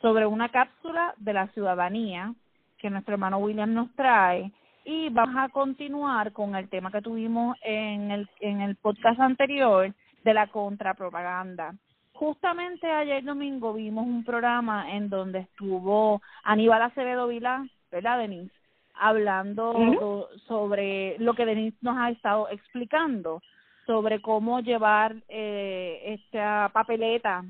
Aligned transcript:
sobre 0.00 0.26
una 0.26 0.48
cápsula 0.48 1.14
de 1.18 1.32
la 1.32 1.48
ciudadanía 1.48 2.34
que 2.78 2.90
nuestro 2.90 3.14
hermano 3.14 3.38
William 3.38 3.72
nos 3.72 3.92
trae 3.94 4.52
y 4.84 5.08
vamos 5.08 5.36
a 5.36 5.48
continuar 5.48 6.32
con 6.32 6.54
el 6.54 6.68
tema 6.68 6.92
que 6.92 7.02
tuvimos 7.02 7.56
en 7.62 8.10
el, 8.10 8.28
en 8.40 8.60
el 8.60 8.76
podcast 8.76 9.18
anterior 9.20 9.92
de 10.22 10.34
la 10.34 10.46
contrapropaganda. 10.46 11.74
Justamente 12.12 12.90
ayer 12.90 13.24
domingo 13.24 13.74
vimos 13.74 14.06
un 14.06 14.24
programa 14.24 14.92
en 14.92 15.10
donde 15.10 15.40
estuvo 15.40 16.22
Aníbal 16.44 16.82
Acevedo 16.82 17.26
Vilá, 17.26 17.66
¿verdad, 17.90 18.18
Denise? 18.18 18.54
Hablando 18.94 20.28
sobre 20.46 21.18
lo 21.18 21.34
que 21.34 21.44
Denise 21.44 21.76
nos 21.82 21.98
ha 21.98 22.10
estado 22.10 22.48
explicando, 22.48 23.42
sobre 23.86 24.22
cómo 24.22 24.60
llevar 24.60 25.16
eh, 25.28 26.18
esta 26.18 26.70
papeleta 26.72 27.44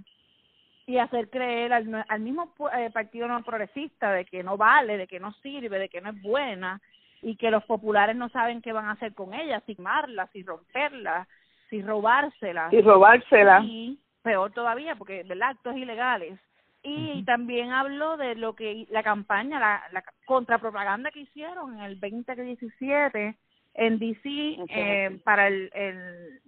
y 0.86 0.98
hacer 0.98 1.28
creer 1.28 1.72
al, 1.72 2.04
al 2.08 2.20
mismo 2.20 2.54
eh, 2.76 2.90
partido 2.90 3.26
no 3.26 3.42
progresista 3.42 4.12
de 4.12 4.24
que 4.24 4.42
no 4.42 4.56
vale, 4.56 4.96
de 4.96 5.06
que 5.08 5.18
no 5.18 5.32
sirve, 5.34 5.78
de 5.78 5.88
que 5.88 6.00
no 6.00 6.10
es 6.10 6.22
buena 6.22 6.80
y 7.22 7.36
que 7.36 7.50
los 7.50 7.64
populares 7.64 8.14
no 8.14 8.28
saben 8.28 8.62
qué 8.62 8.72
van 8.72 8.86
a 8.86 8.92
hacer 8.92 9.12
con 9.12 9.34
ella, 9.34 9.60
si 9.66 9.74
quemarla, 9.74 10.28
si 10.32 10.44
romperla, 10.44 11.26
si 11.68 11.82
robársela. 11.82 12.68
Y 12.70 12.80
robársela. 12.80 13.60
Y 13.64 13.98
peor 14.22 14.52
todavía, 14.52 14.94
porque, 14.94 15.24
¿verdad? 15.24 15.50
Actos 15.50 15.76
ilegales. 15.76 16.38
Y 16.84 17.24
también 17.24 17.72
habló 17.72 18.16
de 18.16 18.36
lo 18.36 18.54
que 18.54 18.86
la 18.90 19.02
campaña, 19.02 19.58
la, 19.58 19.82
la 19.90 20.04
contrapropaganda 20.24 21.10
que 21.10 21.22
hicieron 21.22 21.74
en 21.74 21.80
el 21.80 21.98
2017 21.98 23.34
en 23.74 23.98
DC 23.98 24.56
eh, 24.68 25.18
para 25.24 25.48
el, 25.48 25.68
el 25.74 26.40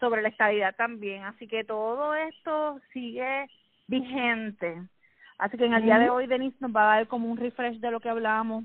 sobre 0.00 0.22
la 0.22 0.28
estabilidad 0.28 0.74
también. 0.74 1.24
Así 1.24 1.46
que 1.46 1.64
todo 1.64 2.14
esto 2.14 2.80
sigue 2.94 3.46
vigente. 3.86 4.82
Así 5.38 5.56
que 5.56 5.66
en 5.66 5.74
el 5.74 5.82
día 5.82 5.98
de 5.98 6.10
hoy 6.10 6.26
Denise 6.26 6.56
nos 6.60 6.74
va 6.74 6.82
a 6.92 6.96
dar 6.96 7.08
como 7.08 7.28
un 7.28 7.36
refresh 7.36 7.80
de 7.80 7.90
lo 7.90 8.00
que 8.00 8.08
hablábamos 8.08 8.64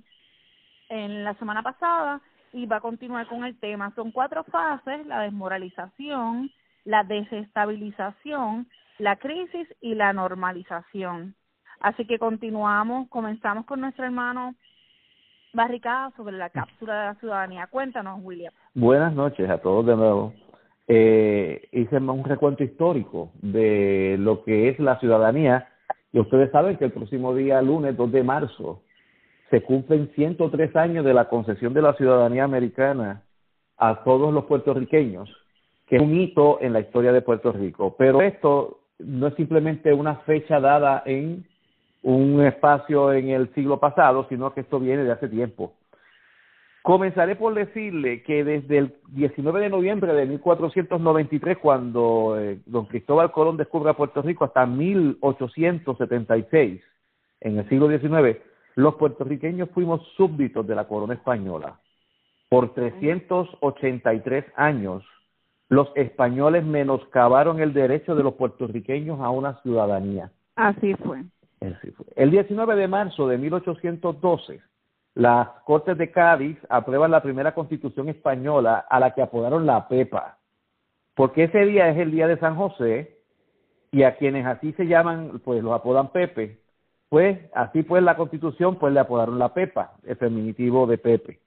en 0.89 1.23
la 1.23 1.33
semana 1.35 1.63
pasada 1.63 2.21
y 2.53 2.65
va 2.65 2.77
a 2.77 2.81
continuar 2.81 3.27
con 3.27 3.43
el 3.43 3.59
tema. 3.59 3.93
Son 3.95 4.11
cuatro 4.11 4.43
fases, 4.45 5.05
la 5.07 5.21
desmoralización, 5.21 6.51
la 6.83 7.03
desestabilización, 7.03 8.67
la 8.97 9.15
crisis 9.15 9.67
y 9.81 9.95
la 9.95 10.13
normalización. 10.13 11.35
Así 11.79 12.05
que 12.05 12.19
continuamos, 12.19 13.07
comenzamos 13.09 13.65
con 13.65 13.81
nuestro 13.81 14.05
hermano 14.05 14.55
Barricada 15.51 16.11
sobre 16.15 16.37
la 16.37 16.51
cápsula 16.51 16.99
de 16.99 17.05
la 17.07 17.15
ciudadanía. 17.15 17.67
Cuéntanos, 17.67 18.19
William. 18.21 18.53
Buenas 18.75 19.13
noches 19.13 19.49
a 19.49 19.57
todos 19.57 19.83
de 19.85 19.95
nuevo. 19.95 20.33
Eh, 20.91 21.69
hice 21.71 21.97
un 21.97 22.23
recuento 22.23 22.63
histórico 22.63 23.31
de 23.43 24.15
lo 24.17 24.43
que 24.43 24.69
es 24.69 24.79
la 24.79 24.99
ciudadanía 24.99 25.69
y 26.11 26.19
ustedes 26.19 26.49
saben 26.51 26.77
que 26.77 26.85
el 26.85 26.91
próximo 26.91 27.35
día, 27.35 27.61
lunes 27.61 27.95
2 27.95 28.11
de 28.11 28.23
marzo, 28.23 28.81
se 29.51 29.61
cumplen 29.61 30.09
103 30.15 30.75
años 30.75 31.05
de 31.05 31.13
la 31.13 31.29
concesión 31.29 31.75
de 31.75 31.83
la 31.83 31.93
ciudadanía 31.93 32.43
americana 32.43 33.21
a 33.77 34.03
todos 34.03 34.33
los 34.33 34.45
puertorriqueños, 34.45 35.29
que 35.85 35.97
es 35.97 36.01
un 36.01 36.19
hito 36.19 36.59
en 36.59 36.73
la 36.73 36.79
historia 36.79 37.11
de 37.11 37.21
Puerto 37.21 37.51
Rico. 37.51 37.95
Pero 37.95 38.23
esto 38.23 38.79
no 38.97 39.27
es 39.27 39.35
simplemente 39.35 39.93
una 39.93 40.15
fecha 40.21 40.59
dada 40.59 41.03
en 41.05 41.45
un 42.01 42.43
espacio 42.43 43.13
en 43.13 43.29
el 43.29 43.53
siglo 43.53 43.79
pasado, 43.79 44.25
sino 44.27 44.51
que 44.55 44.61
esto 44.61 44.79
viene 44.79 45.03
de 45.03 45.11
hace 45.11 45.29
tiempo. 45.29 45.73
Comenzaré 46.89 47.35
por 47.35 47.53
decirle 47.53 48.23
que 48.23 48.43
desde 48.43 48.79
el 48.79 48.95
19 49.09 49.61
de 49.61 49.69
noviembre 49.69 50.11
de 50.11 50.25
1493, 50.25 51.59
cuando 51.59 52.35
eh, 52.39 52.61
don 52.65 52.87
Cristóbal 52.87 53.31
Colón 53.31 53.57
descubre 53.57 53.91
a 53.91 53.93
Puerto 53.93 54.23
Rico, 54.23 54.43
hasta 54.43 54.65
1876, 54.65 56.81
en 57.41 57.59
el 57.59 57.69
siglo 57.69 57.89
XIX, 57.89 58.39
los 58.73 58.95
puertorriqueños 58.95 59.69
fuimos 59.69 60.01
súbditos 60.17 60.65
de 60.65 60.73
la 60.73 60.87
corona 60.87 61.13
española. 61.13 61.79
Por 62.49 62.73
383 62.73 64.45
años, 64.55 65.03
los 65.67 65.91
españoles 65.93 66.65
menoscabaron 66.65 67.59
el 67.59 67.71
derecho 67.71 68.15
de 68.15 68.23
los 68.23 68.33
puertorriqueños 68.33 69.19
a 69.19 69.29
una 69.29 69.61
ciudadanía. 69.61 70.31
Así 70.55 70.95
fue. 70.95 71.19
Así 71.61 71.91
fue. 71.91 72.07
El 72.15 72.31
19 72.31 72.75
de 72.75 72.87
marzo 72.87 73.27
de 73.27 73.37
1812, 73.37 74.59
las 75.15 75.49
Cortes 75.65 75.97
de 75.97 76.11
Cádiz 76.11 76.57
aprueban 76.69 77.11
la 77.11 77.21
primera 77.21 77.53
constitución 77.53 78.09
española 78.09 78.85
a 78.89 78.99
la 78.99 79.13
que 79.13 79.21
apodaron 79.21 79.65
la 79.65 79.87
Pepa, 79.87 80.37
porque 81.15 81.45
ese 81.45 81.65
día 81.65 81.89
es 81.89 81.97
el 81.97 82.11
día 82.11 82.27
de 82.27 82.39
San 82.39 82.55
José 82.55 83.17
y 83.91 84.03
a 84.03 84.15
quienes 84.17 84.45
así 84.45 84.73
se 84.73 84.85
llaman, 84.85 85.41
pues 85.43 85.63
los 85.63 85.73
apodan 85.73 86.09
Pepe, 86.09 86.59
pues 87.09 87.39
así 87.53 87.83
pues 87.83 88.03
la 88.03 88.15
constitución 88.15 88.77
pues 88.77 88.93
le 88.93 88.99
apodaron 88.99 89.39
la 89.39 89.53
Pepa, 89.53 89.93
el 90.03 90.15
feminitivo 90.15 90.85
de 90.87 90.97
Pepe. 90.97 91.39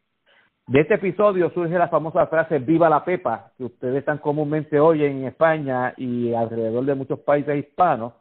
De 0.66 0.80
este 0.80 0.94
episodio 0.94 1.50
surge 1.50 1.76
la 1.76 1.88
famosa 1.88 2.26
frase 2.28 2.58
Viva 2.58 2.88
la 2.88 3.04
Pepa, 3.04 3.52
que 3.56 3.64
ustedes 3.64 4.04
tan 4.04 4.18
comúnmente 4.18 4.78
oyen 4.78 5.18
en 5.18 5.24
España 5.24 5.92
y 5.96 6.32
alrededor 6.34 6.84
de 6.84 6.94
muchos 6.94 7.20
países 7.20 7.56
hispanos, 7.58 8.12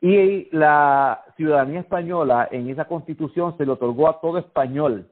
y 0.00 0.48
la 0.56 1.24
ciudadanía 1.36 1.80
española 1.80 2.48
en 2.50 2.70
esa 2.70 2.84
constitución 2.84 3.56
se 3.56 3.66
le 3.66 3.72
otorgó 3.72 4.08
a 4.08 4.20
todo 4.20 4.38
español, 4.38 5.06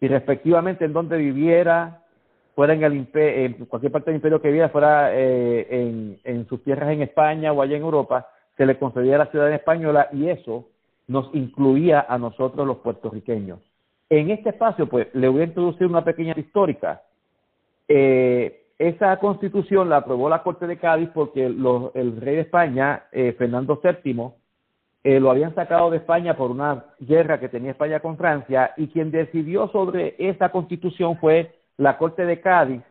y 0.00 0.08
respectivamente 0.08 0.84
en 0.84 0.92
donde 0.92 1.16
viviera, 1.16 2.02
fuera 2.54 2.74
en, 2.74 2.82
el 2.84 3.08
en 3.14 3.66
cualquier 3.66 3.92
parte 3.92 4.10
del 4.10 4.16
imperio 4.16 4.40
que 4.40 4.48
viviera, 4.48 4.68
fuera 4.68 5.10
eh, 5.12 5.66
en, 5.70 6.18
en 6.24 6.46
sus 6.48 6.62
tierras 6.62 6.90
en 6.90 7.02
España 7.02 7.52
o 7.52 7.62
allá 7.62 7.76
en 7.76 7.82
Europa, 7.82 8.28
se 8.56 8.66
le 8.66 8.78
concedía 8.78 9.18
la 9.18 9.26
ciudadanía 9.26 9.58
española 9.58 10.08
y 10.12 10.28
eso 10.28 10.66
nos 11.06 11.34
incluía 11.34 12.06
a 12.08 12.18
nosotros 12.18 12.66
los 12.66 12.78
puertorriqueños. 12.78 13.60
En 14.10 14.30
este 14.30 14.50
espacio, 14.50 14.88
pues, 14.88 15.08
le 15.14 15.28
voy 15.28 15.42
a 15.42 15.44
introducir 15.44 15.86
una 15.86 16.04
pequeña 16.04 16.34
histórica. 16.36 17.02
Eh, 17.86 18.57
esa 18.78 19.18
constitución 19.18 19.88
la 19.88 19.98
aprobó 19.98 20.28
la 20.28 20.42
Corte 20.42 20.66
de 20.66 20.78
Cádiz 20.78 21.10
porque 21.12 21.44
el 21.44 22.20
rey 22.20 22.36
de 22.36 22.42
España, 22.42 23.04
eh, 23.10 23.34
Fernando 23.36 23.80
VII, 23.82 24.32
eh, 25.02 25.20
lo 25.20 25.30
habían 25.30 25.54
sacado 25.54 25.90
de 25.90 25.96
España 25.98 26.36
por 26.36 26.50
una 26.50 26.84
guerra 27.00 27.40
que 27.40 27.48
tenía 27.48 27.72
España 27.72 28.00
con 28.00 28.16
Francia 28.16 28.72
y 28.76 28.88
quien 28.88 29.10
decidió 29.10 29.68
sobre 29.68 30.14
esa 30.18 30.50
constitución 30.50 31.18
fue 31.18 31.56
la 31.76 31.98
Corte 31.98 32.24
de 32.24 32.40
Cádiz 32.40 32.82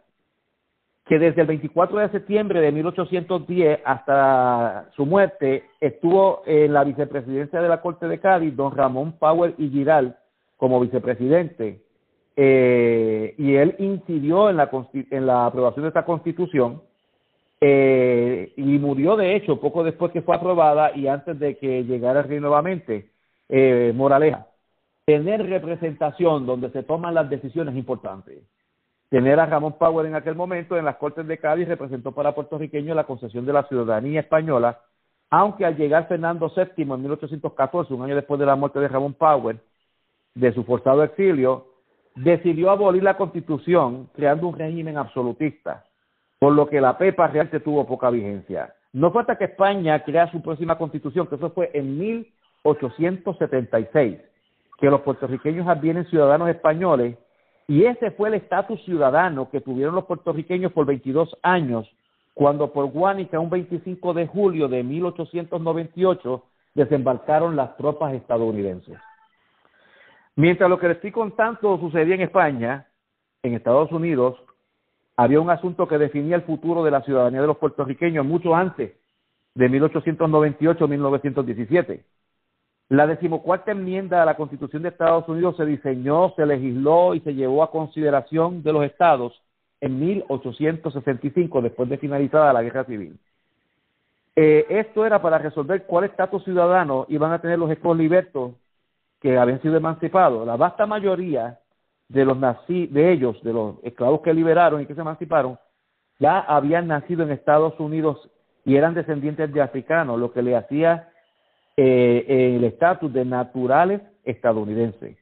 que 1.06 1.20
desde 1.20 1.42
el 1.42 1.48
24 1.48 2.00
de 2.00 2.10
septiembre 2.10 2.60
de 2.60 2.72
1810 2.74 3.80
hasta 3.86 4.90
su 4.94 5.06
muerte 5.06 5.64
estuvo 5.80 6.44
en 6.46 6.74
la 6.74 6.84
vicepresidencia 6.84 7.62
de 7.62 7.70
la 7.70 7.82
Corte 7.82 8.08
de 8.10 8.20
Cádiz 8.20 8.56
don 8.56 8.76
Ramón 8.76 9.14
Powell 9.14 9.56
y 9.58 9.70
Giral 9.70 10.18
como 10.58 10.82
vicepresidente 10.82 11.87
eh, 12.38 13.36
y 13.38 13.56
él 13.56 13.76
incidió 13.80 14.50
en 14.50 14.58
la, 14.58 14.70
en 14.94 15.26
la 15.26 15.48
aprobación 15.48 15.84
de 15.84 15.90
esta 15.90 16.06
constitución 16.06 16.82
eh, 17.60 18.54
y 18.56 18.78
murió 18.78 19.18
de 19.18 19.36
hecho 19.36 19.60
poco 19.60 19.84
después 19.84 20.12
que 20.12 20.22
fue 20.22 20.36
aprobada 20.36 20.96
y 20.96 21.08
antes 21.08 21.38
de 21.40 21.58
que 21.58 21.84
llegara 21.84 22.22
el 22.22 22.28
rey 22.30 22.40
nuevamente 22.40 23.10
eh, 23.50 23.92
Moraleja. 23.94 24.48
Tener 25.06 25.46
representación 25.50 26.46
donde 26.46 26.70
se 26.70 26.84
toman 26.84 27.14
las 27.14 27.30
decisiones 27.30 27.76
importantes 27.76 28.44
tener 29.10 29.40
a 29.40 29.46
Ramón 29.46 29.74
Power 29.74 30.06
en 30.06 30.16
aquel 30.16 30.36
momento 30.36 30.78
en 30.78 30.86
las 30.86 30.98
Cortes 30.98 31.26
de 31.28 31.38
Cádiz 31.38 31.68
representó 31.68 32.12
para 32.12 32.36
puertorriqueños 32.36 32.96
la 32.96 33.06
concesión 33.06 33.46
de 33.46 33.54
la 33.54 33.64
ciudadanía 33.64 34.20
española, 34.20 34.82
aunque 35.30 35.66
al 35.66 35.78
llegar 35.78 36.08
Fernando 36.08 36.52
VII 36.54 36.84
en 36.84 37.02
1814, 37.02 37.94
un 37.94 38.04
año 38.04 38.16
después 38.16 38.40
de 38.40 38.46
la 38.46 38.56
muerte 38.56 38.80
de 38.80 38.88
Ramón 38.88 39.14
Power, 39.14 39.58
de 40.36 40.54
su 40.54 40.64
forzado 40.64 41.04
exilio, 41.04 41.67
decidió 42.18 42.72
abolir 42.72 43.04
la 43.04 43.16
constitución 43.16 44.10
creando 44.16 44.48
un 44.48 44.58
régimen 44.58 44.98
absolutista, 44.98 45.86
por 46.40 46.54
lo 46.54 46.68
que 46.68 46.82
la 46.82 46.98
PEPA 46.98 47.28
realmente 47.28 47.60
tuvo 47.60 47.86
poca 47.86 48.10
vigencia. 48.10 48.74
No 48.94 49.12
falta 49.12 49.38
que 49.38 49.46
España 49.46 50.04
crea 50.04 50.32
su 50.32 50.42
próxima 50.42 50.78
constitución, 50.78 51.28
que 51.28 51.36
eso 51.36 51.52
fue 51.52 51.70
en 51.74 52.00
1876, 52.00 54.18
que 54.80 54.90
los 54.90 55.02
puertorriqueños 55.02 55.68
advienen 55.68 56.06
ciudadanos 56.06 56.50
españoles 56.50 57.18
y 57.68 57.84
ese 57.84 58.12
fue 58.12 58.30
el 58.30 58.36
estatus 58.36 58.82
ciudadano 58.84 59.50
que 59.52 59.62
tuvieron 59.62 59.94
los 59.94 60.06
puertorriqueños 60.06 60.72
por 60.72 60.86
22 60.86 61.38
años, 61.44 61.88
cuando 62.34 62.72
por 62.72 62.86
Guánica, 62.88 63.40
un 63.40 63.50
25 63.50 64.14
de 64.14 64.26
julio 64.26 64.68
de 64.68 64.84
1898, 64.84 66.44
desembarcaron 66.74 67.56
las 67.56 67.76
tropas 67.78 68.14
estadounidenses. 68.14 68.98
Mientras 70.38 70.70
lo 70.70 70.80
que 70.80 70.88
les 70.88 70.96
estoy 70.98 71.12
contando 71.12 71.80
sucedía 71.80 72.14
en 72.14 72.22
España, 72.22 72.86
en 73.42 73.56
Estados 73.56 73.92
Unidos, 73.92 74.38
había 75.16 75.42
un 75.42 75.50
asunto 75.50 75.88
que 75.88 75.98
definía 75.98 76.36
el 76.36 76.44
futuro 76.44 76.84
de 76.84 76.92
la 76.92 77.02
ciudadanía 77.02 77.42
de 77.42 77.48
los 77.48 77.58
puertorriqueños 77.58 78.24
mucho 78.24 78.56
antes 78.56 78.94
de 79.56 79.72
1898-1917. 79.72 82.04
La 82.90 83.08
decimocuarta 83.08 83.72
enmienda 83.72 84.22
a 84.22 84.26
la 84.26 84.38
Constitución 84.38 84.84
de 84.84 84.90
Estados 84.90 85.28
Unidos 85.28 85.58
se 85.58 85.66
diseñó, 85.66 86.32
se 86.36 86.46
legisló 86.46 87.16
y 87.16 87.22
se 87.22 87.34
llevó 87.34 87.64
a 87.64 87.72
consideración 87.72 88.62
de 88.62 88.74
los 88.74 88.84
estados 88.84 89.42
en 89.82 90.00
1865, 90.00 91.64
después 91.64 91.90
de 91.90 91.98
finalizada 91.98 92.54
la 92.54 92.62
Guerra 92.62 92.86
Civil. 92.86 93.18
Eh, 94.36 94.68
esto 94.70 95.04
era 95.04 95.20
para 95.20 95.40
resolver 95.40 95.88
cuál 95.88 96.04
estatus 96.04 96.44
ciudadano 96.44 97.08
iban 97.10 97.32
a 97.32 97.42
tener 97.42 97.58
los 97.58 97.72
esclavos 97.72 97.98
libertos 97.98 98.52
que 99.20 99.38
habían 99.38 99.62
sido 99.62 99.78
emancipados. 99.78 100.46
La 100.46 100.56
vasta 100.56 100.86
mayoría 100.86 101.60
de 102.08 102.26
los 102.26 102.38
nací 102.38 102.88
de 102.88 103.12
ellos, 103.12 103.42
de 103.44 103.54
los 103.54 103.76
esclavos 103.84 104.22
que 104.22 104.34
liberaron 104.34 104.82
y 104.82 104.86
que 104.86 104.96
se 104.96 105.02
emanciparon, 105.02 105.58
ya 106.20 106.40
habían 106.40 106.88
nacido 106.88 107.24
en 107.24 107.32
Estados 107.32 107.80
Unidos 107.80 108.30
y 108.66 108.76
eran 108.76 108.94
descendientes 108.94 109.54
de 109.54 109.62
africanos, 109.62 110.20
lo 110.20 110.32
que 110.32 110.42
le 110.42 110.56
hacía 110.56 111.10
eh, 111.76 112.56
el 112.58 112.64
estatus 112.64 113.12
de 113.14 113.24
naturales 113.24 114.02
estadounidenses. 114.24 115.18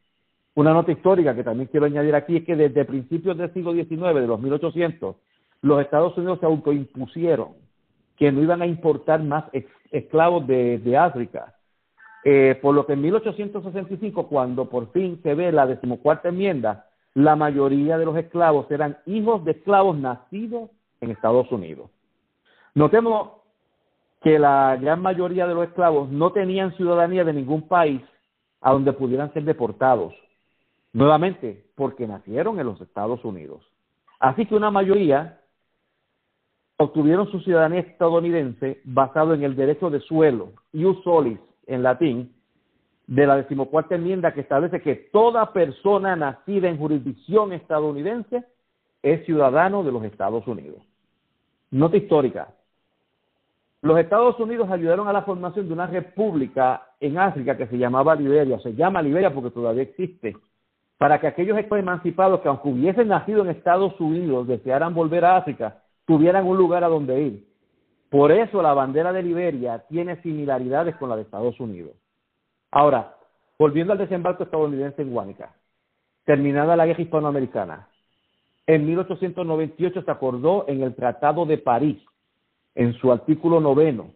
Una 0.56 0.74
nota 0.74 0.92
histórica 0.92 1.36
que 1.36 1.44
también 1.44 1.68
quiero 1.70 1.86
añadir 1.86 2.16
aquí 2.16 2.38
es 2.38 2.46
que 2.46 2.56
desde 2.56 2.86
principios 2.86 3.38
del 3.38 3.54
siglo 3.54 3.74
XIX, 3.74 4.16
de 4.16 4.28
los 4.28 4.40
1800, 4.40 5.16
los 5.62 5.82
Estados 5.82 6.18
Unidos 6.18 6.40
se 6.40 6.46
autoimpusieron 6.46 7.50
que 8.16 8.32
no 8.32 8.42
iban 8.42 8.62
a 8.62 8.66
importar 8.66 9.22
más 9.22 9.46
esclavos 9.92 10.48
de, 10.48 10.98
África. 10.98 11.55
Eh, 12.28 12.58
por 12.60 12.74
lo 12.74 12.88
que 12.88 12.94
en 12.94 13.02
1865, 13.02 14.28
cuando 14.28 14.68
por 14.68 14.92
fin 14.92 15.20
se 15.22 15.36
ve 15.36 15.52
la 15.52 15.68
decimocuarta 15.68 16.30
enmienda, 16.30 16.88
la 17.14 17.36
mayoría 17.36 18.00
de 18.00 18.06
los 18.06 18.18
esclavos 18.18 18.70
eran 18.72 18.98
hijos 19.06 19.46
de 19.46 19.52
esclavos 19.52 19.96
nacidos 19.96 20.72
en 21.02 21.12
Estados 21.12 21.52
Unidos. 21.52 21.92
Notemos 22.74 23.30
que 24.24 24.40
la 24.40 24.76
gran 24.82 25.04
mayoría 25.04 25.46
de 25.46 25.54
los 25.54 25.68
esclavos 25.68 26.10
no 26.10 26.32
tenían 26.32 26.76
ciudadanía 26.76 27.24
de 27.24 27.34
ningún 27.34 27.68
país 27.68 28.02
a 28.60 28.72
donde 28.72 28.92
pudieran 28.94 29.32
ser 29.32 29.44
deportados. 29.44 30.16
Nuevamente, 30.94 31.64
porque 31.76 32.08
nacieron 32.08 32.60
en 32.60 32.66
los 32.66 32.82
Estados 32.82 33.24
Unidos. 33.24 33.62
Así 34.20 34.48
que 34.48 34.56
una 34.56 34.72
mayoría 34.72 35.42
obtuvieron 36.78 37.30
su 37.30 37.40
ciudadanía 37.42 37.82
estadounidense 37.82 38.82
basado 38.84 39.36
en 39.36 39.44
el 39.44 39.56
derecho 39.56 39.92
de 39.92 40.00
suelo, 40.00 40.54
ius 40.74 41.04
solis 41.04 41.40
en 41.68 41.84
latín, 41.84 42.34
de 43.08 43.28
la 43.28 43.38
decimocuarta 43.38 43.96
enmienda 43.96 44.34
que 44.34 44.42
establece 44.42 44.82
que 44.82 44.96
toda 44.96 45.54
persona 45.54 46.16
nacida 46.16 46.68
en 46.68 46.78
jurisdicción 46.78 47.54
estadounidense 47.54 48.46
es 49.04 49.26
ciudadano 49.26 49.84
de 49.84 49.92
los 49.92 50.04
Estados 50.04 50.48
Unidos. 50.48 50.82
Nota 51.72 51.98
histórica. 51.98 52.50
Los 53.82 54.00
Estados 54.00 54.40
Unidos 54.40 54.70
ayudaron 54.72 55.08
a 55.08 55.14
la 55.14 55.22
formación 55.22 55.68
de 55.68 55.74
una 55.74 55.86
república 55.86 56.88
en 57.00 57.20
África 57.20 57.56
que 57.56 57.68
se 57.68 57.78
llamaba 57.78 58.16
Liberia, 58.16 58.60
se 58.60 58.74
llama 58.74 59.02
Liberia 59.04 59.32
porque 59.32 59.52
todavía 59.52 59.84
existe, 59.84 60.36
para 60.98 61.20
que 61.20 61.28
aquellos 61.28 61.58
emancipados 61.72 62.42
que 62.42 62.48
aunque 62.48 62.70
hubiesen 62.70 63.10
nacido 63.10 63.44
en 63.44 63.50
Estados 63.50 64.00
Unidos 64.00 64.48
desearan 64.48 64.96
volver 64.96 65.26
a 65.26 65.38
África, 65.38 65.84
tuvieran 66.06 66.48
un 66.48 66.58
lugar 66.58 66.84
a 66.84 66.88
donde 66.88 67.22
ir. 67.22 67.48
Por 68.16 68.32
eso 68.32 68.62
la 68.62 68.74
bandera 68.74 69.12
de 69.12 69.22
Liberia 69.22 69.80
tiene 69.90 70.22
similaridades 70.22 70.96
con 70.96 71.10
la 71.10 71.18
de 71.18 71.24
Estados 71.24 71.60
Unidos. 71.60 71.92
Ahora, 72.72 73.18
volviendo 73.60 73.92
al 73.92 74.00
desembarco 74.00 74.44
estadounidense 74.44 75.02
en 75.02 75.12
Guánica, 75.12 75.54
terminada 76.24 76.78
la 76.78 76.86
guerra 76.86 77.02
hispanoamericana, 77.02 77.90
en 78.68 78.86
1898 78.86 80.02
se 80.02 80.10
acordó 80.10 80.64
en 80.70 80.82
el 80.82 80.96
Tratado 80.96 81.46
de 81.46 81.58
París, 81.58 82.02
en 82.74 82.94
su 82.94 83.12
artículo 83.12 83.60
noveno, 83.60 84.12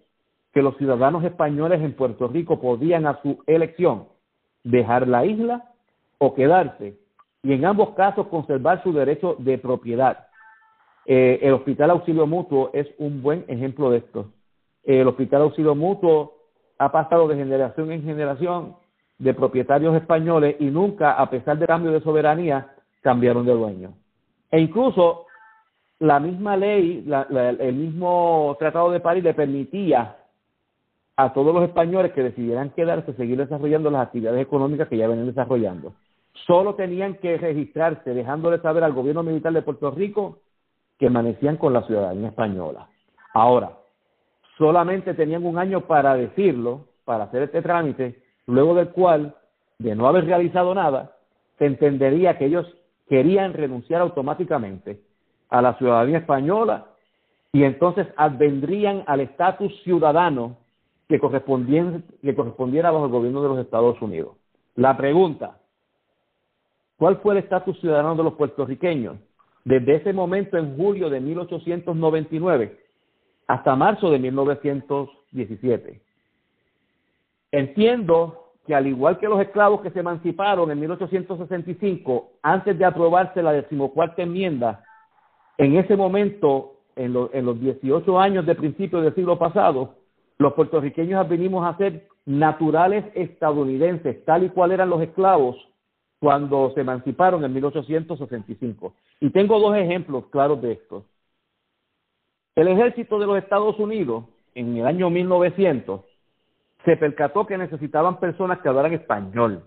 que 0.54 0.62
los 0.62 0.78
ciudadanos 0.78 1.26
españoles 1.26 1.82
en 1.82 1.94
Puerto 1.94 2.30
Rico 2.30 2.62
podían 2.62 3.06
a 3.06 3.22
su 3.22 3.44
elección 3.48 4.08
dejar 4.64 5.10
la 5.10 5.26
isla 5.26 5.74
o 6.20 6.36
quedarse 6.36 6.98
y 7.44 7.52
en 7.52 7.66
ambos 7.66 7.96
casos 7.96 8.28
conservar 8.28 8.82
su 8.82 8.94
derecho 8.94 9.36
de 9.40 9.58
propiedad. 9.58 10.29
Eh, 11.12 11.40
el 11.42 11.54
Hospital 11.54 11.90
Auxilio 11.90 12.28
Mutuo 12.28 12.70
es 12.72 12.88
un 13.00 13.24
buen 13.24 13.44
ejemplo 13.48 13.90
de 13.90 13.98
esto. 13.98 14.28
el 14.84 15.08
Hospital 15.08 15.42
Auxilio 15.42 15.74
Mutuo 15.74 16.36
ha 16.78 16.92
pasado 16.92 17.28
de 17.28 17.36
generación 17.36 17.92
en 17.92 18.04
generación 18.04 18.76
de 19.18 19.34
propietarios 19.34 19.96
españoles 19.96 20.58
y 20.60 20.66
nunca, 20.66 21.14
a 21.14 21.28
pesar 21.28 21.58
del 21.58 21.68
cambio 21.68 21.92
de 21.92 22.02
soberanía, 22.02 22.76
cambiaron 23.02 23.44
de 23.48 23.54
dueño. 23.54 23.94
E 24.52 24.60
incluso 24.60 25.26
la 25.98 26.20
misma 26.20 26.56
ley, 26.56 27.04
el 27.60 27.74
mismo 27.74 28.56
Tratado 28.60 28.92
de 28.92 29.00
París 29.00 29.24
le 29.24 29.34
permitía 29.34 30.16
a 31.16 31.34
todos 31.34 31.56
los 31.56 31.64
españoles 31.64 32.12
que 32.12 32.22
decidieran 32.22 32.70
quedarse, 32.70 33.14
seguir 33.14 33.38
desarrollando 33.40 33.90
las 33.90 34.04
actividades 34.04 34.44
económicas 34.44 34.88
que 34.88 34.98
ya 34.98 35.08
venían 35.08 35.26
desarrollando. 35.26 35.96
Solo 36.46 36.76
tenían 36.76 37.16
que 37.16 37.36
registrarse, 37.40 38.14
dejándole 38.14 38.60
saber 38.60 38.84
al 38.84 38.94
gobierno 38.94 39.24
militar 39.24 39.54
de 39.54 39.64
Puerto 39.64 39.90
Rico 39.90 40.38
que 41.00 41.08
amanecían 41.08 41.58
con 41.58 41.74
la 41.74 41.84
ciudadanía 41.84 42.28
española. 42.28 42.90
Ahora, 43.34 43.72
solamente 44.58 45.14
tenían 45.14 45.46
un 45.46 45.58
año 45.58 45.82
para 45.82 46.14
decirlo, 46.16 46.88
para 47.06 47.24
hacer 47.24 47.44
este 47.44 47.62
trámite, 47.62 48.22
luego 48.46 48.76
del 48.76 48.90
cual, 48.90 49.34
de 49.80 49.96
no 49.96 50.08
haber 50.08 50.26
realizado 50.26 50.76
nada, 50.76 51.16
se 51.58 51.66
entendería 51.66 52.38
que 52.38 52.46
ellos 52.46 52.68
querían 53.08 53.54
renunciar 53.54 54.02
automáticamente 54.02 55.02
a 55.50 55.62
la 55.62 55.78
ciudadanía 55.78 56.20
española 56.20 56.88
y 57.54 57.64
entonces 57.64 58.08
advendrían 58.18 59.04
al 59.08 59.22
estatus 59.22 59.74
ciudadano 59.84 60.58
que, 61.08 61.20
que 61.20 62.36
correspondiera 62.36 62.92
bajo 62.92 63.06
el 63.06 63.12
gobierno 63.12 63.42
de 63.42 63.50
los 63.50 63.60
Estados 63.60 64.00
Unidos. 64.02 64.36
La 64.76 64.96
pregunta, 64.96 65.58
¿cuál 66.98 67.18
fue 67.18 67.34
el 67.34 67.40
estatus 67.40 67.80
ciudadano 67.80 68.16
de 68.16 68.24
los 68.24 68.34
puertorriqueños? 68.34 69.18
Desde 69.66 69.96
ese 69.96 70.14
momento, 70.14 70.58
en 70.58 70.76
julio 70.78 71.10
de 71.10 71.20
1899, 71.20 72.80
hasta 73.48 73.76
marzo 73.76 74.12
de 74.12 74.20
1917. 74.20 76.02
Entiendo 77.52 78.52
que 78.66 78.76
al 78.76 78.88
igual 78.88 79.18
que 79.18 79.28
los 79.28 79.42
esclavos 79.42 79.82
que 79.82 79.90
se 79.90 80.00
emanciparon 80.00 80.72
en 80.72 80.80
1865, 80.80 82.32
antes 82.44 82.78
de 82.78 82.86
aprobarse 82.86 83.42
la 83.42 83.52
decimocuarta 83.52 84.22
enmienda, 84.22 84.84
en 85.58 85.76
ese 85.78 85.96
momento, 85.96 86.76
en, 86.96 87.16
en 87.34 87.46
los 87.46 87.60
18 87.60 88.20
años 88.20 88.46
de 88.46 88.56
principio 88.56 89.02
del 89.02 89.16
siglo 89.16 89.38
pasado, 89.40 89.96
los 90.38 90.54
puertorriqueños 90.54 91.28
venimos 91.28 91.66
a 91.66 91.76
ser 91.78 92.08
naturales 92.26 93.06
estadounidenses, 93.16 94.24
tal 94.24 94.44
y 94.44 94.50
cual 94.50 94.72
eran 94.72 94.90
los 94.90 95.02
esclavos 95.02 95.58
cuando 96.20 96.72
se 96.74 96.82
emanciparon 96.82 97.44
en 97.44 97.54
1865. 97.54 98.94
Y 99.22 99.30
tengo 99.32 99.60
dos 99.60 99.76
ejemplos 99.76 100.26
claros 100.28 100.62
de 100.62 100.74
esto. 100.74 101.06
El 102.56 102.68
ejército 102.68 103.20
de 103.20 103.26
los 103.26 103.38
Estados 103.38 103.80
Unidos, 103.80 104.26
en 104.54 104.78
el 104.78 104.86
año 104.86 105.10
1900, 105.10 106.02
se 106.84 106.98
percató 106.98 107.46
que 107.46 107.58
necesitaban 107.58 108.20
personas 108.20 108.60
que 108.60 108.70
hablaran 108.70 108.94
español 108.94 109.64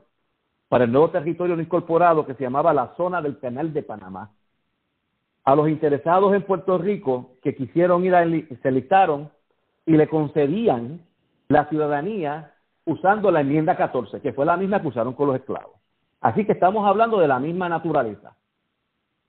para 0.69 0.85
el 0.85 0.93
nuevo 0.93 1.11
territorio 1.11 1.55
no 1.55 1.63
incorporado 1.63 2.27
que 2.27 2.35
se 2.35 2.45
llamaba 2.45 2.73
la 2.73 2.95
zona 2.97 3.21
del 3.21 3.39
Canal 3.39 3.73
de 3.73 3.83
Panamá. 3.83 4.31
A 5.45 5.55
los 5.55 5.69
interesados 5.69 6.35
en 6.35 6.43
Puerto 6.43 6.79
Rico 6.79 7.33
que 7.43 7.55
quisieron 7.55 8.05
ir 8.05 8.15
a 8.15 8.25
se 8.25 8.71
listaron 8.71 9.31
y 9.85 9.97
le 9.97 10.09
concedían 10.09 11.03
la 11.49 11.69
ciudadanía 11.69 12.55
usando 12.87 13.31
la 13.31 13.41
enmienda 13.41 13.77
14, 13.77 14.21
que 14.21 14.33
fue 14.33 14.47
la 14.47 14.57
misma 14.57 14.81
que 14.81 14.89
usaron 14.89 15.13
con 15.15 15.29
los 15.29 15.37
esclavos. 15.37 15.72
Así 16.23 16.47
que 16.47 16.53
estamos 16.53 16.87
hablando 16.87 17.19
de 17.19 17.27
la 17.29 17.41
misma 17.41 17.69
naturaleza. 17.69 18.37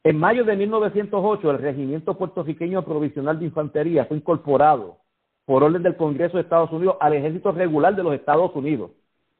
En 0.03 0.19
mayo 0.19 0.45
de 0.45 0.55
1908, 0.55 1.51
el 1.51 1.57
Regimiento 1.57 2.15
Puertorriqueño 2.17 2.85
Provisional 2.85 3.39
de 3.39 3.45
Infantería 3.45 4.05
fue 4.05 4.17
incorporado 4.17 4.97
por 5.45 5.63
orden 5.63 5.81
del 5.81 5.97
Congreso 5.97 6.37
de 6.37 6.43
Estados 6.43 6.71
Unidos 6.71 6.97
al 6.99 7.13
ejército 7.13 7.51
regular 7.51 7.95
de 7.95 8.03
los 8.03 8.13
Estados 8.13 8.55
Unidos. 8.55 8.91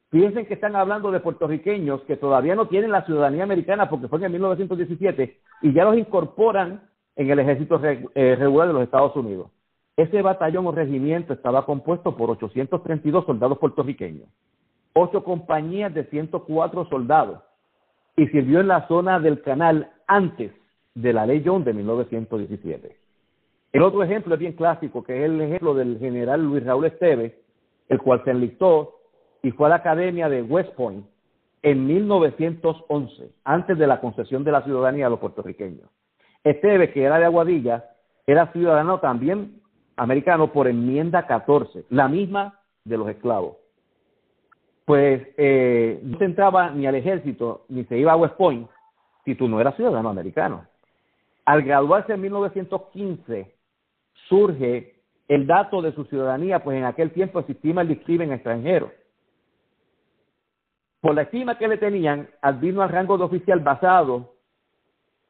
Piensen 0.09 0.47
que 0.47 0.55
están 0.55 0.75
hablando 0.75 1.11
de 1.11 1.19
puertorriqueños 1.19 2.01
que 2.01 2.17
todavía 2.17 2.55
no 2.55 2.67
tienen 2.67 2.91
la 2.91 3.05
ciudadanía 3.05 3.43
americana 3.43 3.89
porque 3.89 4.07
fue 4.07 4.23
en 4.25 4.31
1917 4.31 5.39
y 5.61 5.73
ya 5.73 5.85
los 5.85 5.97
incorporan 5.97 6.89
en 7.15 7.29
el 7.29 7.39
ejército 7.39 7.79
eh, 7.83 8.35
regular 8.35 8.67
de 8.67 8.73
los 8.73 8.83
Estados 8.83 9.15
Unidos. 9.15 9.51
Ese 9.95 10.23
batallón 10.23 10.65
o 10.65 10.71
regimiento 10.71 11.33
estaba 11.33 11.65
compuesto 11.65 12.17
por 12.17 12.31
832 12.31 13.25
soldados 13.25 13.59
puertorriqueños, 13.59 14.27
ocho 14.93 15.23
compañías 15.23 15.93
de 15.93 16.05
104 16.05 16.85
soldados 16.89 17.39
y 18.15 18.27
sirvió 18.27 18.59
en 18.59 18.67
la 18.67 18.87
zona 18.87 19.19
del 19.19 19.41
canal 19.41 19.91
antes 20.07 20.51
de 20.93 21.13
la 21.13 21.25
ley 21.25 21.41
John 21.45 21.63
de 21.63 21.73
1917. 21.73 22.97
El 23.71 23.81
otro 23.81 24.03
ejemplo 24.03 24.35
es 24.35 24.39
bien 24.39 24.53
clásico, 24.53 25.03
que 25.03 25.17
es 25.17 25.25
el 25.25 25.41
ejemplo 25.41 25.73
del 25.73 25.97
general 25.97 26.43
Luis 26.43 26.63
Raúl 26.63 26.85
Esteves, 26.85 27.33
el 27.89 27.99
cual 27.99 28.23
se 28.23 28.31
enlistó 28.31 28.99
y 29.41 29.51
fue 29.51 29.65
a 29.65 29.69
la 29.69 29.75
Academia 29.77 30.29
de 30.29 30.43
West 30.43 30.73
Point 30.75 31.05
en 31.63 31.87
1911, 31.87 33.31
antes 33.43 33.77
de 33.77 33.87
la 33.87 33.99
concesión 33.99 34.43
de 34.43 34.51
la 34.51 34.61
ciudadanía 34.63 35.07
a 35.07 35.09
los 35.09 35.19
puertorriqueños. 35.19 35.89
Esteves, 36.43 36.91
que 36.91 37.03
era 37.03 37.17
de 37.17 37.25
Aguadilla, 37.25 37.85
era 38.27 38.51
ciudadano 38.51 38.99
también 38.99 39.61
americano 39.95 40.51
por 40.51 40.67
enmienda 40.67 41.25
14, 41.25 41.85
la 41.89 42.07
misma 42.07 42.59
de 42.83 42.97
los 42.97 43.09
esclavos. 43.09 43.62
Pues 44.85 45.27
eh, 45.37 45.99
no 46.03 46.17
se 46.17 46.25
entraba 46.25 46.71
ni 46.71 46.85
al 46.85 46.95
ejército 46.95 47.65
ni 47.69 47.85
se 47.85 47.97
iba 47.97 48.11
a 48.11 48.17
West 48.17 48.35
Point 48.35 48.69
si 49.23 49.35
tú 49.35 49.47
no 49.47 49.61
eras 49.61 49.75
ciudadano 49.75 50.09
americano. 50.09 50.65
Al 51.45 51.63
graduarse 51.63 52.13
en 52.13 52.21
1915, 52.21 53.53
surge 54.27 54.95
el 55.27 55.47
dato 55.47 55.81
de 55.81 55.93
su 55.93 56.05
ciudadanía, 56.05 56.63
pues 56.63 56.77
en 56.77 56.85
aquel 56.85 57.11
tiempo 57.11 57.39
existía 57.39 57.79
el 57.81 57.87
discrimen 57.87 58.31
extranjero. 58.31 58.91
Por 61.01 61.15
la 61.15 61.23
estima 61.23 61.57
que 61.57 61.67
le 61.67 61.77
tenían, 61.77 62.29
vino 62.61 62.81
al 62.81 62.89
rango 62.89 63.17
de 63.17 63.25
oficial 63.25 63.59
basado 63.59 64.35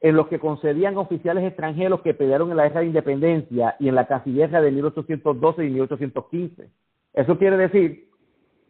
en 0.01 0.15
los 0.15 0.27
que 0.27 0.38
concedían 0.38 0.98
oficiales 0.98 1.45
extranjeros 1.45 2.01
que 2.01 2.13
pelearon 2.13 2.51
en 2.51 2.57
la 2.57 2.67
guerra 2.67 2.81
de 2.81 2.88
independencia 2.88 3.75
y 3.79 3.88
en 3.88 3.95
la 3.95 4.05
casilleja 4.05 4.62
de 4.62 4.72
1812 4.72 5.65
y 5.65 5.69
1815. 5.69 6.69
Eso 7.13 7.38
quiere 7.38 7.57
decir 7.57 8.10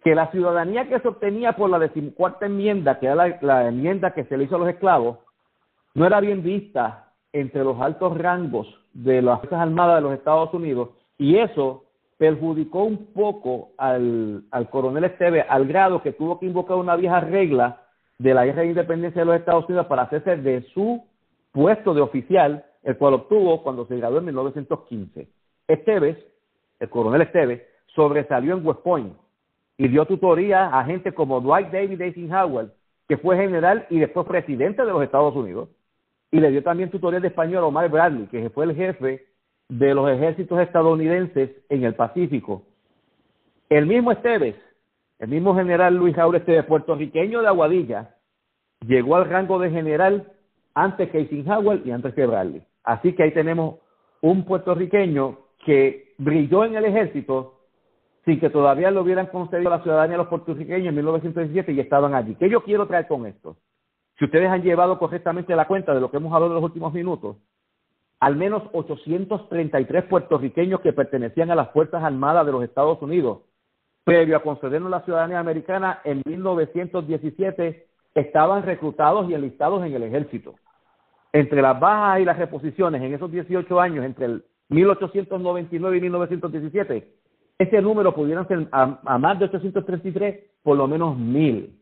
que 0.03 0.15
la 0.15 0.29
ciudadanía 0.31 0.89
que 0.89 0.99
se 0.99 1.07
obtenía 1.07 1.53
por 1.53 1.69
la 1.69 1.79
decimocuarta 1.79 2.45
enmienda, 2.45 2.99
que 2.99 3.07
era 3.07 3.39
la, 3.41 3.67
enmienda 3.67 4.13
que 4.13 4.25
se 4.25 4.37
le 4.37 4.43
hizo 4.43 4.57
a 4.57 4.59
los 4.59 4.69
esclavos, 4.69 5.19
no 5.95 6.05
era 6.05 6.19
bien 6.19 6.43
vista 6.43 7.11
entre 7.31 7.63
los 7.63 7.79
altos 7.79 8.17
rangos 8.17 8.67
de 8.93 9.21
las 9.21 9.39
Fuerzas 9.39 9.61
Armadas 9.61 9.95
de 9.95 10.01
los 10.01 10.13
Estados 10.13 10.53
Unidos 10.53 10.89
y 11.17 11.37
eso 11.37 11.85
perjudicó 12.17 12.83
un 12.83 13.13
poco 13.13 13.71
al, 13.77 14.43
al 14.51 14.69
coronel 14.69 15.05
Esteve 15.05 15.41
al 15.41 15.65
grado 15.67 16.01
que 16.01 16.11
tuvo 16.11 16.39
que 16.39 16.45
invocar 16.45 16.77
una 16.77 16.95
vieja 16.95 17.21
regla 17.21 17.81
de 18.19 18.33
la 18.33 18.45
guerra 18.45 18.61
de 18.61 18.67
independencia 18.67 19.21
de 19.21 19.25
los 19.25 19.35
Estados 19.35 19.65
Unidos 19.65 19.87
para 19.87 20.03
hacerse 20.03 20.37
de 20.37 20.63
su 20.73 21.03
puesto 21.51 21.93
de 21.93 22.01
oficial, 22.01 22.65
el 22.83 22.97
cual 22.97 23.15
obtuvo 23.15 23.63
cuando 23.63 23.85
se 23.87 23.97
graduó 23.97 24.19
en 24.19 24.25
1915. 24.25 25.27
Esteves, 25.67 26.17
el 26.79 26.89
coronel 26.89 27.21
Esteves, 27.21 27.61
sobresalió 27.95 28.55
en 28.55 28.65
West 28.65 28.81
Point 28.81 29.22
y 29.77 29.87
dio 29.87 30.05
tutoría 30.05 30.67
a 30.67 30.83
gente 30.85 31.13
como 31.13 31.41
Dwight 31.41 31.69
David 31.71 32.01
Eisenhower, 32.01 32.71
que 33.07 33.17
fue 33.17 33.37
general 33.37 33.85
y 33.89 33.99
después 33.99 34.27
presidente 34.27 34.83
de 34.83 34.91
los 34.91 35.03
Estados 35.03 35.35
Unidos, 35.35 35.69
y 36.31 36.39
le 36.39 36.51
dio 36.51 36.63
también 36.63 36.89
tutoría 36.89 37.19
de 37.19 37.27
español 37.27 37.63
Omar 37.63 37.89
Bradley, 37.89 38.27
que 38.27 38.49
fue 38.49 38.65
el 38.65 38.75
jefe 38.75 39.25
de 39.69 39.93
los 39.93 40.09
ejércitos 40.09 40.59
estadounidenses 40.59 41.51
en 41.69 41.83
el 41.83 41.95
Pacífico. 41.95 42.63
El 43.69 43.85
mismo 43.85 44.11
Esteves, 44.11 44.55
el 45.19 45.29
mismo 45.29 45.55
general 45.55 45.95
Luis 45.95 46.15
Esteves, 46.17 46.65
puertorriqueño 46.65 47.41
de 47.41 47.47
Aguadilla, 47.47 48.15
llegó 48.85 49.15
al 49.15 49.29
rango 49.29 49.59
de 49.59 49.69
general 49.69 50.31
antes 50.73 51.09
que 51.09 51.19
Eisenhower 51.19 51.81
y 51.85 51.91
antes 51.91 52.13
que 52.13 52.25
Bradley. 52.25 52.63
Así 52.83 53.13
que 53.13 53.23
ahí 53.23 53.31
tenemos 53.31 53.75
un 54.21 54.45
puertorriqueño 54.45 55.37
que 55.65 56.13
brilló 56.17 56.65
en 56.65 56.75
el 56.75 56.85
ejército 56.85 57.62
sin 58.25 58.39
que 58.39 58.49
todavía 58.49 58.91
le 58.91 58.99
hubieran 58.99 59.27
concedido 59.27 59.69
la 59.69 59.81
ciudadanía 59.81 60.15
a 60.15 60.19
los 60.19 60.27
puertorriqueños 60.27 60.87
en 60.87 60.95
1917 60.95 61.73
y 61.73 61.79
estaban 61.79 62.15
allí. 62.15 62.35
¿Qué 62.35 62.49
yo 62.49 62.63
quiero 62.63 62.87
traer 62.87 63.07
con 63.07 63.25
esto? 63.25 63.57
Si 64.17 64.25
ustedes 64.25 64.49
han 64.49 64.61
llevado 64.61 64.97
correctamente 64.97 65.55
la 65.55 65.67
cuenta 65.67 65.93
de 65.93 65.99
lo 65.99 66.09
que 66.09 66.17
hemos 66.17 66.33
hablado 66.33 66.53
en 66.53 66.55
los 66.55 66.63
últimos 66.63 66.93
minutos, 66.93 67.37
al 68.19 68.37
menos 68.37 68.63
833 68.71 70.05
puertorriqueños 70.05 70.79
que 70.79 70.93
pertenecían 70.93 71.51
a 71.51 71.55
las 71.55 71.71
Fuerzas 71.71 72.03
Armadas 72.03 72.45
de 72.45 72.53
los 72.53 72.63
Estados 72.63 73.01
Unidos, 73.01 73.39
previo 74.05 74.37
a 74.37 74.43
concedernos 74.43 74.89
la 74.89 75.01
ciudadanía 75.01 75.39
americana 75.39 75.99
en 76.05 76.21
1917, 76.25 77.87
estaban 78.15 78.63
reclutados 78.63 79.29
y 79.29 79.33
enlistados 79.33 79.85
en 79.85 79.93
el 79.93 80.03
ejército. 80.03 80.55
Entre 81.33 81.61
las 81.61 81.77
bajas 81.77 82.21
y 82.21 82.25
las 82.25 82.37
reposiciones 82.37 83.01
en 83.01 83.13
esos 83.13 83.29
18 83.31 83.81
años, 83.81 84.05
entre 84.05 84.25
el 84.27 84.45
1899 84.69 85.97
y 85.97 86.01
1917, 86.01 87.22
ese 87.57 87.81
número 87.81 88.13
pudiera 88.13 88.45
ser 88.45 88.67
a, 88.71 89.17
más 89.17 89.39
de 89.39 89.45
833, 89.45 90.43
por 90.63 90.77
lo 90.77 90.87
menos 90.87 91.17
mil. 91.17 91.79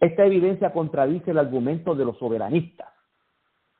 Esta 0.00 0.24
evidencia 0.26 0.72
contradice 0.72 1.30
el 1.30 1.38
argumento 1.38 1.94
de 1.94 2.04
los 2.04 2.18
soberanistas 2.18 2.88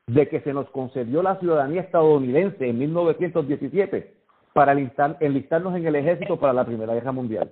de 0.07 0.27
que 0.27 0.41
se 0.41 0.53
nos 0.53 0.69
concedió 0.71 1.21
la 1.21 1.39
ciudadanía 1.39 1.81
estadounidense 1.81 2.67
en 2.67 2.79
1917 2.79 4.15
para 4.53 4.73
enlistarnos 4.73 5.75
en 5.75 5.85
el 5.85 5.95
ejército 5.95 6.39
para 6.39 6.51
la 6.51 6.65
Primera 6.65 6.93
Guerra 6.93 7.11
Mundial. 7.11 7.51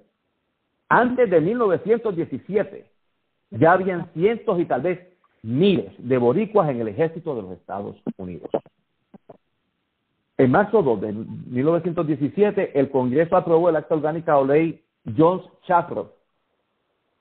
Antes 0.90 1.30
de 1.30 1.40
1917 1.40 2.86
ya 3.52 3.74
habían 3.74 4.12
cientos 4.14 4.60
y 4.60 4.66
tal 4.66 4.82
vez 4.82 5.00
miles 5.44 5.94
de 5.98 6.18
boricuas 6.18 6.70
en 6.70 6.82
el 6.82 6.88
ejército 6.88 7.36
de 7.36 7.42
los 7.44 7.52
Estados 7.52 7.96
Unidos. 8.18 8.50
En 10.38 10.52
marzo 10.52 10.84
2 10.84 11.02
de 11.02 11.14
1917, 11.14 12.80
el 12.80 12.92
Congreso 12.92 13.36
aprobó 13.36 13.70
el 13.70 13.76
acta 13.76 13.96
orgánica 13.96 14.38
o 14.38 14.46
ley 14.46 14.84
Jones-Shapiro, 15.18 16.14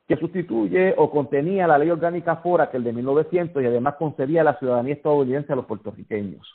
que 0.07 0.17
sustituye 0.17 0.95
o 0.99 1.11
contenía 1.11 1.67
la 1.67 1.79
ley 1.79 1.91
orgánica 1.91 2.37
Fora, 2.37 2.71
que 2.71 2.77
el 2.77 2.85
de 2.85 2.93
1900, 2.93 3.63
y 3.63 3.67
además 3.67 3.95
concedía 3.95 4.45
la 4.45 4.59
ciudadanía 4.59 4.95
estadounidense 4.95 5.53
a 5.53 5.57
los 5.57 5.65
puertorriqueños. 5.65 6.47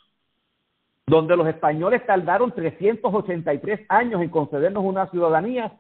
Donde 1.08 1.36
los 1.36 1.48
españoles 1.48 2.06
tardaron 2.06 2.51
383 2.51 3.82
años 3.89 4.22
en 4.22 4.30
concedernos 4.30 4.84
una 4.86 5.10
ciudadanía, 5.10 5.80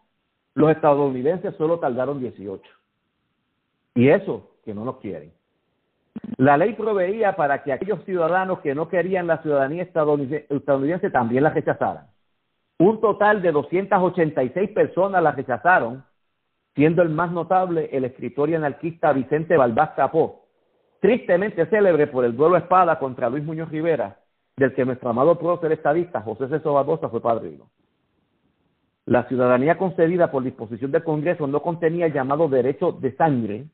los 0.55 0.71
estadounidenses 0.71 1.55
solo 1.57 1.79
tardaron 1.79 2.19
18. 2.19 2.61
Y 3.93 4.09
eso, 4.09 4.49
que 4.65 4.73
no 4.73 4.83
nos 4.83 4.97
quieren. 4.97 5.31
La 6.37 6.57
ley 6.57 6.73
proveía 6.73 7.35
para 7.35 7.63
que 7.63 7.71
aquellos 7.71 8.03
ciudadanos 8.03 8.59
que 8.59 8.75
no 8.75 8.89
querían 8.89 9.27
la 9.27 9.41
ciudadanía 9.41 9.83
estadounidense, 9.83 11.09
también 11.09 11.43
la 11.43 11.51
rechazaran. 11.51 12.07
Un 12.79 12.99
total 12.99 13.41
de 13.41 13.51
286 13.51 14.71
personas 14.71 15.21
la 15.21 15.31
rechazaron, 15.31 16.03
siendo 16.73 17.01
el 17.01 17.09
más 17.09 17.31
notable 17.31 17.89
el 17.91 18.05
escritor 18.05 18.49
y 18.49 18.55
anarquista 18.55 19.13
Vicente 19.13 19.55
Balbás 19.55 19.91
Capó, 19.91 20.45
tristemente 20.99 21.65
célebre 21.67 22.07
por 22.07 22.25
el 22.25 22.35
duelo 22.35 22.55
a 22.55 22.59
espada 22.59 22.97
contra 22.97 23.29
Luis 23.29 23.43
Muñoz 23.43 23.69
Rivera, 23.69 24.17
del 24.57 24.73
que 24.73 24.85
nuestro 24.85 25.09
amado 25.09 25.37
prócer 25.37 25.71
estadista 25.71 26.21
José 26.21 26.47
César 26.47 26.73
Barbosa 26.73 27.09
fue 27.09 27.21
padrino. 27.21 27.69
La 29.05 29.27
ciudadanía 29.27 29.77
concedida 29.77 30.31
por 30.31 30.43
disposición 30.43 30.91
del 30.91 31.03
Congreso 31.03 31.47
no 31.47 31.61
contenía 31.61 32.07
llamado 32.07 32.47
derecho 32.47 32.91
de 32.91 33.15
sangre, 33.15 33.65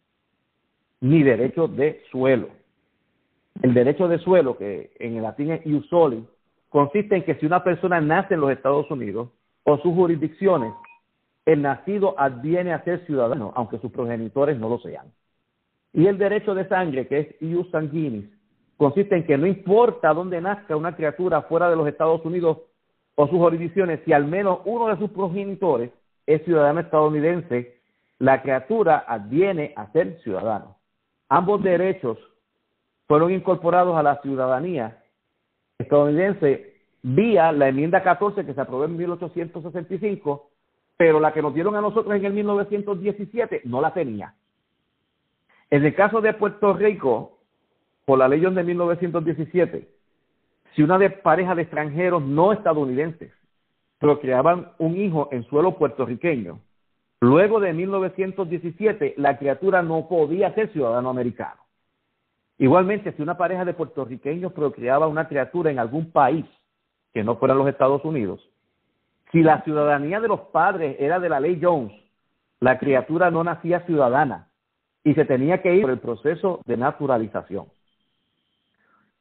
ni 1.02 1.24
derecho 1.24 1.68
de 1.68 2.02
suelo. 2.12 2.50
El 3.62 3.74
derecho 3.74 4.08
de 4.08 4.20
suelo, 4.20 4.58
que 4.58 4.92
en 5.00 5.18
el 5.18 5.24
latín 5.24 5.52
es 5.52 5.66
ius 5.66 5.88
soli, 5.88 6.26
consiste 6.70 7.16
en 7.16 7.24
que 7.24 7.36
si 7.36 7.46
una 7.46 7.64
persona 7.64 8.00
nace 8.02 8.36
en 8.36 8.42
los 8.42 8.52
Estados 8.52 8.90
Unidos 8.92 9.30
o 9.64 9.78
sus 9.78 9.94
jurisdicciones, 9.94 10.74
el 11.46 11.62
nacido 11.62 12.16
adviene 12.20 12.74
a 12.74 12.84
ser 12.84 13.06
ciudadano, 13.06 13.54
aunque 13.56 13.80
sus 13.80 13.92
progenitores 13.92 14.60
no 14.60 14.70
lo 14.70 14.80
sean. 14.80 15.08
Y 15.94 16.08
el 16.08 16.18
derecho 16.18 16.54
de 16.54 16.68
sangre, 16.68 17.08
que 17.08 17.20
es 17.20 17.42
ius 17.42 17.70
sanguinis, 17.72 18.26
consiste 18.76 19.16
en 19.16 19.26
que 19.26 19.38
no 19.38 19.48
importa 19.48 20.14
dónde 20.14 20.40
nazca 20.42 20.76
una 20.76 20.96
criatura 20.96 21.42
fuera 21.44 21.70
de 21.70 21.76
los 21.76 21.88
Estados 21.88 22.24
Unidos 22.26 22.60
o 23.16 23.28
sus 23.28 23.38
jurisdicciones, 23.38 24.02
si 24.06 24.14
al 24.14 24.26
menos 24.26 24.60
uno 24.66 24.88
de 24.88 24.98
sus 24.98 25.10
progenitores 25.10 25.90
es 26.28 26.44
ciudadano 26.44 26.82
estadounidense, 26.82 27.78
la 28.20 28.42
criatura 28.42 29.06
adviene 29.08 29.74
a 29.76 29.92
ser 29.92 30.20
ciudadano. 30.22 30.77
Ambos 31.30 31.62
derechos 31.64 32.18
fueron 33.08 33.32
incorporados 33.32 33.98
a 33.98 34.04
la 34.04 34.22
ciudadanía 34.22 35.04
estadounidense 35.78 36.76
vía 37.04 37.52
la 37.52 37.70
enmienda 37.70 38.04
14 38.04 38.46
que 38.46 38.54
se 38.54 38.62
aprobó 38.62 38.86
en 38.86 38.98
1865, 38.98 40.50
pero 40.98 41.20
la 41.20 41.32
que 41.32 41.42
nos 41.42 41.54
dieron 41.54 41.76
a 41.76 41.82
nosotros 41.82 42.16
en 42.16 42.26
el 42.26 42.34
1917 42.34 43.62
no 43.66 43.82
la 43.82 43.94
tenía. 43.94 44.34
En 45.70 45.86
el 45.86 45.94
caso 45.96 46.22
de 46.22 46.34
Puerto 46.34 46.74
Rico, 46.74 47.38
por 48.06 48.18
la 48.18 48.28
ley 48.28 48.40
de 48.40 48.64
1917, 48.64 49.88
si 50.76 50.82
una 50.82 50.98
de 50.98 51.10
pareja 51.10 51.56
de 51.56 51.64
extranjeros 51.64 52.24
no 52.24 52.54
estadounidenses 52.54 53.32
procreaban 54.00 54.72
un 54.78 54.96
hijo 54.98 55.28
en 55.32 55.44
suelo 55.46 55.78
puertorriqueño, 55.78 56.60
Luego 57.20 57.60
de 57.60 57.74
1917, 57.74 59.16
la 59.18 59.38
criatura 59.38 59.82
no 59.82 60.08
podía 60.08 60.54
ser 60.54 60.72
ciudadano 60.72 61.10
americano. 61.10 61.62
Igualmente, 62.60 63.12
si 63.14 63.22
una 63.22 63.38
pareja 63.38 63.66
de 63.66 63.74
puertorriqueños 63.74 64.54
procreaba 64.54 65.08
una 65.08 65.28
criatura 65.28 65.72
en 65.72 65.80
algún 65.80 66.12
país 66.12 66.46
que 67.14 67.24
no 67.24 67.38
fuera 67.38 67.56
los 67.56 67.68
Estados 67.68 68.04
Unidos, 68.06 68.48
si 69.32 69.42
la 69.42 69.62
ciudadanía 69.64 70.20
de 70.20 70.28
los 70.28 70.42
padres 70.52 70.96
era 71.00 71.20
de 71.20 71.30
la 71.30 71.40
ley 71.40 71.60
Jones, 71.62 71.94
la 72.60 72.78
criatura 72.78 73.30
no 73.32 73.44
nacía 73.44 73.82
ciudadana 73.82 74.48
y 75.04 75.14
se 75.14 75.26
tenía 75.26 75.62
que 75.62 75.76
ir 75.76 75.82
por 75.82 75.92
el 75.92 76.00
proceso 76.00 76.62
de 76.66 76.78
naturalización. 76.78 77.66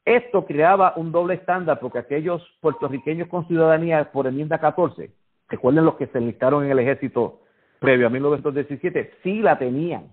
Esto 0.04 0.46
creaba 0.46 0.94
un 0.96 1.12
doble 1.12 1.34
estándar 1.34 1.80
porque 1.80 1.98
aquellos 1.98 2.42
puertorriqueños 2.60 3.28
con 3.28 3.46
ciudadanía 3.48 4.12
por 4.12 4.26
enmienda 4.26 4.58
14, 4.58 5.10
recuerden 5.48 5.84
los 5.84 5.96
que 5.96 6.06
se 6.06 6.18
enlistaron 6.18 6.64
en 6.64 6.70
el 6.70 6.78
ejército 6.78 7.40
previo 7.78 8.06
a 8.06 8.11
1917, 8.11 9.14
sí 9.23 9.40
la 9.40 9.59
tenían. 9.59 10.09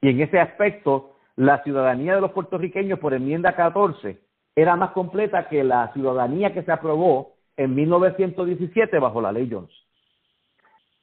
Y 0.00 0.10
en 0.10 0.20
ese 0.20 0.40
aspecto, 0.40 1.16
la 1.36 1.62
ciudadanía 1.62 2.14
de 2.14 2.20
los 2.20 2.32
puertorriqueños 2.32 2.98
por 2.98 3.14
enmienda 3.14 3.54
14 3.54 4.18
era 4.56 4.76
más 4.76 4.90
completa 4.90 5.48
que 5.48 5.64
la 5.64 5.92
ciudadanía 5.92 6.52
que 6.52 6.62
se 6.62 6.72
aprobó 6.72 7.34
en 7.56 7.74
1917 7.74 8.98
bajo 8.98 9.20
la 9.20 9.32
ley 9.32 9.48
Jones. 9.50 9.70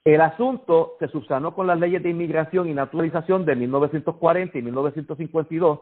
El 0.03 0.21
asunto 0.21 0.93
se 0.99 1.07
subsanó 1.09 1.53
con 1.53 1.67
las 1.67 1.79
leyes 1.79 2.01
de 2.01 2.09
inmigración 2.09 2.69
y 2.69 2.73
naturalización 2.73 3.45
de 3.45 3.55
1940 3.55 4.57
y 4.57 4.61
1952, 4.61 5.79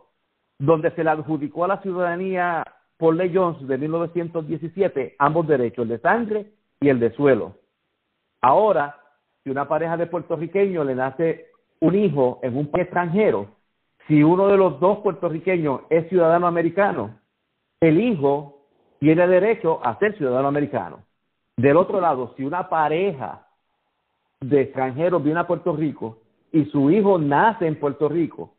donde 0.57 0.91
se 0.91 1.03
le 1.03 1.11
adjudicó 1.11 1.65
a 1.65 1.67
la 1.67 1.81
ciudadanía 1.81 2.63
por 2.97 3.15
ley 3.15 3.31
Jones 3.33 3.67
de 3.67 3.77
1917 3.77 5.15
ambos 5.19 5.47
derechos, 5.47 5.83
el 5.83 5.89
de 5.89 5.99
sangre 5.99 6.51
y 6.79 6.89
el 6.89 6.99
de 6.99 7.11
suelo. 7.11 7.55
Ahora, 8.41 8.97
si 9.45 9.51
una 9.51 9.67
pareja 9.67 9.95
de 9.95 10.07
puertorriqueños 10.07 10.83
le 10.87 10.95
nace 10.95 11.51
un 11.79 11.93
hijo 11.93 12.39
en 12.41 12.57
un 12.57 12.71
país 12.71 12.85
extranjero, 12.85 13.47
si 14.07 14.23
uno 14.23 14.47
de 14.47 14.57
los 14.57 14.79
dos 14.79 14.99
puertorriqueños 14.99 15.81
es 15.91 16.09
ciudadano 16.09 16.47
americano, 16.47 17.19
el 17.79 18.01
hijo 18.01 18.65
tiene 18.99 19.27
derecho 19.27 19.85
a 19.85 19.99
ser 19.99 20.17
ciudadano 20.17 20.47
americano. 20.47 21.03
Del 21.57 21.77
otro 21.77 22.01
lado, 22.01 22.33
si 22.35 22.43
una 22.43 22.69
pareja 22.69 23.45
de 24.41 24.61
extranjeros 24.61 25.23
viene 25.23 25.41
a 25.41 25.47
Puerto 25.47 25.75
Rico 25.75 26.23
y 26.51 26.65
su 26.65 26.89
hijo 26.89 27.19
nace 27.19 27.67
en 27.67 27.79
Puerto 27.79 28.09
Rico, 28.09 28.55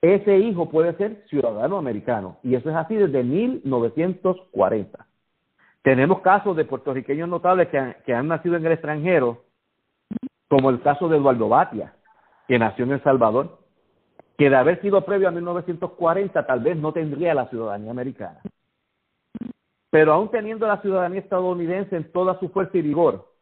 ese 0.00 0.38
hijo 0.38 0.70
puede 0.70 0.94
ser 0.98 1.24
ciudadano 1.30 1.78
americano. 1.78 2.38
Y 2.44 2.54
eso 2.54 2.70
es 2.70 2.76
así 2.76 2.94
desde 2.94 3.24
1940. 3.24 5.04
Tenemos 5.82 6.20
casos 6.20 6.56
de 6.56 6.64
puertorriqueños 6.64 7.28
notables 7.28 7.68
que 7.70 7.78
han, 7.78 7.96
que 8.06 8.14
han 8.14 8.28
nacido 8.28 8.56
en 8.56 8.64
el 8.66 8.72
extranjero, 8.72 9.42
como 10.52 10.68
el 10.68 10.82
caso 10.82 11.08
de 11.08 11.16
Eduardo 11.16 11.48
Batia, 11.48 11.94
que 12.46 12.58
nació 12.58 12.84
en 12.84 12.92
El 12.92 13.02
Salvador, 13.02 13.60
que 14.36 14.50
de 14.50 14.56
haber 14.56 14.82
sido 14.82 15.02
previo 15.02 15.28
a 15.28 15.30
1940 15.30 16.46
tal 16.46 16.60
vez 16.60 16.76
no 16.76 16.92
tendría 16.92 17.32
la 17.32 17.48
ciudadanía 17.48 17.90
americana. 17.90 18.38
Pero 19.88 20.12
aún 20.12 20.30
teniendo 20.30 20.66
la 20.66 20.82
ciudadanía 20.82 21.20
estadounidense 21.20 21.96
en 21.96 22.12
toda 22.12 22.38
su 22.38 22.50
fuerza 22.50 22.76
y 22.76 22.82
vigor, 22.82 23.32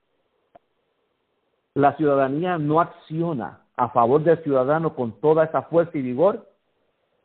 la 1.74 1.96
ciudadanía 1.96 2.58
no 2.58 2.80
acciona 2.80 3.62
a 3.76 3.88
favor 3.88 4.22
del 4.22 4.40
ciudadano 4.44 4.94
con 4.94 5.20
toda 5.20 5.46
esa 5.46 5.62
fuerza 5.62 5.98
y 5.98 6.02
vigor 6.02 6.46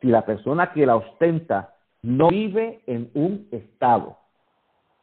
si 0.02 0.08
la 0.08 0.26
persona 0.26 0.74
que 0.74 0.88
la 0.88 0.96
ostenta 0.96 1.76
no 2.02 2.30
vive 2.30 2.82
en 2.88 3.12
un 3.14 3.48
Estado. 3.52 4.18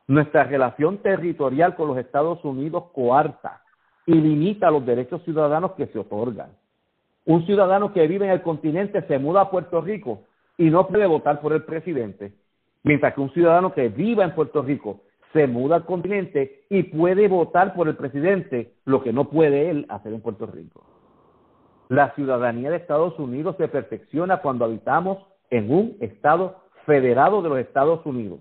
Nuestra 0.09 0.43
relación 0.43 0.99
territorial 0.99 1.77
con 1.77 1.87
los 1.87 1.99
Estados 1.99 2.45
Unidos 2.45 2.87
coarta 2.93 3.63
y 4.07 4.15
limita 4.15 4.71
los 4.71 4.85
derechos 4.85 5.23
ciudadanos 5.25 5.73
que 5.73 5.87
se 5.87 5.99
otorgan. 5.99 6.51
Un 7.25 7.47
ciudadano 7.47 7.93
que 7.93 8.07
vive 8.07 8.27
en 8.27 8.33
el 8.33 8.43
continente 8.43 9.03
se 9.03 9.19
muda 9.19 9.43
a 9.43 9.51
Puerto 9.51 9.81
Rico 9.81 10.25
y 10.59 10.71
no 10.71 10.89
puede 10.89 11.07
votar 11.07 11.41
por 11.41 11.53
el 11.53 11.65
presidente, 11.65 12.33
mientras 12.83 13.15
que 13.15 13.21
un 13.21 13.33
ciudadano 13.33 13.73
que 13.73 13.89
viva 13.89 14.25
en 14.25 14.35
Puerto 14.35 14.63
Rico 14.63 15.03
se 15.33 15.47
muda 15.47 15.77
al 15.77 15.85
continente 15.85 16.65
y 16.69 16.83
puede 16.85 17.29
votar 17.29 17.75
por 17.75 17.89
el 17.89 17.97
presidente, 17.97 18.75
lo 18.85 19.03
que 19.03 19.13
no 19.13 19.31
puede 19.31 19.71
él 19.71 19.87
hacer 19.89 20.13
en 20.13 20.21
Puerto 20.21 20.47
Rico. 20.47 20.85
La 21.89 22.15
ciudadanía 22.15 22.71
de 22.71 22.77
Estados 22.77 23.19
Unidos 23.19 23.57
se 23.57 23.69
perfecciona 23.69 24.39
cuando 24.39 24.65
habitamos 24.65 25.19
en 25.51 25.73
un 25.73 25.97
Estado 26.01 26.63
federado 26.87 27.43
de 27.43 27.49
los 27.49 27.59
Estados 27.59 28.05
Unidos. 28.05 28.41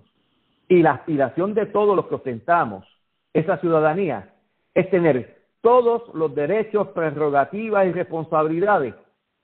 Y 0.68 0.82
la 0.82 0.94
aspiración 0.94 1.54
de 1.54 1.66
todos 1.66 1.96
los 1.96 2.08
que 2.08 2.16
ostentamos 2.16 2.86
esa 3.34 3.58
ciudadanía 3.58 4.34
es 4.74 4.90
tener 4.90 5.41
todos 5.62 6.14
los 6.14 6.34
derechos, 6.34 6.90
prerrogativas 6.90 7.88
y 7.88 7.92
responsabilidades 7.92 8.96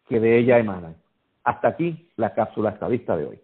que 0.08 0.20
de 0.20 0.40
ella 0.40 0.60
emanan. 0.60 0.96
Hasta 1.44 1.70
aquí 1.70 2.10
la 2.18 2.34
cápsula 2.34 2.72
estadista 2.72 3.16
de 3.16 3.26
hoy. 3.26 3.40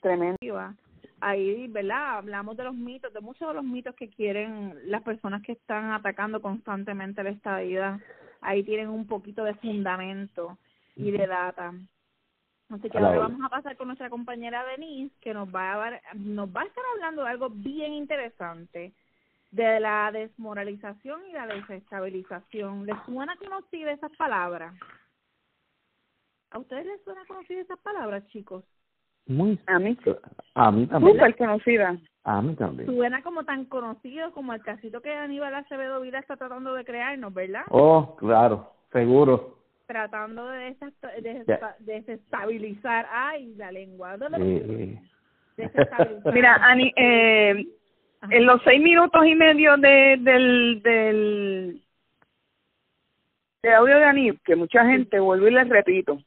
Tremenda. 0.00 0.74
Ahí, 1.20 1.66
¿verdad? 1.68 2.18
Hablamos 2.18 2.56
de 2.56 2.64
los 2.64 2.74
mitos, 2.74 3.12
de 3.12 3.20
muchos 3.20 3.48
de 3.48 3.54
los 3.54 3.64
mitos 3.64 3.94
que 3.94 4.10
quieren 4.10 4.74
las 4.84 5.02
personas 5.02 5.42
que 5.42 5.52
están 5.52 5.92
atacando 5.92 6.42
constantemente 6.42 7.22
la 7.22 7.30
estadidad. 7.30 7.98
Ahí 8.42 8.62
tienen 8.62 8.90
un 8.90 9.06
poquito 9.06 9.42
de 9.42 9.54
fundamento 9.54 10.58
y 10.96 11.10
de 11.10 11.26
data. 11.26 11.72
Así 12.68 12.90
que 12.90 12.98
ahora 12.98 13.20
vamos 13.20 13.40
a 13.42 13.48
pasar 13.48 13.76
con 13.76 13.86
nuestra 13.88 14.10
compañera 14.10 14.64
Denise, 14.64 15.14
que 15.20 15.32
nos 15.32 15.48
va 15.48 15.86
a, 15.86 16.00
nos 16.14 16.54
va 16.54 16.62
a 16.62 16.64
estar 16.64 16.84
hablando 16.94 17.22
de 17.22 17.30
algo 17.30 17.48
bien 17.48 17.94
interesante 17.94 18.92
de 19.54 19.78
la 19.78 20.10
desmoralización 20.12 21.20
y 21.28 21.32
la 21.32 21.46
desestabilización. 21.46 22.86
¿Les 22.86 22.96
suena 23.04 23.36
conocida 23.36 23.92
esas 23.92 24.10
palabras? 24.16 24.74
¿A 26.50 26.58
ustedes 26.58 26.86
les 26.86 27.02
suena 27.04 27.24
conocida 27.26 27.60
esas 27.60 27.78
palabras, 27.78 28.26
chicos? 28.28 28.64
Muy. 29.26 29.58
A 29.66 29.78
mí. 29.78 29.96
A 30.54 30.70
mí 30.72 30.86
también. 30.86 31.14
Súper 31.14 31.36
conocida. 31.36 31.96
A 32.24 32.42
mí 32.42 32.54
también. 32.56 32.86
Suena 32.86 33.22
como 33.22 33.44
tan 33.44 33.66
conocido 33.66 34.32
como 34.32 34.52
el 34.54 34.62
casito 34.62 35.00
que 35.00 35.12
Aníbal 35.12 35.54
Acevedo 35.54 36.00
Vida 36.00 36.18
está 36.18 36.36
tratando 36.36 36.74
de 36.74 36.84
crearnos, 36.84 37.32
¿verdad? 37.32 37.62
Oh, 37.70 38.16
claro, 38.16 38.72
seguro. 38.92 39.58
Tratando 39.86 40.48
de, 40.48 40.76
desestabilizar. 41.80 43.06
Ay, 43.10 43.54
la 43.54 43.70
lengua. 43.70 44.16
Sí. 44.36 44.98
Mira, 46.32 46.56
Ani, 46.56 46.92
eh, 46.96 47.66
en 48.30 48.46
los 48.46 48.60
seis 48.64 48.80
minutos 48.80 49.26
y 49.26 49.34
medio 49.34 49.76
de, 49.76 50.16
del, 50.20 50.82
del, 50.82 51.82
de 53.62 53.74
audio 53.74 53.96
de 53.96 54.04
Anip, 54.04 54.42
que 54.44 54.56
mucha 54.56 54.84
gente, 54.86 55.18
vuelvo 55.20 55.48
y 55.48 55.52
les 55.52 55.68
repito, 55.68 56.18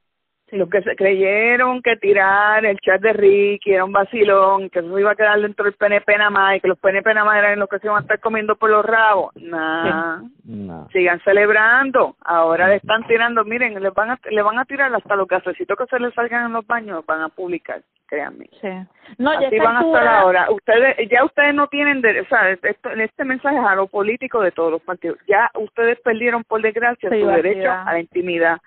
los 0.51 0.69
que 0.69 0.81
se 0.81 0.95
creyeron 0.95 1.81
que 1.81 1.97
tirar 1.97 2.65
el 2.65 2.77
chat 2.79 3.01
de 3.01 3.11
Ricky 3.11 3.73
era 3.73 3.83
un 3.83 3.91
vacilón, 3.91 4.69
que 4.69 4.79
eso 4.79 4.99
iba 4.99 5.11
a 5.11 5.15
quedar 5.15 5.41
dentro 5.41 5.65
del 5.65 5.73
PNP 5.73 6.17
nada 6.17 6.29
más 6.29 6.55
y 6.55 6.61
que 6.61 6.69
los 6.69 6.79
PNP 6.79 7.13
nada 7.13 7.25
más 7.25 7.37
eran 7.37 7.59
los 7.59 7.67
que 7.67 7.79
se 7.79 7.87
iban 7.87 7.97
a 7.97 8.01
estar 8.01 8.19
comiendo 8.21 8.55
por 8.55 8.69
los 8.69 8.85
rabos. 8.85 9.35
Nah, 9.35 10.21
sigan 10.93 11.19
celebrando. 11.21 12.15
Ahora 12.21 12.69
le 12.69 12.75
están 12.75 13.05
tirando, 13.07 13.43
miren, 13.43 13.81
le 13.81 13.89
van 13.89 14.11
a, 14.11 14.19
le 14.29 14.41
van 14.41 14.57
a 14.57 14.65
tirar 14.65 14.93
hasta 14.93 15.15
los 15.17 15.27
gasecitos 15.27 15.77
que 15.77 15.85
se 15.87 15.99
les 15.99 16.13
salgan 16.13 16.45
en 16.45 16.53
los 16.53 16.65
baños, 16.65 17.05
van 17.05 17.21
a 17.21 17.29
publicar, 17.29 17.81
créanme. 18.07 18.49
Sí. 18.61 18.69
No, 19.17 19.39
ya 19.41 19.47
Así 19.47 19.59
van 19.59 19.77
a 19.77 19.81
estar 19.81 20.07
ahora. 20.07 20.49
Ustedes, 20.49 21.09
ya 21.09 21.25
ustedes 21.25 21.53
no 21.53 21.67
tienen, 21.67 22.01
de, 22.01 22.21
o 22.21 22.25
sea, 22.27 22.51
esto, 22.51 22.89
este 22.89 23.25
mensaje 23.25 23.57
es 23.57 23.65
a 23.65 23.75
lo 23.75 23.87
político 23.87 24.41
de 24.41 24.51
todos 24.51 24.71
los 24.71 24.81
partidos. 24.81 25.17
Ya 25.27 25.51
ustedes 25.55 25.99
perdieron, 25.99 26.45
por 26.45 26.61
desgracia, 26.61 27.09
su 27.09 27.27
derecho 27.27 27.69
a 27.69 27.91
la 27.91 27.99
intimidad 27.99 28.61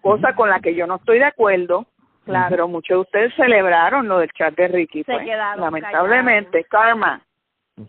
cosa 0.00 0.34
con 0.34 0.48
la 0.48 0.60
que 0.60 0.74
yo 0.74 0.86
no 0.86 0.96
estoy 0.96 1.18
de 1.18 1.26
acuerdo. 1.26 1.86
Claro. 2.24 2.46
Pero 2.48 2.68
muchos 2.68 2.96
de 2.96 3.00
ustedes 3.02 3.34
celebraron 3.34 4.08
lo 4.08 4.18
del 4.18 4.30
chat 4.32 4.54
de 4.54 4.68
Ricky. 4.68 5.04
pues, 5.04 5.26
lamentablemente, 5.56 6.64
karma. 6.64 7.20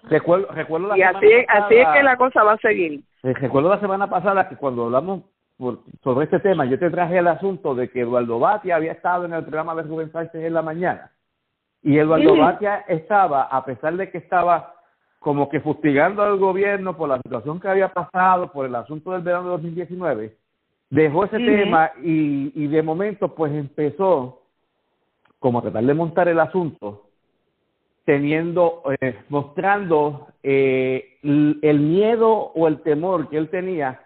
Recuerdo, 0.09 0.47
recuerdo 0.51 0.87
la 0.87 0.97
y 0.97 1.01
así, 1.03 1.31
así 1.47 1.75
es 1.75 1.87
que 1.89 2.03
la 2.03 2.17
cosa 2.17 2.43
va 2.43 2.53
a 2.53 2.57
seguir. 2.57 3.01
Eh, 3.23 3.33
recuerdo 3.33 3.69
la 3.69 3.79
semana 3.79 4.09
pasada 4.09 4.49
que 4.49 4.57
cuando 4.57 4.85
hablamos 4.85 5.21
sobre 6.03 6.25
este 6.25 6.39
tema, 6.39 6.65
yo 6.65 6.77
te 6.77 6.89
traje 6.89 7.17
el 7.17 7.27
asunto 7.27 7.75
de 7.75 7.89
que 7.89 8.01
Eduardo 8.01 8.39
Batia 8.39 8.75
había 8.75 8.91
estado 8.91 9.25
en 9.25 9.33
el 9.33 9.43
programa 9.43 9.73
de 9.75 9.83
Rubén 9.83 10.11
Sánchez 10.11 10.43
en 10.43 10.53
la 10.53 10.61
mañana. 10.61 11.11
Y 11.81 11.97
Eduardo 11.97 12.35
Batia 12.35 12.83
estaba, 12.87 13.43
a 13.43 13.63
pesar 13.63 13.95
de 13.95 14.09
que 14.09 14.17
estaba 14.17 14.73
como 15.19 15.49
que 15.49 15.61
fustigando 15.61 16.23
al 16.23 16.37
gobierno 16.37 16.97
por 16.97 17.09
la 17.09 17.17
situación 17.17 17.59
que 17.59 17.67
había 17.67 17.93
pasado, 17.93 18.51
por 18.51 18.65
el 18.65 18.75
asunto 18.75 19.11
del 19.11 19.21
verano 19.21 19.45
de 19.45 19.51
2019, 19.51 20.37
dejó 20.95 21.25
ese 21.25 21.37
tema 21.39 21.91
y, 22.01 22.51
y 22.55 22.67
de 22.67 22.81
momento 22.81 23.35
pues 23.35 23.53
empezó 23.53 24.41
como 25.39 25.59
a 25.59 25.61
tratar 25.61 25.83
de 25.83 25.93
montar 25.93 26.27
el 26.27 26.39
asunto 26.39 27.03
teniendo 28.05 28.81
eh, 29.01 29.19
mostrando 29.29 30.27
eh, 30.41 31.17
el 31.21 31.79
miedo 31.79 32.31
o 32.31 32.67
el 32.67 32.81
temor 32.81 33.29
que 33.29 33.37
él 33.37 33.49
tenía 33.49 33.99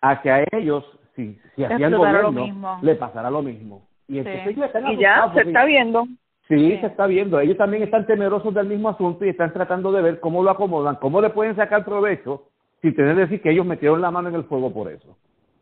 a 0.00 0.22
que 0.22 0.30
a 0.30 0.44
ellos 0.52 0.84
si, 1.16 1.38
si 1.56 1.64
hacían 1.64 1.96
gobierno 1.96 2.78
le 2.82 2.94
pasara 2.94 3.30
lo 3.30 3.42
mismo. 3.42 3.88
Y, 4.06 4.20
y 4.20 4.96
ya 4.98 5.30
se 5.34 5.40
está 5.40 5.64
viendo. 5.64 6.06
Sí, 6.46 6.78
se 6.80 6.86
está 6.86 7.06
viendo. 7.06 7.40
Ellos 7.40 7.58
también 7.58 7.82
están 7.82 8.06
temerosos 8.06 8.54
del 8.54 8.68
mismo 8.68 8.88
asunto 8.88 9.24
y 9.24 9.30
están 9.30 9.52
tratando 9.52 9.92
de 9.92 10.00
ver 10.00 10.20
cómo 10.20 10.42
lo 10.42 10.50
acomodan 10.50 10.96
cómo 10.96 11.20
le 11.20 11.30
pueden 11.30 11.56
sacar 11.56 11.84
provecho 11.84 12.44
sin 12.80 12.94
tener 12.94 13.16
que 13.16 13.22
decir 13.22 13.42
que 13.42 13.50
ellos 13.50 13.66
metieron 13.66 14.00
la 14.00 14.10
mano 14.10 14.28
en 14.28 14.36
el 14.36 14.44
fuego 14.44 14.72
por 14.72 14.90
eso 14.90 15.16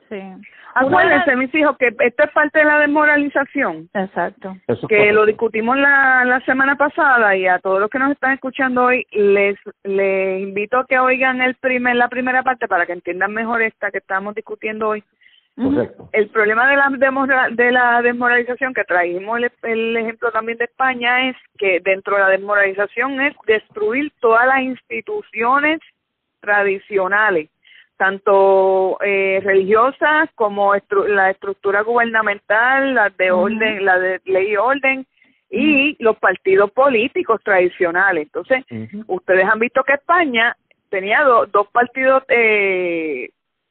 Sí. 0.09 0.21
Acuérdense, 0.75 1.37
mis 1.37 1.55
hijos, 1.55 1.77
que 1.79 1.89
esto 1.89 2.25
es 2.25 2.31
parte 2.33 2.59
de 2.59 2.65
la 2.65 2.79
desmoralización. 2.81 3.89
Exacto. 3.95 4.57
que 4.89 5.13
lo 5.13 5.25
discutimos 5.25 5.77
la, 5.79 6.25
la 6.25 6.41
semana 6.41 6.77
pasada 6.77 7.35
y 7.35 7.47
a 7.47 7.59
todos 7.59 7.81
los 7.81 7.91
que 7.91 7.99
nos 7.99 8.13
están 8.13 8.33
escuchando 8.33 8.85
hoy 8.85 9.07
les 9.11 9.57
les 9.85 10.43
invito 10.43 10.79
a 10.79 10.87
que 10.87 10.99
oigan 10.99 11.41
el 11.41 11.55
primer 11.55 11.97
la 11.97 12.09
primera 12.09 12.43
parte 12.43 12.69
para 12.69 12.85
que 12.87 12.93
entiendan 12.93 13.33
mejor 13.33 13.63
esta 13.63 13.91
que 13.91 13.99
estamos 13.99 14.35
discutiendo 14.35 14.89
hoy. 14.89 15.03
Correcto. 15.57 16.11
El 16.13 16.29
problema 16.29 16.69
de 16.69 16.77
la 16.77 17.49
de 17.51 17.73
la 17.73 18.03
desmoralización 18.03 18.75
que 18.75 18.85
trajimos 18.85 19.39
el, 19.39 19.51
el 19.63 19.97
ejemplo 19.97 20.31
también 20.31 20.59
de 20.59 20.65
España 20.67 21.31
es 21.31 21.37
que 21.57 21.81
dentro 21.81 22.17
de 22.17 22.23
la 22.23 22.29
desmoralización 22.29 23.21
es 23.23 23.35
destruir 23.47 24.13
todas 24.21 24.47
las 24.47 24.61
instituciones 24.61 25.81
tradicionales 26.41 27.49
tanto 27.97 28.99
eh, 29.03 29.41
religiosas 29.43 30.29
como 30.35 30.75
la 31.09 31.31
estructura 31.31 31.83
gubernamental, 31.83 32.95
la 32.95 33.11
de 33.11 33.31
orden, 33.31 33.85
la 33.85 33.99
de 33.99 34.21
ley 34.25 34.53
y 34.53 34.57
orden 34.57 35.07
y 35.51 35.97
los 36.03 36.17
partidos 36.19 36.71
políticos 36.73 37.41
tradicionales. 37.45 38.25
Entonces, 38.25 38.65
ustedes 39.07 39.45
han 39.45 39.59
visto 39.59 39.83
que 39.85 39.95
España 39.95 40.57
tenía 40.91 41.23
dos 41.23 41.69
partidos 41.69 42.23
eh, 42.29 43.31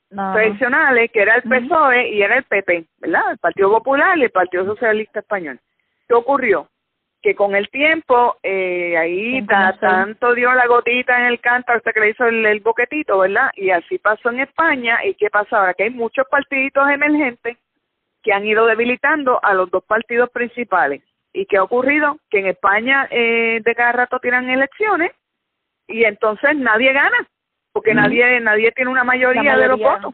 tradicionales, 0.10 1.12
que 1.12 1.22
era 1.22 1.36
el 1.36 1.44
PSOE 1.44 2.10
y 2.10 2.22
era 2.22 2.38
el 2.38 2.44
PP, 2.44 2.86
¿verdad? 3.00 3.32
El 3.32 3.38
Partido 3.38 3.70
Popular 3.70 4.18
y 4.18 4.24
el 4.24 4.32
Partido 4.32 4.66
Socialista 4.66 5.20
Español. 5.20 5.60
¿Qué 6.08 6.14
ocurrió? 6.14 6.70
Que 7.26 7.34
con 7.34 7.56
el 7.56 7.70
tiempo 7.70 8.38
eh, 8.44 8.96
ahí 8.96 9.42
da, 9.42 9.76
tanto 9.80 10.36
dio 10.36 10.54
la 10.54 10.68
gotita 10.68 11.18
en 11.18 11.26
el 11.26 11.40
canto 11.40 11.72
hasta 11.72 11.92
que 11.92 12.00
le 12.00 12.10
hizo 12.12 12.28
el, 12.28 12.60
boquetito, 12.60 13.18
¿verdad? 13.18 13.50
Y 13.56 13.72
así 13.72 13.98
pasó 13.98 14.30
en 14.30 14.42
España. 14.42 15.04
¿Y 15.04 15.16
qué 15.16 15.32
pasa 15.32 15.58
ahora? 15.58 15.74
Que 15.74 15.86
hay 15.86 15.90
muchos 15.90 16.28
partiditos 16.30 16.88
emergentes 16.88 17.58
que 18.22 18.32
han 18.32 18.46
ido 18.46 18.68
debilitando 18.68 19.44
a 19.44 19.56
los 19.56 19.72
dos 19.72 19.84
partidos 19.86 20.30
principales. 20.30 21.02
¿Y 21.34 21.48
qué 21.48 21.58
ha 21.58 21.64
ocurrido? 21.64 22.20
Que 22.30 22.42
en 22.42 22.46
España 22.46 23.08
eh, 23.10 23.60
de 23.66 23.74
cada 23.74 23.94
rato 23.94 24.20
tiran 24.20 24.48
elecciones 24.48 25.12
y 25.88 26.04
entonces 26.04 26.56
nadie 26.56 26.94
gana, 26.94 27.28
porque 27.72 27.96
nadie 27.96 28.40
nadie 28.40 28.72
tiene 28.74 28.92
una 28.92 29.04
mayoría, 29.04 29.58
de 29.58 29.68
los 29.68 29.80
votos. 29.80 30.14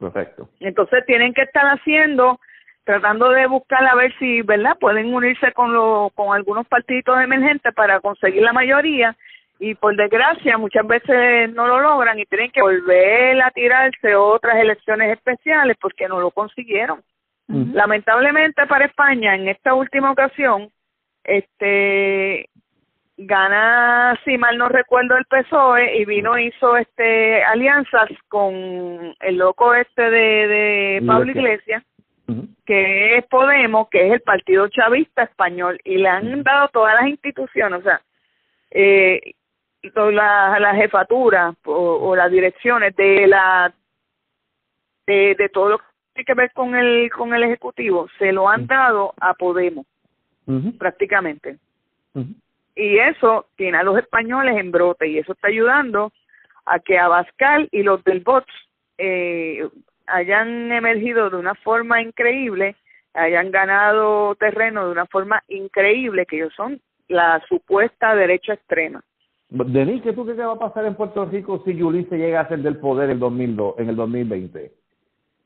Perfecto. 0.00 0.48
Entonces 0.60 1.04
tienen 1.04 1.34
que 1.34 1.42
estar 1.42 1.66
haciendo, 1.66 2.40
tratando 2.86 3.30
de 3.30 3.46
buscar 3.48 3.84
a 3.84 3.96
ver 3.96 4.16
si, 4.16 4.42
¿verdad? 4.42 4.78
Pueden 4.78 5.12
unirse 5.12 5.52
con, 5.52 5.74
lo, 5.74 6.12
con 6.14 6.34
algunos 6.34 6.66
partidos 6.68 7.20
emergentes 7.20 7.74
para 7.74 7.98
conseguir 8.00 8.42
la 8.42 8.52
mayoría. 8.52 9.16
Y 9.58 9.74
por 9.74 9.96
desgracia 9.96 10.56
muchas 10.56 10.86
veces 10.86 11.52
no 11.52 11.66
lo 11.66 11.80
logran 11.80 12.18
y 12.18 12.26
tienen 12.26 12.52
que 12.52 12.62
volver 12.62 13.42
a 13.42 13.50
tirarse 13.50 14.14
otras 14.14 14.56
elecciones 14.56 15.12
especiales 15.12 15.76
porque 15.80 16.06
no 16.06 16.20
lo 16.20 16.30
consiguieron. 16.30 17.02
Lamentablemente 17.48 18.66
para 18.66 18.86
España 18.86 19.34
en 19.34 19.48
esta 19.48 19.74
última 19.74 20.10
ocasión 20.10 20.68
este 21.22 22.50
gana 23.16 24.18
si 24.24 24.36
mal 24.36 24.58
no 24.58 24.68
recuerdo 24.68 25.16
el 25.16 25.24
PSOE 25.26 25.96
y 25.96 26.04
vino 26.04 26.36
hizo 26.38 26.76
este 26.76 27.44
alianzas 27.44 28.10
con 28.28 28.52
el 29.20 29.36
loco 29.36 29.74
este 29.74 30.10
de, 30.10 30.48
de 30.48 31.02
Pablo 31.06 31.30
Iglesias 31.30 31.84
que 32.64 33.18
es 33.18 33.26
Podemos 33.26 33.88
que 33.88 34.06
es 34.06 34.12
el 34.14 34.20
partido 34.20 34.68
chavista 34.68 35.22
español 35.22 35.78
y 35.84 35.98
le 35.98 36.08
han 36.08 36.42
dado 36.42 36.68
todas 36.68 36.94
las 36.94 37.08
instituciones 37.08 37.80
o 37.80 37.82
sea 37.82 38.00
eh, 38.70 39.34
toda 39.94 40.10
la, 40.10 40.58
la 40.58 40.74
jefatura 40.74 41.54
o, 41.64 42.16
las 42.16 42.30
direcciones 42.30 42.96
de 42.96 43.26
la 43.28 43.72
de, 45.06 45.36
de 45.36 45.48
todo 45.48 45.68
lo 45.68 45.78
que 45.78 45.84
tiene 46.14 46.24
que 46.24 46.34
ver 46.34 46.52
con 46.52 46.74
el 46.74 47.10
con 47.10 47.32
el 47.34 47.44
ejecutivo 47.44 48.08
se 48.18 48.32
lo 48.32 48.48
han 48.48 48.66
dado 48.66 49.14
a 49.20 49.34
Podemos 49.34 49.86
prácticamente. 50.78 51.58
Y 52.74 52.98
eso 52.98 53.46
tiene 53.56 53.78
a 53.78 53.82
los 53.82 53.98
españoles 53.98 54.56
en 54.56 54.70
brote 54.70 55.08
y 55.08 55.18
eso 55.18 55.32
está 55.32 55.48
ayudando 55.48 56.12
a 56.64 56.78
que 56.78 56.98
Abascal 56.98 57.68
y 57.72 57.82
los 57.82 58.02
del 58.04 58.20
BOTS 58.20 58.52
eh, 58.98 59.68
hayan 60.06 60.70
emergido 60.72 61.30
de 61.30 61.36
una 61.36 61.54
forma 61.54 62.02
increíble, 62.02 62.76
hayan 63.14 63.50
ganado 63.50 64.34
terreno 64.34 64.86
de 64.86 64.92
una 64.92 65.06
forma 65.06 65.42
increíble, 65.48 66.26
que 66.26 66.36
ellos 66.36 66.52
son 66.54 66.80
la 67.08 67.42
supuesta 67.48 68.14
derecha 68.14 68.54
extrema. 68.54 69.02
Denis, 69.48 70.02
¿qué 70.02 70.12
tú 70.12 70.24
crees 70.24 70.40
va 70.40 70.52
a 70.52 70.58
pasar 70.58 70.84
en 70.86 70.96
Puerto 70.96 71.24
Rico 71.24 71.62
si 71.64 71.74
Yulín 71.74 72.08
se 72.08 72.18
llega 72.18 72.40
a 72.40 72.48
ser 72.48 72.58
del 72.60 72.78
poder 72.78 73.10
en, 73.10 73.20
2002, 73.20 73.78
en 73.78 73.88
el 73.88 73.96
2020? 73.96 74.72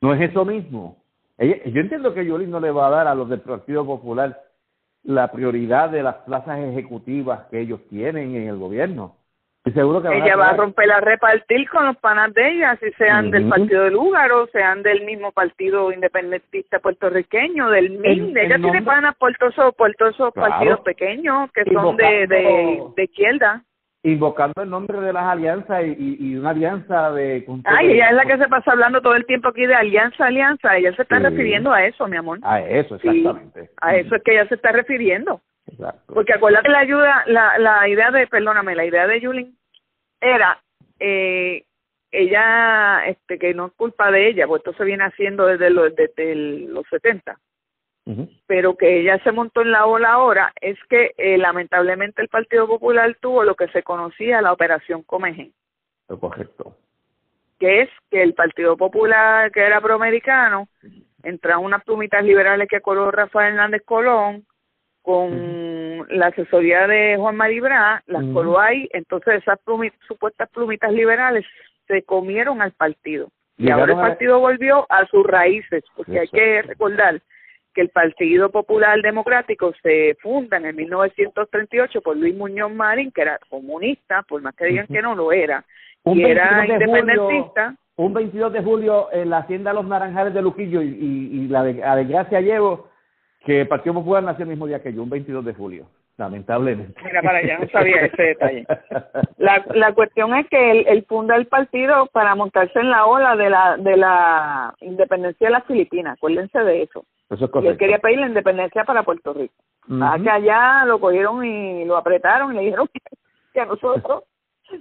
¿No 0.01 0.15
es 0.15 0.31
eso 0.31 0.45
mismo? 0.45 0.97
yo 1.39 1.81
entiendo 1.81 2.13
que 2.13 2.27
Yulín 2.27 2.51
no 2.51 2.61
le 2.61 2.71
va 2.71 2.89
a 2.89 2.91
dar 2.91 3.07
a 3.07 3.15
los 3.15 3.29
del 3.29 3.41
Partido 3.41 3.87
Popular 3.87 4.43
la 5.05 5.33
prioridad 5.33 5.89
de 5.89 6.03
las 6.03 6.17
plazas 6.17 6.59
ejecutivas 6.61 7.47
que 7.51 7.61
ellos 7.61 7.81
tienen 7.89 8.35
en 8.35 8.49
el 8.49 8.59
gobierno. 8.59 9.17
Y 9.65 9.73
seguro 9.73 10.01
que 10.01 10.17
ella 10.17 10.37
va 10.37 10.51
a 10.51 10.57
romper 10.57 10.87
la 10.87 11.01
repartir 11.01 11.69
con 11.69 11.85
los 11.85 11.97
panas 11.99 12.33
de 12.33 12.51
ella, 12.51 12.79
si 12.81 12.91
sean 12.93 13.31
del 13.31 13.47
partido 13.47 13.85
del 13.85 13.93
Lúgaro, 13.93 14.47
sean 14.47 14.83
del 14.83 15.05
mismo 15.05 15.33
partido 15.33 15.93
independentista 15.93 16.79
puertorriqueño, 16.79 17.69
del 17.69 17.91
MIN. 17.99 18.37
ella 18.39 18.57
tiene 18.57 18.81
panas 18.83 19.15
por 19.17 19.37
todos 19.37 19.53
esos 20.15 20.33
partidos 20.33 20.81
pequeños 20.81 21.51
que 21.53 21.65
son 21.73 21.97
de, 21.97 22.27
de, 22.27 22.83
de 22.97 23.05
izquierda 23.05 23.63
invocando 24.03 24.63
el 24.63 24.71
nombre 24.71 25.01
de 25.01 25.13
las 25.13 25.25
alianzas 25.25 25.85
y, 25.85 26.17
y, 26.19 26.37
una 26.37 26.51
alianza 26.51 27.13
de... 27.13 27.45
Ay, 27.65 27.93
ella 27.93 28.09
es 28.09 28.17
la 28.17 28.25
que 28.25 28.39
se 28.39 28.49
pasa 28.49 28.73
hablando 28.73 29.03
todo 29.03 29.15
el 29.15 29.27
tiempo 29.27 29.49
aquí 29.49 29.67
de 29.67 29.75
alianza, 29.75 30.27
alianza. 30.27 30.77
Ella 30.77 30.95
se 30.97 31.03
está 31.03 31.19
refiriendo 31.19 31.71
a 31.71 31.85
eso, 31.85 32.09
mi 32.09 32.17
amor. 32.17 32.39
A 32.43 32.61
eso, 32.63 32.95
exactamente. 32.95 33.71
a 33.81 33.97
eso 33.97 34.15
es 34.15 34.23
que 34.23 34.33
ella 34.33 34.49
se 34.49 34.55
está 34.55 34.73
refiriendo. 34.73 35.43
Exacto. 35.71 36.15
Porque 36.15 36.35
acuérdate 36.35 36.69
la 36.69 36.79
ayuda, 36.81 37.25
la, 37.27 37.59
la 37.59 37.89
idea 37.89 38.11
de, 38.11 38.27
perdóname, 38.27 38.75
la 38.75 38.85
idea 38.85 39.07
de 39.07 39.21
Yulín 39.21 39.59
era, 40.21 40.63
eh, 40.99 41.65
ella, 42.11 43.07
este, 43.07 43.39
que 43.39 43.55
no 43.55 43.67
es 43.67 43.73
culpa 43.73 44.11
de 44.11 44.29
ella, 44.29 44.47
pues 44.47 44.61
esto 44.61 44.73
se 44.75 44.85
viene 44.85 45.05
haciendo 45.05 45.47
desde 45.47 45.71
los, 45.71 45.95
desde 45.95 46.35
los 46.35 46.87
70 46.89 47.39
pero 48.47 48.77
que 48.77 49.01
ella 49.01 49.23
se 49.23 49.33
montó 49.33 49.63
en 49.63 49.73
la 49.73 49.87
ola 49.87 50.13
ahora 50.13 50.53
es 50.61 50.79
que 50.89 51.13
eh, 51.17 51.39
lamentablemente 51.39 52.23
el 52.23 52.29
Partido 52.29 52.67
Popular 52.67 53.17
tuvo 53.21 53.45
lo 53.45 53.55
que 53.55 53.69
se 53.69 53.83
conocía 53.83 54.43
la 54.43 54.53
Operación 54.53 55.03
Comején. 55.03 55.53
Correcto. 56.07 56.77
Que 57.59 57.83
es 57.83 57.91
que 58.11 58.23
el 58.23 58.35
Partido 58.35 58.77
Popular, 58.77 59.53
que 59.53 59.61
era 59.61 59.81
proamericano, 59.81 60.69
entraron 61.23 61.65
unas 61.65 61.85
plumitas 61.85 62.25
liberales 62.25 62.69
que 62.69 62.81
coló 62.81 63.11
Rafael 63.11 63.53
Hernández 63.53 63.83
Colón 63.85 64.45
con 65.03 66.07
la 66.11 66.27
asesoría 66.27 66.87
de 66.87 67.17
Juan 67.17 67.37
Maribra, 67.37 68.03
las 68.07 68.25
coló 68.33 68.59
ahí, 68.59 68.89
entonces 68.93 69.43
esas 69.43 69.59
supuestas 70.07 70.49
plumitas 70.51 70.93
liberales 70.93 71.45
se 71.87 72.03
comieron 72.03 72.63
al 72.63 72.73
partido. 72.73 73.29
Y 73.57 73.71
ahora 73.71 73.93
el 73.93 73.99
partido 73.99 74.39
volvió 74.39 74.87
a 74.89 75.07
sus 75.07 75.27
raíces, 75.27 75.85
porque 75.95 76.21
hay 76.21 76.29
que 76.29 76.63
recordar 76.63 77.21
que 77.75 77.83
el 77.83 77.91
Partido 77.91 78.51
Popular 78.51 79.01
Democrático 79.03 79.73
se 79.83 80.17
funda 80.21 80.57
en 80.57 80.67
el 80.67 80.75
1938 80.75 82.01
por 82.01 82.17
Luis 82.17 82.35
Muñoz 82.35 82.73
Marín, 82.73 83.13
que 83.13 83.23
era 83.23 83.39
comunista, 83.49 84.23
por 84.23 84.43
más 84.43 84.55
que 84.55 84.67
digan 84.67 84.87
que 84.87 85.03
no 85.03 85.15
lo 85.15 85.31
era, 85.31 85.65
y 86.07 86.23
era 86.23 86.67
independentista. 86.67 87.77
un 87.97 88.15
22 88.15 88.53
de 88.53 88.63
julio 88.63 89.09
en 89.13 89.31
la 89.31 89.39
hacienda 89.39 89.73
Los 89.73 89.87
Naranjales 89.87 90.33
de 90.35 90.43
Luquillo 90.43 90.83
y, 90.83 90.89
y, 90.89 91.49
la, 91.49 91.63
de, 91.63 91.75
la 91.75 91.97
desgracia 91.97 92.41
llevo 92.41 92.90
que 93.41 93.63
el 93.63 93.69
Partido 93.69 93.95
Popular 93.95 94.23
nació 94.23 94.45
el 94.45 94.51
mismo 94.51 94.67
día 94.67 94.83
que 94.83 94.93
yo, 94.93 95.03
un 95.03 95.11
22 95.11 95.45
de 95.45 95.55
julio 95.55 95.87
lamentablemente. 96.21 97.01
Mira, 97.03 97.23
para 97.23 97.39
allá 97.39 97.59
no 97.59 97.69
sabía 97.69 98.03
ese 98.03 98.23
detalle. 98.23 98.67
La, 99.39 99.65
la 99.75 99.95
cuestión 99.95 100.35
es 100.35 100.47
que 100.49 100.71
él, 100.71 100.85
él, 100.87 101.05
funda 101.09 101.35
el 101.35 101.47
partido 101.47 102.07
para 102.13 102.35
montarse 102.35 102.79
en 102.79 102.91
la 102.91 103.07
ola 103.07 103.37
de 103.37 103.49
la 103.49 103.79
de 103.79 103.97
la 103.97 104.75
independencia 104.83 105.47
de 105.47 105.53
las 105.53 105.65
Filipinas, 105.65 106.19
acuérdense 106.19 106.59
de 106.59 106.83
eso. 106.83 107.07
y 107.63 107.67
él 107.67 107.79
quería 107.79 107.99
pedir 108.01 108.19
la 108.19 108.27
independencia 108.27 108.85
para 108.85 109.03
Puerto 109.03 109.33
Rico. 109.33 109.55
Uh 109.89 110.23
que 110.23 110.29
allá 110.29 110.85
lo 110.85 111.01
cogieron 111.01 111.43
y 111.43 111.87
lo 111.87 111.97
apretaron 111.97 112.53
y 112.53 112.57
le 112.57 112.65
dijeron 112.65 112.87
que, 113.55 113.61
a 113.61 113.65
nosotros 113.65 114.25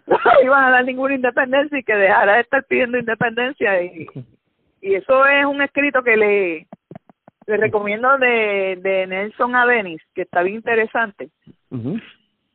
no 0.06 0.18
iban 0.44 0.66
a 0.66 0.72
dar 0.72 0.84
ninguna 0.84 1.16
independencia 1.16 1.80
y 1.80 1.84
que 1.84 1.96
dejara 1.96 2.36
de 2.36 2.42
estar 2.42 2.64
pidiendo 2.66 2.98
independencia 2.98 3.82
y, 3.82 4.08
y 4.82 4.94
eso 4.94 5.26
es 5.26 5.46
un 5.46 5.62
escrito 5.62 6.04
que 6.04 6.18
le 6.18 6.68
les 7.50 7.60
recomiendo 7.60 8.18
de, 8.20 8.78
de 8.80 9.08
Nelson 9.08 9.56
Adenis, 9.56 10.02
que 10.14 10.22
está 10.22 10.44
bien 10.44 10.58
interesante. 10.58 11.30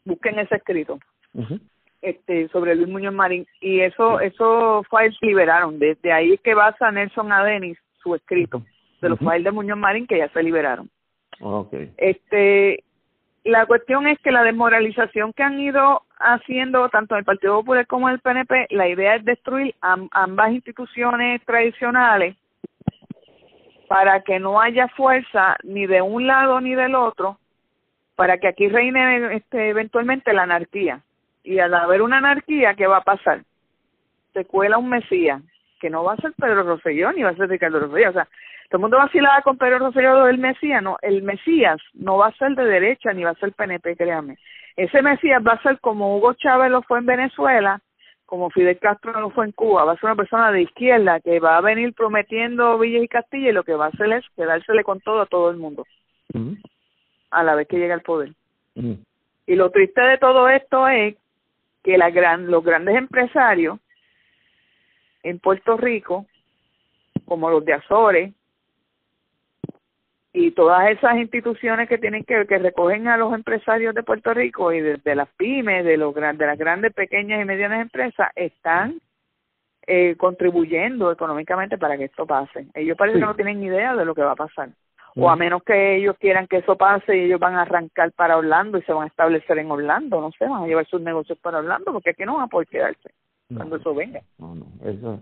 Busquen 0.04 0.38
ese 0.38 0.54
escrito. 0.54 1.00
Este, 2.00 2.48
sobre 2.48 2.76
Luis 2.76 2.88
Muñoz 2.88 3.12
Marín. 3.12 3.44
Y 3.60 3.80
eso 3.80 4.20
esos 4.20 4.86
files 4.88 5.16
liberaron. 5.20 5.80
Desde 5.80 6.12
ahí 6.12 6.34
es 6.34 6.40
que 6.40 6.54
basa 6.54 6.92
Nelson 6.92 7.32
Adenis 7.32 7.76
su 8.02 8.14
escrito 8.14 8.62
de 9.00 9.08
los 9.08 9.18
files 9.18 9.42
de 9.42 9.50
Muñoz 9.50 9.78
Marín 9.78 10.06
que 10.06 10.18
ya 10.18 10.28
se 10.28 10.42
liberaron. 10.42 10.88
Okay. 11.40 11.92
este 11.96 12.84
la 13.42 13.66
cuestión 13.66 14.06
es 14.06 14.18
que 14.20 14.30
la 14.30 14.44
desmoralización 14.44 15.32
que 15.32 15.42
han 15.42 15.58
ido 15.60 16.02
haciendo 16.18 16.88
tanto 16.88 17.16
el 17.16 17.24
Partido 17.24 17.56
Popular 17.56 17.88
como 17.88 18.08
el 18.08 18.20
PNP 18.20 18.68
la 18.70 18.88
idea 18.88 19.16
es 19.16 19.24
destruir 19.24 19.74
ambas 19.80 20.52
instituciones 20.52 21.44
tradicionales 21.44 22.36
para 23.88 24.20
que 24.20 24.38
no 24.38 24.60
haya 24.60 24.88
fuerza 24.88 25.56
ni 25.62 25.86
de 25.86 26.02
un 26.02 26.26
lado 26.26 26.60
ni 26.60 26.74
del 26.74 26.94
otro, 26.94 27.38
para 28.16 28.38
que 28.38 28.48
aquí 28.48 28.68
reine 28.68 29.36
este, 29.36 29.68
eventualmente 29.68 30.32
la 30.32 30.42
anarquía. 30.42 31.00
Y 31.42 31.58
al 31.58 31.74
haber 31.74 32.02
una 32.02 32.18
anarquía, 32.18 32.74
¿qué 32.74 32.86
va 32.86 32.98
a 32.98 33.04
pasar? 33.04 33.42
Se 34.32 34.44
cuela 34.44 34.78
un 34.78 34.88
Mesías, 34.88 35.42
que 35.80 35.90
no 35.90 36.04
va 36.04 36.14
a 36.14 36.16
ser 36.16 36.32
Pedro 36.32 36.62
Rosselló 36.62 37.12
ni 37.12 37.22
va 37.22 37.30
a 37.30 37.36
ser 37.36 37.48
Ricardo 37.48 37.80
Rosselló. 37.80 38.10
O 38.10 38.12
sea, 38.14 38.24
todo 38.70 38.78
el 38.78 38.80
mundo 38.80 38.98
vacilaba 38.98 39.42
con 39.42 39.58
Pedro 39.58 39.78
Rosselló 39.78 40.24
del 40.24 40.38
Mesías, 40.38 40.82
no, 40.82 40.96
el 41.02 41.22
Mesías 41.22 41.80
no 41.92 42.16
va 42.16 42.28
a 42.28 42.36
ser 42.36 42.54
de 42.54 42.64
derecha 42.64 43.12
ni 43.12 43.24
va 43.24 43.30
a 43.30 43.34
ser 43.34 43.52
PNP, 43.52 43.96
créame. 43.96 44.38
Ese 44.76 45.02
Mesías 45.02 45.42
va 45.46 45.52
a 45.52 45.62
ser 45.62 45.78
como 45.80 46.16
Hugo 46.16 46.34
Chávez 46.34 46.70
lo 46.70 46.82
fue 46.82 46.98
en 46.98 47.06
Venezuela, 47.06 47.80
como 48.34 48.50
Fidel 48.50 48.80
Castro 48.80 49.12
no 49.12 49.30
fue 49.30 49.44
en 49.44 49.52
Cuba, 49.52 49.84
va 49.84 49.92
a 49.92 49.94
ser 49.94 50.06
una 50.06 50.16
persona 50.16 50.50
de 50.50 50.62
izquierda 50.62 51.20
que 51.20 51.38
va 51.38 51.56
a 51.56 51.60
venir 51.60 51.94
prometiendo 51.94 52.76
Villas 52.80 53.04
y 53.04 53.06
Castilla 53.06 53.50
y 53.50 53.52
lo 53.52 53.62
que 53.62 53.76
va 53.76 53.84
a 53.84 53.88
hacer 53.90 54.12
es 54.12 54.24
quedársele 54.34 54.82
con 54.82 54.98
todo 54.98 55.20
a 55.20 55.26
todo 55.26 55.50
el 55.50 55.56
mundo 55.56 55.86
a 57.30 57.44
la 57.44 57.54
vez 57.54 57.68
que 57.68 57.78
llega 57.78 57.94
al 57.94 58.02
poder. 58.02 58.32
Y 58.74 59.54
lo 59.54 59.70
triste 59.70 60.00
de 60.00 60.18
todo 60.18 60.48
esto 60.48 60.88
es 60.88 61.14
que 61.84 61.96
la 61.96 62.10
gran, 62.10 62.50
los 62.50 62.64
grandes 62.64 62.96
empresarios 62.96 63.78
en 65.22 65.38
Puerto 65.38 65.76
Rico, 65.76 66.26
como 67.26 67.50
los 67.50 67.64
de 67.64 67.74
Azores, 67.74 68.34
y 70.36 70.50
todas 70.50 70.90
esas 70.90 71.16
instituciones 71.16 71.88
que 71.88 71.96
tienen 71.96 72.24
que 72.24 72.44
que 72.46 72.58
recogen 72.58 73.06
a 73.06 73.16
los 73.16 73.32
empresarios 73.32 73.94
de 73.94 74.02
Puerto 74.02 74.34
Rico 74.34 74.72
y 74.72 74.80
de, 74.80 75.14
las 75.14 75.28
pymes, 75.36 75.84
de 75.84 75.96
los 75.96 76.12
de 76.12 76.46
las 76.46 76.58
grandes, 76.58 76.92
pequeñas 76.92 77.40
y 77.40 77.44
medianas 77.44 77.80
empresas 77.80 78.30
están 78.34 79.00
eh, 79.86 80.16
contribuyendo 80.16 81.12
económicamente 81.12 81.78
para 81.78 81.96
que 81.96 82.06
esto 82.06 82.26
pase. 82.26 82.66
Ellos 82.74 82.98
parece 82.98 83.20
que 83.20 83.24
no 83.24 83.36
tienen 83.36 83.62
idea 83.62 83.94
de 83.94 84.04
lo 84.04 84.12
que 84.12 84.22
va 84.22 84.32
a 84.32 84.36
pasar. 84.36 84.70
O 85.14 85.30
a 85.30 85.36
mm. 85.36 85.38
menos 85.38 85.62
que 85.62 85.98
ellos 85.98 86.16
quieran 86.18 86.48
que 86.48 86.56
eso 86.56 86.76
pase 86.76 87.16
y 87.16 87.26
ellos 87.26 87.38
van 87.38 87.54
a 87.54 87.62
arrancar 87.62 88.10
para 88.10 88.36
Orlando 88.36 88.78
y 88.78 88.82
se 88.82 88.92
van 88.92 89.04
a 89.04 89.06
establecer 89.06 89.58
en 89.58 89.70
Orlando, 89.70 90.20
no 90.20 90.32
sé, 90.32 90.48
van 90.48 90.64
a 90.64 90.66
llevar 90.66 90.86
sus 90.86 91.00
negocios 91.00 91.38
para 91.38 91.58
Orlando 91.58 91.92
porque 91.92 92.10
aquí 92.10 92.24
no 92.24 92.34
van 92.34 92.46
a 92.46 92.48
poder 92.48 92.66
quedarse 92.66 93.08
cuando 93.54 93.76
eso 93.76 93.94
venga. 93.94 94.20
No, 94.38 94.56
no, 94.56 94.66
eso, 94.82 95.20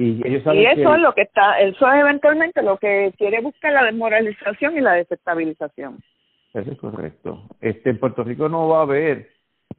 y, 0.00 0.22
eso 0.36 0.52
es 0.52 1.00
lo 1.00 1.12
que 1.12 1.22
está, 1.22 1.58
eso 1.58 1.90
es 1.90 2.00
eventualmente 2.00 2.62
lo 2.62 2.76
que 2.78 3.12
quiere 3.18 3.40
buscar 3.40 3.72
la 3.72 3.82
desmoralización 3.82 4.76
y 4.76 4.80
la 4.80 4.92
desestabilización. 4.92 5.98
Eso 6.54 6.70
es 6.70 6.78
correcto. 6.78 7.42
Este, 7.60 7.90
en 7.90 7.98
Puerto 7.98 8.22
Rico 8.22 8.48
no 8.48 8.68
va 8.68 8.78
a 8.78 8.82
haber 8.82 9.28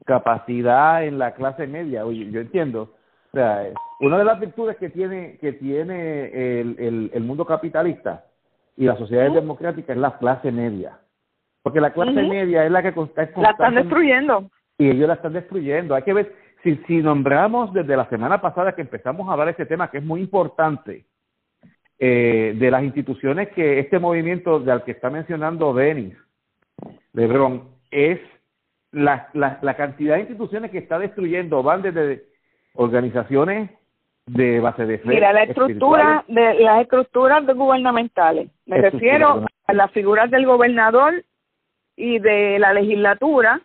capacidad 0.05 1.05
en 1.05 1.19
la 1.19 1.33
clase 1.35 1.67
media. 1.67 2.05
Oye, 2.05 2.29
yo 2.29 2.41
entiendo. 2.41 2.93
O 3.31 3.37
sea, 3.37 3.69
una 4.01 4.17
de 4.17 4.25
las 4.25 4.41
virtudes 4.41 4.75
que 4.75 4.89
tiene 4.89 5.37
que 5.37 5.53
tiene 5.53 6.59
el, 6.59 6.75
el, 6.79 7.11
el 7.13 7.23
mundo 7.23 7.45
capitalista 7.45 8.25
y 8.75 8.85
la 8.85 8.97
sociedad 8.97 9.31
democrática 9.31 9.93
es 9.93 9.99
la 9.99 10.17
clase 10.17 10.51
media. 10.51 10.99
Porque 11.63 11.79
la 11.79 11.93
clase 11.93 12.11
media 12.11 12.65
es 12.65 12.71
la 12.71 12.81
que 12.81 12.89
está 12.89 13.29
La 13.37 13.51
están 13.51 13.75
destruyendo. 13.75 14.49
Y 14.77 14.89
ellos 14.89 15.07
la 15.07 15.13
están 15.13 15.33
destruyendo. 15.33 15.95
Hay 15.95 16.03
que 16.03 16.13
ver 16.13 16.33
si, 16.63 16.75
si 16.87 16.97
nombramos 16.97 17.73
desde 17.73 17.95
la 17.95 18.07
semana 18.09 18.41
pasada 18.41 18.73
que 18.73 18.81
empezamos 18.81 19.27
a 19.27 19.31
hablar 19.31 19.47
de 19.47 19.51
este 19.51 19.65
tema, 19.65 19.89
que 19.89 19.99
es 19.99 20.03
muy 20.03 20.21
importante, 20.21 21.05
eh, 21.97 22.55
de 22.57 22.71
las 22.71 22.83
instituciones 22.83 23.49
que 23.49 23.79
este 23.79 23.99
movimiento 23.99 24.59
del 24.59 24.83
que 24.83 24.91
está 24.91 25.09
mencionando 25.09 25.73
Denis, 25.73 26.15
Lebron, 27.13 27.69
es 27.91 28.19
la, 28.91 29.29
la, 29.33 29.59
la 29.61 29.73
cantidad 29.75 30.15
de 30.15 30.21
instituciones 30.21 30.71
que 30.71 30.77
está 30.77 30.97
destruyendo, 30.97 31.61
van 31.61 31.81
desde 31.81 32.23
organizaciones 32.73 33.69
de 34.25 34.59
base 34.59 34.85
de 34.85 34.99
fe. 34.99 35.09
Mira, 35.09 35.33
la 35.33 35.43
estructura 35.43 36.23
de 36.27 36.53
las 36.55 36.81
estructuras 36.81 37.45
gubernamentales. 37.45 38.49
Me 38.65 38.77
refiero 38.77 39.45
a 39.65 39.73
las 39.73 39.91
figuras 39.91 40.29
del 40.29 40.45
gobernador 40.45 41.23
y 41.95 42.19
de 42.19 42.59
la 42.59 42.73
legislatura 42.73 43.61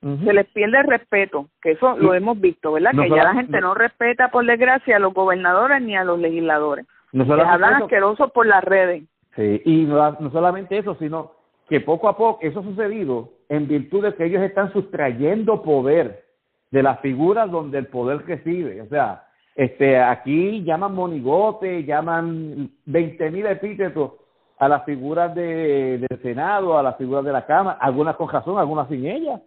se 0.00 0.32
les 0.32 0.46
pierde 0.50 0.78
el 0.78 0.86
respeto, 0.86 1.48
que 1.60 1.72
eso 1.72 1.96
lo 1.96 2.14
hemos 2.14 2.40
visto, 2.40 2.72
¿verdad? 2.72 2.92
que 2.92 3.10
ya 3.10 3.24
la 3.24 3.34
gente 3.34 3.60
no, 3.60 3.74
respeta, 3.74 4.30
por 4.30 4.46
desgracia, 4.46 4.96
a 4.96 5.00
los 5.00 5.12
gobernadores 5.12 5.82
ni 5.82 5.96
a 5.96 6.04
los 6.04 6.20
legisladores. 6.20 6.86
No 7.12 7.24
Les 7.24 7.46
hablan 7.46 7.82
asquerosos 7.82 8.30
por 8.30 8.46
las 8.46 8.62
redes. 8.62 9.04
Sí, 9.34 9.62
y 9.64 9.84
no, 9.84 10.12
no 10.20 10.30
solamente 10.30 10.78
eso, 10.78 10.94
sino 11.00 11.32
que 11.68 11.80
poco 11.80 12.08
a 12.08 12.16
poco 12.16 12.38
eso 12.42 12.60
ha 12.60 12.62
sucedido 12.62 13.30
en 13.48 13.66
virtud 13.66 14.04
de 14.04 14.14
que 14.14 14.24
ellos 14.24 14.42
están 14.42 14.72
sustrayendo 14.72 15.62
poder 15.62 16.24
de 16.70 16.82
las 16.82 17.00
figuras 17.00 17.50
donde 17.50 17.78
el 17.78 17.86
poder 17.86 18.24
recibe. 18.24 18.80
O 18.82 18.86
sea, 18.86 19.24
este 19.56 19.98
aquí 19.98 20.62
llaman 20.62 20.94
monigote, 20.94 21.84
llaman 21.84 22.70
veinte 22.84 23.30
mil 23.30 23.46
epítetos 23.46 24.12
a 24.58 24.68
las 24.68 24.84
figuras 24.84 25.34
de, 25.34 26.06
del 26.08 26.22
Senado, 26.22 26.78
a 26.78 26.82
las 26.82 26.96
figuras 26.96 27.24
de 27.24 27.32
la 27.32 27.46
Cámara, 27.46 27.78
algunas 27.80 28.16
con 28.16 28.28
razón, 28.28 28.58
algunas 28.58 28.88
sin 28.88 29.06
ellas 29.06 29.40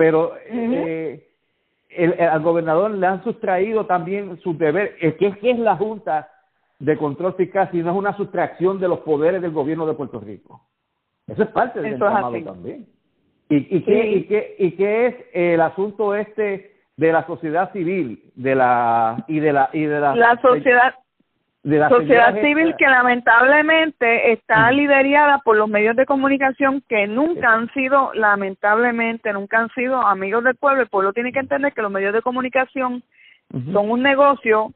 pero 0.00 0.32
eh, 0.46 1.28
el, 1.90 2.18
al 2.18 2.40
gobernador 2.40 2.90
le 2.90 3.06
han 3.06 3.22
sustraído 3.22 3.84
también 3.84 4.40
su 4.40 4.56
deber, 4.56 4.96
que 4.96 5.26
es, 5.26 5.36
que 5.36 5.50
es 5.50 5.58
la 5.58 5.76
Junta 5.76 6.30
de 6.78 6.96
Control 6.96 7.34
Fiscal, 7.34 7.68
si 7.70 7.82
no 7.82 7.90
es 7.90 7.96
una 7.98 8.16
sustracción 8.16 8.80
de 8.80 8.88
los 8.88 9.00
poderes 9.00 9.42
del 9.42 9.50
gobierno 9.50 9.86
de 9.86 9.92
Puerto 9.92 10.18
Rico. 10.18 10.62
Eso 11.26 11.42
es 11.42 11.50
parte 11.50 11.82
del 11.82 11.98
llamado 11.98 12.32
también. 12.42 12.86
¿Y, 13.50 13.76
y, 13.76 13.82
qué, 13.82 14.06
y, 14.06 14.24
qué, 14.24 14.56
¿Y 14.58 14.70
qué 14.70 15.06
es 15.08 15.14
el 15.34 15.60
asunto 15.60 16.14
este 16.14 16.76
de 16.96 17.12
la 17.12 17.26
sociedad 17.26 17.70
civil 17.74 18.32
de 18.36 18.54
la 18.54 19.22
y 19.28 19.38
de 19.38 19.52
la 19.52 19.68
y 19.74 19.82
de 19.82 20.00
la, 20.00 20.14
la 20.14 20.40
sociedad 20.40 20.94
de 21.62 21.78
la 21.78 21.88
sociedad 21.90 22.34
civil 22.40 22.74
que 22.78 22.86
lamentablemente 22.86 24.32
está 24.32 24.70
liderada 24.72 25.38
por 25.44 25.56
los 25.56 25.68
medios 25.68 25.94
de 25.94 26.06
comunicación 26.06 26.82
que 26.88 27.06
nunca 27.06 27.52
han 27.52 27.70
sido, 27.74 28.12
lamentablemente, 28.14 29.32
nunca 29.32 29.58
han 29.58 29.68
sido 29.70 30.00
amigos 30.00 30.42
del 30.44 30.56
pueblo. 30.56 30.82
El 30.82 30.88
pueblo 30.88 31.12
tiene 31.12 31.32
que 31.32 31.40
entender 31.40 31.72
que 31.72 31.82
los 31.82 31.92
medios 31.92 32.14
de 32.14 32.22
comunicación 32.22 33.02
son 33.50 33.90
un 33.90 34.02
negocio 34.02 34.72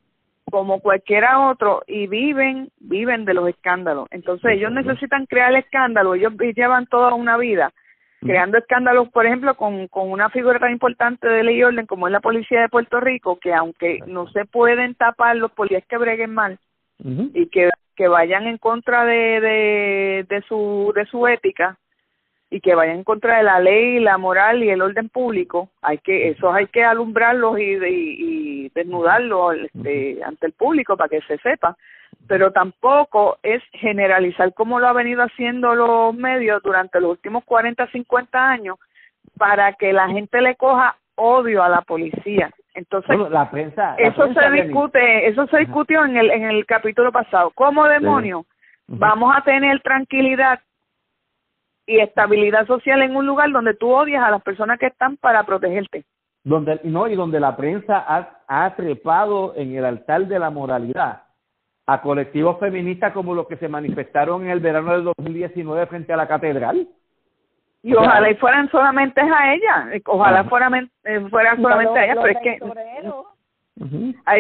como 0.50 0.80
cualquiera 0.80 1.48
otro 1.48 1.82
y 1.86 2.06
viven, 2.06 2.68
viven 2.78 3.24
de 3.24 3.34
los 3.34 3.48
escándalos. 3.48 4.06
Entonces 4.10 4.52
ellos 4.52 4.70
necesitan 4.72 5.24
crear 5.26 5.54
escándalos, 5.54 6.16
ellos 6.16 6.34
llevan 6.54 6.86
toda 6.86 7.14
una 7.14 7.38
vida 7.38 7.72
creando 8.24 8.56
escándalos, 8.56 9.10
por 9.10 9.26
ejemplo, 9.26 9.54
con, 9.54 9.86
con 9.88 10.10
una 10.10 10.30
figura 10.30 10.58
tan 10.58 10.72
importante 10.72 11.28
de 11.28 11.44
ley 11.44 11.58
y 11.58 11.62
orden 11.62 11.86
como 11.86 12.06
es 12.08 12.12
la 12.12 12.20
policía 12.20 12.62
de 12.62 12.68
Puerto 12.70 12.98
Rico, 12.98 13.38
que 13.38 13.52
aunque 13.52 14.00
no 14.06 14.28
se 14.28 14.46
pueden 14.46 14.94
tapar 14.94 15.36
los 15.36 15.52
policías 15.52 15.84
que 15.86 15.98
breguen 15.98 16.32
mal, 16.32 16.58
y 16.98 17.46
que, 17.48 17.70
que 17.96 18.08
vayan 18.08 18.46
en 18.46 18.58
contra 18.58 19.04
de, 19.04 19.40
de, 19.40 20.26
de, 20.28 20.42
su, 20.42 20.92
de 20.94 21.04
su 21.06 21.26
ética 21.26 21.78
y 22.50 22.60
que 22.60 22.74
vayan 22.74 22.98
en 22.98 23.04
contra 23.04 23.38
de 23.38 23.42
la 23.42 23.58
ley, 23.58 23.98
la 23.98 24.16
moral 24.16 24.62
y 24.62 24.70
el 24.70 24.80
orden 24.80 25.08
público, 25.08 25.70
hay 25.82 25.98
que 25.98 26.28
esos 26.28 26.54
hay 26.54 26.66
que 26.68 26.84
alumbrarlos 26.84 27.58
y, 27.58 27.78
y, 27.84 28.68
desnudarlos 28.74 29.56
este, 29.56 30.22
ante 30.24 30.46
el 30.46 30.52
público 30.52 30.96
para 30.96 31.08
que 31.08 31.20
se 31.22 31.38
sepa, 31.38 31.76
pero 32.28 32.52
tampoco 32.52 33.38
es 33.42 33.62
generalizar 33.72 34.54
como 34.54 34.78
lo 34.78 34.88
ha 34.88 34.92
venido 34.92 35.22
haciendo 35.22 35.74
los 35.74 36.14
medios 36.14 36.62
durante 36.62 37.00
los 37.00 37.12
últimos 37.12 37.44
40, 37.44 37.90
50 37.90 38.50
años 38.50 38.78
para 39.36 39.72
que 39.72 39.92
la 39.92 40.08
gente 40.08 40.40
le 40.40 40.54
coja 40.54 40.96
odio 41.16 41.62
a 41.62 41.68
la 41.68 41.82
policía. 41.82 42.50
Entonces, 42.74 43.16
la 43.30 43.50
prensa, 43.50 43.94
eso 43.96 44.32
se 44.34 44.50
discute, 44.50 45.28
eso 45.28 45.46
se 45.46 45.58
discutió 45.58 46.04
en 46.04 46.16
el 46.16 46.30
en 46.30 46.42
el 46.42 46.66
capítulo 46.66 47.12
pasado. 47.12 47.52
¿Cómo 47.54 47.86
demonio 47.86 48.46
vamos 48.88 49.32
a 49.36 49.42
tener 49.42 49.80
tranquilidad 49.80 50.60
y 51.86 52.00
estabilidad 52.00 52.66
social 52.66 53.02
en 53.02 53.14
un 53.14 53.26
lugar 53.26 53.52
donde 53.52 53.74
tú 53.74 53.90
odias 53.90 54.24
a 54.24 54.30
las 54.30 54.42
personas 54.42 54.78
que 54.78 54.86
están 54.86 55.16
para 55.16 55.44
protegerte? 55.44 56.04
Donde 56.42 56.80
no 56.82 57.06
y 57.06 57.14
donde 57.14 57.38
la 57.38 57.56
prensa 57.56 58.04
ha, 58.06 58.40
ha 58.48 58.74
trepado 58.74 59.54
en 59.56 59.76
el 59.76 59.84
altar 59.84 60.26
de 60.26 60.38
la 60.38 60.50
moralidad 60.50 61.22
a 61.86 62.00
colectivos 62.00 62.58
feministas 62.58 63.12
como 63.12 63.34
los 63.34 63.46
que 63.46 63.56
se 63.56 63.68
manifestaron 63.68 64.44
en 64.44 64.50
el 64.50 64.60
verano 64.60 64.92
del 64.92 65.04
2019 65.04 65.86
frente 65.86 66.12
a 66.12 66.16
la 66.16 66.26
catedral 66.26 66.88
y 67.84 67.94
ojalá 67.94 68.30
y 68.30 68.34
fueran 68.36 68.70
solamente 68.70 69.20
a 69.20 69.54
ella, 69.54 70.00
ojalá 70.06 70.44
fueran, 70.44 70.90
eh, 71.04 71.20
fueran 71.28 71.60
solamente 71.60 71.98
a 71.98 72.04
ella, 72.06 72.14
pero 72.14 72.28
es 72.28 72.38
que... 72.42 72.58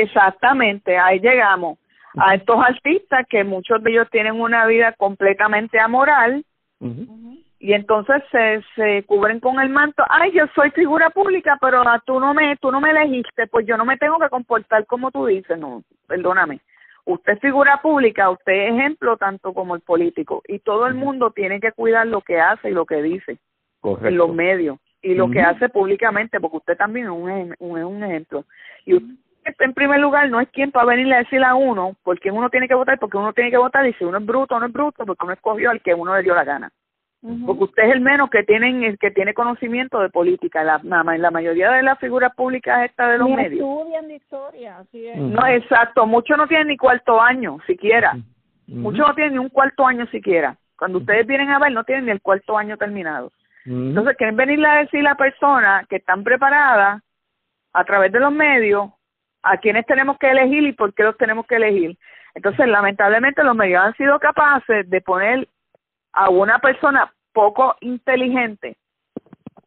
Exactamente, 0.00 0.96
ahí 0.96 1.20
llegamos. 1.20 1.78
A 2.16 2.36
estos 2.36 2.58
artistas 2.58 3.26
que 3.28 3.44
muchos 3.44 3.82
de 3.82 3.90
ellos 3.90 4.08
tienen 4.10 4.40
una 4.40 4.64
vida 4.64 4.92
completamente 4.92 5.78
amoral 5.78 6.42
y 7.58 7.72
entonces 7.74 8.22
se, 8.30 8.62
se 8.76 9.02
cubren 9.04 9.40
con 9.40 9.60
el 9.60 9.68
manto. 9.68 10.02
Ay, 10.08 10.32
yo 10.32 10.46
soy 10.54 10.70
figura 10.70 11.10
pública, 11.10 11.58
pero 11.60 11.82
tú 12.06 12.18
no 12.20 12.32
me 12.32 12.56
tú 12.56 12.72
no 12.72 12.80
me 12.80 12.92
elegiste, 12.92 13.46
pues 13.48 13.66
yo 13.66 13.76
no 13.76 13.84
me 13.84 13.98
tengo 13.98 14.18
que 14.18 14.30
comportar 14.30 14.86
como 14.86 15.10
tú 15.10 15.26
dices, 15.26 15.58
no, 15.58 15.82
perdóname 16.06 16.60
usted 17.04 17.34
es 17.34 17.40
figura 17.40 17.80
pública, 17.82 18.30
usted 18.30 18.52
es 18.52 18.72
ejemplo 18.72 19.16
tanto 19.16 19.52
como 19.52 19.74
el 19.74 19.80
político. 19.80 20.42
Y 20.48 20.58
todo 20.60 20.86
el 20.86 20.94
mundo 20.94 21.30
tiene 21.30 21.60
que 21.60 21.72
cuidar 21.72 22.06
lo 22.06 22.20
que 22.20 22.40
hace 22.40 22.70
y 22.70 22.72
lo 22.72 22.86
que 22.86 23.02
dice 23.02 23.38
en 24.02 24.16
los 24.16 24.34
medios 24.34 24.78
y 25.02 25.14
lo 25.14 25.30
que 25.30 25.42
hace 25.42 25.68
públicamente 25.68 26.40
porque 26.40 26.56
usted 26.56 26.76
también 26.78 27.06
es 27.06 27.12
un, 27.12 27.54
un, 27.60 28.02
ejemplo. 28.02 28.44
Y 28.86 28.94
usted 28.94 29.54
en 29.58 29.74
primer 29.74 30.00
lugar 30.00 30.30
no 30.30 30.40
es 30.40 30.48
quien 30.48 30.72
para 30.72 30.86
venirle 30.86 31.16
a 31.16 31.18
decirle 31.18 31.44
a 31.44 31.54
uno 31.54 31.94
por 32.02 32.18
qué 32.18 32.30
uno 32.30 32.48
tiene 32.48 32.66
que 32.66 32.74
votar 32.74 32.98
porque 32.98 33.18
uno 33.18 33.34
tiene 33.34 33.50
que 33.50 33.58
votar 33.58 33.86
y 33.86 33.92
si 33.94 34.04
uno 34.04 34.16
es 34.16 34.24
bruto 34.24 34.56
o 34.56 34.60
no 34.60 34.66
es 34.66 34.72
bruto 34.72 35.04
porque 35.04 35.24
uno 35.24 35.34
escogió 35.34 35.70
al 35.70 35.82
que 35.82 35.92
uno 35.92 36.16
le 36.16 36.22
dio 36.22 36.34
la 36.34 36.44
gana 36.44 36.70
porque 37.46 37.64
usted 37.64 37.84
es 37.84 37.92
el 37.92 38.00
menos 38.02 38.28
que 38.28 38.42
tienen 38.42 38.82
el 38.82 38.98
que 38.98 39.10
tiene 39.10 39.32
conocimiento 39.32 39.98
de 40.00 40.10
política 40.10 40.62
la, 40.62 40.80
la, 40.82 41.30
mayoría 41.30 41.70
de 41.70 41.82
las 41.82 41.98
figuras 41.98 42.34
públicas 42.34 42.84
esta 42.84 43.08
de 43.08 43.18
los 43.18 43.28
ni 43.28 43.36
medios. 43.36 43.66
estudian 43.66 44.08
de 44.08 44.14
historia 44.16 44.78
así 44.78 45.06
es. 45.06 45.16
no 45.16 45.46
exacto 45.46 46.06
muchos 46.06 46.36
no 46.36 46.46
tienen 46.46 46.68
ni 46.68 46.76
cuarto 46.76 47.20
año 47.20 47.58
siquiera. 47.66 48.14
Muchos 48.66 49.06
no 49.06 49.14
tienen 49.14 49.34
ni 49.34 49.38
un 49.38 49.48
cuarto 49.48 49.86
año 49.86 50.06
siquiera. 50.06 50.56
Cuando 50.76 50.98
ustedes 50.98 51.26
vienen 51.26 51.50
a 51.50 51.58
ver 51.58 51.72
no 51.72 51.84
tienen 51.84 52.06
ni 52.06 52.10
el 52.10 52.20
cuarto 52.20 52.58
año 52.58 52.76
terminado. 52.76 53.32
Entonces 53.64 54.16
quieren 54.18 54.36
venirle 54.36 54.68
a 54.68 54.76
decir 54.76 55.00
a 55.00 55.10
la 55.10 55.14
persona 55.14 55.86
que 55.88 55.96
están 55.96 56.24
preparadas 56.24 57.02
a 57.72 57.84
través 57.84 58.12
de 58.12 58.20
los 58.20 58.32
medios 58.32 58.90
a 59.42 59.56
quienes 59.56 59.86
tenemos 59.86 60.18
que 60.18 60.30
elegir 60.30 60.62
y 60.62 60.72
por 60.72 60.92
qué 60.92 61.04
los 61.04 61.16
tenemos 61.16 61.46
que 61.46 61.56
elegir 61.56 61.96
entonces 62.34 62.66
lamentablemente 62.66 63.44
los 63.44 63.54
medios 63.54 63.80
han 63.80 63.94
sido 63.94 64.18
capaces 64.18 64.88
de 64.90 65.00
poner 65.00 65.48
a 66.14 66.30
una 66.30 66.58
persona 66.60 67.12
poco 67.32 67.76
inteligente 67.80 68.76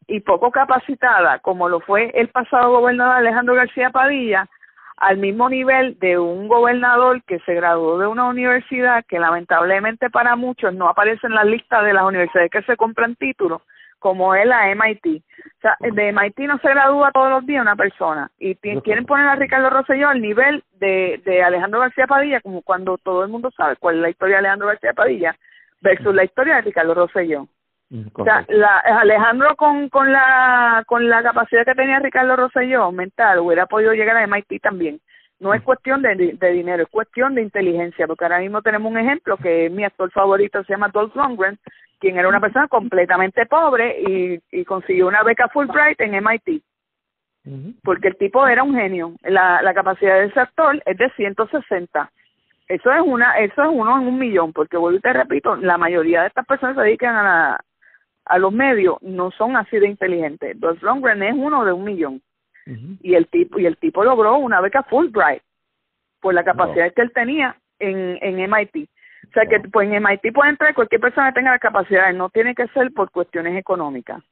y 0.06 0.20
poco 0.20 0.50
capacitada, 0.50 1.38
como 1.40 1.68
lo 1.68 1.80
fue 1.80 2.10
el 2.14 2.28
pasado 2.28 2.70
gobernador 2.70 3.16
Alejandro 3.16 3.54
García 3.54 3.90
Padilla, 3.90 4.48
al 4.96 5.18
mismo 5.18 5.48
nivel 5.48 5.98
de 6.00 6.18
un 6.18 6.48
gobernador 6.48 7.22
que 7.24 7.38
se 7.40 7.54
graduó 7.54 7.98
de 7.98 8.06
una 8.06 8.24
universidad 8.26 9.04
que 9.06 9.18
lamentablemente 9.18 10.10
para 10.10 10.34
muchos 10.34 10.74
no 10.74 10.88
aparece 10.88 11.26
en 11.26 11.34
la 11.34 11.44
lista 11.44 11.82
de 11.82 11.92
las 11.92 12.04
universidades 12.04 12.50
que 12.50 12.62
se 12.62 12.76
compran 12.76 13.14
títulos, 13.14 13.62
como 13.98 14.34
es 14.34 14.46
la 14.46 14.74
MIT. 14.74 15.06
O 15.06 15.60
sea, 15.60 15.76
de 15.78 16.12
MIT 16.12 16.38
no 16.48 16.58
se 16.58 16.70
gradúa 16.70 17.12
todos 17.12 17.30
los 17.30 17.46
días 17.46 17.62
una 17.62 17.76
persona 17.76 18.30
y 18.38 18.56
quieren 18.56 19.04
poner 19.04 19.26
a 19.28 19.36
Ricardo 19.36 19.70
Rosselló 19.70 20.08
al 20.08 20.22
nivel 20.22 20.64
de, 20.80 21.20
de 21.24 21.42
Alejandro 21.42 21.80
García 21.80 22.06
Padilla, 22.06 22.40
como 22.40 22.62
cuando 22.62 22.96
todo 22.98 23.22
el 23.22 23.28
mundo 23.28 23.50
sabe 23.56 23.76
cuál 23.76 23.96
es 23.96 24.02
la 24.02 24.10
historia 24.10 24.36
de 24.36 24.40
Alejandro 24.40 24.68
García 24.68 24.94
Padilla 24.94 25.36
versus 25.80 26.14
la 26.14 26.24
historia 26.24 26.56
de 26.56 26.62
Ricardo 26.62 26.94
Rosselló. 26.94 27.48
O 28.12 28.24
sea, 28.24 28.44
la, 28.48 28.78
Alejandro 28.78 29.56
con, 29.56 29.88
con 29.88 30.12
la 30.12 30.84
con 30.86 31.08
la 31.08 31.22
capacidad 31.22 31.64
que 31.64 31.74
tenía 31.74 31.98
Ricardo 32.00 32.36
Rosselló 32.36 32.92
mental 32.92 33.38
hubiera 33.38 33.64
podido 33.64 33.94
llegar 33.94 34.16
a 34.18 34.26
MIT 34.26 34.60
también. 34.60 35.00
No 35.40 35.54
es 35.54 35.62
cuestión 35.62 36.02
de, 36.02 36.36
de 36.38 36.52
dinero, 36.52 36.82
es 36.82 36.88
cuestión 36.90 37.34
de 37.34 37.42
inteligencia, 37.42 38.06
porque 38.06 38.24
ahora 38.24 38.40
mismo 38.40 38.60
tenemos 38.60 38.90
un 38.90 38.98
ejemplo 38.98 39.36
que 39.38 39.70
mi 39.70 39.84
actor 39.84 40.10
favorito 40.10 40.62
se 40.64 40.72
llama 40.72 40.88
Dolph 40.88 41.14
Lundgren, 41.14 41.58
quien 41.98 42.18
era 42.18 42.28
una 42.28 42.40
persona 42.40 42.68
completamente 42.68 43.46
pobre 43.46 44.00
y, 44.00 44.40
y 44.50 44.64
consiguió 44.64 45.06
una 45.06 45.22
beca 45.22 45.48
Fulbright 45.48 46.00
en 46.00 46.22
MIT. 46.22 46.62
Porque 47.82 48.08
el 48.08 48.16
tipo 48.16 48.46
era 48.46 48.62
un 48.62 48.74
genio. 48.74 49.14
La, 49.22 49.62
la 49.62 49.72
capacidad 49.72 50.18
de 50.18 50.26
ese 50.26 50.38
actor 50.38 50.82
es 50.84 50.98
de 50.98 51.08
160 51.10 52.10
eso 52.68 52.92
es 52.92 53.00
una 53.00 53.38
eso 53.38 53.62
es 53.62 53.68
uno 53.72 53.98
en 53.98 54.06
un 54.06 54.18
millón 54.18 54.52
porque 54.52 54.76
vuelvo 54.76 54.98
y 54.98 55.00
te 55.00 55.12
repito 55.12 55.56
la 55.56 55.78
mayoría 55.78 56.22
de 56.22 56.28
estas 56.28 56.46
personas 56.46 56.76
se 56.76 56.82
dedican 56.82 57.16
a 57.16 57.22
la, 57.22 57.60
a 58.26 58.38
los 58.38 58.52
medios 58.52 58.96
no 59.02 59.30
son 59.30 59.56
así 59.56 59.78
de 59.78 59.88
inteligentes. 59.88 60.58
Dolph 60.60 60.82
Lundgren 60.82 61.22
es 61.22 61.34
uno 61.34 61.64
de 61.64 61.72
un 61.72 61.84
millón. 61.84 62.22
Y 63.00 63.14
el 63.14 63.26
tipo 63.28 63.58
y 63.58 63.64
el 63.64 63.78
tipo 63.78 64.04
logró 64.04 64.36
una 64.36 64.60
beca 64.60 64.82
Fulbright 64.82 65.42
por 66.20 66.34
la 66.34 66.44
capacidad 66.44 66.92
que 66.92 67.00
él 67.00 67.12
tenía 67.14 67.56
en, 67.78 68.18
en 68.20 68.50
MIT. 68.50 68.90
O 69.26 69.32
sea 69.32 69.46
que 69.46 69.60
pues 69.60 69.90
en 69.90 70.02
MIT 70.02 70.34
puede 70.34 70.50
entrar 70.50 70.74
cualquier 70.74 71.00
persona 71.00 71.28
que 71.28 71.40
tenga 71.40 71.52
la 71.52 71.58
capacidad, 71.58 72.12
no 72.12 72.28
tiene 72.28 72.54
que 72.54 72.68
ser 72.68 72.92
por 72.92 73.10
cuestiones 73.10 73.56
económicas. 73.56 74.22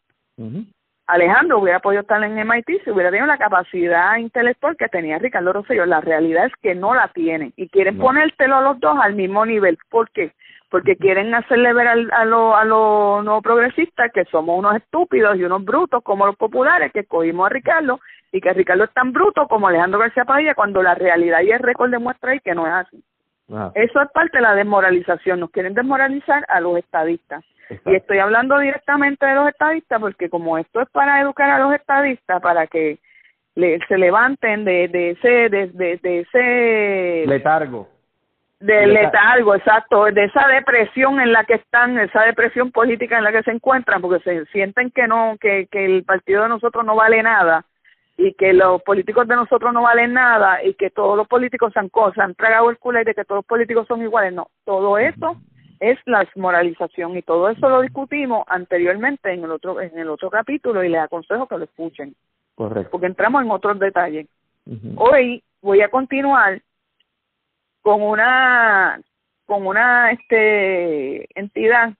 Alejandro 1.07 1.61
hubiera 1.61 1.79
podido 1.79 2.03
estar 2.03 2.23
en 2.23 2.35
MIT 2.35 2.83
si 2.85 2.91
hubiera 2.91 3.11
tenido 3.11 3.27
la 3.27 3.39
capacidad 3.39 4.17
intelectual 4.17 4.77
que 4.77 4.89
tenía 4.89 5.19
Ricardo 5.19 5.53
Rosselló. 5.53 5.87
La 5.87 6.01
realidad 6.01 6.47
es 6.47 6.53
que 6.61 6.75
no 6.75 6.95
la 6.95 7.09
tiene 7.09 7.53
y 7.57 7.69
quieren 7.69 7.99
ponértelo 7.99 8.61
los 8.61 8.81
dos 8.81 8.99
al 9.01 9.15
mismo 9.15 9.47
nivel. 9.47 9.79
¿Por 9.89 10.11
qué? 10.11 10.33
porque 10.71 10.97
quieren 10.97 11.35
hacerle 11.35 11.73
ver 11.73 11.87
al, 11.87 12.11
a 12.13 12.25
los 12.25 12.55
a 12.55 12.65
lo 12.65 13.23
no 13.23 13.41
progresistas 13.41 14.11
que 14.13 14.25
somos 14.27 14.59
unos 14.59 14.77
estúpidos 14.77 15.37
y 15.37 15.45
unos 15.45 15.65
brutos 15.65 16.03
como 16.03 16.27
los 16.27 16.37
populares 16.37 16.93
que 16.93 17.05
cogimos 17.05 17.47
a 17.47 17.51
Ricardo 17.51 18.01
y 18.33 18.41
que 18.41 18.53
Ricardo 18.53 18.85
es 18.85 18.93
tan 18.93 19.13
bruto 19.13 19.47
como 19.47 19.69
Alejandro 19.69 20.01
García 20.01 20.25
Padilla 20.25 20.55
cuando 20.55 20.83
la 20.83 20.95
realidad 20.95 21.41
y 21.43 21.53
el 21.53 21.61
récord 21.61 21.91
demuestra 21.91 22.33
ahí 22.33 22.41
que 22.41 22.55
no 22.55 22.67
es 22.67 22.73
así. 22.73 23.03
Ah. 23.51 23.71
Eso 23.75 24.03
es 24.03 24.11
parte 24.11 24.39
de 24.39 24.43
la 24.43 24.55
desmoralización, 24.55 25.41
nos 25.41 25.51
quieren 25.51 25.75
desmoralizar 25.75 26.45
a 26.49 26.61
los 26.61 26.77
estadistas. 26.79 27.45
Y 27.85 27.95
estoy 27.95 28.19
hablando 28.19 28.59
directamente 28.59 29.27
de 29.27 29.35
los 29.35 29.49
estadistas 29.49 30.01
porque 30.01 30.29
como 30.29 30.59
esto 30.59 30.81
es 30.81 30.89
para 30.91 31.21
educar 31.21 31.51
a 31.51 31.59
los 31.59 31.75
estadistas, 31.75 32.41
para 32.41 32.67
que 32.67 32.99
se 33.55 33.99
levanten 33.99 34.65
de, 34.65 34.89
de 34.89 35.11
ese 35.11 35.49
de, 35.49 35.69
de, 35.69 35.99
de 36.03 36.21
ese 36.21 37.25
letargo. 37.27 37.89
De 38.61 38.87
letargo, 38.87 39.55
exacto, 39.55 40.05
de 40.07 40.25
esa 40.25 40.47
depresión 40.49 41.21
en 41.21 41.33
la 41.33 41.45
que 41.45 41.55
están, 41.55 41.99
esa 41.99 42.23
depresión 42.23 42.71
política 42.71 43.19
en 43.19 43.25
la 43.25 43.33
que 43.33 43.43
se 43.43 43.51
encuentran, 43.51 44.01
porque 44.01 44.23
se 44.23 44.47
sienten 44.47 44.91
que 44.91 45.07
no, 45.07 45.37
que, 45.39 45.67
que 45.71 45.85
el 45.85 46.05
partido 46.05 46.43
de 46.43 46.49
nosotros 46.49 46.85
no 46.85 46.97
vale 46.97 47.23
nada 47.23 47.65
y 48.17 48.33
que 48.33 48.55
los 48.55 48.83
políticos 48.83 49.29
de 49.29 49.37
nosotros 49.37 49.75
no 49.75 49.83
valen 49.83 50.15
nada 50.15 50.63
y 50.65 50.73
que 50.75 50.89
todos 50.91 51.19
los 51.19 51.29
políticos 51.29 51.73
se 51.73 51.81
han, 51.81 51.91
se 52.15 52.23
han 52.23 52.35
tragado 52.35 52.71
el 52.71 52.79
culo 52.79 53.01
y 53.01 53.05
de 53.05 53.15
que 53.15 53.25
todos 53.25 53.41
los 53.41 53.47
políticos 53.47 53.87
son 53.87 54.03
iguales. 54.03 54.33
No, 54.33 54.49
todo 54.65 54.97
eso 54.99 55.37
es 55.81 55.99
la 56.07 56.21
desmoralización 56.21 57.17
y 57.17 57.23
todo 57.23 57.49
eso 57.49 57.69
lo 57.69 57.83
discutimos 57.83 58.45
anteriormente 58.49 59.33
en 59.33 59.45
el 59.45 59.51
otro 59.51 59.81
en 59.81 59.99
el 59.99 60.09
otro 60.09 60.31
capítulo 60.31 60.83
y 60.83 60.89
les 60.89 61.01
aconsejo 61.01 61.47
que 61.47 61.59
lo 61.59 61.65
escuchen. 61.65 62.15
Correcto. 62.55 62.91
Porque 62.91 63.07
entramos 63.07 63.43
en 63.43 63.51
otros 63.51 63.79
detalles. 63.79 64.27
Hoy 64.97 65.43
voy 65.61 65.81
a 65.81 65.89
continuar 65.89 66.61
con 67.83 68.03
una 68.03 69.01
con 69.45 69.67
una 69.67 70.11
este 70.11 71.29
entidad 71.39 71.93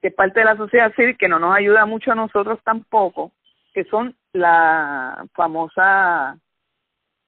que 0.00 0.08
es 0.08 0.14
parte 0.14 0.40
de 0.40 0.46
la 0.46 0.56
sociedad 0.56 0.94
civil 0.94 1.16
que 1.16 1.28
no 1.28 1.38
nos 1.38 1.56
ayuda 1.56 1.86
mucho 1.86 2.12
a 2.12 2.14
nosotros 2.14 2.60
tampoco, 2.62 3.32
que 3.72 3.84
son 3.84 4.14
la 4.32 5.26
famosa 5.32 6.36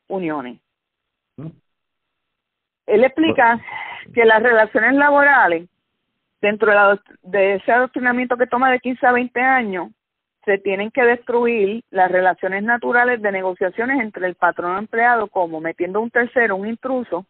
uniones. 0.08 0.60
Él 2.86 3.04
explica 3.04 3.60
que 4.14 4.24
las 4.24 4.42
relaciones 4.42 4.94
laborales, 4.94 5.68
dentro 6.40 6.70
de, 6.70 7.00
de 7.22 7.54
ese 7.56 7.72
adoctrinamiento 7.72 8.36
que 8.36 8.46
toma 8.46 8.70
de 8.70 8.80
15 8.80 9.06
a 9.06 9.12
20 9.12 9.40
años, 9.40 9.88
se 10.46 10.58
tienen 10.58 10.92
que 10.92 11.02
destruir 11.02 11.82
las 11.90 12.10
relaciones 12.10 12.62
naturales 12.62 13.20
de 13.20 13.32
negociaciones 13.32 14.00
entre 14.00 14.28
el 14.28 14.36
patrón 14.36 14.76
y 14.76 14.78
empleado, 14.78 15.26
como 15.26 15.60
metiendo 15.60 16.00
un 16.00 16.10
tercero, 16.10 16.54
un 16.54 16.68
intruso, 16.68 17.26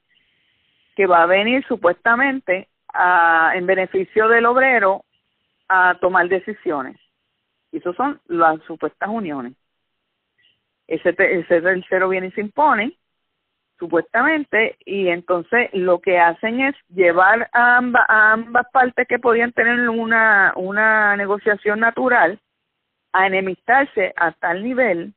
que 0.95 1.07
va 1.07 1.23
a 1.23 1.27
venir 1.27 1.65
supuestamente 1.67 2.69
a, 2.93 3.53
en 3.55 3.67
beneficio 3.67 4.29
del 4.29 4.45
obrero 4.45 5.03
a 5.67 5.97
tomar 5.99 6.29
decisiones. 6.29 7.01
Y 7.73 7.79
eso 7.79 7.95
son 7.95 8.21
las 8.27 8.61
supuestas 8.63 9.09
uniones. 9.09 9.55
Ese, 10.87 11.11
ese 11.19 11.63
tercero 11.63 12.11
viene 12.11 12.29
y 12.29 12.33
se 12.33 12.43
impone, 12.43 12.97
supuestamente, 13.79 14.77
y 14.85 15.09
entonces 15.09 15.69
lo 15.73 16.01
que 16.01 16.19
hacen 16.19 16.61
es 16.61 16.75
llevar 16.89 17.49
a, 17.53 17.79
a 18.09 18.33
ambas 18.33 18.67
partes 18.73 19.07
que 19.07 19.19
podían 19.19 19.53
tener 19.53 19.89
una, 19.89 20.53
una 20.57 21.17
negociación 21.17 21.81
natural 21.81 22.41
a 23.13 23.27
enemistarse 23.27 24.13
a 24.17 24.33
tal 24.33 24.63
nivel 24.63 25.15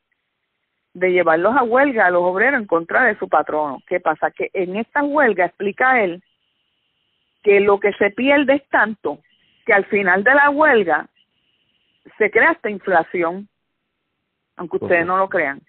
de 0.93 1.12
llevarlos 1.12 1.56
a 1.56 1.63
huelga 1.63 2.08
a 2.08 2.12
los 2.12 2.24
obreros 2.24 2.60
en 2.60 2.67
contra 2.67 3.06
de 3.06 3.17
su 3.17 3.30
patrono. 3.30 3.82
¿Qué 3.88 4.00
pasa? 4.00 4.32
Que 4.32 4.50
en 4.54 4.76
esta 4.76 5.04
huelga 5.04 5.45
explica 5.45 6.02
él 6.04 6.22
que 7.43 7.60
lo 7.60 7.80
que 7.80 7.93
se 7.93 8.12
pierde 8.12 8.56
es 8.56 8.67
tanto 8.69 9.19
que 9.65 9.74
al 9.74 9.86
final 9.86 10.24
de 10.24 10.34
la 10.34 10.50
huelga 10.50 11.08
se 12.17 12.30
crea 12.32 12.52
esta 12.52 12.69
inflación, 12.69 13.48
aunque 14.56 14.78
ustedes 14.78 15.06
no 15.06 15.17
lo 15.17 15.30
crean. 15.30 15.62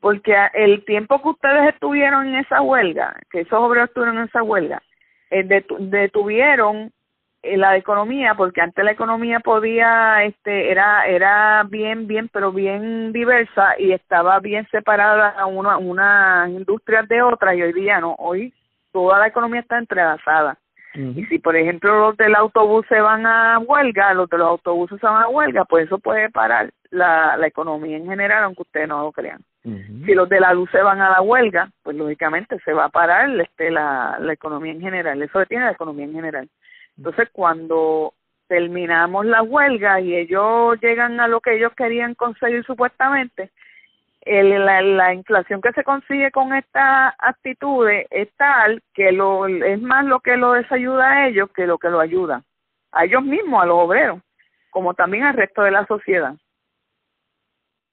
Porque 0.00 0.34
el 0.54 0.84
tiempo 0.84 1.20
que 1.20 1.28
ustedes 1.30 1.74
estuvieron 1.74 2.28
en 2.28 2.36
esa 2.36 2.62
huelga, 2.62 3.16
que 3.30 3.40
esos 3.40 3.58
obreros 3.58 3.88
estuvieron 3.88 4.18
en 4.18 4.24
esa 4.24 4.42
huelga, 4.42 4.82
eh, 5.30 5.64
detuvieron 5.80 6.92
eh, 7.42 7.56
la 7.56 7.76
economía 7.76 8.34
porque 8.34 8.60
antes 8.60 8.84
la 8.84 8.90
economía 8.90 9.38
podía 9.38 10.24
este 10.24 10.72
era 10.72 11.06
era 11.06 11.62
bien 11.68 12.08
bien 12.08 12.28
pero 12.32 12.50
bien 12.50 13.12
diversa 13.12 13.74
y 13.78 13.92
estaba 13.92 14.40
bien 14.40 14.66
separada 14.72 15.30
a 15.30 15.46
una 15.46 15.78
unas 15.78 16.50
industrias 16.50 17.06
de 17.08 17.22
otras 17.22 17.54
y 17.54 17.62
hoy 17.62 17.72
día 17.72 18.00
no 18.00 18.16
hoy 18.18 18.52
toda 18.92 19.20
la 19.20 19.28
economía 19.28 19.60
está 19.60 19.78
entrelazada. 19.78 20.58
Y 20.94 21.24
si 21.26 21.38
por 21.38 21.54
ejemplo 21.54 21.96
los 22.00 22.16
del 22.16 22.34
autobús 22.34 22.84
se 22.88 23.00
van 23.00 23.24
a 23.24 23.58
huelga 23.60 24.14
los 24.14 24.28
de 24.28 24.38
los 24.38 24.48
autobuses 24.48 24.98
se 24.98 25.06
van 25.06 25.22
a 25.22 25.28
huelga 25.28 25.64
pues 25.64 25.86
eso 25.86 25.98
puede 25.98 26.30
parar 26.30 26.72
la, 26.90 27.36
la 27.36 27.46
economía 27.46 27.98
en 27.98 28.06
general 28.06 28.42
aunque 28.44 28.62
ustedes 28.62 28.88
no 28.88 29.02
lo 29.02 29.12
crean 29.12 29.44
si 30.04 30.14
los 30.14 30.28
de 30.28 30.40
la 30.40 30.52
luz 30.54 30.70
se 30.70 30.82
van 30.82 31.00
a 31.00 31.10
la 31.10 31.20
huelga 31.20 31.70
pues 31.82 31.96
lógicamente 31.96 32.58
se 32.64 32.72
va 32.72 32.84
a 32.84 32.88
parar 32.88 33.28
este 33.40 33.70
la, 33.70 34.18
economía 34.30 34.72
en 34.72 34.80
general. 34.80 35.22
Eso 35.22 35.38
detiene 35.38 35.64
la 35.64 35.72
economía 35.72 36.04
en 36.04 36.12
general. 36.12 36.48
Entonces, 36.96 37.28
cuando 37.32 38.14
terminamos 38.48 39.26
la 39.26 39.42
huelga 39.42 40.00
y 40.00 40.16
ellos 40.16 40.78
llegan 40.80 41.20
a 41.20 41.28
lo 41.28 41.40
que 41.40 41.56
ellos 41.56 41.72
querían 41.76 42.14
conseguir 42.14 42.64
supuestamente, 42.64 43.50
el, 44.22 44.64
la, 44.64 44.82
la, 44.82 45.14
inflación 45.14 45.60
que 45.60 45.72
se 45.72 45.84
consigue 45.84 46.30
con 46.30 46.54
estas 46.54 47.14
actitudes 47.18 48.06
es 48.10 48.28
tal 48.36 48.82
que 48.94 49.12
lo, 49.12 49.46
es 49.46 49.80
más 49.80 50.04
lo 50.04 50.20
que 50.20 50.36
lo 50.36 50.52
desayuda 50.52 51.10
a 51.10 51.28
ellos 51.28 51.50
que 51.54 51.66
lo 51.66 51.78
que 51.78 51.88
lo 51.88 52.00
ayuda 52.00 52.42
a 52.92 53.04
ellos 53.04 53.22
mismos, 53.22 53.62
a 53.62 53.66
los 53.66 53.78
obreros, 53.78 54.20
como 54.70 54.94
también 54.94 55.24
al 55.24 55.34
resto 55.34 55.62
de 55.62 55.70
la 55.70 55.86
sociedad. 55.86 56.34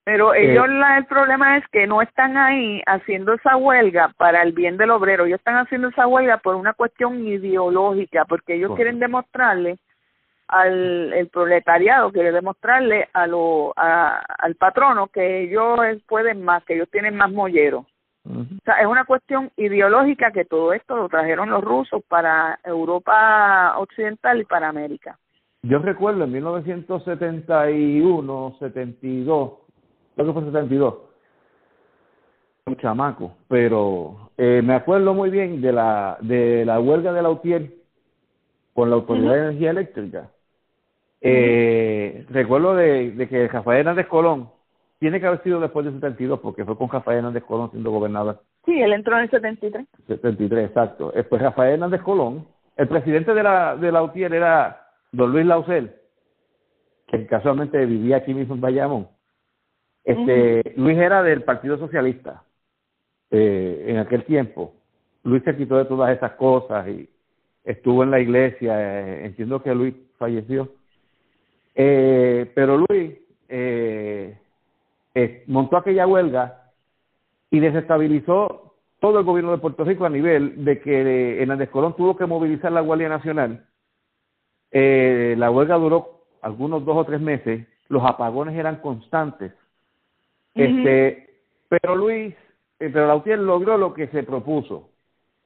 Pero 0.06 0.34
eh, 0.36 0.51
ellos 0.51 0.70
la, 0.70 0.99
el 0.99 1.06
problema 1.06 1.58
es 1.58 1.68
que 1.70 1.88
no 1.88 2.01
están 2.01 2.38
ahí 2.38 2.82
haciendo 2.86 3.34
esa 3.34 3.58
huelga 3.58 4.14
para 4.18 4.43
el 4.43 4.53
bien 4.53 4.78
del 4.78 4.91
obrero, 4.91 5.26
ellos 5.26 5.39
están 5.39 5.58
haciendo 5.58 5.88
esa 5.88 6.06
huelga 6.06 6.38
por 6.38 6.53
una 6.56 6.74
cuestión 6.74 7.28
ideológica, 7.28 8.24
porque 8.26 8.53
ellos 8.53 8.76
quieren 8.76 8.99
demostrarle 8.99 9.80
al 10.47 11.12
el 11.12 11.28
proletariado, 11.30 12.12
quiere 12.12 12.32
demostrarle 12.32 13.10
a 13.14 13.26
lo, 13.26 13.74
a, 13.76 14.20
al 14.38 14.53
patrono 14.56 15.08
que 15.08 15.41
ellos 15.41 15.80
pueden 16.08 16.45
más, 16.45 16.64
que 16.66 16.76
ellos 16.76 16.88
tienen 16.91 17.16
más 17.16 17.32
mollero. 17.32 17.88
O 18.28 18.45
sea, 18.64 18.76
es 18.76 18.86
una 18.88 19.06
cuestión 19.06 19.51
ideológica 19.56 20.32
que 20.32 20.45
todo 20.45 20.74
esto 20.74 20.95
lo 20.95 21.10
trajeron 21.10 21.49
los 21.49 21.64
rusos 21.64 22.03
para 22.08 22.60
Europa 22.64 23.74
Occidental 23.78 24.39
y 24.41 24.45
para 24.45 24.70
América. 24.70 25.18
Yo 25.62 25.80
recuerdo 25.80 26.26
en 26.26 26.32
1971, 26.32 28.56
72, 28.60 29.64
creo 30.16 30.28
que 30.28 30.34
fue 30.34 30.45
72, 30.45 30.95
un 32.66 32.78
chamaco, 32.78 33.36
pero 33.47 34.32
eh, 34.38 34.61
me 34.63 34.74
acuerdo 34.74 35.13
muy 35.13 35.30
bien 35.30 35.61
de 35.61 35.72
la 35.72 36.18
de 36.22 36.66
la 36.66 36.80
huelga 36.80 37.13
de 37.13 37.22
la 37.22 37.30
UTIER 37.30 37.72
con 38.74 38.89
la 38.89 38.95
Autoridad 38.95 39.34
de 39.34 39.39
Energía 39.39 39.70
Eléctrica. 39.72 40.32
Eh, 41.22 42.26
recuerdo 42.30 42.76
de, 42.76 43.11
de 43.11 43.30
que 43.30 43.47
Rafael 43.47 43.82
Hernández 43.82 44.07
Colón 44.07 44.49
tiene 44.99 45.20
que 45.20 45.28
haber 45.28 45.43
sido 45.43 45.59
después 45.59 45.86
del 45.86 45.95
72 45.95 46.39
porque 46.39 46.66
fue 46.66 46.78
con 46.78 46.89
Rafael 46.89 47.20
Hernández 47.20 47.43
Colón 47.43 47.70
siendo 47.72 47.91
gobernador. 47.91 48.41
Sí, 48.66 48.82
él 48.82 48.93
entró 48.93 49.16
en 49.18 49.24
el 49.24 49.30
73. 49.30 49.86
73, 50.07 50.68
exacto. 50.68 51.11
Después 51.16 51.41
Rafael 51.41 51.74
Hernández 51.74 52.01
Colón, 52.01 52.47
el 52.78 52.88
presidente 52.88 53.34
de 53.34 53.43
la 53.43 53.76
de 53.76 53.91
la 53.91 54.03
UTIER 54.03 54.34
era 54.34 54.88
don 55.11 55.32
Luis 55.32 55.45
Lausel, 55.45 55.93
que 57.07 57.28
casualmente 57.28 57.86
vivía 57.86 58.18
aquí 58.18 58.34
mismo 58.34 58.55
en 58.55 58.61
Bayamón. 58.61 59.14
Este, 60.06 60.74
Luis 60.78 60.97
era 60.97 61.24
del 61.24 61.43
Partido 61.43 61.78
Socialista 61.78 62.43
eh, 63.32 63.86
en 63.88 63.97
aquel 63.97 64.24
tiempo. 64.24 64.74
Luis 65.24 65.43
se 65.43 65.58
quitó 65.58 65.78
de 65.78 65.86
todas 65.86 66.16
esas 66.16 66.34
cosas 66.34 66.88
y 66.88 67.10
estuvo 67.64 68.03
en 68.03 68.12
la 68.12 68.20
iglesia. 68.20 68.76
Eh, 68.80 69.26
entiendo 69.26 69.62
que 69.62 69.76
Luis 69.76 69.95
falleció. 70.18 70.70
Eh, 71.74 72.49
pero 72.56 72.78
Luis 72.78 73.16
eh, 73.49 74.38
montó 75.47 75.78
aquella 75.78 76.08
huelga 76.08 76.72
y 77.49 77.60
desestabilizó 77.60 78.66
todo 78.99 79.20
el 79.20 79.26
gobierno 79.26 79.51
de 79.51 79.58
Puerto 79.60 79.84
Rico 79.84 80.06
a 80.06 80.10
nivel 80.10 80.66
de 80.66 80.80
que 80.80 81.41
Hernández 81.41 81.70
Colón 81.70 81.95
tuvo 81.95 82.16
que 82.16 82.26
movilizar 82.26 82.72
la 82.72 82.82
Guardia 82.82 83.10
Nacional. 83.10 83.66
Eh, 84.72 85.36
la 85.38 85.51
huelga 85.51 85.76
duró 85.76 86.26
algunos 86.41 86.84
dos 86.86 86.97
o 86.97 87.06
tres 87.06 87.22
meses, 87.22 87.68
los 87.88 88.03
apagones 88.03 88.56
eran 88.56 88.78
constantes. 88.78 89.53
Este, 90.56 91.41
pero 91.68 91.95
Luis, 91.95 92.34
eh, 92.80 92.89
pero 92.91 93.08
Lautier 93.08 93.39
logró 93.39 93.78
lo 93.78 93.93
que 93.93 94.08
se 94.08 94.24
propuso 94.24 94.89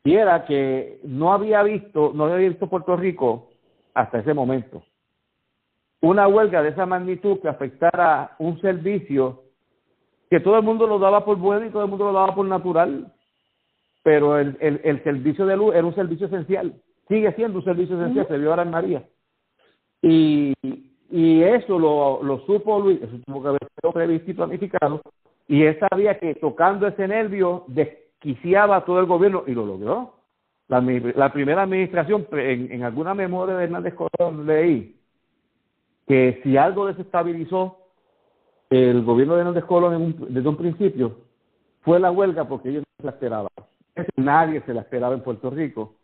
y 0.04 0.14
era 0.16 0.46
que 0.46 1.00
no 1.04 1.34
había 1.34 1.64
visto, 1.64 2.12
no 2.14 2.26
había 2.26 2.50
visto 2.50 2.70
Puerto 2.70 2.96
Rico 2.96 3.50
hasta 3.94 4.20
ese 4.20 4.34
momento. 4.34 4.84
Una 6.02 6.28
huelga 6.28 6.62
de 6.62 6.70
esa 6.70 6.86
magnitud 6.86 7.40
que 7.42 7.50
afectara 7.50 8.36
un 8.40 8.62
servicio 8.62 9.44
que 10.30 10.40
todo 10.40 10.58
el 10.58 10.64
mundo 10.64 10.86
lo 10.86 11.00
daba 11.00 11.26
por 11.26 11.38
bueno 11.38 11.66
y 11.66 11.70
todo 11.72 11.84
el 11.84 11.90
mundo 11.90 12.06
lo 12.06 12.14
daba 12.14 12.36
por 12.36 12.46
natural, 12.46 13.12
pero 14.04 14.38
el, 14.38 14.56
el, 14.62 14.80
el 14.84 15.04
servicio 15.04 15.46
de 15.46 15.58
luz 15.58 15.74
era 15.74 15.86
un 15.86 15.96
servicio 15.96 16.28
esencial, 16.28 16.74
sigue 17.08 17.34
siendo 17.34 17.58
un 17.58 17.66
servicio 17.66 18.00
esencial, 18.00 18.28
se 18.28 18.38
vio 18.38 18.52
ahora 18.52 18.62
en 18.64 18.70
María. 18.70 19.04
Y, 20.02 20.54
y 21.20 21.44
eso 21.44 21.78
lo, 21.78 22.24
lo 22.24 22.40
supo 22.46 22.80
Luis, 22.80 23.02
eso 23.02 23.18
tuvo 23.26 23.42
que 23.42 23.50
haber 23.50 23.68
sido 23.76 23.92
previsto 23.92 24.32
y 24.32 24.34
planificado, 24.34 25.02
y 25.50 25.64
él 25.64 25.78
sabía 25.90 26.18
que 26.18 26.36
tocando 26.36 26.88
ese 26.88 27.10
nervio 27.10 27.66
desquiciaba 27.68 28.86
todo 28.86 29.02
el 29.02 29.06
gobierno 29.06 29.44
y 29.46 29.52
lo 29.52 29.66
logró. 29.66 30.14
La, 30.70 30.80
la 30.80 31.34
primera 31.34 31.64
administración, 31.64 32.26
en, 32.32 32.72
en 32.72 32.84
alguna 32.84 33.14
memoria 33.14 33.58
de 33.58 33.66
Hernández 33.66 33.96
Colón 33.96 34.46
leí, 34.46 34.96
que 36.08 36.40
si 36.44 36.56
algo 36.56 36.86
desestabilizó 36.86 37.78
el 38.70 39.04
gobierno 39.04 39.34
de 39.34 39.42
Hernández 39.42 39.66
Colón 39.66 39.96
en 39.96 40.02
un, 40.02 40.34
desde 40.34 40.48
un 40.48 40.58
principio 40.58 41.18
fue 41.82 42.00
la 42.00 42.12
huelga 42.12 42.48
porque 42.48 42.70
ellos 42.70 42.84
no 42.84 43.02
se 43.02 43.06
la 43.08 43.12
esperaban. 43.12 43.50
Nadie 44.16 44.62
se 44.62 44.74
la 44.74 44.82
esperaba 44.82 45.16
en 45.16 45.22
Puerto 45.22 45.50
Rico 45.50 45.96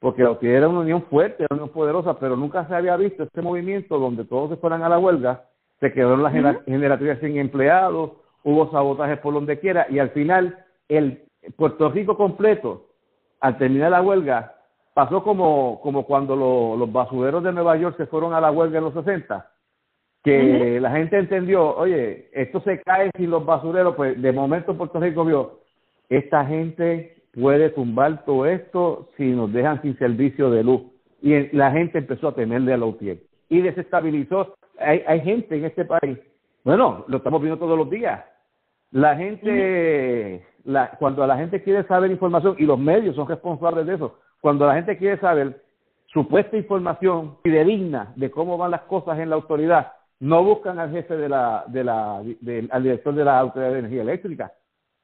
porque 0.00 0.22
la 0.22 0.36
era 0.40 0.68
una 0.68 0.80
unión 0.80 1.02
fuerte, 1.02 1.46
una 1.50 1.62
unión 1.62 1.68
poderosa, 1.68 2.18
pero 2.18 2.34
nunca 2.34 2.66
se 2.66 2.74
había 2.74 2.96
visto 2.96 3.22
este 3.22 3.42
movimiento 3.42 3.98
donde 3.98 4.24
todos 4.24 4.50
se 4.50 4.56
fueran 4.56 4.82
a 4.82 4.88
la 4.88 4.98
huelga, 4.98 5.44
se 5.78 5.92
quedaron 5.92 6.22
las 6.22 6.34
uh 6.34 6.62
generatrices 6.66 7.20
sin 7.20 7.38
empleados, 7.38 8.12
hubo 8.42 8.70
sabotajes 8.70 9.18
por 9.18 9.34
donde 9.34 9.60
quiera 9.60 9.86
y 9.90 9.98
al 9.98 10.10
final 10.10 10.64
el 10.88 11.22
Puerto 11.56 11.90
Rico 11.90 12.16
completo, 12.16 12.86
al 13.40 13.58
terminar 13.58 13.90
la 13.90 14.02
huelga, 14.02 14.54
pasó 14.94 15.22
como, 15.22 15.80
como 15.82 16.04
cuando 16.04 16.34
lo, 16.34 16.76
los 16.76 16.90
basureros 16.90 17.42
de 17.42 17.52
Nueva 17.52 17.76
York 17.76 17.96
se 17.96 18.06
fueron 18.06 18.32
a 18.32 18.40
la 18.40 18.50
huelga 18.50 18.78
en 18.78 18.84
los 18.84 18.94
60, 18.94 19.50
que 20.22 20.80
la 20.80 20.90
gente 20.90 21.18
entendió, 21.18 21.76
oye, 21.76 22.30
esto 22.32 22.60
se 22.60 22.80
cae 22.80 23.10
sin 23.16 23.30
los 23.30 23.44
basureros, 23.44 23.94
pues 23.96 24.20
de 24.20 24.32
momento 24.32 24.76
Puerto 24.76 24.98
Rico 24.98 25.24
vio, 25.24 25.60
esta 26.08 26.44
gente 26.44 27.19
puede 27.32 27.70
tumbar 27.70 28.24
todo 28.24 28.46
esto 28.46 29.08
si 29.16 29.24
nos 29.30 29.52
dejan 29.52 29.80
sin 29.82 29.96
servicio 29.98 30.50
de 30.50 30.64
luz. 30.64 30.82
Y 31.22 31.54
la 31.56 31.70
gente 31.70 31.98
empezó 31.98 32.28
a 32.28 32.34
temerle 32.34 32.72
a 32.72 32.78
los 32.78 32.96
pies. 32.96 33.18
Y 33.48 33.60
desestabilizó. 33.60 34.54
Hay, 34.78 35.02
hay 35.06 35.20
gente 35.20 35.56
en 35.56 35.66
este 35.66 35.84
país, 35.84 36.18
bueno, 36.64 37.04
lo 37.08 37.18
estamos 37.18 37.40
viendo 37.40 37.58
todos 37.58 37.76
los 37.76 37.90
días. 37.90 38.24
La 38.92 39.16
gente, 39.16 40.44
la, 40.64 40.90
cuando 40.98 41.26
la 41.26 41.36
gente 41.36 41.62
quiere 41.62 41.84
saber 41.84 42.10
información, 42.10 42.56
y 42.58 42.64
los 42.64 42.78
medios 42.78 43.14
son 43.14 43.28
responsables 43.28 43.86
de 43.86 43.94
eso, 43.94 44.18
cuando 44.40 44.66
la 44.66 44.74
gente 44.74 44.96
quiere 44.96 45.18
saber 45.20 45.62
supuesta 46.06 46.56
información 46.56 47.36
fidedigna 47.42 48.12
de 48.16 48.30
cómo 48.30 48.58
van 48.58 48.72
las 48.72 48.82
cosas 48.82 49.18
en 49.18 49.30
la 49.30 49.36
autoridad, 49.36 49.92
no 50.18 50.42
buscan 50.44 50.78
al 50.78 50.90
jefe 50.90 51.16
de 51.16 51.28
la, 51.28 51.64
de 51.68 51.84
la, 51.84 52.22
de, 52.40 52.68
al 52.70 52.82
director 52.82 53.14
de 53.14 53.24
la 53.24 53.38
Autoridad 53.38 53.72
de 53.72 53.78
Energía 53.78 54.02
Eléctrica. 54.02 54.52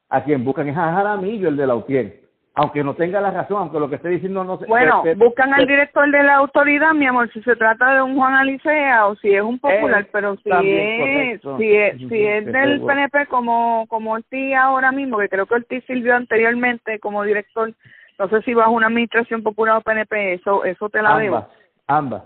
A 0.09 0.23
quien 0.23 0.43
buscan 0.43 0.69
es 0.69 0.77
a 0.77 0.93
Jaramillo, 0.93 1.49
el 1.49 1.57
de 1.57 1.67
la 1.67 1.75
UTIER. 1.75 2.27
Aunque 2.59 2.83
no 2.83 2.95
tenga 2.95 3.21
la 3.21 3.29
razón, 3.29 3.57
aunque 3.57 3.79
lo 3.79 3.87
que 3.87 3.97
esté 3.97 4.09
diciendo 4.09 4.43
no 4.43 4.57
se... 4.57 4.65
Bueno, 4.65 5.03
buscan 5.15 5.53
al 5.53 5.67
director 5.67 6.09
de 6.09 6.23
la 6.23 6.37
autoridad, 6.37 6.91
mi 6.93 7.05
amor, 7.05 7.31
si 7.31 7.39
se 7.43 7.55
trata 7.55 7.93
de 7.93 8.01
un 8.01 8.15
Juan 8.15 8.33
Alicea 8.33 9.05
o 9.05 9.15
si 9.17 9.31
es 9.31 9.43
un 9.43 9.59
popular, 9.59 10.01
eh, 10.01 10.09
pero 10.11 10.35
si 10.37 10.49
es, 10.49 11.41
si 11.41 11.75
es, 11.75 11.97
si 11.97 12.25
es 12.25 12.45
del 12.45 12.81
PNP 12.81 13.27
como, 13.27 13.85
como 13.87 14.13
Ortiz 14.13 14.55
ahora 14.55 14.91
mismo, 14.91 15.19
que 15.19 15.29
creo 15.29 15.45
que 15.45 15.53
Ortiz 15.53 15.83
sirvió 15.85 16.15
anteriormente 16.15 16.99
como 16.99 17.23
director, 17.23 17.71
no 18.17 18.29
sé 18.29 18.41
si 18.41 18.55
bajo 18.55 18.71
una 18.71 18.87
administración 18.87 19.43
popular 19.43 19.77
o 19.77 19.81
PNP, 19.81 20.33
eso, 20.33 20.65
eso 20.65 20.89
te 20.89 21.03
la 21.03 21.09
ambas, 21.09 21.23
debo. 21.23 21.47
Ambas. 21.85 22.23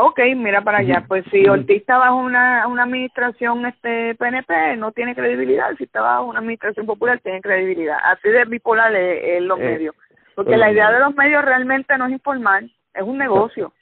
Ok, 0.00 0.20
mira 0.36 0.62
para 0.62 0.78
allá. 0.78 1.04
Pues 1.08 1.24
si 1.30 1.48
Ortiz 1.48 1.80
está 1.80 1.98
bajo 1.98 2.16
una, 2.16 2.66
una 2.68 2.84
administración 2.84 3.66
este 3.66 4.14
PNP, 4.14 4.76
no 4.76 4.92
tiene 4.92 5.14
credibilidad. 5.14 5.74
Si 5.76 5.84
está 5.84 6.00
bajo 6.00 6.26
una 6.26 6.38
administración 6.38 6.86
popular, 6.86 7.18
tiene 7.20 7.40
credibilidad. 7.40 7.98
Así 8.04 8.28
de 8.28 8.44
bipolar 8.44 8.94
es, 8.94 9.42
los 9.42 9.58
eh, 9.58 9.64
medios. 9.64 9.96
Porque 10.36 10.56
la 10.56 10.70
idea 10.70 10.92
de 10.92 11.00
los 11.00 11.16
medios 11.16 11.44
realmente 11.44 11.98
no 11.98 12.06
es 12.06 12.12
informar, 12.12 12.62
es 12.94 13.02
un 13.02 13.18
negocio. 13.18 13.72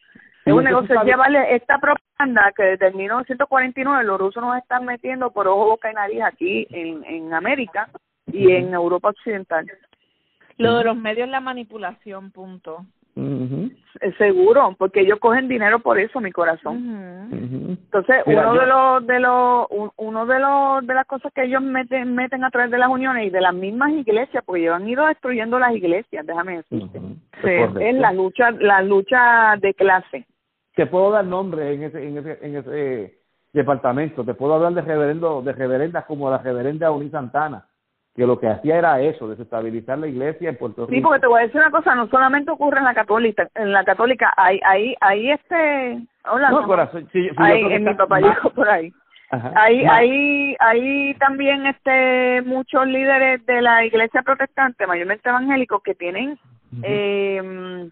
Es 0.47 0.55
un 0.55 0.64
negocio, 0.64 0.99
es 0.99 1.05
llevarle 1.05 1.55
esta 1.55 1.79
propaganda 1.79 2.53
que 2.57 2.62
desde 2.62 2.93
1949 2.93 4.05
los 4.05 4.19
rusos 4.19 4.43
nos 4.43 4.57
están 4.57 4.87
metiendo 4.87 5.33
por 5.33 5.49
ojo, 5.49 5.67
boca 5.67 5.91
y 5.91 5.95
nariz 5.95 6.23
aquí 6.23 6.67
en, 6.71 7.05
en 7.05 7.35
América 7.35 7.91
y 8.27 8.53
en 8.53 8.73
Europa 8.73 9.11
Occidental. 9.11 9.67
Lo 10.57 10.79
de 10.79 10.85
los 10.85 10.97
medios 10.97 11.27
es 11.27 11.33
la 11.33 11.41
manipulación, 11.41 12.31
punto. 12.31 12.87
Seguro, 14.19 14.75
porque 14.79 15.01
ellos 15.01 15.19
cogen 15.19 15.49
dinero 15.49 15.79
por 15.79 15.99
eso, 15.99 16.21
mi 16.21 16.31
corazón. 16.33 17.29
Entonces, 17.33 18.17
uno 18.27 18.55
de 18.55 18.67
los 18.67 19.07
de 19.07 19.21
los 19.21 19.67
uno 19.97 20.27
de 20.27 20.39
los 20.39 20.87
de 20.87 20.95
las 20.95 21.07
cosas 21.07 21.33
que 21.33 21.45
ellos 21.45 21.62
meten 21.62 22.14
meten 22.14 22.45
a 22.45 22.51
través 22.51 22.71
de 22.71 22.77
las 22.77 22.91
uniones 22.91 23.27
y 23.27 23.31
de 23.31 23.41
las 23.41 23.55
mismas 23.55 23.93
iglesias, 23.93 24.45
porque 24.45 24.62
ellos 24.62 24.75
han 24.75 24.87
ido 24.87 25.07
destruyendo 25.07 25.59
las 25.59 25.75
iglesias, 25.75 26.27
déjame 26.27 26.59
decirte. 26.59 27.01
es 27.43 27.95
la 27.95 28.12
lucha 28.12 28.51
la 28.51 28.83
lucha 28.83 29.57
de 29.62 29.73
clase. 29.73 30.27
Te 30.75 30.85
puedo 30.85 31.11
dar 31.11 31.25
nombre 31.25 31.73
en 31.73 31.85
ese 31.85 32.07
en 32.07 32.19
ese 32.19 32.39
en 32.43 32.57
ese 32.57 33.19
departamento, 33.55 34.25
te 34.25 34.35
puedo 34.35 34.53
hablar 34.53 34.75
de 34.75 34.83
reverendo 34.83 35.41
de 35.41 35.55
reverendas 35.55 36.05
como 36.05 36.29
la 36.29 36.37
reverenda 36.37 36.91
Uni 36.91 37.09
Santana 37.09 37.67
que 38.17 38.27
lo 38.27 38.41
que 38.41 38.49
hacía 38.49 38.79
era 38.79 39.01
eso, 39.03 39.29
desestabilizar 39.29 39.99
la 39.99 40.07
iglesia 40.07 40.49
en 40.49 40.57
Puerto 40.57 40.87
Rico. 40.87 40.95
Sí, 40.95 41.01
porque 41.03 41.21
te 41.21 41.27
voy 41.27 41.41
a 41.41 41.45
decir 41.45 41.61
una 41.61 41.71
cosa, 41.71 41.95
no 41.95 42.09
solamente 42.09 42.51
ocurre 42.51 42.79
en 42.79 42.85
la 42.85 42.95
católica, 42.95 43.49
en 43.55 43.73
la 43.73 43.85
católica, 43.85 44.33
hay, 44.37 44.59
hay, 44.64 44.95
hay 45.01 45.31
este, 45.31 46.01
hola, 46.25 46.51
no, 46.51 46.67
corazón, 46.67 47.07
sí, 47.12 47.29
en 47.39 47.85
mi 47.85 47.95
papá 47.95 48.19
dijo 48.19 48.51
por 48.51 48.69
ahí. 48.71 48.91
hay, 49.31 49.85
hay, 49.85 50.57
hay 50.61 51.14
también 51.14 51.67
este 51.67 52.41
muchos 52.43 52.87
líderes 52.87 53.45
de 53.45 53.61
la 53.61 53.85
iglesia 53.85 54.23
protestante, 54.23 54.87
mayormente 54.87 55.29
evangélicos, 55.29 55.83
que 55.83 55.95
tienen, 55.95 56.39
eh, 56.83 57.91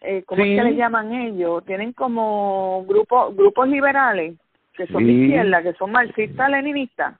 eh, 0.00 0.24
¿cómo 0.26 0.42
es 0.42 0.48
que 0.48 0.64
les 0.64 0.76
llaman 0.76 1.12
ellos? 1.12 1.64
Tienen 1.64 1.92
como 1.92 2.84
grupos 2.88 3.36
grupos 3.36 3.68
liberales 3.68 4.34
que 4.74 4.86
son 4.88 5.04
de 5.04 5.12
izquierda, 5.12 5.62
que 5.62 5.72
son 5.74 5.92
marxistas-leninistas 5.92 7.14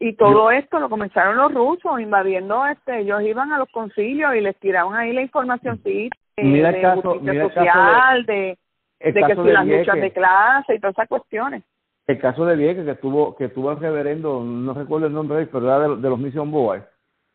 y 0.00 0.14
todo 0.14 0.50
esto 0.50 0.78
lo 0.78 0.88
comenzaron 0.88 1.36
los 1.36 1.52
rusos 1.52 2.00
invadiendo 2.00 2.64
este 2.66 3.00
ellos 3.00 3.22
iban 3.22 3.52
a 3.52 3.58
los 3.58 3.68
concilios 3.70 4.34
y 4.34 4.40
les 4.40 4.56
tiraban 4.56 4.94
ahí 4.94 5.12
la 5.12 5.22
información 5.22 5.80
sí 5.84 6.08
de, 6.36 6.60
el 6.60 6.80
caso, 6.80 7.20
social 7.20 8.24
de, 8.26 8.58
de, 9.00 9.12
que 9.12 9.34
si 9.34 9.42
las 9.42 9.66
luchas 9.66 9.96
de 9.96 10.12
clase 10.12 10.74
y 10.74 10.78
todas 10.78 10.94
esas 10.94 11.08
cuestiones. 11.08 11.64
El 12.06 12.18
caso 12.18 12.46
de 12.46 12.56
Vieques 12.56 12.84
que 12.84 12.94
tuvo 12.94 13.34
que 13.36 13.48
tuvo 13.48 13.72
el 13.72 13.80
reverendo 13.80 14.42
no 14.42 14.72
recuerdo 14.72 15.06
el 15.06 15.12
nombre 15.12 15.46
pero 15.46 15.66
era 15.66 15.96
de, 15.96 16.08
los 16.08 16.18
Mission 16.18 16.50
Boys. 16.50 16.82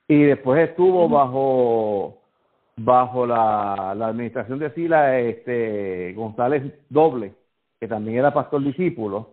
Y 0.07 0.24
después 0.24 0.70
estuvo 0.70 1.07
bajo 1.09 2.18
bajo 2.76 3.28
la, 3.28 3.93
la 3.95 4.07
administración 4.07 4.57
de 4.59 4.72
Sila 4.72 5.20
este 5.20 6.14
González 6.14 6.64
Doble 6.89 7.34
que 7.80 7.88
también 7.88 8.18
era 8.18 8.34
pastor 8.34 8.64
discípulo 8.64 9.33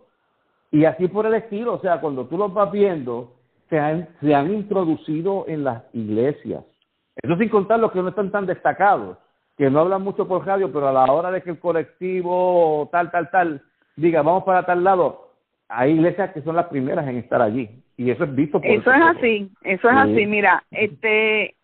y 0.71 0.85
así 0.85 1.07
por 1.07 1.25
el 1.25 1.33
estilo, 1.33 1.73
o 1.73 1.79
sea, 1.81 1.99
cuando 1.99 2.25
tú 2.27 2.37
los 2.37 2.53
vas 2.53 2.71
viendo, 2.71 3.33
se 3.69 3.77
han, 3.77 4.07
se 4.21 4.33
han 4.33 4.51
introducido 4.53 5.45
en 5.47 5.63
las 5.63 5.83
iglesias. 5.93 6.63
Eso 7.21 7.37
sin 7.37 7.49
contar 7.49 7.79
los 7.79 7.91
que 7.91 8.01
no 8.01 8.09
están 8.09 8.31
tan 8.31 8.45
destacados, 8.45 9.17
que 9.57 9.69
no 9.69 9.81
hablan 9.81 10.01
mucho 10.01 10.27
por 10.27 10.45
radio, 10.45 10.71
pero 10.71 10.87
a 10.87 10.93
la 10.93 11.11
hora 11.11 11.29
de 11.29 11.41
que 11.41 11.51
el 11.51 11.59
colectivo 11.59 12.87
tal, 12.91 13.11
tal, 13.11 13.29
tal, 13.29 13.61
diga, 13.95 14.21
vamos 14.21 14.43
para 14.43 14.65
tal 14.65 14.83
lado, 14.83 15.31
hay 15.67 15.91
iglesias 15.91 16.31
que 16.31 16.41
son 16.41 16.55
las 16.55 16.67
primeras 16.67 17.07
en 17.07 17.17
estar 17.17 17.41
allí. 17.41 17.69
Y 17.97 18.09
eso 18.09 18.23
es 18.23 18.33
visto 18.33 18.59
por 18.59 18.69
Eso 18.69 18.91
es 18.91 19.01
así, 19.01 19.51
eso 19.63 19.89
es 19.89 19.95
así. 19.95 20.25
Mira, 20.25 20.63
este 20.71 21.55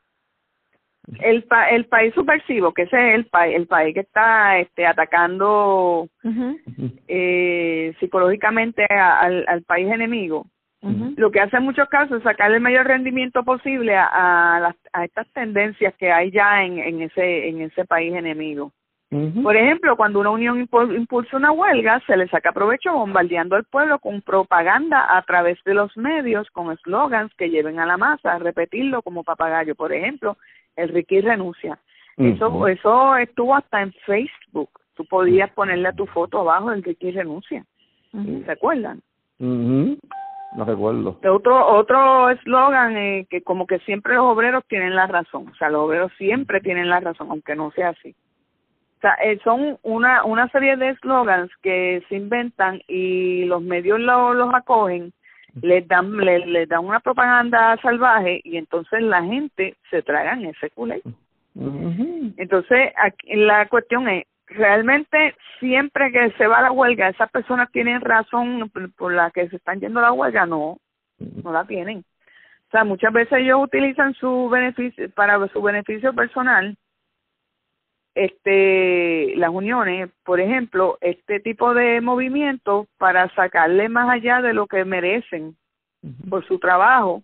el 1.21 1.43
pa 1.43 1.69
el 1.69 1.85
país 1.85 2.13
subversivo 2.13 2.73
que 2.73 2.83
ese 2.83 3.09
es 3.09 3.15
el 3.15 3.25
país 3.25 3.55
el 3.55 3.67
país 3.67 3.93
que 3.93 4.01
está 4.01 4.59
este 4.59 4.85
atacando 4.85 6.07
eh, 7.07 7.93
psicológicamente 7.99 8.85
al, 8.89 9.45
al 9.47 9.63
país 9.63 9.87
enemigo 9.89 10.45
lo 10.81 11.31
que 11.31 11.41
hace 11.41 11.57
en 11.57 11.63
muchos 11.63 11.89
casos 11.89 12.17
es 12.17 12.23
sacarle 12.23 12.57
el 12.57 12.61
mayor 12.61 12.85
rendimiento 12.85 13.43
posible 13.43 13.95
a, 13.95 14.55
a, 14.55 14.59
las, 14.59 14.75
a 14.93 15.05
estas 15.05 15.27
tendencias 15.33 15.93
que 15.95 16.11
hay 16.11 16.31
ya 16.31 16.63
en, 16.63 16.77
en 16.77 17.01
ese 17.01 17.49
en 17.49 17.61
ese 17.61 17.83
país 17.85 18.13
enemigo. 18.13 18.71
Por 19.41 19.55
ejemplo, 19.55 19.95
cuando 19.95 20.19
una 20.19 20.31
unión 20.31 20.59
impulsa 20.59 21.37
una 21.37 21.53
huelga, 21.53 22.01
se 22.05 22.17
le 22.17 22.27
saca 22.27 22.51
provecho 22.51 22.91
bombardeando 22.91 23.55
al 23.55 23.63
pueblo 23.63 23.99
con 23.99 24.21
propaganda 24.21 25.17
a 25.17 25.21
través 25.21 25.57
de 25.63 25.73
los 25.73 25.95
medios, 25.95 26.49
con 26.51 26.73
eslogans 26.73 27.33
que 27.35 27.49
lleven 27.49 27.79
a 27.79 27.85
la 27.85 27.95
masa 27.95 28.33
a 28.33 28.39
repetirlo 28.39 29.01
como 29.01 29.23
papagayo. 29.23 29.75
Por 29.75 29.93
ejemplo, 29.93 30.37
el 30.77 30.89
Ricky 30.89 31.21
renuncia. 31.21 31.77
Eso 32.17 32.67
eso 32.67 33.15
estuvo 33.17 33.53
hasta 33.53 33.81
en 33.81 33.93
Facebook. 34.05 34.69
Tú 34.95 35.05
podías 35.05 35.51
ponerle 35.51 35.89
a 35.89 35.93
tu 35.93 36.07
foto 36.07 36.39
abajo 36.39 36.71
el 36.71 36.81
Ricky 36.81 37.11
renuncia. 37.11 37.63
¿Se 38.45 38.51
acuerdan? 38.51 39.01
No 40.55 40.65
recuerdo. 40.65 41.19
Otro 41.29 41.67
otro 41.67 42.29
eslogan 42.29 42.97
eh, 42.97 43.27
que 43.29 43.43
como 43.43 43.67
que 43.67 43.79
siempre 43.79 44.15
los 44.15 44.25
obreros 44.25 44.63
tienen 44.67 44.95
la 44.95 45.05
razón. 45.05 45.49
O 45.49 45.55
sea, 45.55 45.69
los 45.69 45.81
obreros 45.81 46.11
siempre 46.17 46.61
tienen 46.61 46.89
la 46.89 46.99
razón, 46.99 47.27
aunque 47.29 47.55
no 47.55 47.69
sea 47.71 47.89
así. 47.89 48.15
O 48.97 49.01
sea, 49.01 49.13
eh, 49.23 49.39
son 49.43 49.77
una, 49.83 50.23
una 50.23 50.49
serie 50.49 50.75
de 50.75 50.89
eslogans 50.89 51.51
que 51.61 52.03
se 52.09 52.15
inventan 52.15 52.81
y 52.87 53.45
los 53.45 53.61
medios 53.61 53.99
lo, 53.99 54.33
los 54.33 54.51
acogen, 54.55 55.13
les 55.61 55.87
dan, 55.87 56.17
les, 56.17 56.67
dan 56.69 56.85
una 56.85 56.99
propaganda 56.99 57.77
salvaje 57.81 58.41
y 58.43 58.57
entonces 58.57 59.01
la 59.01 59.23
gente 59.23 59.75
se 59.89 60.01
tragan 60.01 60.45
ese 60.45 60.69
culé. 60.71 61.01
Entonces, 62.37 62.91
aquí, 62.95 63.35
la 63.35 63.67
cuestión 63.67 64.07
es, 64.07 64.25
realmente 64.47 65.35
siempre 65.59 66.11
que 66.11 66.31
se 66.37 66.47
va 66.47 66.59
a 66.59 66.63
la 66.63 66.71
huelga, 66.71 67.09
esas 67.09 67.29
personas 67.31 67.71
tienen 67.71 68.01
razón 68.01 68.71
por 68.97 69.13
la 69.13 69.31
que 69.31 69.49
se 69.49 69.57
están 69.57 69.79
yendo 69.79 69.99
a 69.99 70.03
la 70.03 70.11
huelga, 70.13 70.45
no, 70.45 70.77
no 71.19 71.51
la 71.51 71.65
tienen. 71.65 71.99
O 71.99 72.71
sea, 72.71 72.83
muchas 72.83 73.13
veces 73.13 73.39
ellos 73.39 73.63
utilizan 73.63 74.13
su 74.13 74.49
beneficio, 74.49 75.09
para 75.11 75.45
su 75.49 75.61
beneficio 75.61 76.13
personal, 76.13 76.77
este 78.17 79.35
las 79.35 79.51
uniones, 79.51 80.09
por 80.25 80.39
ejemplo, 80.39 80.97
este 81.01 81.39
tipo 81.39 81.73
de 81.75 82.01
movimientos 82.01 82.87
para 82.97 83.29
sacarle 83.35 83.89
más 83.89 84.09
allá 84.09 84.41
de 84.41 84.53
lo 84.53 84.65
que 84.65 84.83
merecen 84.85 85.55
por 86.29 86.45
su 86.47 86.57
trabajo 86.57 87.21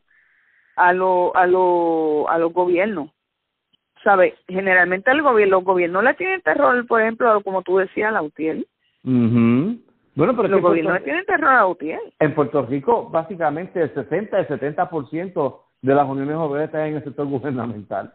a 0.75 0.93
lo 0.93 1.35
a 1.35 1.47
lo 1.47 2.29
a 2.29 2.37
los 2.37 2.53
gobiernos. 2.53 3.09
¿Sabe? 4.03 4.35
Generalmente 4.47 5.09
el 5.11 5.21
gobierno 5.21 5.57
los 5.57 5.63
gobiernos 5.63 6.03
le 6.03 6.13
tienen 6.13 6.41
terror, 6.41 6.85
por 6.85 7.01
ejemplo, 7.01 7.41
como 7.41 7.63
tú 7.63 7.77
decías, 7.77 8.13
la 8.13 8.21
UTIEL. 8.21 8.67
Bueno, 9.03 10.35
pero 10.35 10.47
los 10.47 10.61
gobiernos 10.61 10.93
le 10.95 10.99
tienen 11.01 11.25
terror 11.25 11.49
a 11.49 11.55
la 11.55 11.67
UTIEL. 11.67 12.01
En 12.19 12.35
Puerto 12.35 12.65
Rico, 12.65 13.09
básicamente 13.09 13.81
el 13.81 13.93
60 13.93 14.39
el 14.39 14.47
70% 14.47 15.59
de 15.81 15.95
las 15.95 16.07
uniones 16.07 16.35
obreras 16.35 16.67
están 16.67 16.87
en 16.87 16.95
el 16.97 17.03
sector 17.03 17.25
gubernamental 17.25 18.13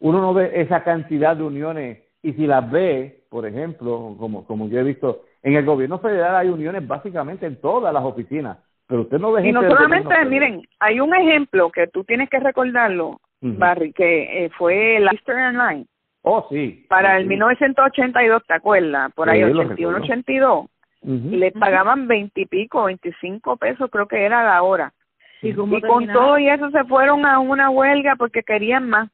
uno 0.00 0.20
no 0.20 0.34
ve 0.34 0.52
esa 0.54 0.82
cantidad 0.82 1.36
de 1.36 1.42
uniones 1.42 1.98
y 2.22 2.32
si 2.32 2.46
las 2.46 2.70
ve, 2.70 3.24
por 3.28 3.46
ejemplo, 3.46 4.16
como, 4.18 4.44
como 4.46 4.68
yo 4.68 4.80
he 4.80 4.84
visto, 4.84 5.22
en 5.42 5.54
el 5.54 5.64
gobierno 5.64 5.98
federal 5.98 6.36
hay 6.36 6.48
uniones 6.48 6.86
básicamente 6.86 7.46
en 7.46 7.60
todas 7.60 7.92
las 7.92 8.02
oficinas, 8.02 8.58
pero 8.86 9.02
usted 9.02 9.18
no 9.18 9.32
ve 9.32 9.46
Y 9.46 9.52
no 9.52 9.62
solamente, 9.62 10.24
miren, 10.24 10.62
hay 10.80 11.00
un 11.00 11.14
ejemplo 11.14 11.70
que 11.70 11.86
tú 11.86 12.04
tienes 12.04 12.30
que 12.30 12.40
recordarlo, 12.40 13.20
Barry, 13.40 13.92
que 13.92 14.44
eh, 14.44 14.50
fue 14.56 14.98
la 15.00 15.10
Eastern 15.12 15.58
Line. 15.58 15.86
Oh, 16.22 16.46
sí. 16.48 16.86
Para 16.88 17.18
el 17.18 17.26
1982, 17.26 18.46
¿te 18.46 18.54
acuerdas? 18.54 19.12
Por 19.12 19.28
ahí, 19.28 19.42
81, 19.42 19.98
82. 19.98 20.66
Le 21.02 21.52
pagaban 21.52 22.08
veintipico, 22.08 22.84
veinticinco 22.84 23.58
pesos, 23.58 23.90
creo 23.90 24.08
que 24.08 24.24
era 24.24 24.42
la 24.42 24.62
hora. 24.62 24.94
Y, 25.42 25.52
con 25.52 26.06
todo 26.10 26.38
y 26.38 26.48
eso 26.48 26.70
se 26.70 26.82
fueron 26.84 27.26
a 27.26 27.38
una 27.38 27.68
huelga 27.68 28.16
porque 28.16 28.42
querían 28.42 28.88
más. 28.88 29.10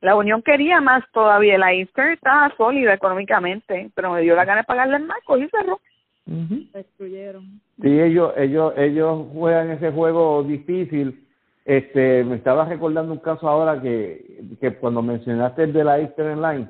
La 0.00 0.14
Unión 0.14 0.42
quería 0.42 0.80
más 0.80 1.04
todavía. 1.12 1.58
La 1.58 1.72
Eastern 1.72 2.12
estaba 2.12 2.54
sólida 2.56 2.94
económicamente, 2.94 3.90
pero 3.94 4.12
me 4.12 4.20
dio 4.20 4.36
la 4.36 4.44
gana 4.44 4.60
de 4.60 4.66
pagarle 4.66 4.98
más, 5.00 5.18
y 5.28 5.48
cerró. 5.48 5.80
Destruyeron. 6.26 7.60
Sí, 7.80 8.00
ellos, 8.00 8.32
ellos, 8.36 8.72
ellos 8.76 9.26
juegan 9.32 9.70
ese 9.70 9.90
juego 9.92 10.42
difícil. 10.42 11.26
Este, 11.64 12.22
me 12.24 12.36
estaba 12.36 12.64
recordando 12.64 13.12
un 13.12 13.18
caso 13.18 13.48
ahora 13.48 13.80
que, 13.82 14.40
que 14.60 14.74
cuando 14.76 15.02
mencionaste 15.02 15.64
el 15.64 15.72
de 15.72 15.84
la 15.84 15.98
Eastern 15.98 16.40
Line, 16.40 16.68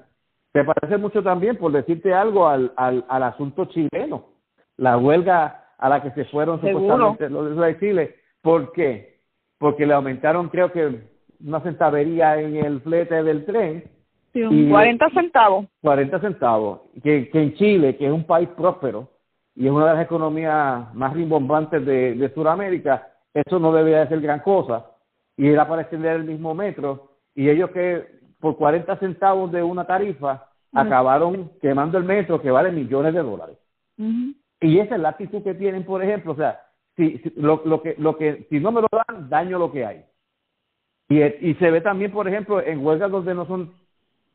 te 0.53 0.65
parece 0.65 0.97
mucho 0.97 1.23
también, 1.23 1.57
por 1.57 1.71
decirte 1.71 2.15
algo, 2.15 2.49
al, 2.49 2.73
al, 2.77 3.05
al 3.09 3.23
asunto 3.25 3.67
chileno. 3.67 4.29
La 4.79 4.97
huelga 4.97 5.65
a 5.79 5.89
la 5.89 6.03
que 6.03 6.11
se 6.13 6.25
fueron 6.27 6.61
supuestamente 6.61 7.29
los 7.29 7.57
de 7.57 7.79
Chile. 7.79 8.17
¿Por 8.41 8.73
qué? 8.73 9.21
Porque 9.59 9.87
le 9.87 9.93
aumentaron, 9.93 10.49
creo 10.49 10.73
que 10.73 11.03
una 11.45 11.61
centavería 11.61 12.41
en 12.41 12.57
el 12.57 12.81
flete 12.81 13.23
del 13.23 13.45
tren. 13.45 13.85
Sí, 14.33 14.41
y 14.43 14.69
40 14.69 15.11
centavos. 15.11 15.67
40 15.83 16.21
centavos. 16.21 16.81
Que, 17.03 17.29
que 17.31 17.43
en 17.43 17.55
Chile, 17.55 17.97
que 17.97 18.07
es 18.07 18.13
un 18.13 18.25
país 18.25 18.49
próspero 18.57 19.09
y 19.55 19.67
es 19.67 19.73
una 19.73 19.87
de 19.87 19.95
las 19.95 20.05
economías 20.05 20.95
más 20.95 21.15
rimbombantes 21.15 21.85
de, 21.87 22.15
de 22.15 22.35
Sudamérica, 22.35 23.09
eso 23.33 23.59
no 23.59 23.73
debería 23.73 24.01
de 24.01 24.09
ser 24.09 24.21
gran 24.21 24.41
cosa. 24.41 24.87
Y 25.37 25.49
era 25.49 25.67
para 25.67 25.83
extender 25.83 26.17
el 26.17 26.25
mismo 26.25 26.55
metro. 26.55 27.13
Y 27.35 27.49
ellos 27.49 27.71
que 27.71 28.17
por 28.41 28.57
40 28.57 28.97
centavos 28.99 29.51
de 29.53 29.63
una 29.63 29.85
tarifa 29.85 30.49
acabaron 30.73 31.51
quemando 31.61 31.99
el 31.99 32.05
metro 32.05 32.41
que 32.41 32.51
vale 32.51 32.71
millones 32.71 33.15
de 33.15 33.23
dólares. 33.23 33.57
Y 34.61 34.79
esa 34.79 34.95
es 34.97 35.01
la 35.01 35.11
actitud 35.11 35.43
que 35.43 35.55
tienen, 35.55 35.85
por 35.85 36.03
ejemplo. 36.03 36.33
O 36.33 36.37
sea, 36.37 36.61
si, 36.97 37.19
si 37.19 37.33
lo, 37.37 37.63
lo, 37.65 37.83
que, 37.83 37.95
lo 37.99 38.17
que, 38.17 38.47
si 38.51 38.61
no 38.61 38.73
me 38.73 38.81
lo 38.81 38.89
dan, 38.91 39.29
daño 39.29 39.59
lo 39.59 39.73
que 39.73 39.85
hay. 39.85 40.05
Y, 41.09 41.23
y 41.23 41.55
se 41.55 41.71
ve 41.71 41.81
también, 41.81 42.11
por 42.11 42.27
ejemplo, 42.27 42.61
en 42.61 42.85
huelgas 42.85 43.11
donde 43.11 43.35
no 43.35 43.47
son 43.47 43.73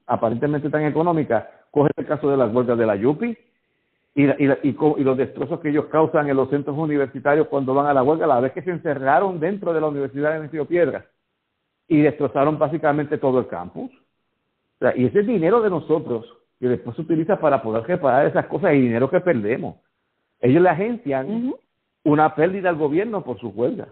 aparentemente 0.06 0.70
tan 0.70 0.84
económicas, 0.86 1.46
coge 1.70 1.92
el 1.96 2.06
caso 2.06 2.30
de 2.30 2.38
las 2.38 2.54
huelgas 2.54 2.78
de 2.78 2.86
la 2.86 2.96
Yupi 2.96 3.38
y, 4.14 4.26
y, 4.26 4.52
y, 4.64 5.04
los 5.04 5.18
destrozos 5.18 5.60
que 5.60 5.70
ellos 5.70 5.86
causan 5.86 6.30
en 6.30 6.36
los 6.36 6.50
centros 6.50 6.78
universitarios 6.78 7.48
cuando 7.48 7.74
van 7.74 7.88
a 7.88 7.94
la 7.94 8.04
huelga, 8.04 8.28
la 8.28 8.40
vez 8.40 8.52
que 8.52 8.62
se 8.62 8.72
encerraron 8.72 9.40
dentro 9.40 9.74
de 9.74 9.82
la 9.82 9.88
Universidad 9.88 10.40
de 10.40 10.48
Río 10.48 10.66
Piedras 10.66 11.06
y 11.88 12.02
destrozaron 12.02 12.58
básicamente 12.58 13.18
todo 13.18 13.40
el 13.40 13.48
campus. 13.48 13.92
O 13.92 14.80
sea, 14.80 14.96
y 14.96 15.06
ese 15.06 15.24
dinero 15.24 15.62
de 15.62 15.70
nosotros 15.70 16.26
que 16.60 16.68
después 16.68 16.96
se 16.96 17.02
utiliza 17.02 17.40
para 17.40 17.62
poder 17.62 17.84
reparar 17.84 18.28
esas 18.28 18.46
cosas 18.46 18.74
y 18.74 18.82
dinero 18.82 19.10
que 19.10 19.20
perdemos. 19.20 19.78
Ellos 20.40 20.62
le 20.62 20.70
agencian 20.70 21.54
una 22.04 22.36
pérdida 22.36 22.70
al 22.70 22.76
gobierno 22.76 23.24
por 23.24 23.40
su 23.40 23.50
huelga. 23.50 23.88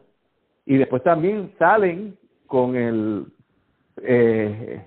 Y 0.65 0.77
después 0.77 1.01
también 1.03 1.53
salen 1.57 2.17
con 2.49 2.75
el 2.75 3.25
eh, 4.03 4.85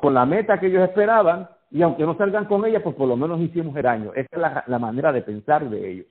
con 0.00 0.14
la 0.14 0.24
meta 0.24 0.60
que 0.60 0.68
ellos 0.68 0.88
esperaban 0.88 1.48
y 1.70 1.82
aunque 1.82 2.04
no 2.04 2.16
salgan 2.16 2.44
con 2.44 2.64
ella, 2.64 2.80
pues 2.80 2.94
por 2.94 3.08
lo 3.08 3.16
menos 3.16 3.40
hicimos 3.40 3.74
el 3.76 3.86
año. 3.86 4.12
Esa 4.14 4.28
es 4.30 4.38
la, 4.38 4.64
la 4.68 4.78
manera 4.78 5.10
de 5.12 5.22
pensar 5.22 5.68
de 5.68 5.90
ellos. 5.90 6.06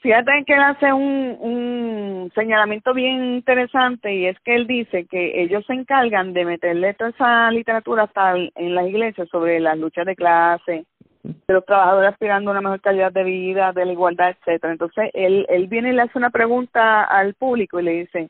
Fíjate 0.00 0.44
que 0.46 0.52
él 0.52 0.60
hace 0.60 0.92
un, 0.92 1.36
un 1.40 2.32
señalamiento 2.34 2.92
bien 2.92 3.36
interesante 3.36 4.14
y 4.14 4.26
es 4.26 4.38
que 4.40 4.54
él 4.54 4.66
dice 4.66 5.06
que 5.06 5.42
ellos 5.42 5.64
se 5.66 5.72
encargan 5.72 6.34
de 6.34 6.44
meterle 6.44 6.92
toda 6.92 7.10
esa 7.10 7.50
literatura 7.50 8.02
hasta 8.02 8.36
en 8.36 8.74
las 8.74 8.86
iglesias 8.86 9.28
sobre 9.30 9.58
las 9.60 9.78
luchas 9.78 10.04
de 10.04 10.14
clase, 10.14 10.84
de 11.22 11.54
los 11.54 11.64
trabajadores 11.64 12.10
aspirando 12.10 12.50
a 12.50 12.52
una 12.52 12.60
mejor 12.60 12.82
calidad 12.82 13.12
de 13.12 13.24
vida, 13.24 13.72
de 13.72 13.86
la 13.86 13.92
igualdad, 13.92 14.36
etcétera. 14.38 14.74
Entonces 14.74 15.10
él 15.14 15.46
él 15.48 15.66
viene 15.68 15.88
y 15.88 15.92
le 15.94 16.02
hace 16.02 16.18
una 16.18 16.30
pregunta 16.30 17.04
al 17.04 17.32
público 17.32 17.80
y 17.80 17.84
le 17.84 17.92
dice, 17.92 18.28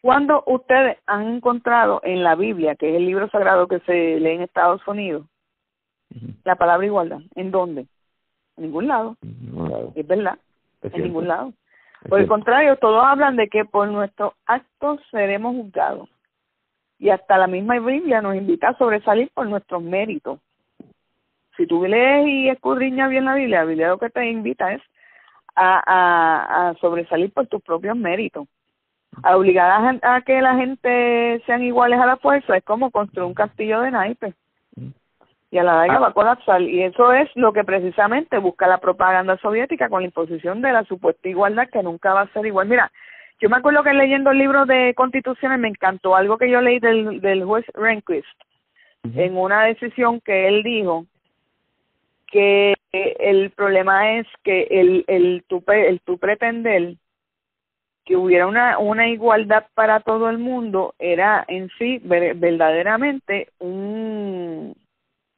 cuando 0.00 0.42
ustedes 0.46 0.98
han 1.06 1.36
encontrado 1.36 2.00
en 2.02 2.22
la 2.22 2.34
Biblia, 2.34 2.74
que 2.74 2.88
es 2.90 2.96
el 2.96 3.06
libro 3.06 3.28
sagrado 3.28 3.68
que 3.68 3.80
se 3.80 4.18
lee 4.18 4.30
en 4.30 4.42
Estados 4.42 4.86
Unidos, 4.86 5.26
la 6.44 6.56
palabra 6.56 6.86
igualdad? 6.86 7.20
¿En 7.34 7.50
dónde? 7.50 7.86
En 8.56 8.64
ningún 8.64 8.88
lado. 8.88 9.16
Es 9.94 10.06
verdad. 10.06 10.38
en 10.82 11.02
ningún 11.02 11.28
lado. 11.28 11.52
por 12.08 12.20
el 12.20 12.26
contrario, 12.26 12.76
todos 12.76 13.02
hablan 13.04 13.36
de 13.36 13.48
que 13.48 13.64
por 13.64 13.88
nuestros 13.88 14.32
actos 14.46 15.00
seremos 15.10 15.54
juzgados. 15.54 16.08
Y 16.98 17.10
hasta 17.10 17.38
la 17.38 17.46
misma 17.46 17.78
Biblia 17.78 18.22
nos 18.22 18.36
invita 18.36 18.70
a 18.70 18.78
sobresalir 18.78 19.30
por 19.34 19.46
nuestros 19.46 19.82
méritos. 19.82 20.38
Si 21.56 21.66
tú 21.66 21.84
lees 21.84 22.26
y 22.26 22.48
escudriñas 22.48 23.10
bien 23.10 23.26
la 23.26 23.34
Biblia, 23.34 23.60
la 23.60 23.64
Biblia 23.66 23.88
lo 23.88 23.98
que 23.98 24.10
te 24.10 24.30
invita 24.30 24.72
es 24.72 24.82
a, 25.54 25.82
a, 25.86 26.68
a 26.70 26.74
sobresalir 26.74 27.32
por 27.32 27.46
tus 27.48 27.62
propios 27.62 27.96
méritos. 27.96 28.46
A 29.22 29.36
obligar 29.36 29.98
a, 30.02 30.20
que 30.22 30.40
la 30.40 30.54
gente 30.54 31.42
sean 31.46 31.62
iguales 31.62 31.98
a 32.00 32.06
la 32.06 32.16
fuerza 32.16 32.56
es 32.56 32.64
como 32.64 32.90
construir 32.90 33.26
un 33.26 33.34
castillo 33.34 33.80
de 33.80 33.90
naipes 33.90 34.34
y 35.50 35.58
a 35.58 35.64
la 35.64 35.74
larga 35.74 35.98
va 35.98 36.08
a 36.08 36.12
colapsar. 36.12 36.62
Y 36.62 36.82
eso 36.82 37.12
es 37.12 37.28
lo 37.34 37.52
que 37.52 37.64
precisamente 37.64 38.38
busca 38.38 38.66
la 38.66 38.78
propaganda 38.78 39.36
soviética 39.38 39.88
con 39.88 40.02
la 40.02 40.06
imposición 40.06 40.62
de 40.62 40.72
la 40.72 40.84
supuesta 40.84 41.28
igualdad 41.28 41.68
que 41.68 41.82
nunca 41.82 42.14
va 42.14 42.22
a 42.22 42.32
ser 42.32 42.46
igual. 42.46 42.68
Mira, 42.68 42.90
yo 43.40 43.48
me 43.48 43.56
acuerdo 43.56 43.82
que 43.82 43.92
leyendo 43.92 44.30
el 44.30 44.38
libro 44.38 44.64
de 44.66 44.94
constituciones 44.94 45.58
me 45.58 45.68
encantó 45.68 46.14
algo 46.14 46.38
que 46.38 46.50
yo 46.50 46.60
leí 46.60 46.78
del, 46.78 47.20
del 47.20 47.44
juez 47.44 47.64
Rehnquist 47.74 48.28
en 49.02 49.36
una 49.36 49.64
decisión 49.64 50.20
que 50.20 50.46
él 50.46 50.62
dijo 50.62 51.06
que 52.26 52.74
el 52.92 53.50
problema 53.50 54.18
es 54.18 54.26
que 54.44 54.68
el, 54.70 55.04
el, 55.08 55.42
tu, 55.48 55.64
el 55.68 56.00
tu 56.02 56.18
pretender 56.18 56.94
que 58.10 58.16
hubiera 58.16 58.48
una, 58.48 58.76
una 58.80 59.06
igualdad 59.06 59.66
para 59.72 60.00
todo 60.00 60.30
el 60.30 60.38
mundo 60.38 60.96
era 60.98 61.44
en 61.46 61.70
sí 61.78 62.00
verdaderamente 62.02 63.50
un, 63.60 64.74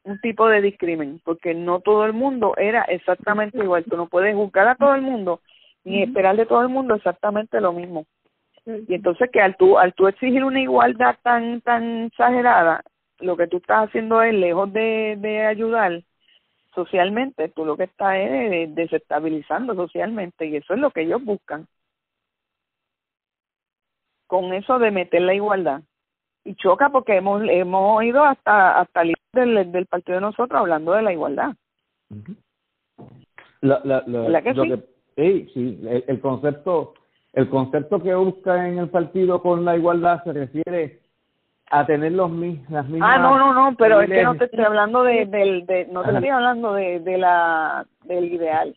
un 0.04 0.20
tipo 0.22 0.48
de 0.48 0.62
discrimen, 0.62 1.20
porque 1.22 1.52
no 1.52 1.80
todo 1.80 2.06
el 2.06 2.14
mundo 2.14 2.54
era 2.56 2.80
exactamente 2.84 3.58
igual. 3.58 3.84
Tú 3.84 3.98
no 3.98 4.06
puedes 4.06 4.34
juzgar 4.34 4.68
a 4.68 4.76
todo 4.76 4.94
el 4.94 5.02
mundo 5.02 5.42
ni 5.84 6.02
esperar 6.02 6.34
de 6.34 6.46
todo 6.46 6.62
el 6.62 6.70
mundo 6.70 6.94
exactamente 6.94 7.60
lo 7.60 7.74
mismo. 7.74 8.06
Y 8.64 8.94
entonces 8.94 9.28
que 9.30 9.42
al 9.42 9.54
tú, 9.58 9.76
al 9.76 9.92
tú 9.92 10.08
exigir 10.08 10.42
una 10.42 10.62
igualdad 10.62 11.18
tan, 11.22 11.60
tan 11.60 12.04
exagerada, 12.06 12.82
lo 13.20 13.36
que 13.36 13.48
tú 13.48 13.58
estás 13.58 13.90
haciendo 13.90 14.22
es, 14.22 14.32
lejos 14.32 14.72
de, 14.72 15.18
de 15.18 15.44
ayudar 15.44 16.02
socialmente, 16.74 17.50
tú 17.50 17.66
lo 17.66 17.76
que 17.76 17.84
estás 17.84 18.16
es 18.16 18.74
desestabilizando 18.74 19.74
socialmente 19.74 20.46
y 20.46 20.56
eso 20.56 20.72
es 20.72 20.80
lo 20.80 20.90
que 20.90 21.02
ellos 21.02 21.22
buscan. 21.22 21.66
Con 24.33 24.55
eso 24.55 24.78
de 24.78 24.91
meter 24.91 25.20
la 25.20 25.35
igualdad. 25.35 25.83
Y 26.43 26.55
choca 26.55 26.89
porque 26.89 27.16
hemos, 27.16 27.43
hemos 27.51 28.03
ido 28.03 28.24
hasta, 28.24 28.80
hasta 28.80 29.03
el 29.03 29.12
del, 29.35 29.70
del 29.70 29.85
partido 29.85 30.14
de 30.14 30.22
nosotros 30.22 30.59
hablando 30.59 30.93
de 30.93 31.03
la 31.03 31.12
igualdad. 31.12 31.53
La, 33.61 33.83
la, 33.85 34.03
lo 34.07 34.43
que, 34.43 34.87
sí, 35.53 35.80
el, 36.07 36.20
concepto 36.22 36.95
el 37.35 37.51
concepto 37.51 38.03
que 38.03 38.14
busca 38.14 38.66
en 38.66 38.78
el 38.78 38.89
partido 38.89 39.43
con 39.43 39.66
la 39.66 39.76
igualdad 39.76 40.24
se 40.24 40.33
refiere 40.33 41.01
a 41.70 41.85
tener 41.85 42.12
los 42.12 42.30
las 42.30 42.89
mismas 42.89 43.03
ah 43.03 43.18
no 43.18 43.39
no 43.39 43.53
no 43.53 43.76
pero 43.76 44.01
es 44.01 44.09
que 44.09 44.22
no 44.22 44.35
te 44.37 44.47
estoy 44.47 44.64
hablando 44.64 45.03
de, 45.03 45.26
del 45.26 45.66
de, 45.66 45.89
no 45.93 46.03
te 46.05 46.12
estoy 46.12 46.30
hablando 46.30 46.72
de, 46.72 47.01
de 47.01 47.18
la 47.18 47.87
del 48.05 48.33
ideal 48.33 48.74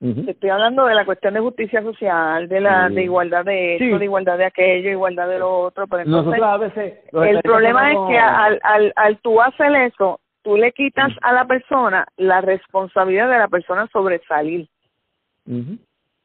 estoy 0.00 0.50
hablando 0.50 0.86
de 0.86 0.94
la 0.94 1.04
cuestión 1.04 1.34
de 1.34 1.40
justicia 1.40 1.82
social 1.82 2.48
de 2.48 2.60
la 2.60 2.88
de 2.88 3.02
igualdad 3.02 3.44
de 3.44 3.74
esto 3.74 3.98
de 3.98 4.04
igualdad 4.04 4.38
de 4.38 4.44
aquello 4.44 4.90
igualdad 4.90 5.28
de 5.28 5.40
lo 5.40 5.58
otro 5.58 5.88
pero 5.88 6.04
entonces 6.04 6.40
a 6.40 6.56
veces 6.56 6.94
el 7.12 7.42
problema 7.42 7.90
es 7.90 7.98
que 8.08 8.18
al 8.18 8.60
al 8.62 8.92
al 8.94 9.18
tú 9.18 9.40
hacer 9.40 9.74
eso 9.74 10.20
tú 10.48 10.56
le 10.56 10.72
quitas 10.72 11.12
a 11.20 11.32
la 11.34 11.44
persona 11.44 12.06
la 12.16 12.40
responsabilidad 12.40 13.28
de 13.28 13.38
la 13.38 13.48
persona 13.48 13.86
sobresalir. 13.92 14.66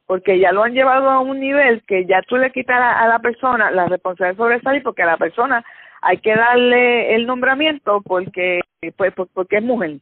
Porque 0.06 0.40
ya 0.40 0.54
lo 0.54 0.64
han 0.64 0.74
llevado 0.74 1.10
a 1.10 1.20
un 1.20 1.42
nivel 1.42 1.84
que 1.86 2.06
ya 2.06 2.22
tú 2.22 2.38
le 2.38 2.52
quitas 2.52 2.78
a, 2.78 3.08
la 3.08 3.20
persona 3.20 3.70
la 3.72 3.86
responsabilidad 3.86 4.36
de 4.36 4.44
sobresalir 4.44 4.84
porque 4.84 5.04
a 5.04 5.08
la 5.08 5.18
persona 5.18 5.66
hay 6.02 6.18
que 6.20 6.36
darle 6.36 7.16
el 7.16 7.26
nombramiento 7.26 8.02
porque 8.02 8.62
pues 8.96 9.14
porque 9.34 9.58
es 9.58 9.64
mujer. 9.64 9.98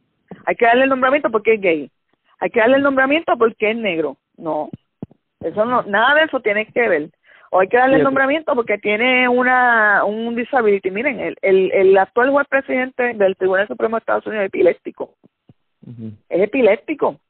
Hay 0.46 0.54
que 0.54 0.66
darle 0.66 0.84
el 0.84 0.90
nombramiento 0.90 1.30
porque 1.30 1.54
es 1.54 1.60
gay 1.60 1.90
hay 2.42 2.50
que 2.50 2.58
darle 2.58 2.78
el 2.78 2.82
nombramiento 2.82 3.38
porque 3.38 3.70
es 3.70 3.76
negro. 3.76 4.16
No. 4.36 4.68
Eso 5.38 5.64
no 5.64 5.82
nada 5.84 6.16
de 6.16 6.24
eso 6.24 6.40
tiene 6.40 6.66
que 6.66 6.88
ver. 6.88 7.10
O 7.52 7.60
hay 7.60 7.68
que 7.68 7.76
darle 7.76 7.98
el 7.98 8.02
nombramiento 8.02 8.52
porque 8.56 8.78
tiene 8.78 9.28
una 9.28 10.04
un 10.04 10.34
disability. 10.34 10.90
Miren 10.90 11.20
el 11.20 11.36
el, 11.40 11.70
el 11.70 11.96
actual 11.96 12.30
juez 12.30 12.48
presidente 12.48 13.14
del 13.14 13.36
Tribunal 13.36 13.68
Supremo 13.68 13.94
de 13.94 14.00
Estados 14.00 14.26
Unidos 14.26 14.42
es 14.42 14.48
epiléptico. 14.48 15.14
Es 16.28 16.42
epiléptico. 16.42 17.20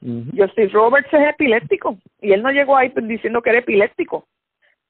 Justice 0.00 0.72
Roberts 0.72 1.12
es 1.12 1.28
epiléptico. 1.28 1.98
Y 2.20 2.32
él 2.32 2.42
no 2.42 2.50
llegó 2.50 2.76
ahí 2.76 2.92
diciendo 3.02 3.42
que 3.42 3.50
era 3.50 3.60
epiléptico. 3.60 4.26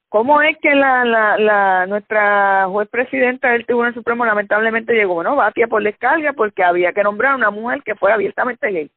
¿Cómo 0.09 0.41
es 0.41 0.57
que 0.61 0.73
la, 0.73 1.03
la, 1.03 1.37
la 1.37 1.85
nuestra 1.85 2.65
juez 2.69 2.87
presidenta 2.87 3.49
del 3.51 3.65
Tribunal 3.65 3.93
Supremo 3.93 4.25
lamentablemente 4.25 4.93
llegó, 4.93 5.15
bueno, 5.15 5.35
batía 5.35 5.67
por 5.67 5.83
descarga 5.83 6.31
porque 6.31 6.63
había 6.63 6.93
que 6.93 7.03
nombrar 7.03 7.33
a 7.33 7.35
una 7.35 7.51
mujer 7.51 7.81
que 7.83 7.95
fuera 7.95 8.15
abiertamente 8.15 8.71
gay? 8.71 8.91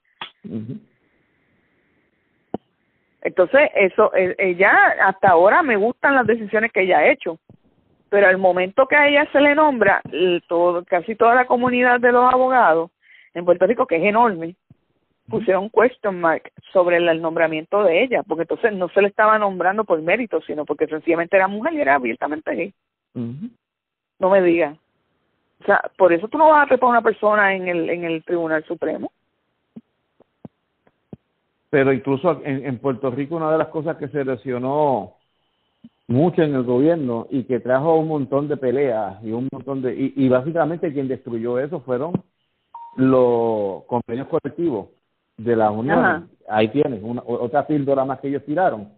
Entonces, 3.22 3.70
eso, 3.74 4.14
e, 4.14 4.36
ella, 4.38 4.72
hasta 5.02 5.30
ahora 5.30 5.62
me 5.62 5.76
gustan 5.76 6.14
las 6.14 6.26
decisiones 6.26 6.70
que 6.72 6.82
ella 6.82 6.98
ha 6.98 7.10
hecho, 7.10 7.38
pero 8.08 8.28
al 8.28 8.38
momento 8.38 8.86
que 8.86 8.96
a 8.96 9.08
ella 9.08 9.28
se 9.32 9.40
le 9.40 9.56
nombra, 9.56 10.00
todo, 10.46 10.84
casi 10.84 11.16
toda 11.16 11.34
la 11.34 11.46
comunidad 11.46 11.98
de 11.98 12.12
los 12.12 12.32
abogados 12.32 12.92
en 13.34 13.44
Puerto 13.44 13.66
Rico, 13.66 13.86
que 13.86 13.96
es 13.96 14.04
enorme, 14.04 14.54
pusieron 15.30 15.70
question 15.70 16.20
mark 16.20 16.50
sobre 16.72 16.96
el, 16.96 17.22
nombramiento 17.22 17.82
de 17.84 18.02
ella, 18.02 18.22
porque 18.22 18.42
entonces 18.42 18.72
no 18.72 18.88
se 18.88 19.00
le 19.00 19.08
estaba 19.08 19.38
nombrando 19.38 19.84
por 19.84 20.00
mérito, 20.02 20.40
sino 20.42 20.64
porque 20.64 20.86
sencillamente 20.86 21.36
era 21.36 21.48
mujer 21.48 21.72
y 21.74 21.80
era 21.80 21.94
abiertamente 21.94 22.54
gay. 22.54 22.74
No 23.14 24.30
me 24.30 24.42
digas. 24.42 24.76
O 25.62 25.64
sea, 25.64 25.82
por 25.96 26.12
eso 26.12 26.28
tú 26.28 26.38
no 26.38 26.50
vas 26.50 26.64
a 26.64 26.68
trepar 26.68 26.88
a 26.88 26.90
una 26.90 27.02
persona 27.02 27.54
en 27.54 27.68
el, 27.68 27.90
en 27.90 28.04
el 28.04 28.24
Tribunal 28.24 28.64
Supremo. 28.64 29.12
Pero 31.70 31.92
incluso 31.92 32.40
en, 32.44 32.66
en 32.66 32.78
Puerto 32.78 33.10
Rico 33.10 33.36
una 33.36 33.52
de 33.52 33.58
las 33.58 33.68
cosas 33.68 33.96
que 33.96 34.08
se 34.08 34.24
lesionó 34.24 35.14
mucho 36.08 36.42
en 36.42 36.54
el 36.54 36.64
gobierno 36.64 37.28
y 37.30 37.44
que 37.44 37.60
trajo 37.60 37.94
un 37.94 38.08
montón 38.08 38.48
de 38.48 38.56
peleas 38.56 39.22
y 39.22 39.30
un 39.30 39.48
montón 39.52 39.80
de 39.80 39.94
y, 39.94 40.12
y 40.16 40.28
básicamente 40.28 40.92
quien 40.92 41.06
destruyó 41.06 41.60
eso 41.60 41.80
fueron 41.80 42.12
los 42.96 43.84
convenios 43.84 44.26
colectivos 44.26 44.88
de 45.44 45.56
la 45.56 45.70
Unión. 45.70 46.28
Ahí 46.48 46.68
tienes 46.68 47.00
una, 47.02 47.22
otra 47.24 47.66
píldora 47.66 48.04
más 48.04 48.20
que 48.20 48.28
ellos 48.28 48.44
tiraron. 48.44 48.88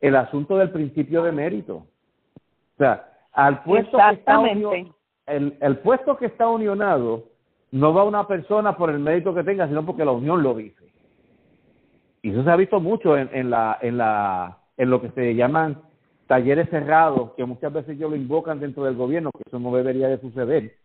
El 0.00 0.16
asunto 0.16 0.56
del 0.56 0.70
principio 0.70 1.22
de 1.22 1.32
mérito. 1.32 1.76
O 1.76 2.78
sea, 2.78 3.08
al 3.32 3.62
puesto 3.62 3.96
que 3.96 4.14
está 4.14 4.40
el, 5.26 5.56
el 5.60 5.78
puesto 5.78 6.16
que 6.16 6.26
está 6.26 6.48
unionado 6.48 7.24
no 7.70 7.94
va 7.94 8.04
una 8.04 8.26
persona 8.26 8.76
por 8.76 8.90
el 8.90 8.98
mérito 8.98 9.34
que 9.34 9.44
tenga, 9.44 9.66
sino 9.68 9.86
porque 9.86 10.04
la 10.04 10.10
unión 10.10 10.42
lo 10.42 10.54
dice. 10.54 10.84
Y 12.22 12.30
eso 12.30 12.44
se 12.44 12.50
ha 12.50 12.56
visto 12.56 12.80
mucho 12.80 13.16
en, 13.16 13.30
en 13.32 13.50
la 13.50 13.78
en 13.80 13.98
la 13.98 14.58
en 14.76 14.90
lo 14.90 15.00
que 15.00 15.10
se 15.10 15.34
llaman 15.34 15.80
talleres 16.26 16.68
cerrados, 16.70 17.32
que 17.36 17.44
muchas 17.44 17.72
veces 17.72 17.96
ellos 17.96 18.10
lo 18.10 18.16
invocan 18.16 18.60
dentro 18.60 18.84
del 18.84 18.96
gobierno, 18.96 19.30
que 19.32 19.42
eso 19.46 19.58
no 19.58 19.74
debería 19.74 20.08
de 20.08 20.20
suceder 20.20 20.81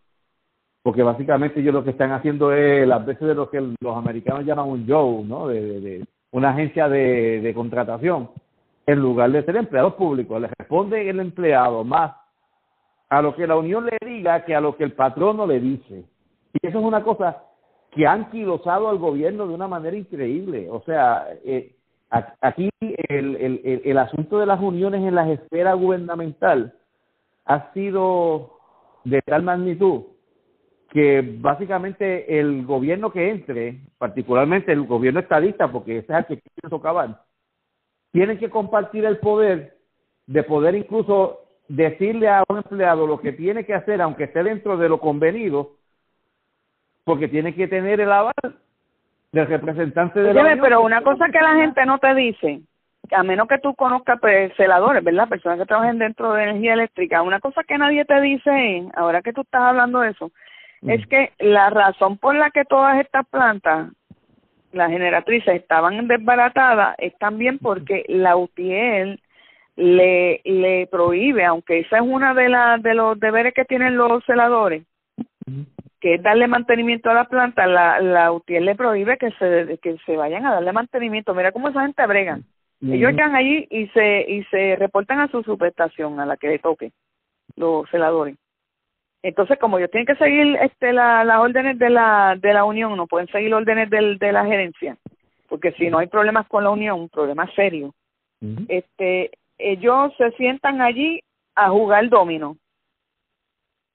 porque 0.87 1.03
básicamente 1.03 1.59
ellos 1.59 1.73
lo 1.73 1.83
que 1.83 1.89
están 1.89 2.13
haciendo 2.13 2.53
es 2.53 2.87
las 2.87 3.05
veces 3.05 3.27
de 3.27 3.35
lo 3.35 3.49
que 3.49 3.59
los 3.59 3.97
americanos 3.97 4.45
llaman 4.45 4.69
un 4.69 4.87
job, 4.87 5.25
¿no? 5.25 5.49
De, 5.49 6.07
una 6.31 6.51
agencia 6.51 6.87
de, 6.87 7.41
de, 7.41 7.53
contratación, 7.53 8.29
en 8.85 8.99
lugar 8.99 9.29
de 9.31 9.43
ser 9.43 9.57
empleados 9.57 9.95
públicos. 9.95 10.39
Le 10.39 10.47
responde 10.57 11.09
el 11.09 11.19
empleado 11.19 11.83
más 11.83 12.15
a 13.09 13.21
lo 13.21 13.35
que 13.35 13.45
la 13.45 13.57
unión 13.57 13.85
le 13.85 13.97
diga 13.99 14.45
que 14.45 14.55
a 14.55 14.61
lo 14.61 14.77
que 14.77 14.85
el 14.85 14.93
patrono 14.93 15.45
le 15.45 15.59
dice. 15.59 16.05
Y 16.53 16.65
eso 16.65 16.79
es 16.79 16.85
una 16.85 17.03
cosa 17.03 17.43
que 17.91 18.07
han 18.07 18.31
quilosado 18.31 18.87
al 18.87 18.97
gobierno 18.97 19.45
de 19.45 19.55
una 19.55 19.67
manera 19.67 19.97
increíble. 19.97 20.69
O 20.71 20.81
sea, 20.83 21.27
eh, 21.43 21.75
aquí 22.39 22.69
el, 22.79 23.35
el, 23.35 23.81
el 23.83 23.97
asunto 23.97 24.39
de 24.39 24.45
las 24.45 24.61
uniones 24.61 25.03
en 25.03 25.15
la 25.15 25.29
esfera 25.29 25.73
gubernamental 25.73 26.75
ha 27.43 27.73
sido 27.73 28.53
de 29.03 29.21
tal 29.23 29.43
magnitud 29.43 30.15
que 30.89 31.21
básicamente 31.39 32.39
el 32.39 32.65
gobierno 32.65 33.11
que 33.11 33.29
entre, 33.29 33.79
particularmente 33.97 34.71
el 34.71 34.85
gobierno 34.85 35.19
estadista, 35.19 35.71
porque 35.71 35.99
ese 35.99 36.13
es 36.13 36.19
el 36.19 36.25
que 36.25 36.41
quiere 36.41 36.69
socavar, 36.69 37.21
tiene 38.11 38.37
que 38.37 38.49
compartir 38.49 39.05
el 39.05 39.17
poder 39.17 39.77
de 40.25 40.43
poder 40.43 40.75
incluso 40.75 41.39
decirle 41.67 42.29
a 42.29 42.43
un 42.47 42.57
empleado 42.57 43.07
lo 43.07 43.19
que 43.19 43.33
tiene 43.33 43.65
que 43.65 43.73
hacer, 43.73 44.01
aunque 44.01 44.25
esté 44.25 44.43
dentro 44.43 44.77
de 44.77 44.89
lo 44.89 44.99
convenido, 44.99 45.71
porque 47.03 47.27
tiene 47.27 47.55
que 47.55 47.67
tener 47.67 48.01
el 48.01 48.11
aval 48.11 48.33
del 49.31 49.47
representante 49.47 50.19
de 50.19 50.33
la 50.33 50.57
Pero 50.61 50.81
una 50.81 51.01
cosa 51.01 51.29
que 51.29 51.39
la 51.39 51.55
gente 51.55 51.85
no 51.85 51.97
te 51.99 52.13
dice, 52.13 52.61
a 53.11 53.23
menos 53.23 53.47
que 53.47 53.59
tú 53.59 53.73
conozcas 53.75 54.19
pues, 54.19 54.53
celadores, 54.55 55.03
¿verdad? 55.03 55.29
Personas 55.29 55.59
que 55.59 55.65
trabajen 55.65 55.99
dentro 55.99 56.33
de 56.33 56.43
energía 56.43 56.73
eléctrica, 56.73 57.21
una 57.21 57.39
cosa 57.39 57.63
que 57.63 57.77
nadie 57.77 58.03
te 58.05 58.19
dice, 58.21 58.85
ahora 58.95 59.21
que 59.21 59.33
tú 59.33 59.41
estás 59.41 59.61
hablando 59.61 60.01
de 60.01 60.11
eso, 60.11 60.31
es 60.81 61.05
que 61.07 61.31
la 61.39 61.69
razón 61.69 62.17
por 62.17 62.35
la 62.35 62.51
que 62.51 62.65
todas 62.65 62.99
estas 62.99 63.25
plantas, 63.27 63.91
las 64.71 64.89
generatrices, 64.89 65.55
estaban 65.55 66.07
desbaratadas 66.07 66.95
es 66.99 67.17
también 67.17 67.57
porque 67.57 68.03
la 68.07 68.35
UTIEL 68.35 69.19
le, 69.75 70.41
le 70.43 70.87
prohíbe, 70.87 71.45
aunque 71.45 71.79
esa 71.79 71.97
es 71.97 72.03
una 72.03 72.33
de, 72.33 72.49
las 72.49 72.81
de 72.81 72.93
los 72.93 73.19
deberes 73.19 73.53
que 73.53 73.65
tienen 73.65 73.97
los 73.97 74.23
celadores, 74.25 74.83
que 75.99 76.15
es 76.15 76.23
darle 76.23 76.47
mantenimiento 76.47 77.09
a 77.09 77.13
la 77.13 77.25
planta, 77.25 77.65
la, 77.65 77.99
la 77.99 78.31
UTIER 78.31 78.61
le 78.61 78.75
prohíbe 78.75 79.17
que 79.17 79.31
se, 79.31 79.77
que 79.81 79.97
se 80.05 80.15
vayan 80.15 80.45
a 80.45 80.53
darle 80.53 80.73
mantenimiento. 80.73 81.33
Mira 81.33 81.51
cómo 81.51 81.69
esa 81.69 81.81
gente 81.81 82.05
bregan. 82.05 82.43
Ellos 82.81 83.11
llegan 83.11 83.35
allí 83.35 83.67
y 83.71 83.87
se, 83.87 84.25
y 84.27 84.43
se 84.45 84.75
reportan 84.75 85.19
a 85.19 85.27
su 85.29 85.41
subestación, 85.41 86.19
a 86.19 86.27
la 86.27 86.37
que 86.37 86.47
le 86.47 86.59
toque, 86.59 86.91
los 87.55 87.89
celadores. 87.89 88.35
Entonces, 89.23 89.57
como 89.59 89.77
ellos 89.77 89.91
tienen 89.91 90.05
que 90.05 90.15
seguir 90.15 90.57
este, 90.61 90.93
la, 90.93 91.23
las 91.23 91.39
órdenes 91.39 91.79
de 91.79 91.89
la, 91.89 92.35
de 92.39 92.53
la 92.53 92.63
unión, 92.63 92.95
no 92.95 93.07
pueden 93.07 93.27
seguir 93.29 93.53
órdenes 93.53 93.89
del, 93.89 94.17
de 94.19 94.31
la 94.31 94.45
gerencia, 94.45 94.97
porque 95.49 95.71
si 95.73 95.89
no 95.89 95.97
hay 95.97 96.07
problemas 96.07 96.47
con 96.47 96.63
la 96.63 96.69
unión, 96.69 97.09
problemas 97.09 97.51
serios, 97.55 97.91
este, 98.67 99.31
ellos 99.57 100.13
se 100.17 100.31
sientan 100.31 100.81
allí 100.81 101.21
a 101.55 101.69
jugar 101.69 102.07
domino. 102.09 102.55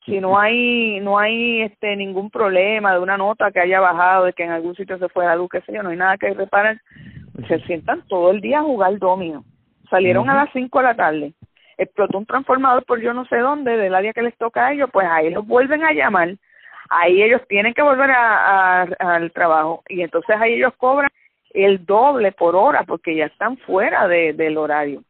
Si 0.05 0.19
no 0.19 0.37
hay 0.37 0.99
no 0.99 1.17
hay 1.17 1.63
este 1.63 1.95
ningún 1.95 2.29
problema 2.29 2.93
de 2.93 2.99
una 2.99 3.17
nota 3.17 3.53
que 3.53 3.61
haya 3.61 3.79
bajado 3.79 4.25
de 4.25 4.33
que 4.33 4.43
en 4.43 4.51
algún 4.51 4.75
sitio 4.75 4.99
se 4.99 5.09
fue 5.09 5.25
la 5.25 5.37
luz 5.37 5.49
qué 5.49 5.61
sé 5.61 5.73
yo 5.73 5.81
no 5.81 5.91
hay 5.91 5.97
nada 5.97 6.19
que 6.19 6.35
reparen 6.35 6.81
se 7.47 7.61
sientan 7.61 8.03
todo 8.09 8.33
el 8.33 8.41
día 8.41 8.59
a 8.59 8.65
jugar 8.65 8.99
domino. 8.99 9.45
Salieron 9.89 10.29
a 10.29 10.35
las 10.35 10.53
cinco 10.53 10.81
de 10.81 10.85
la 10.85 10.97
tarde 10.97 11.35
explotó 11.79 12.19
un 12.19 12.27
transformador 12.27 12.85
por 12.85 13.01
yo 13.01 13.13
no 13.13 13.25
sé 13.27 13.39
dónde 13.39 13.77
del 13.77 13.95
área 13.95 14.13
que 14.13 14.23
les 14.23 14.37
toca 14.37 14.67
a 14.67 14.73
ellos 14.73 14.91
pues 14.93 15.07
ahí 15.09 15.31
los 15.31 15.47
vuelven 15.47 15.85
a 15.85 15.93
llamar 15.93 16.35
ahí 16.91 17.23
ellos 17.23 17.41
tienen 17.49 17.75
que 17.75 17.83
volver 17.83 18.11
a, 18.11 18.83
al 18.83 19.33
trabajo 19.33 19.83
y 19.89 20.03
entonces 20.03 20.37
ahí 20.39 20.55
ellos 20.55 20.75
cobran 20.77 21.11
el 21.51 21.85
doble 21.85 22.33
por 22.33 22.57
hora 22.57 22.85
porque 22.85 23.15
ya 23.17 23.27
están 23.27 23.57
fuera 23.59 24.09
de, 24.09 24.33
del 24.33 24.59
horario 24.59 25.03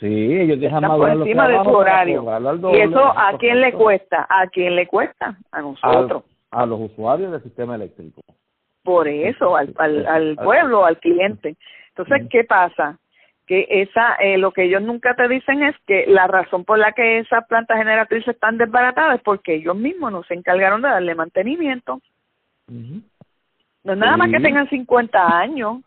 Sí, 0.00 0.06
ellos 0.06 0.58
dejan 0.58 0.82
Están 0.82 0.98
por 0.98 1.10
encima 1.10 1.46
de 1.46 1.62
su 1.62 1.70
horario. 1.70 2.24
Y 2.72 2.80
eso, 2.80 3.04
¿a 3.04 3.36
quién 3.38 3.60
le 3.60 3.74
cuesta? 3.74 4.26
¿A 4.30 4.46
quién 4.46 4.74
le 4.74 4.86
cuesta? 4.86 5.36
A 5.52 5.60
nosotros. 5.60 6.24
a 6.50 6.64
los 6.64 6.80
usuarios 6.80 7.30
del 7.30 7.42
sistema 7.42 7.74
eléctrico. 7.74 8.22
Por 8.82 9.06
eso, 9.06 9.54
al, 9.56 9.74
al, 9.76 10.06
al 10.06 10.36
pueblo, 10.36 10.86
al 10.86 10.98
cliente. 10.98 11.54
Entonces, 11.88 12.26
¿qué 12.30 12.44
pasa? 12.44 12.98
Que 13.50 13.66
esa, 13.68 14.14
eh, 14.20 14.38
lo 14.38 14.52
que 14.52 14.62
ellos 14.62 14.80
nunca 14.80 15.16
te 15.16 15.26
dicen 15.26 15.64
es 15.64 15.74
que 15.84 16.04
la 16.06 16.28
razón 16.28 16.64
por 16.64 16.78
la 16.78 16.92
que 16.92 17.18
esas 17.18 17.44
plantas 17.48 17.78
generatrices 17.78 18.28
están 18.28 18.58
desbaratadas 18.58 19.16
es 19.16 19.22
porque 19.24 19.54
ellos 19.54 19.74
mismos 19.74 20.12
no 20.12 20.22
se 20.22 20.34
encargaron 20.34 20.82
de 20.82 20.88
darle 20.88 21.16
mantenimiento. 21.16 22.00
No 22.68 23.92
es 23.92 23.98
nada 23.98 24.16
más 24.16 24.30
que 24.30 24.38
tengan 24.38 24.68
50 24.68 25.36
años. 25.36 25.78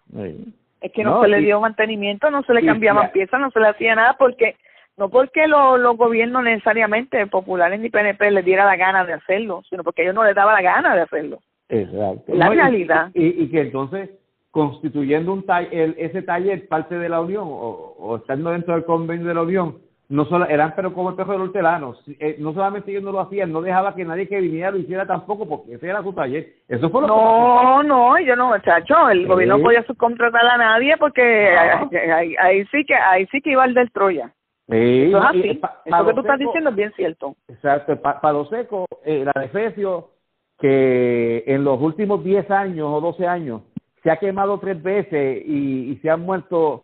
Es 0.81 0.91
que 0.91 1.05
no, 1.05 1.21
se 1.21 1.29
le 1.29 1.39
dio 1.39 1.61
mantenimiento, 1.61 2.29
no 2.29 2.43
se 2.43 2.53
le 2.53 2.65
cambiaban 2.65 3.13
piezas, 3.13 3.39
no 3.39 3.49
se 3.49 3.61
le 3.61 3.69
hacía 3.69 3.95
nada 3.95 4.17
porque 4.19 4.57
no 4.97 5.07
porque 5.07 5.47
los 5.47 5.95
gobiernos 5.95 6.43
necesariamente 6.43 7.25
populares 7.27 7.79
ni 7.79 7.89
PNP 7.89 8.29
les 8.29 8.43
diera 8.43 8.65
la 8.65 8.75
gana 8.75 9.05
de 9.05 9.13
hacerlo, 9.13 9.63
sino 9.69 9.85
porque 9.85 10.01
ellos 10.01 10.15
no 10.15 10.25
les 10.25 10.35
daba 10.35 10.51
la 10.51 10.61
gana 10.61 10.95
de 10.95 11.03
hacerlo. 11.03 11.39
Exacto. 11.69 12.35
La 12.35 12.49
realidad. 12.49 13.09
Y, 13.13 13.47
que 13.47 13.61
entonces, 13.61 14.09
constituyendo 14.53 15.33
un 15.33 15.47
taller, 15.47 15.95
ese 15.97 16.21
taller 16.21 16.67
parte 16.67 16.99
de 16.99 17.09
la 17.09 17.21
Unión 17.21 17.45
o, 17.47 17.95
o 17.97 18.15
estando 18.17 18.51
dentro 18.51 18.75
del 18.75 18.85
convenio 18.85 19.27
de 19.27 19.33
la 19.33 19.41
Unión, 19.41 19.77
no 20.09 20.25
solo 20.25 20.45
eran 20.47 20.73
pero 20.75 20.93
como 20.93 21.09
el 21.09 21.15
perro 21.15 21.33
de 21.33 21.39
los 21.39 21.47
hortelanos 21.47 22.03
eh, 22.19 22.35
no 22.37 22.53
solamente 22.53 22.91
ellos 22.91 23.01
no 23.01 23.11
lo 23.11 23.21
hacían 23.21 23.51
no 23.51 23.61
dejaba 23.61 23.95
que 23.95 24.05
nadie 24.05 24.27
que 24.27 24.39
viniera 24.39 24.69
lo 24.69 24.77
hiciera 24.77 25.07
tampoco 25.07 25.47
porque 25.47 25.73
ese 25.73 25.87
era 25.87 26.03
su 26.03 26.13
taller 26.13 26.53
eso 26.67 26.89
fue 26.91 27.01
lo 27.01 27.07
no 27.07 27.83
no 27.83 28.19
yo 28.19 28.35
no 28.35 28.49
muchacho 28.49 29.09
el 29.09 29.25
gobierno 29.25 29.57
no 29.57 29.63
podía 29.63 29.83
subcontratar 29.85 30.45
a 30.45 30.57
nadie 30.57 30.97
porque 30.97 31.57
ahí, 31.57 32.35
ahí, 32.39 32.65
sí 32.65 32.85
que 32.85 32.93
ahí 32.93 33.25
sí 33.31 33.41
que 33.41 33.51
iba 33.51 33.65
el 33.65 33.73
del 33.73 33.91
Troya. 33.91 34.31
Sí, 34.69 35.05
eso 35.07 35.17
es 35.17 35.25
así 35.25 35.61
eso 35.85 36.05
que 36.05 36.13
tú 36.13 36.19
estás 36.19 36.39
diciendo 36.39 36.69
es 36.69 36.75
bien 36.75 36.93
cierto. 36.95 37.35
Exacto 37.47 37.99
para 37.99 38.33
lo 38.33 38.45
seco 38.45 38.85
eh, 39.03 39.25
la 39.25 39.41
defesio 39.41 40.11
que 40.59 41.43
en 41.47 41.63
los 41.63 41.81
últimos 41.81 42.23
10 42.23 42.51
años 42.51 42.87
o 42.89 43.01
12 43.01 43.27
años 43.27 43.61
se 44.03 44.11
ha 44.11 44.17
quemado 44.17 44.59
tres 44.59 44.81
veces 44.83 45.43
y, 45.45 45.91
y 45.91 45.97
se 46.01 46.09
han 46.09 46.21
muerto 46.21 46.83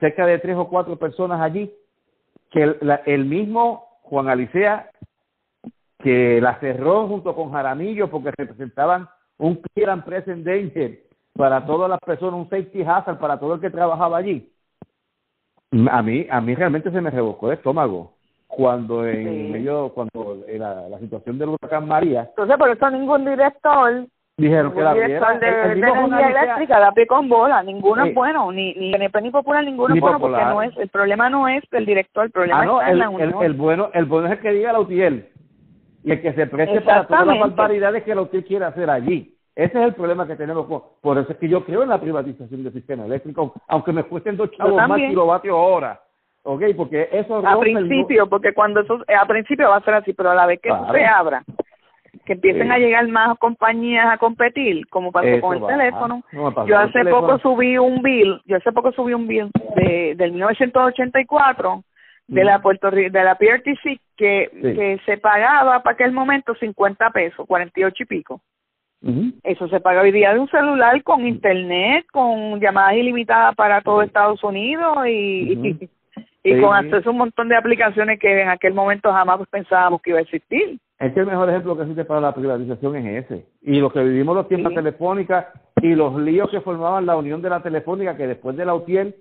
cerca 0.00 0.26
de 0.26 0.38
tres 0.38 0.56
o 0.56 0.68
cuatro 0.68 0.96
personas 0.96 1.40
allí 1.40 1.72
que 2.50 2.62
el, 2.62 3.00
el 3.06 3.24
mismo 3.26 3.84
Juan 4.02 4.28
Alicea, 4.28 4.90
que 5.98 6.40
la 6.40 6.58
cerró 6.60 7.06
junto 7.08 7.34
con 7.34 7.52
Jaramillo 7.52 8.10
porque 8.10 8.30
representaban 8.36 9.08
un 9.38 9.56
clear 9.56 9.90
and 9.90 10.04
present 10.04 10.44
danger 10.44 11.00
para 11.34 11.66
todas 11.66 11.90
las 11.90 11.98
personas, 12.00 12.34
un 12.34 12.48
safety 12.48 12.82
hazard 12.82 13.18
para 13.18 13.38
todo 13.38 13.54
el 13.54 13.60
que 13.60 13.70
trabajaba 13.70 14.18
allí. 14.18 14.50
A 15.90 16.02
mí, 16.02 16.26
a 16.30 16.40
mí 16.40 16.54
realmente 16.54 16.90
se 16.90 17.00
me 17.00 17.10
revocó 17.10 17.48
el 17.48 17.58
estómago 17.58 18.12
cuando 18.46 19.04
en 19.04 19.50
medio, 19.50 19.88
cuando 19.92 20.44
la, 20.46 20.88
la 20.88 20.98
situación 21.00 21.38
del 21.38 21.48
huracán 21.48 21.88
María. 21.88 22.26
Entonces, 22.28 22.56
por 22.56 22.70
eso 22.70 22.90
ningún 22.90 23.24
director 23.24 24.06
Dijeron 24.36 24.72
que 24.72 24.80
la 24.80 24.94
director 24.94 25.38
de, 25.38 25.46
de, 25.46 25.72
energía 25.74 26.28
eléctrica 26.28 26.80
la 26.80 26.90
pie 26.90 27.06
con 27.06 27.28
bola, 27.28 27.62
ninguno 27.62 28.04
es 28.04 28.14
bueno, 28.14 28.50
ni 28.50 28.74
ni 28.74 28.90
PNP 28.90 29.22
ni 29.22 29.30
Popular, 29.30 29.64
ninguno 29.64 29.94
es 29.94 30.00
bueno 30.00 30.18
porque 30.18 30.44
no 30.44 30.60
es, 30.60 30.76
el 30.76 30.88
problema 30.88 31.30
no 31.30 31.46
es 31.46 31.62
el 31.70 31.86
director, 31.86 32.24
el 32.24 32.32
problema 32.32 32.62
ah, 32.62 32.64
no, 32.64 32.80
está 32.80 32.90
el, 32.90 32.94
en 32.94 32.98
la 32.98 33.10
unión. 33.10 33.34
El, 33.38 33.46
el, 33.46 33.52
bueno, 33.52 33.90
el 33.94 34.06
bueno 34.06 34.26
es 34.26 34.32
el 34.32 34.40
que 34.40 34.50
diga 34.50 34.72
la 34.72 34.80
UTIEL 34.80 35.28
y 36.02 36.10
el 36.10 36.20
que 36.20 36.32
se 36.32 36.48
preste 36.48 36.80
para 36.80 37.06
todas 37.06 37.28
las 37.28 37.38
barbaridades 37.38 38.02
que 38.02 38.12
la 38.12 38.22
UTIEL 38.22 38.44
quiere 38.44 38.64
hacer 38.64 38.90
allí. 38.90 39.36
Ese 39.54 39.78
es 39.78 39.86
el 39.86 39.94
problema 39.94 40.26
que 40.26 40.34
tenemos. 40.34 40.66
Por 41.00 41.16
eso 41.16 41.30
es 41.30 41.38
que 41.38 41.48
yo 41.48 41.64
creo 41.64 41.84
en 41.84 41.90
la 41.90 42.00
privatización 42.00 42.64
del 42.64 42.72
sistema 42.72 43.04
eléctrico, 43.04 43.54
aunque 43.68 43.92
me 43.92 44.02
cuesten 44.02 44.36
dos 44.36 44.50
chavos 44.50 44.74
más 44.88 44.98
kilovatios 44.98 45.56
hora. 45.56 46.00
¿Ok? 46.42 46.62
Porque 46.76 47.08
eso... 47.12 47.36
A 47.46 47.58
principio, 47.60 48.28
porque 48.28 48.52
cuando 48.52 48.80
eso... 48.80 48.98
A 49.16 49.26
principio 49.26 49.68
va 49.68 49.76
a 49.76 49.80
ser 49.80 49.94
así, 49.94 50.12
pero 50.12 50.32
a 50.32 50.34
la 50.34 50.46
vez 50.46 50.60
que 50.60 50.70
eso 50.70 50.86
se 50.92 51.04
abra 51.04 51.44
que 52.24 52.34
empiecen 52.34 52.72
a 52.72 52.78
llegar 52.78 53.06
más 53.08 53.38
compañías 53.38 54.06
a 54.10 54.18
competir, 54.18 54.86
como 54.88 55.12
pasó 55.12 55.40
con 55.40 55.56
el 55.56 55.66
teléfono. 55.66 56.22
yo 56.66 56.78
hace 56.78 57.04
poco 57.04 57.38
subí 57.38 57.78
un 57.78 58.02
bill, 58.02 58.40
yo 58.46 58.56
hace 58.56 58.72
poco 58.72 58.92
subí 58.92 59.12
un 59.12 59.26
bill 59.26 59.50
de 59.76 60.14
del 60.16 60.32
1984 60.32 61.82
de 62.26 62.44
la 62.44 62.60
Puerto 62.60 62.90
de 62.90 63.10
la 63.10 63.34
PRTC 63.36 64.00
que 64.16 64.48
que 64.60 65.00
se 65.04 65.18
pagaba 65.18 65.82
para 65.82 65.94
aquel 65.94 66.12
momento 66.12 66.54
50 66.54 67.10
pesos, 67.10 67.46
48 67.46 68.02
y 68.02 68.06
pico. 68.06 68.40
Eso 69.42 69.68
se 69.68 69.80
paga 69.80 70.00
hoy 70.00 70.12
día 70.12 70.32
de 70.32 70.38
un 70.38 70.48
celular 70.48 71.02
con 71.02 71.26
internet, 71.26 72.06
con 72.10 72.58
llamadas 72.58 72.94
ilimitadas 72.94 73.54
para 73.54 73.82
todo 73.82 74.00
Estados 74.00 74.42
Unidos 74.42 75.06
y, 75.06 75.78
y, 76.42 76.60
con 76.60 76.74
acceso 76.74 77.10
a 77.10 77.12
un 77.12 77.18
montón 77.18 77.50
de 77.50 77.56
aplicaciones 77.56 78.18
que 78.18 78.40
en 78.40 78.48
aquel 78.48 78.72
momento 78.72 79.12
jamás 79.12 79.46
pensábamos 79.50 80.00
que 80.00 80.10
iba 80.10 80.20
a 80.20 80.22
existir. 80.22 80.78
Es 80.98 81.12
que 81.12 81.20
el 81.20 81.26
mejor 81.26 81.50
ejemplo 81.50 81.76
que 81.76 81.82
existe 81.82 82.04
para 82.04 82.20
la 82.20 82.34
privatización 82.34 82.96
es 82.96 83.24
ese. 83.24 83.46
Y 83.62 83.80
lo 83.80 83.90
que 83.90 84.02
vivimos 84.02 84.36
los 84.36 84.48
tiempos 84.48 84.74
telefónicas 84.74 85.46
y 85.82 85.94
los 85.94 86.14
líos 86.16 86.48
que 86.50 86.60
formaban 86.60 87.06
la 87.06 87.16
unión 87.16 87.42
de 87.42 87.50
la 87.50 87.62
telefónica, 87.62 88.16
que 88.16 88.28
después 88.28 88.56
de 88.56 88.64
la 88.64 88.74
UTIEL 88.74 89.14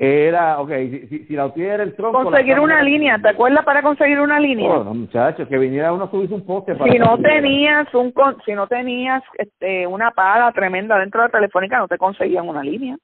era, 0.00 0.60
ok, 0.60 0.70
si, 1.08 1.24
si, 1.26 1.34
la 1.34 1.46
UTIEL 1.46 1.70
era 1.70 1.82
el 1.82 1.96
tronco... 1.96 2.22
Conseguir 2.22 2.60
una 2.60 2.80
línea, 2.82 3.18
¿te 3.18 3.30
acuerdas 3.30 3.64
para 3.64 3.82
conseguir 3.82 4.20
una 4.20 4.38
línea? 4.38 4.70
Oh, 4.70 4.84
no, 4.84 4.94
muchachos, 4.94 5.48
que 5.48 5.58
viniera 5.58 5.92
uno 5.92 6.04
a 6.04 6.10
subirse 6.10 6.34
un 6.34 6.46
poste 6.46 6.76
para... 6.76 6.92
Si 6.92 6.98
no 7.00 7.18
tenías 7.18 7.92
un 7.92 8.14
si 8.46 8.52
no 8.52 8.68
tenías 8.68 9.24
este, 9.36 9.88
una 9.88 10.12
paga 10.12 10.52
tremenda 10.52 10.96
dentro 11.00 11.20
de 11.20 11.26
la 11.26 11.32
telefónica, 11.32 11.78
no 11.78 11.88
te 11.88 11.98
conseguían 11.98 12.48
una 12.48 12.62
línea. 12.62 12.96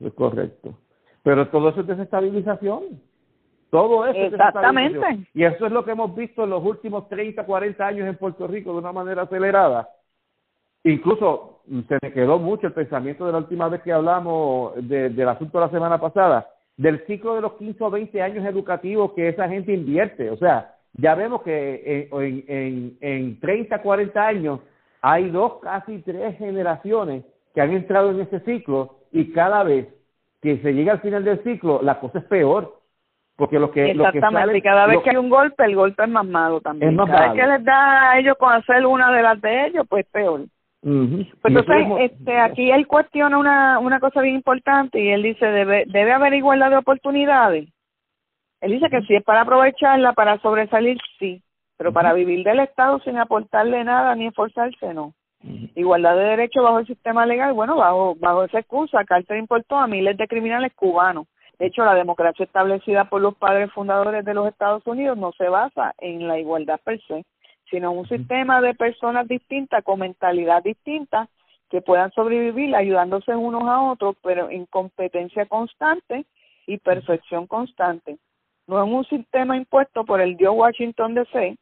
Es 0.00 0.12
correcto. 0.14 0.74
Pero 1.22 1.48
todo 1.48 1.68
eso 1.68 1.82
es 1.82 1.86
desestabilización. 1.86 3.00
Todo 3.70 4.06
eso. 4.06 4.18
Exactamente. 4.18 5.26
y 5.32 5.44
eso 5.44 5.66
es 5.66 5.72
lo 5.72 5.84
que 5.84 5.92
hemos 5.92 6.14
visto 6.14 6.44
en 6.44 6.50
los 6.50 6.64
últimos 6.64 7.08
30, 7.08 7.44
40 7.44 7.86
años 7.86 8.08
en 8.08 8.16
Puerto 8.16 8.46
Rico 8.46 8.72
de 8.72 8.78
una 8.78 8.92
manera 8.92 9.22
acelerada. 9.22 9.88
Incluso 10.84 11.60
mm, 11.66 11.80
se 11.88 11.98
me 12.02 12.12
quedó 12.12 12.38
mucho 12.38 12.66
el 12.66 12.72
pensamiento 12.72 13.26
de 13.26 13.32
la 13.32 13.38
última 13.38 13.68
vez 13.68 13.82
que 13.82 13.92
hablamos 13.92 14.72
del 14.88 15.28
asunto 15.28 15.58
de 15.58 15.64
la 15.66 15.70
semana 15.70 16.00
pasada, 16.00 16.48
del 16.76 17.04
ciclo 17.06 17.34
de 17.36 17.42
los 17.42 17.52
15 17.54 17.84
o 17.84 17.90
20 17.90 18.22
años 18.22 18.44
educativos 18.44 19.12
que 19.12 19.28
esa 19.28 19.48
gente 19.48 19.72
invierte. 19.72 20.30
O 20.30 20.36
sea, 20.36 20.74
ya 20.94 21.14
vemos 21.14 21.42
que 21.42 22.08
en, 22.10 22.44
en, 22.48 22.98
en 23.00 23.40
30, 23.40 23.82
40 23.82 24.26
años 24.26 24.60
hay 25.00 25.30
dos, 25.30 25.60
casi 25.62 25.98
tres 26.02 26.36
generaciones 26.38 27.24
que 27.54 27.60
han 27.60 27.70
entrado 27.70 28.10
en 28.10 28.20
ese 28.20 28.40
ciclo 28.40 28.96
y 29.12 29.32
cada 29.32 29.62
vez 29.62 29.88
que 30.42 30.58
se 30.58 30.72
llega 30.72 30.92
al 30.92 31.00
final 31.00 31.24
del 31.24 31.42
ciclo, 31.44 31.80
la 31.82 32.00
cosa 32.00 32.18
es 32.18 32.24
peor 32.24 32.79
porque 33.40 33.58
lo 33.58 33.70
que 33.70 33.90
exactamente 33.90 34.46
lo 34.46 34.52
que 34.52 34.62
cada 34.62 34.86
vez 34.86 35.00
que 35.02 35.10
hay 35.10 35.16
un 35.16 35.30
golpe 35.30 35.64
el 35.64 35.74
golpe 35.74 36.04
es 36.04 36.10
más 36.10 36.26
malo 36.26 36.60
también. 36.60 36.94
Cada 36.94 37.32
vez 37.32 37.40
que 37.40 37.46
les 37.48 37.64
da 37.64 38.10
a 38.10 38.18
ellos 38.18 38.36
con 38.38 38.52
hacer 38.52 38.84
una 38.84 39.10
de 39.10 39.22
las 39.22 39.40
de 39.40 39.66
ellos 39.66 39.86
pues 39.88 40.04
peor. 40.12 40.42
Pues 40.82 41.26
entonces 41.44 41.86
este 42.00 42.38
aquí 42.38 42.70
él 42.70 42.86
cuestiona 42.86 43.38
una 43.38 43.78
una 43.78 43.98
cosa 43.98 44.20
bien 44.20 44.34
importante 44.36 45.00
y 45.00 45.08
él 45.08 45.22
dice 45.22 45.46
debe 45.46 45.84
debe 45.86 46.12
haber 46.12 46.34
igualdad 46.34 46.70
de 46.70 46.76
oportunidades 46.76 47.68
él 48.60 48.70
dice 48.72 48.90
que 48.90 49.00
si 49.02 49.14
es 49.14 49.24
para 49.24 49.40
aprovecharla 49.40 50.12
para 50.12 50.38
sobresalir 50.40 50.98
sí 51.18 51.42
pero 51.78 51.92
para 51.94 52.12
vivir 52.12 52.44
del 52.44 52.60
estado 52.60 53.00
sin 53.00 53.16
aportarle 53.16 53.84
nada 53.84 54.14
ni 54.14 54.26
esforzarse 54.26 54.92
no. 54.92 55.14
Igualdad 55.74 56.16
de 56.16 56.24
derechos 56.24 56.62
bajo 56.62 56.80
el 56.80 56.86
sistema 56.86 57.24
legal 57.24 57.54
bueno 57.54 57.76
bajo 57.76 58.14
bajo 58.16 58.44
esa 58.44 58.58
excusa 58.58 59.04
Carter 59.04 59.38
importó 59.38 59.76
a 59.76 59.86
miles 59.86 60.16
de 60.18 60.28
criminales 60.28 60.72
cubanos 60.74 61.26
de 61.60 61.66
hecho, 61.66 61.84
la 61.84 61.94
democracia 61.94 62.46
establecida 62.46 63.04
por 63.10 63.20
los 63.20 63.34
padres 63.34 63.70
fundadores 63.72 64.24
de 64.24 64.32
los 64.32 64.48
Estados 64.48 64.82
Unidos 64.86 65.18
no 65.18 65.32
se 65.32 65.46
basa 65.50 65.94
en 65.98 66.26
la 66.26 66.38
igualdad 66.38 66.80
per 66.82 66.98
se, 67.02 67.22
sino 67.70 67.92
un 67.92 68.08
sistema 68.08 68.62
de 68.62 68.72
personas 68.72 69.28
distintas 69.28 69.84
con 69.84 69.98
mentalidad 69.98 70.62
distinta 70.62 71.28
que 71.68 71.82
puedan 71.82 72.10
sobrevivir 72.12 72.74
ayudándose 72.74 73.36
unos 73.36 73.64
a 73.64 73.82
otros, 73.82 74.16
pero 74.22 74.48
en 74.48 74.64
competencia 74.64 75.44
constante 75.44 76.24
y 76.66 76.78
perfección 76.78 77.46
constante. 77.46 78.16
No 78.66 78.82
es 78.82 78.90
un 78.90 79.04
sistema 79.04 79.54
impuesto 79.54 80.06
por 80.06 80.22
el 80.22 80.38
Dios 80.38 80.54
Washington 80.56 81.12
DC, 81.12 81.58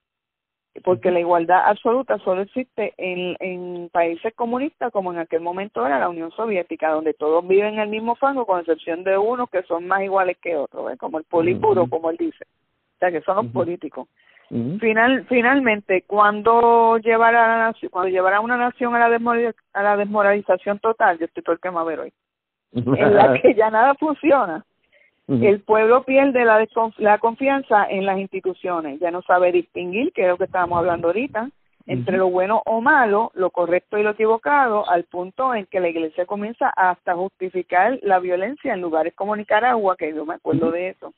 porque 0.85 1.11
la 1.11 1.21
igualdad 1.21 1.63
absoluta 1.67 2.19
solo 2.19 2.43
existe 2.43 2.95
en, 2.97 3.37
en 3.41 3.89
países 3.91 4.35
comunistas 4.35 4.93
como 4.93 5.13
en 5.13 5.19
aquel 5.19 5.41
momento 5.41 5.87
era 5.87 5.99
la 5.99 6.09
Unión 6.09 6.31
Soviética, 6.33 6.91
donde 6.91 7.15
todos 7.15 7.47
viven 7.47 7.75
en 7.75 7.81
el 7.81 7.89
mismo 7.89 8.17
fango 8.17 8.47
con 8.47 8.61
excepción 8.61 9.05
de 9.05 9.17
unos 9.17 9.51
que 9.51 9.63
son 9.63 9.87
más 9.87 10.03
iguales 10.03 10.37
que 10.43 10.57
otros, 10.57 10.91
como 10.99 11.19
el 11.19 11.25
polipuro, 11.25 11.87
como 11.89 12.11
él 12.11 12.17
dice. 12.19 12.45
O 12.45 12.99
sea, 12.99 13.13
que 13.13 13.21
son 13.23 13.37
los 13.37 13.47
políticos. 13.47 14.09
Final, 14.49 15.27
finalmente, 15.29 16.05
cuando 16.07 16.97
llevará, 16.99 17.75
cuando 17.91 18.09
llevará 18.09 18.41
una 18.41 18.57
nación 18.57 18.95
a 18.95 19.09
la, 19.09 19.55
a 19.75 19.83
la 19.83 19.97
desmoralización 19.97 20.79
total, 20.79 21.19
yo 21.19 21.27
estoy 21.27 21.43
todo 21.43 21.57
el 21.63 21.85
ver 21.85 22.01
hoy, 22.01 22.13
en 22.73 23.15
la 23.15 23.35
que 23.43 23.55
ya 23.55 23.71
nada 23.71 23.95
funciona, 23.97 24.65
el 25.29 25.61
pueblo 25.61 26.05
pierde 26.05 26.45
la, 26.45 26.67
la 26.97 27.19
confianza 27.19 27.87
en 27.91 28.07
las 28.07 28.19
instituciones, 28.19 28.99
ya 28.99 29.11
no 29.11 29.21
sabe 29.23 29.53
distinguir, 29.53 30.13
que 30.13 30.23
es 30.23 30.29
lo 30.29 30.39
que 30.39 30.45
estábamos 30.45 30.79
hablando 30.79 31.09
ahorita, 31.09 31.51
entre 31.87 32.17
lo 32.17 32.31
bueno 32.31 32.63
o 32.65 32.81
malo, 32.81 33.31
lo 33.35 33.51
correcto 33.51 33.99
y 33.99 34.03
lo 34.03 34.11
equivocado, 34.11 34.89
al 34.89 35.05
punto 35.05 35.55
en 35.55 35.67
que 35.67 35.81
la 35.81 35.89
iglesia 35.89 36.27
comienza 36.27 36.71
hasta 36.71 37.15
justificar 37.15 37.99
la 38.03 38.21
violencia 38.21 38.73
en 38.73 38.81
lugares 38.81 39.15
como 39.15 39.37
Nicaragua, 39.37 39.97
que 39.97 40.15
yo 40.15 40.25
me 40.25 40.35
acuerdo 40.35 40.71
de 40.71 40.89
eso. 40.89 41.13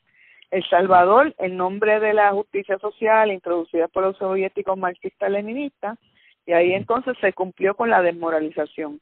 El 0.49 0.67
Salvador, 0.69 1.33
en 1.39 1.55
nombre 1.55 2.01
de 2.01 2.13
la 2.13 2.31
justicia 2.31 2.77
social 2.79 3.31
introducida 3.31 3.87
por 3.87 4.03
los 4.03 4.17
soviéticos 4.17 4.77
marxistas-leninistas, 4.77 5.97
y 6.45 6.51
ahí 6.51 6.73
entonces 6.73 7.15
se 7.21 7.31
cumplió 7.31 7.75
con 7.75 7.89
la 7.89 8.01
desmoralización. 8.01 8.99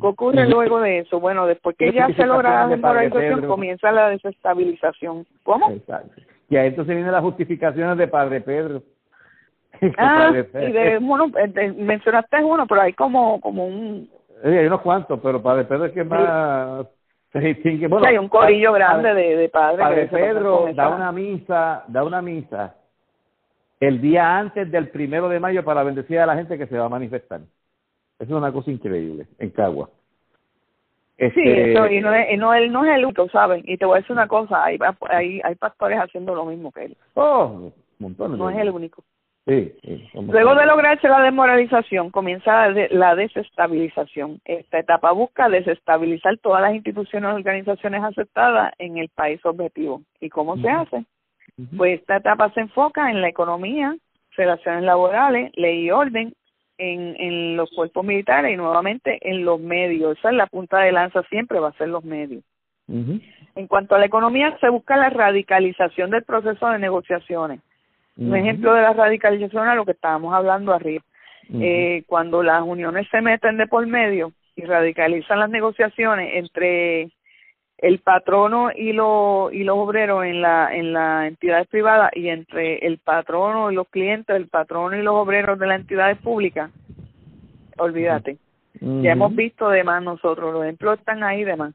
¿Qué 0.00 0.06
ocurre 0.06 0.48
luego 0.48 0.80
de 0.80 1.00
eso? 1.00 1.20
Bueno, 1.20 1.46
después 1.46 1.76
que 1.76 1.92
ya 1.92 2.08
se 2.08 2.26
logra 2.26 2.66
la 2.66 2.68
desmoralización, 2.68 3.46
comienza 3.46 3.90
la 3.92 4.10
desestabilización. 4.10 5.26
¿Cómo? 5.42 5.70
Exacto. 5.70 6.20
Y 6.48 6.56
ahí 6.56 6.68
entonces 6.68 6.94
vienen 6.94 7.12
las 7.12 7.22
justificaciones 7.22 7.96
de 7.96 8.08
Padre 8.08 8.40
Pedro. 8.40 8.82
Ah, 9.98 10.32
y 10.32 10.72
de, 10.72 10.98
bueno, 11.02 11.30
mencionaste 11.76 12.42
uno, 12.42 12.66
pero 12.66 12.80
hay 12.80 12.94
como, 12.94 13.38
como 13.42 13.66
un... 13.66 14.08
hay 14.42 14.66
unos 14.66 14.80
cuantos, 14.80 15.20
pero 15.22 15.42
Padre 15.42 15.64
Pedro 15.64 15.84
es 15.84 15.92
que 15.92 16.02
más 16.02 16.86
se 17.32 17.40
distingue. 17.40 17.86
Bueno, 17.86 18.06
hay 18.06 18.16
un 18.16 18.30
corillo 18.30 18.72
grande 18.72 19.12
de, 19.12 19.36
de 19.36 19.48
padres. 19.50 19.86
Padre 19.86 20.06
Pedro 20.06 20.68
da 20.74 20.88
una 20.88 21.12
misa, 21.12 21.84
da 21.88 22.04
una 22.04 22.22
misa 22.22 22.74
el 23.80 24.00
día 24.00 24.38
antes 24.38 24.70
del 24.70 24.88
primero 24.88 25.28
de 25.28 25.40
mayo 25.40 25.62
para 25.64 25.82
bendecir 25.82 26.18
a 26.18 26.26
la 26.26 26.36
gente 26.36 26.56
que 26.56 26.66
se 26.66 26.78
va 26.78 26.86
a 26.86 26.88
manifestar. 26.88 27.40
Eso 28.18 28.32
es 28.32 28.38
una 28.38 28.52
cosa 28.52 28.70
increíble 28.70 29.26
en 29.38 29.50
Cagua. 29.50 29.90
Este, 31.18 31.42
sí, 31.42 31.48
eso, 31.48 31.86
y 31.86 32.00
no 32.00 32.14
es, 32.14 32.38
no, 32.38 32.52
él 32.52 32.70
no 32.70 32.84
es 32.84 32.96
el 32.96 33.04
único, 33.06 33.28
¿saben? 33.30 33.62
Y 33.66 33.78
te 33.78 33.86
voy 33.86 33.96
a 33.96 34.00
decir 34.00 34.12
una 34.12 34.28
cosa, 34.28 34.64
hay, 34.64 34.78
hay, 35.08 35.40
hay 35.42 35.54
pastores 35.54 35.98
haciendo 35.98 36.34
lo 36.34 36.44
mismo 36.44 36.70
que 36.72 36.84
él. 36.84 36.96
Oh, 37.14 37.72
montones. 37.98 38.38
No 38.38 38.50
es 38.50 38.58
el 38.58 38.70
único. 38.70 39.02
Sí, 39.46 39.72
Luego 40.12 40.56
de 40.56 40.66
lograrse 40.66 41.08
la 41.08 41.22
desmoralización, 41.22 42.10
comienza 42.10 42.68
la, 42.68 43.14
desestabilización. 43.14 44.40
Esta 44.44 44.80
etapa 44.80 45.12
busca 45.12 45.48
desestabilizar 45.48 46.36
todas 46.38 46.62
las 46.62 46.74
instituciones 46.74 47.30
y 47.30 47.34
organizaciones 47.36 48.02
aceptadas 48.02 48.72
en 48.78 48.98
el 48.98 49.08
país 49.08 49.40
objetivo. 49.46 50.02
¿Y 50.20 50.30
cómo 50.30 50.56
se 50.56 50.68
hace? 50.68 51.04
Pues 51.76 52.00
esta 52.00 52.16
etapa 52.16 52.50
se 52.54 52.60
enfoca 52.60 53.08
en 53.08 53.20
la 53.22 53.28
economía, 53.28 53.96
relaciones 54.36 54.82
laborales, 54.82 55.52
ley 55.54 55.84
y 55.84 55.90
orden, 55.92 56.34
en, 56.78 57.16
en 57.18 57.56
los 57.56 57.70
cuerpos 57.70 58.04
militares 58.04 58.52
y 58.52 58.56
nuevamente 58.56 59.18
en 59.22 59.44
los 59.44 59.60
medios. 59.60 60.18
Esa 60.18 60.30
es 60.30 60.36
la 60.36 60.46
punta 60.46 60.80
de 60.80 60.92
lanza 60.92 61.22
siempre, 61.24 61.60
va 61.60 61.68
a 61.68 61.78
ser 61.78 61.88
los 61.88 62.04
medios. 62.04 62.42
En 62.88 63.66
cuanto 63.66 63.94
a 63.94 63.98
la 63.98 64.06
economía, 64.06 64.56
se 64.60 64.68
busca 64.68 64.96
la 64.96 65.10
radicalización 65.10 66.10
del 66.10 66.22
proceso 66.22 66.68
de 66.70 66.78
negociaciones. 66.78 67.60
Un 68.16 68.34
ejemplo 68.34 68.72
de 68.72 68.82
la 68.82 68.92
radicalización 68.92 69.68
a 69.68 69.74
lo 69.74 69.84
que 69.84 69.92
estábamos 69.92 70.32
hablando 70.32 70.72
arriba. 70.72 71.02
eh, 71.60 72.02
cuando 72.06 72.42
las 72.42 72.62
uniones 72.62 73.06
se 73.10 73.20
meten 73.20 73.56
de 73.56 73.66
por 73.66 73.86
medio 73.86 74.32
y 74.56 74.62
radicalizan 74.62 75.38
las 75.38 75.50
negociaciones 75.50 76.30
entre 76.34 77.10
el 77.78 77.98
patrono 77.98 78.70
y, 78.74 78.92
lo, 78.92 79.50
y 79.52 79.64
los 79.64 79.76
obreros 79.76 80.24
en 80.24 80.40
la 80.40 80.74
en 80.74 80.92
las 80.92 81.28
entidades 81.28 81.66
privadas 81.68 82.10
y 82.14 82.28
entre 82.28 82.78
el 82.86 82.98
patrono 82.98 83.70
y 83.70 83.74
los 83.74 83.88
clientes, 83.88 84.34
el 84.34 84.48
patrono 84.48 84.96
y 84.96 85.02
los 85.02 85.14
obreros 85.14 85.58
de 85.58 85.66
las 85.66 85.80
entidades 85.80 86.18
públicas, 86.18 86.70
olvídate. 87.76 88.38
Ya 88.78 89.12
hemos 89.12 89.34
visto 89.34 89.70
de 89.70 89.84
más 89.84 90.02
nosotros, 90.02 90.52
los 90.52 90.64
ejemplos 90.64 90.98
están 90.98 91.22
ahí 91.22 91.44
de 91.44 91.56
más. 91.56 91.74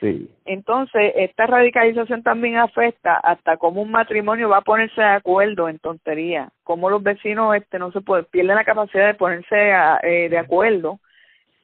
Sí. 0.00 0.30
Entonces, 0.44 1.12
esta 1.16 1.46
radicalización 1.46 2.22
también 2.22 2.56
afecta 2.56 3.16
hasta 3.16 3.56
cómo 3.56 3.82
un 3.82 3.90
matrimonio 3.90 4.48
va 4.48 4.58
a 4.58 4.62
ponerse 4.62 5.00
de 5.00 5.08
acuerdo 5.08 5.68
en 5.68 5.78
tontería, 5.78 6.50
cómo 6.62 6.88
los 6.88 7.02
vecinos 7.02 7.54
este 7.54 7.78
no 7.78 7.90
se 7.92 8.00
pueden 8.00 8.24
pierden 8.26 8.56
la 8.56 8.64
capacidad 8.64 9.08
de 9.08 9.14
ponerse 9.14 9.72
eh, 10.02 10.28
de 10.30 10.38
acuerdo 10.38 11.00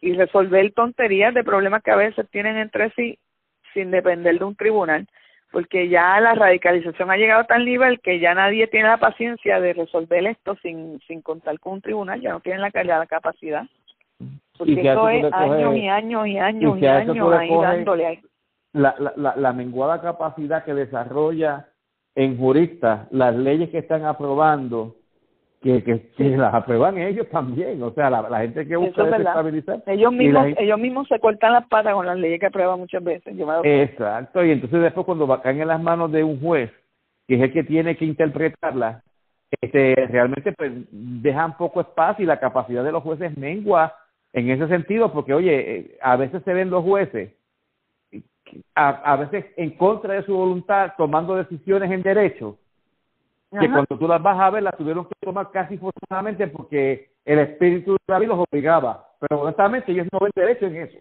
y 0.01 0.13
resolver 0.15 0.73
tonterías 0.73 1.33
de 1.33 1.45
problemas 1.45 1.83
que 1.83 1.93
a 1.93 1.97
veces 1.97 2.29
tienen 2.31 2.57
entre 2.57 2.91
sí 2.91 3.19
sin 3.75 3.91
depender 3.91 4.39
de 4.39 4.45
un 4.45 4.57
tribunal, 4.57 5.07
porque 5.53 5.89
ya 5.89 6.19
la 6.21 6.35
radicalización 6.35 7.11
ha 7.11 7.17
llegado 7.17 7.43
a 7.43 7.47
tal 7.47 7.65
nivel 7.65 8.01
que 8.01 8.19
ya 8.19 8.35
nadie 8.35 8.67
tiene 8.67 8.89
la 8.89 8.97
paciencia 8.97 9.61
de 9.61 9.75
resolver 9.75 10.27
esto 10.27 10.57
sin, 10.63 11.01
sin 11.07 11.21
contar 11.23 11.61
con 11.61 11.75
un 11.75 11.81
tribunal, 11.83 12.21
ya 12.21 12.31
no 12.31 12.41
tienen 12.41 12.63
la, 12.63 12.71
la 12.73 13.07
capacidad. 13.07 13.65
Porque 14.57 14.81
eso 14.81 15.09
es 15.09 15.33
años 15.33 15.77
y 15.77 15.89
años 15.89 16.27
y 16.27 16.39
años 16.39 16.79
y, 16.81 16.87
años 16.87 17.33
ahí 17.33 17.51
dándole 17.51 18.07
ahí. 18.07 18.21
La, 18.73 18.95
la, 18.99 19.35
la, 19.37 19.53
menguada 19.53 20.01
capacidad 20.01 20.65
que 20.65 20.75
desarrolla 20.75 21.69
en 22.15 22.37
juristas 22.37 23.07
las 23.13 23.35
leyes 23.35 23.71
que 23.71 23.79
están 23.79 24.05
aprobando 24.05 24.97
que, 25.65 25.83
que, 25.83 26.37
las 26.37 26.53
aprueban 26.53 26.99
ellos 26.99 27.27
también, 27.31 27.83
o 27.83 27.91
sea, 27.93 28.11
la, 28.11 28.41
gente 28.41 28.69
que 28.69 28.77
busca 28.77 29.05
desestabilizar. 29.05 29.83
Ellos 29.87 30.13
mismos, 30.13 30.47
ellos 30.59 30.79
mismos 30.79 31.09
se 31.09 31.19
cortan 31.19 31.55
las 31.55 31.67
patas 31.69 31.95
con 31.95 32.05
las 32.05 32.19
leyes 32.19 32.39
que 32.39 32.47
aprueban 32.47 32.81
muchas 32.81 33.03
veces. 33.03 33.35
Exacto, 33.65 34.45
y 34.45 34.51
entonces 34.51 34.83
después 34.83 35.07
cuando 35.07 35.27
caen 35.41 35.63
en 35.63 35.69
las 35.69 35.83
manos 35.83 36.13
de 36.13 36.23
un 36.23 36.39
juez, 36.39 36.71
que 37.27 37.37
es 37.37 37.41
el 37.41 37.53
que 37.53 37.65
tiene 37.65 37.97
que 37.97 38.05
interpretarla, 38.05 39.03
este, 39.59 39.95
realmente 40.11 40.53
pues 40.53 40.71
dejan 40.91 41.57
poco 41.57 41.81
espacio 41.81 42.25
y 42.25 42.27
la 42.27 42.41
capacidad 42.41 42.85
de 42.85 42.93
los 42.93 43.03
jueces 43.03 43.37
mengua 43.39 43.95
en 44.35 44.51
ese 44.51 44.69
sentido, 44.69 45.13
porque 45.15 45.33
oye, 45.33 45.77
eh, 45.77 45.99
a 46.03 46.17
veces 46.17 46.43
se 46.45 46.53
ven 46.53 46.69
los 46.69 46.85
jueces 46.85 47.33
a, 48.75 49.13
a 49.13 49.17
veces 49.17 49.47
en 49.57 49.71
contra 49.79 50.13
de 50.13 50.25
su 50.25 50.37
voluntad 50.37 50.93
tomando 50.99 51.37
decisiones 51.37 51.91
en 51.91 52.03
derecho 52.03 52.59
que 53.61 53.71
cuando 53.71 53.99
tú 53.99 54.09
las 54.09 54.23
vas 54.23 54.39
a 54.41 54.51
ver 54.51 54.63
las 54.63 54.77
tuvieron 54.77 55.05
que 55.05 55.15
tomar 55.21 55.51
casi 55.51 55.79
forzadamente 55.79 56.47
porque 56.49 57.11
el 57.25 57.39
espíritu 57.39 57.93
de 57.93 57.99
la 58.07 58.19
los 58.19 58.47
obligaba. 58.51 59.09
Pero 59.21 59.43
honestamente 59.43 59.93
ellos 59.93 60.07
no 60.13 60.19
ven 60.21 60.33
derecho 60.35 60.67
en 60.67 60.77
eso. 60.77 60.99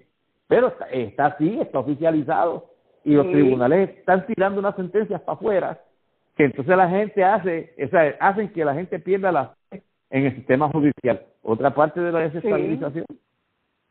Pero 0.48 0.68
está, 0.68 0.86
está 0.90 1.26
así, 1.28 1.60
está 1.60 1.80
oficializado 1.80 2.70
y 3.04 3.14
los 3.14 3.30
tribunales 3.30 3.90
están 3.90 4.26
tirando 4.26 4.60
unas 4.60 4.76
sentencias 4.76 5.22
para 5.22 5.38
afuera 5.38 5.80
que 6.36 6.46
entonces 6.46 6.76
la 6.76 6.90
gente 6.90 7.24
hace, 7.24 7.74
o 7.84 7.88
sea, 7.90 8.16
hacen 8.20 8.50
que 8.50 8.66
la 8.66 8.74
gente 8.74 9.00
pierda 9.00 9.32
la 9.32 9.54
fe 9.70 9.84
en 10.10 10.26
el 10.26 10.36
sistema 10.36 10.70
judicial. 10.70 11.26
Otra 11.44 11.74
parte 11.74 12.00
de 12.00 12.12
la 12.12 12.20
desestabilización. 12.22 13.06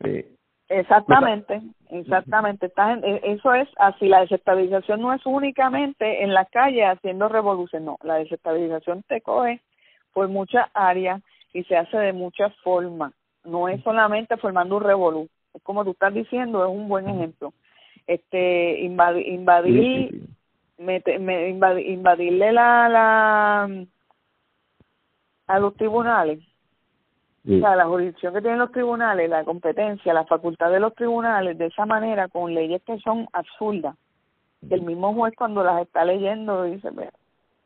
Sí. 0.03 0.27
Exactamente, 0.73 1.61
exactamente. 1.91 2.67
E, 2.67 3.21
eso 3.33 3.53
es 3.55 3.69
así. 3.77 4.09
La 4.09 4.21
desestabilización 4.21 5.01
no 5.01 5.13
es 5.13 5.25
únicamente 5.27 6.23
en 6.23 6.33
la 6.33 6.47
calle 6.47 6.85
haciendo 6.85 7.29
revolución, 7.29 7.85
no. 7.85 7.99
La 8.03 8.17
desestabilización 8.17 9.03
te 9.03 9.21
coge 9.21 9.61
por 10.13 10.29
muchas 10.29 10.69
áreas 10.73 11.23
y 11.53 11.65
se 11.65 11.77
hace 11.77 11.99
de 11.99 12.13
muchas 12.13 12.55
formas. 12.63 13.13
No 13.45 13.69
es 13.69 13.83
solamente 13.83 14.37
formando 14.39 14.77
un 14.77 14.85
revolú. 14.85 15.29
Es 15.53 15.63
como 15.63 15.85
tú 15.85 15.91
estás 15.91 16.15
diciendo, 16.15 16.65
es 16.65 16.71
un 16.71 16.89
buen 16.89 17.09
ejemplo. 17.09 17.53
Este, 18.07 18.81
invadir, 18.81 19.29
invadir, 19.29 20.27
invadirle 20.79 22.53
la, 22.53 22.89
la 22.89 23.85
a 25.47 25.59
los 25.59 25.75
tribunales 25.77 26.41
o 27.45 27.59
sea, 27.59 27.75
la 27.75 27.87
jurisdicción 27.87 28.33
que 28.35 28.41
tienen 28.41 28.61
los 28.61 28.71
tribunales, 28.71 29.29
la 29.29 29.45
competencia, 29.45 30.15
la 30.15 30.25
facultad 30.25 30.71
de 30.71 30.79
los 30.79 30.95
tribunales, 30.95 31.59
de 31.59 31.67
esa 31.67 31.85
manera, 31.87 32.29
con 32.29 32.55
leyes 32.55 32.81
que 32.83 32.99
son 33.01 33.27
absurdas, 33.33 33.97
que 34.69 34.77
el 34.77 34.83
mismo 34.83 35.13
juez 35.13 35.35
cuando 35.37 35.65
las 35.65 35.83
está 35.83 36.05
leyendo 36.05 36.63
dice, 36.63 36.91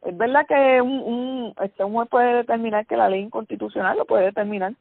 es 0.02 0.16
verdad 0.16 0.46
que 0.46 0.80
un, 0.80 1.00
un, 1.00 1.54
este, 1.62 1.84
un 1.84 1.92
juez 1.92 2.08
puede 2.08 2.36
determinar 2.36 2.86
que 2.86 2.96
la 2.96 3.10
ley 3.10 3.20
inconstitucional 3.20 3.98
lo 3.98 4.06
puede 4.06 4.26
determinar, 4.26 4.72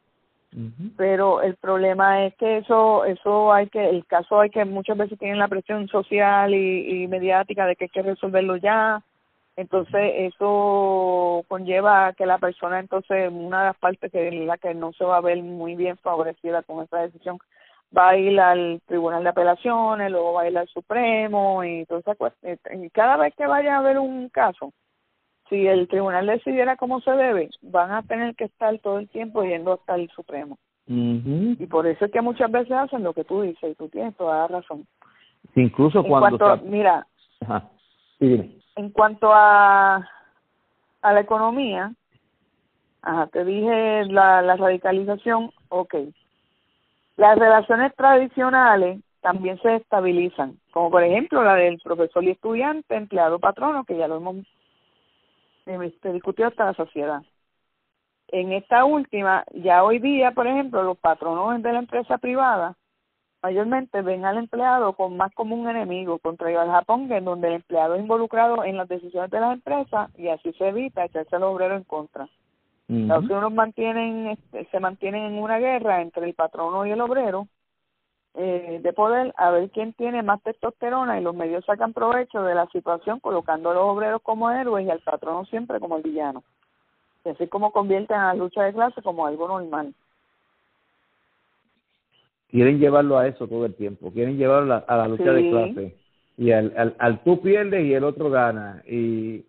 pero 0.95 1.41
el 1.41 1.55
problema 1.57 2.25
es 2.25 2.35
que 2.35 2.59
eso, 2.59 3.03
eso 3.03 3.51
hay 3.51 3.67
que, 3.67 3.89
el 3.89 4.05
caso 4.05 4.39
hay 4.39 4.49
que 4.49 4.63
muchas 4.63 4.97
veces 4.97 5.19
tienen 5.19 5.39
la 5.39 5.49
presión 5.49 5.89
social 5.89 6.53
y, 6.53 7.03
y 7.03 7.07
mediática 7.07 7.65
de 7.65 7.75
que 7.75 7.85
hay 7.85 7.89
que 7.89 8.01
resolverlo 8.01 8.55
ya, 8.55 9.01
entonces 9.57 10.33
eso 10.33 11.43
conlleva 11.47 12.13
que 12.13 12.25
la 12.25 12.37
persona 12.37 12.79
entonces 12.79 13.31
una 13.31 13.59
de 13.59 13.65
las 13.67 13.77
partes 13.77 14.11
que 14.11 14.31
la 14.31 14.57
que 14.57 14.73
no 14.73 14.91
se 14.93 15.05
va 15.05 15.17
a 15.17 15.21
ver 15.21 15.41
muy 15.41 15.75
bien 15.75 15.97
favorecida 15.97 16.63
con 16.63 16.83
esta 16.83 17.01
decisión 17.01 17.37
va 17.95 18.09
a 18.09 18.17
ir 18.17 18.39
al 18.39 18.81
tribunal 18.85 19.23
de 19.23 19.29
apelaciones 19.29 20.11
luego 20.11 20.33
va 20.33 20.41
a 20.41 20.49
ir 20.49 20.57
al 20.57 20.67
supremo 20.67 21.63
y 21.63 21.79
entonces 21.79 22.15
y 22.73 22.89
cada 22.89 23.17
vez 23.17 23.33
que 23.35 23.47
vaya 23.47 23.75
a 23.75 23.79
haber 23.79 23.99
un 23.99 24.29
caso 24.29 24.73
si 25.49 25.67
el 25.67 25.87
tribunal 25.87 26.25
decidiera 26.25 26.75
cómo 26.75 27.01
se 27.01 27.11
debe 27.11 27.49
van 27.61 27.91
a 27.91 28.03
tener 28.03 28.35
que 28.35 28.45
estar 28.45 28.77
todo 28.79 28.99
el 28.99 29.07
tiempo 29.09 29.43
yendo 29.43 29.73
hasta 29.73 29.95
el 29.95 30.09
supremo. 30.09 30.57
Y 30.87 31.65
por 31.67 31.87
eso 31.87 32.05
es 32.05 32.11
que 32.11 32.21
muchas 32.21 32.51
veces 32.51 32.71
hacen 32.71 33.03
lo 33.03 33.13
que 33.13 33.23
tú 33.23 33.41
dices 33.41 33.71
y 33.71 33.75
tú 33.75 33.89
tienes 33.89 34.15
toda 34.15 34.41
la 34.41 34.59
razón. 34.59 34.85
Incluso 35.55 36.03
cuando 36.03 36.57
mira 36.57 37.07
en 38.75 38.89
cuanto 38.89 39.31
a 39.33 40.09
a 41.01 41.13
la 41.13 41.19
economía 41.19 41.93
ajá 43.01 43.27
te 43.27 43.45
dije 43.45 44.05
la, 44.05 44.41
la 44.41 44.55
radicalización 44.55 45.51
okay 45.69 46.13
las 47.17 47.37
relaciones 47.37 47.95
tradicionales 47.95 48.99
también 49.21 49.59
se 49.61 49.75
estabilizan 49.75 50.59
como 50.71 50.89
por 50.91 51.03
ejemplo 51.03 51.43
la 51.43 51.55
del 51.55 51.79
profesor 51.79 52.23
y 52.23 52.31
estudiante 52.31 52.95
empleado 52.95 53.39
patrono 53.39 53.85
que 53.85 53.97
ya 53.97 54.07
lo 54.07 54.17
hemos 54.17 54.37
este, 55.65 56.13
discutido 56.13 56.47
hasta 56.47 56.65
la 56.65 56.73
sociedad. 56.73 57.23
En 58.27 58.51
esta 58.51 58.85
última, 58.85 59.43
ya 59.53 59.83
hoy 59.83 59.99
día, 59.99 60.31
por 60.31 60.47
ejemplo, 60.47 60.83
los 60.83 60.97
patronos 60.97 61.61
de 61.61 61.73
la 61.73 61.79
empresa 61.79 62.17
privada 62.17 62.75
mayormente 63.45 64.01
ven 64.01 64.25
al 64.25 64.39
empleado 64.39 64.93
con 64.93 65.17
más 65.17 65.31
como 65.35 65.55
un 65.55 65.69
enemigo, 65.69 66.17
contrario 66.17 66.61
al 66.61 66.71
Japón, 66.71 67.11
en 67.11 67.25
donde 67.25 67.49
el 67.49 67.53
empleado 67.53 67.93
es 67.93 68.01
involucrado 68.01 68.63
en 68.63 68.75
las 68.75 68.87
decisiones 68.87 69.29
de 69.29 69.39
las 69.39 69.53
empresas 69.53 70.09
y 70.17 70.29
así 70.29 70.51
se 70.53 70.69
evita 70.69 71.05
echarse 71.05 71.35
al 71.35 71.43
obrero 71.43 71.75
en 71.75 71.83
contra. 71.83 72.27
Los 72.87 73.23
unos 73.25 73.53
mantienen, 73.53 74.29
este, 74.29 74.65
se 74.71 74.79
mantienen 74.79 75.25
en 75.25 75.43
una 75.43 75.59
guerra 75.59 76.01
entre 76.01 76.25
el 76.25 76.33
patrono 76.33 76.87
y 76.87 76.91
el 76.91 77.01
obrero 77.01 77.47
eh, 78.33 78.79
de 78.81 78.93
poder 78.93 79.31
a 79.37 79.51
ver 79.51 79.69
quién 79.69 79.93
tiene 79.93 80.23
más 80.23 80.41
testosterona 80.41 81.19
y 81.19 81.23
los 81.23 81.35
medios 81.35 81.65
sacan 81.65 81.93
provecho 81.93 82.41
de 82.41 82.55
la 82.55 82.65
situación 82.67 83.19
colocando 83.19 83.69
a 83.69 83.73
los 83.75 83.83
obreros 83.83 84.23
como 84.23 84.49
héroes 84.49 84.87
y 84.87 84.89
al 84.89 85.01
patrono 85.01 85.45
siempre 85.45 85.79
como 85.79 85.97
el 85.97 86.03
villano. 86.03 86.43
Y 87.23 87.29
así 87.29 87.47
como 87.47 87.71
convierten 87.71 88.17
a 88.17 88.33
la 88.33 88.33
lucha 88.33 88.63
de 88.63 88.73
clase 88.73 89.03
como 89.03 89.27
algo 89.27 89.47
normal. 89.47 89.93
Quieren 92.55 92.79
llevarlo 92.79 93.17
a 93.17 93.27
eso 93.27 93.49
todo 93.49 93.65
el 93.65 93.73
tiempo, 93.73 94.13
quieren 94.13 94.37
llevarlo 94.37 94.81
a 94.87 94.95
la, 94.95 95.09
lucha 95.09 95.33
de 95.33 95.49
clase. 95.49 95.95
Y 96.37 96.51
al, 96.51 96.71
al, 96.77 96.95
al 96.99 97.21
tú 97.21 97.41
pierdes 97.41 97.83
y 97.83 97.93
el 97.93 98.05
otro 98.05 98.29
gana. 98.29 98.81
Y, 98.87 99.43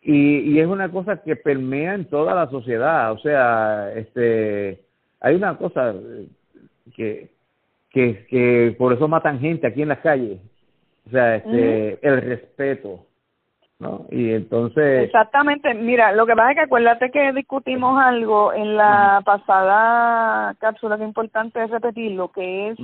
y, 0.00 0.38
y 0.38 0.58
es 0.58 0.66
una 0.66 0.90
cosa 0.90 1.22
que 1.22 1.36
permea 1.36 1.92
en 1.92 2.06
toda 2.06 2.34
la 2.34 2.48
sociedad. 2.48 3.12
O 3.12 3.18
sea, 3.18 3.92
este 3.94 4.80
hay 5.20 5.34
una 5.34 5.58
cosa 5.58 5.94
que, 6.96 7.28
que, 7.90 8.24
que 8.30 8.74
por 8.78 8.94
eso 8.94 9.06
matan 9.06 9.38
gente 9.38 9.66
aquí 9.66 9.82
en 9.82 9.88
las 9.88 9.98
calles. 9.98 10.38
O 11.06 11.10
sea, 11.10 11.36
este, 11.36 11.98
el 12.00 12.22
respeto 12.22 13.04
¿no? 13.84 14.06
Y 14.10 14.32
entonces... 14.32 15.04
Exactamente, 15.04 15.74
mira, 15.74 16.12
lo 16.12 16.26
que 16.26 16.34
pasa 16.34 16.50
es 16.50 16.56
que 16.56 16.62
acuérdate 16.62 17.10
que 17.10 17.32
discutimos 17.32 18.00
algo 18.02 18.52
en 18.52 18.76
la 18.76 19.22
pasada 19.24 20.54
cápsula, 20.58 20.96
que 20.96 21.04
es 21.04 21.08
importante 21.08 21.66
repetir, 21.66 22.12
lo 22.12 22.28
que 22.32 22.70
es 22.70 22.78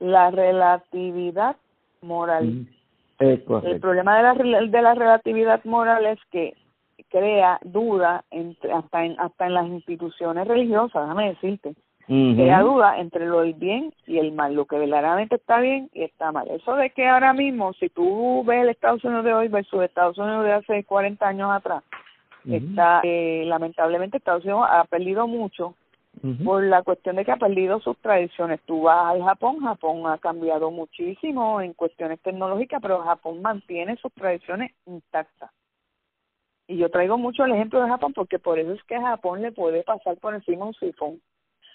la 0.00 0.30
relatividad 0.30 1.56
moral. 2.02 2.66
el 3.18 3.80
problema 3.80 4.16
de 4.16 4.22
la, 4.22 4.60
de 4.66 4.82
la 4.82 4.94
relatividad 4.94 5.64
moral 5.64 6.04
es 6.06 6.18
que 6.30 6.54
crea 7.08 7.58
duda 7.62 8.24
entre, 8.30 8.72
hasta 8.72 9.04
en 9.04 9.18
hasta 9.18 9.46
en 9.46 9.54
las 9.54 9.66
instituciones 9.66 10.46
religiosas, 10.46 11.02
déjame 11.02 11.30
decirte 11.30 11.74
que 12.10 12.56
duda 12.60 12.98
entre 12.98 13.26
lo 13.26 13.42
del 13.42 13.54
bien 13.54 13.94
y 14.04 14.18
el 14.18 14.32
mal, 14.32 14.54
lo 14.54 14.64
que 14.64 14.76
verdaderamente 14.76 15.36
está 15.36 15.60
bien 15.60 15.88
y 15.92 16.02
está 16.02 16.32
mal. 16.32 16.48
Eso 16.50 16.74
de 16.74 16.90
que 16.90 17.06
ahora 17.06 17.32
mismo, 17.32 17.72
si 17.74 17.88
tú 17.88 18.42
ves 18.44 18.62
el 18.62 18.70
Estados 18.70 19.04
Unidos 19.04 19.24
de 19.24 19.32
hoy 19.32 19.46
versus 19.46 19.84
Estados 19.84 20.18
Unidos 20.18 20.44
de 20.44 20.52
hace 20.54 20.84
40 20.84 21.28
años 21.28 21.50
atrás, 21.52 21.84
está 22.44 23.00
eh, 23.04 23.44
lamentablemente 23.46 24.16
Estados 24.16 24.42
Unidos 24.44 24.66
ha 24.68 24.84
perdido 24.86 25.28
mucho 25.28 25.74
por 26.44 26.64
la 26.64 26.82
cuestión 26.82 27.14
de 27.14 27.24
que 27.24 27.30
ha 27.30 27.36
perdido 27.36 27.78
sus 27.78 27.96
tradiciones. 27.98 28.60
Tú 28.66 28.82
vas 28.82 29.06
al 29.06 29.22
Japón, 29.22 29.60
Japón 29.60 30.04
ha 30.08 30.18
cambiado 30.18 30.72
muchísimo 30.72 31.60
en 31.60 31.74
cuestiones 31.74 32.20
tecnológicas, 32.22 32.82
pero 32.82 33.02
Japón 33.02 33.40
mantiene 33.40 33.96
sus 33.98 34.12
tradiciones 34.14 34.72
intactas. 34.84 35.52
Y 36.66 36.76
yo 36.76 36.90
traigo 36.90 37.16
mucho 37.18 37.44
el 37.44 37.52
ejemplo 37.52 37.80
de 37.80 37.88
Japón 37.88 38.12
porque 38.14 38.40
por 38.40 38.58
eso 38.58 38.72
es 38.72 38.82
que 38.84 38.96
a 38.96 39.02
Japón 39.02 39.42
le 39.42 39.52
puede 39.52 39.84
pasar 39.84 40.16
por 40.16 40.34
encima 40.34 40.66
un 40.66 40.74
sifón 40.74 41.20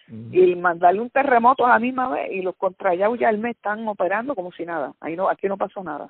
y 0.08 0.56
mandarle 0.56 1.02
un 1.02 1.10
terremoto 1.10 1.66
a 1.66 1.70
la 1.70 1.80
misma 1.80 2.10
vez 2.10 2.32
y 2.32 2.42
los 2.42 2.56
contra 2.56 2.94
ya 2.94 3.10
me 3.10 3.52
están 3.52 3.88
operando 3.88 4.36
como 4.36 4.52
si 4.52 4.66
nada. 4.66 4.94
Ahí 5.00 5.16
no, 5.16 5.30
aquí 5.30 5.48
no 5.48 5.58
pasó 5.58 5.84
nada. 5.84 6.10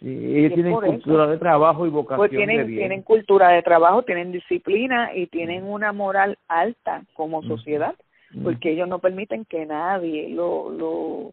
y 0.00 0.38
ellos 0.38 0.54
tienen 0.54 0.72
cultura 0.72 1.26
de 1.26 1.38
trabajo 1.38 1.86
y 1.86 1.90
vocación 1.90 2.18
pues 2.18 2.30
tienen, 2.30 2.66
tienen 2.66 3.02
cultura 3.02 3.48
de 3.48 3.62
trabajo, 3.62 4.02
tienen 4.02 4.30
disciplina 4.30 5.14
y 5.14 5.26
tienen 5.26 5.64
una 5.64 5.92
moral 5.92 6.38
alta 6.46 7.02
como 7.14 7.42
sociedad, 7.42 7.94
porque 8.42 8.72
ellos 8.72 8.88
no 8.88 9.00
permiten 9.00 9.44
que 9.44 9.66
nadie 9.66 10.28
lo, 10.28 10.70
lo 10.70 11.32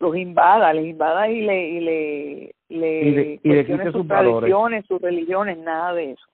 los 0.00 0.16
invada, 0.16 0.72
les 0.74 0.86
invada 0.86 1.28
y 1.28 1.40
le 1.40 1.68
y 1.68 1.80
le 1.80 2.54
le, 2.68 3.40
y 3.42 3.64
sus, 3.64 3.92
sus 3.92 4.06
tradiciones, 4.06 4.84
sus 4.86 5.00
religiones, 5.00 5.56
nada 5.56 5.94
de 5.94 6.12
eso. 6.12 6.26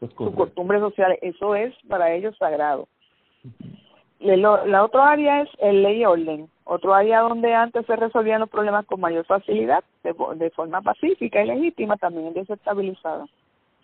Sus 0.00 0.34
costumbres 0.34 0.80
sociales, 0.80 1.18
eso 1.22 1.54
es 1.54 1.74
para 1.88 2.12
ellos 2.12 2.36
sagrado 2.36 2.86
la 4.20 4.84
otra 4.84 5.10
área 5.10 5.42
es 5.42 5.48
el 5.58 5.82
ley 5.82 6.02
y 6.02 6.04
orden, 6.04 6.48
otro 6.64 6.94
área 6.94 7.20
donde 7.20 7.54
antes 7.54 7.86
se 7.86 7.96
resolvían 7.96 8.40
los 8.40 8.50
problemas 8.50 8.86
con 8.86 9.00
mayor 9.00 9.24
facilidad, 9.24 9.82
de, 10.02 10.50
forma 10.50 10.82
pacífica 10.82 11.42
y 11.42 11.48
legítima, 11.48 11.96
también 11.96 12.28
es 12.28 12.34
desestabilizada. 12.34 13.26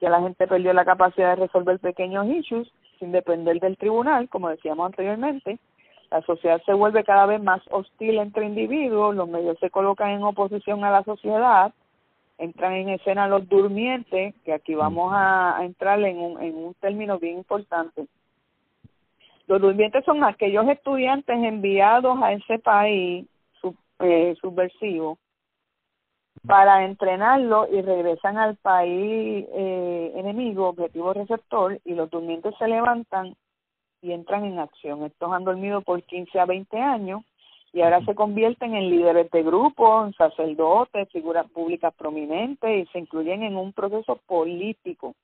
Ya 0.01 0.11
la 0.11 0.21
gente 0.21 0.47
perdió 0.47 0.73
la 0.75 0.85
capacidad 0.85 1.31
de 1.31 1.47
resolver 1.47 1.79
pequeños 1.79 2.27
issues 2.27 2.71
sin 2.99 3.13
depender 3.13 3.59
del 3.61 3.79
tribunal, 3.79 4.29
como 4.29 4.51
decíamos 4.51 4.87
anteriormente. 4.87 5.59
La 6.11 6.21
sociedad 6.23 6.63
se 6.65 6.75
vuelve 6.75 7.03
cada 7.03 7.27
vez 7.27 7.43
más 7.43 7.63
hostil 7.71 8.19
entre 8.19 8.47
individuos, 8.47 9.17
los 9.17 9.29
medios 9.29 9.59
se 9.59 9.71
colocan 9.71 10.11
en 10.11 10.23
oposición 10.23 10.85
a 10.85 10.91
la 10.91 11.03
sociedad, 11.03 11.73
entran 12.39 12.75
en 12.75 12.91
escena 12.91 13.27
los 13.27 13.49
durmientes, 13.49 14.35
que 14.45 14.53
aquí 14.53 14.75
vamos 14.75 15.13
a, 15.15 15.59
entrar 15.63 15.99
en 16.01 16.19
un, 16.19 16.43
en 16.43 16.55
un 16.55 16.75
término 16.75 17.19
bien 17.19 17.39
importante 17.39 18.07
los 19.47 19.61
durmientes 19.61 20.05
son 20.05 20.25
aquellos 20.25 20.69
estudiantes 20.69 21.37
enviados 21.37 22.21
a 22.23 22.33
ese 22.33 22.59
país 22.59 23.27
eh, 24.01 24.37
subversivo 24.41 25.19
para 26.47 26.85
entrenarlo 26.85 27.67
y 27.73 27.81
regresan 27.81 28.39
al 28.39 28.57
país 28.57 29.47
eh, 29.53 30.13
enemigo, 30.15 30.69
objetivo 30.69 31.13
receptor, 31.13 31.81
y 31.85 31.95
los 31.95 32.11
durmientes 32.11 32.55
se 32.59 32.69
levantan 32.69 33.37
y 34.03 34.13
entran 34.13 34.45
en 34.45 34.59
acción. 34.59 35.05
Estos 35.05 35.33
han 35.33 35.45
dormido 35.45 35.81
por 35.81 36.03
15 36.03 36.39
a 36.39 36.45
20 36.45 36.79
años 36.79 37.23
y 37.73 37.83
ahora 37.83 38.05
se 38.05 38.15
convierten 38.15 38.75
en 38.75 38.91
líderes 38.91 39.31
de 39.31 39.43
grupo, 39.43 40.05
en 40.05 40.13
sacerdotes, 40.15 41.09
figuras 41.11 41.51
públicas 41.51 41.93
prominentes 41.95 42.71
y 42.71 42.93
se 42.93 42.99
incluyen 42.99 43.43
en 43.43 43.57
un 43.57 43.73
proceso 43.73 44.17
político. 44.27 45.15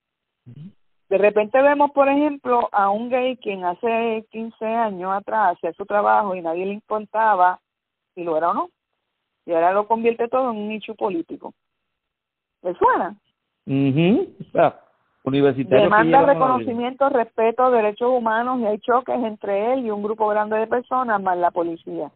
De 1.13 1.19
repente 1.19 1.61
vemos, 1.61 1.91
por 1.91 2.09
ejemplo, 2.09 2.71
a 2.73 2.89
un 2.89 3.11
gay 3.11 3.37
quien 3.37 3.67
hace 3.67 4.25
15 4.31 4.65
años 4.65 5.13
atrás 5.13 5.53
hacía 5.53 5.71
su 5.75 5.85
trabajo 5.85 6.35
y 6.35 6.41
nadie 6.41 6.65
le 6.65 6.73
importaba 6.73 7.61
si 8.15 8.25
lo 8.25 8.35
era 8.39 8.49
o 8.49 8.55
no. 8.55 8.71
Y 9.45 9.53
ahora 9.53 9.75
lo 9.75 9.87
convierte 9.87 10.29
todo 10.29 10.51
en 10.51 10.57
un 10.57 10.69
nicho 10.71 10.95
político. 10.95 11.53
¿Le 12.63 12.73
suena? 12.77 13.15
Universitario 15.25 15.85
Demanda 15.85 16.23
reconocimiento, 16.23 17.11
respeto, 17.11 17.71
derechos 17.71 18.09
humanos 18.09 18.61
y 18.61 18.65
hay 18.65 18.79
choques 18.79 19.23
entre 19.23 19.75
él 19.75 19.85
y 19.85 19.91
un 19.91 20.03
grupo 20.03 20.27
grande 20.29 20.57
de 20.57 20.67
personas 20.67 21.21
más 21.21 21.37
la 21.37 21.51
policía. 21.51 22.11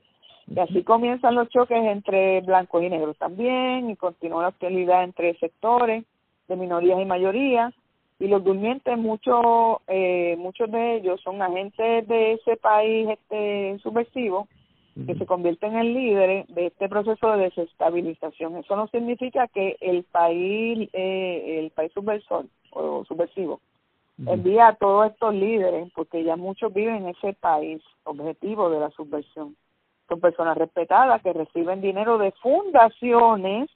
Y 0.46 0.58
así 0.58 0.82
comienzan 0.84 1.34
los 1.34 1.50
choques 1.50 1.84
entre 1.84 2.40
blancos 2.40 2.82
y 2.82 2.88
negros 2.88 3.18
también 3.18 3.90
y 3.90 3.96
continúa 3.96 4.40
la 4.40 4.48
hostilidad 4.48 5.04
entre 5.04 5.36
sectores 5.36 6.06
de 6.48 6.56
minorías 6.56 6.98
y 6.98 7.04
mayorías 7.04 7.74
y 8.18 8.28
los 8.28 8.42
durmientes 8.42 8.96
muchos 8.96 9.78
eh, 9.88 10.36
muchos 10.38 10.70
de 10.70 10.96
ellos 10.96 11.20
son 11.22 11.42
agentes 11.42 12.06
de 12.08 12.32
ese 12.32 12.56
país 12.56 13.08
este 13.10 13.78
subversivo 13.82 14.48
que 15.06 15.14
se 15.14 15.26
convierten 15.26 15.76
en 15.76 15.92
líderes 15.92 16.46
de 16.48 16.68
este 16.68 16.88
proceso 16.88 17.32
de 17.32 17.44
desestabilización. 17.44 18.56
Eso 18.56 18.76
no 18.76 18.86
significa 18.88 19.46
que 19.46 19.76
el 19.80 20.04
país 20.04 20.88
eh, 20.94 21.58
el 21.58 21.70
país 21.70 21.92
subversor 21.92 22.46
o 22.70 23.04
subversivo 23.04 23.60
envía 24.24 24.68
a 24.68 24.76
todos 24.76 25.10
estos 25.10 25.34
líderes 25.34 25.90
porque 25.94 26.24
ya 26.24 26.36
muchos 26.36 26.72
viven 26.72 26.96
en 26.96 27.08
ese 27.08 27.34
país 27.34 27.82
objetivo 28.04 28.70
de 28.70 28.80
la 28.80 28.90
subversión. 28.90 29.54
Son 30.08 30.20
personas 30.20 30.56
respetadas 30.56 31.20
que 31.22 31.34
reciben 31.34 31.82
dinero 31.82 32.16
de 32.16 32.32
fundaciones 32.32 33.68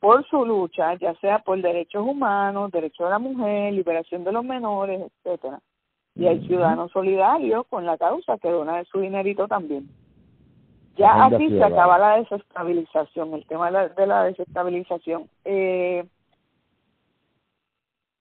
por 0.00 0.26
su 0.28 0.44
lucha, 0.46 0.94
ya 0.94 1.14
sea 1.16 1.40
por 1.40 1.60
derechos 1.60 2.04
humanos, 2.04 2.72
derechos 2.72 3.06
de 3.06 3.10
la 3.10 3.18
mujer, 3.18 3.74
liberación 3.74 4.24
de 4.24 4.32
los 4.32 4.44
menores, 4.44 5.02
etcétera. 5.02 5.60
Y 6.16 6.26
hay 6.26 6.44
ciudadanos 6.46 6.90
solidarios 6.90 7.66
con 7.68 7.86
la 7.86 7.96
causa 7.96 8.38
que 8.38 8.50
dona 8.50 8.78
de 8.78 8.86
su 8.86 9.00
dinerito 9.00 9.46
también. 9.46 9.88
Ya 10.96 11.24
así 11.24 11.48
se 11.50 11.62
acaba 11.62 11.98
la 11.98 12.16
desestabilización, 12.16 13.34
el 13.34 13.46
tema 13.46 13.66
de 13.66 13.72
la, 13.72 13.88
de 13.88 14.06
la 14.06 14.24
desestabilización. 14.24 15.28
Eh, 15.44 16.04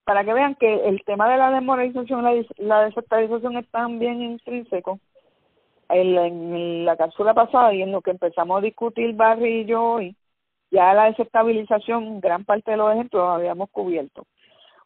para 0.04 0.24
que 0.24 0.34
vean 0.34 0.56
que 0.56 0.88
el 0.88 1.04
tema 1.04 1.30
de 1.30 1.38
la 1.38 1.52
demoralización, 1.52 2.24
la, 2.24 2.34
la 2.58 2.86
desestabilización 2.86 3.58
es 3.58 3.68
tan 3.70 4.00
bien 4.00 4.22
intrínseco 4.22 5.00
en, 5.90 6.18
en 6.18 6.86
la 6.86 6.98
cápsula 6.98 7.34
pasada 7.34 7.74
y 7.74 7.82
en 7.82 7.92
lo 7.92 8.02
que 8.02 8.12
empezamos 8.12 8.58
a 8.58 8.62
discutir 8.62 9.14
Barry 9.14 9.62
y 9.62 9.66
yo 9.66 9.84
hoy, 9.84 10.16
ya 10.72 10.94
la 10.94 11.06
desestabilización, 11.06 12.20
gran 12.20 12.46
parte 12.46 12.72
de 12.72 12.78
los 12.78 12.94
ejemplos 12.94 13.24
los 13.24 13.36
habíamos 13.36 13.70
cubierto. 13.70 14.26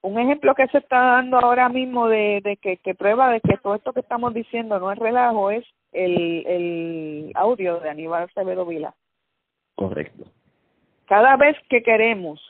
Un 0.02 0.20
ejemplo 0.20 0.54
que 0.54 0.68
se 0.68 0.80
está 0.80 0.98
dando 0.98 1.40
ahora 1.40 1.70
mismo 1.70 2.08
de, 2.08 2.42
de 2.44 2.58
que, 2.58 2.78
que 2.78 2.94
prueba 2.94 3.32
de 3.32 3.40
que 3.40 3.58
todo 3.58 3.76
esto 3.76 3.94
que 3.94 4.02
estamos 4.02 4.34
diciendo 4.34 4.80
no 4.80 4.92
es 4.92 5.00
relajo 5.00 5.50
es 5.50 5.66
el, 5.94 6.46
el 6.46 7.32
audio 7.36 7.80
de 7.80 7.90
Aníbal 7.90 8.24
Acevedo 8.24 8.66
Vila. 8.66 8.94
Correcto. 9.76 10.26
Cada 11.06 11.38
vez 11.38 11.56
que 11.70 11.84
queremos 11.84 12.42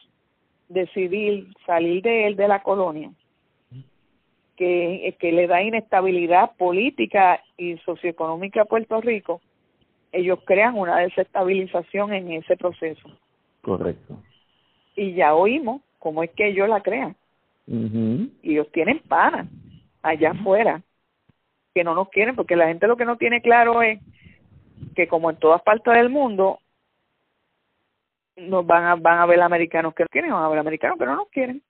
decidir 0.70 1.48
salir 1.66 2.02
de 2.02 2.28
él 2.28 2.36
de 2.36 2.48
la 2.48 2.64
colonia, 2.64 3.12
que, 4.56 5.16
que 5.20 5.32
le 5.32 5.48
da 5.48 5.62
inestabilidad 5.62 6.56
política 6.58 7.42
y 7.58 7.78
socioeconómica 7.80 8.62
a 8.62 8.66
Puerto 8.66 9.02
Rico, 9.02 9.42
ellos 10.12 10.40
crean 10.46 10.78
una 10.78 10.98
desestabilización 10.98 12.14
en 12.14 12.32
ese 12.32 12.56
proceso. 12.56 13.10
Correcto. 13.64 14.20
Y 14.96 15.14
ya 15.14 15.34
oímos 15.34 15.82
cómo 16.00 16.22
es 16.22 16.32
que 16.32 16.50
ellos 16.50 16.70
la 16.70 16.82
crean. 16.82 17.16
Y 17.66 18.52
ellos 18.52 18.70
tienen 18.74 19.00
pana 19.08 19.48
allá 20.02 20.32
afuera 20.32 20.82
que 21.74 21.84
no 21.84 21.96
nos 21.96 22.10
quieren, 22.10 22.36
porque 22.36 22.58
la 22.58 22.68
gente 22.68 22.88
lo 22.88 22.98
que 22.98 23.06
no 23.06 23.16
tiene 23.18 23.42
claro 23.42 23.82
es 23.82 24.00
que 24.96 25.08
como 25.08 25.30
en 25.30 25.38
todas 25.38 25.62
partes 25.62 25.94
del 25.94 26.10
mundo 26.10 26.60
nos 28.36 28.66
van 28.66 28.84
a 28.84 28.96
van 28.96 29.20
a 29.20 29.26
ver 29.26 29.42
americanos 29.42 29.94
que 29.94 30.04
nos 30.04 30.10
quieren, 30.10 30.32
van 30.32 30.44
a 30.44 30.50
ver 30.50 30.60
americanos 30.60 31.00
que 31.00 31.06
no 31.06 31.16
nos 31.16 31.30
quieren. 31.30 31.62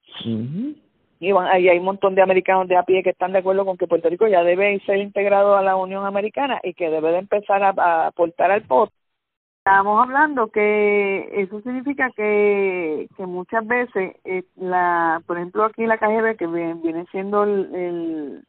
Y 1.20 1.32
van, 1.32 1.48
ahí 1.48 1.70
hay 1.70 1.78
un 1.78 1.86
montón 1.86 2.16
de 2.16 2.24
americanos 2.24 2.68
de 2.68 2.76
a 2.76 2.84
pie 2.84 3.04
que 3.04 3.12
están 3.12 3.34
de 3.34 3.40
acuerdo 3.40 3.66
con 3.66 3.78
que 3.78 3.88
Puerto 3.88 4.10
Rico 4.10 4.28
ya 4.28 4.44
debe 4.44 4.80
ser 4.86 4.98
integrado 4.98 5.56
a 5.56 5.62
la 5.62 5.76
Unión 5.76 6.06
Americana 6.06 6.60
y 6.64 6.74
que 6.74 6.90
debe 6.90 7.12
de 7.12 7.20
empezar 7.20 7.64
a, 7.64 8.08
aportar 8.08 8.52
al 8.52 8.64
POT. 8.64 8.92
Estábamos 9.66 10.04
hablando 10.04 10.48
que 10.50 11.30
eso 11.42 11.62
significa 11.62 12.10
que, 12.18 13.08
que 13.16 13.26
muchas 13.26 13.66
veces, 13.66 14.18
eh, 14.26 14.44
la 14.58 15.22
por 15.26 15.38
ejemplo 15.38 15.64
aquí 15.64 15.86
la 15.86 15.98
KGB, 15.98 16.36
que 16.36 16.48
viene 16.48 17.06
siendo 17.12 17.44
el 17.44 18.44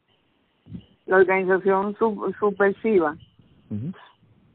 la 1.05 1.17
organización 1.17 1.95
subversiva 2.39 3.15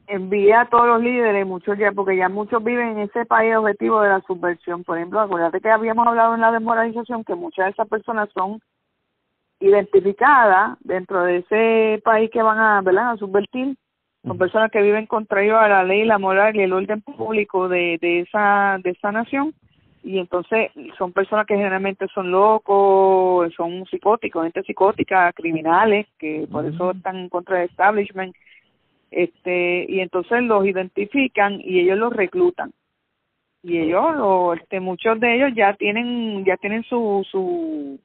envía 0.07 0.61
a 0.61 0.69
todos 0.69 0.87
los 0.87 1.01
líderes, 1.01 1.47
muchos 1.47 1.77
ya, 1.77 1.91
porque 1.93 2.17
ya 2.17 2.27
muchos 2.27 2.61
viven 2.63 2.89
en 2.89 2.99
ese 2.99 3.25
país 3.25 3.55
objetivo 3.55 4.01
de 4.01 4.09
la 4.09 4.21
subversión. 4.21 4.83
Por 4.83 4.97
ejemplo, 4.97 5.21
acuérdate 5.21 5.61
que 5.61 5.69
habíamos 5.69 6.05
hablado 6.05 6.35
en 6.35 6.41
la 6.41 6.51
desmoralización 6.51 7.23
que 7.23 7.35
muchas 7.35 7.65
de 7.65 7.71
esas 7.71 7.87
personas 7.87 8.29
son 8.33 8.59
identificadas 9.61 10.77
dentro 10.81 11.23
de 11.23 11.37
ese 11.37 12.01
país 12.03 12.29
que 12.29 12.41
van 12.41 12.59
a, 12.59 12.81
¿verdad? 12.81 13.11
a 13.11 13.17
subvertir. 13.17 13.77
Son 14.23 14.37
personas 14.37 14.69
que 14.69 14.81
viven 14.81 15.07
contrario 15.07 15.57
a 15.57 15.67
la 15.67 15.83
ley, 15.83 16.05
la 16.05 16.19
moral 16.19 16.55
y 16.55 16.61
el 16.61 16.73
orden 16.73 17.01
público 17.01 17.67
de, 17.67 17.97
de 17.99 18.19
esa 18.19 18.77
de 18.83 18.91
esa 18.91 19.11
nación. 19.11 19.53
Y 20.03 20.17
entonces 20.17 20.71
son 20.97 21.11
personas 21.11 21.45
que 21.45 21.55
generalmente 21.55 22.07
son 22.13 22.31
locos, 22.31 23.53
son 23.55 23.85
psicóticos, 23.85 24.43
gente 24.43 24.63
psicótica, 24.63 25.31
criminales, 25.33 26.07
que 26.17 26.47
por 26.51 26.65
eso 26.65 26.91
están 26.91 27.17
en 27.17 27.29
contra 27.29 27.57
del 27.57 27.69
establishment, 27.69 28.35
este, 29.11 29.85
y 29.87 29.99
entonces 29.99 30.41
los 30.41 30.65
identifican 30.65 31.61
y 31.61 31.81
ellos 31.81 31.99
los 31.99 32.13
reclutan. 32.13 32.71
Y 33.61 33.77
ellos, 33.77 34.57
este, 34.59 34.79
muchos 34.79 35.19
de 35.19 35.35
ellos 35.35 35.51
ya 35.55 35.73
tienen, 35.75 36.43
ya 36.45 36.57
tienen 36.57 36.83
su, 36.83 37.23
su, 37.29 37.99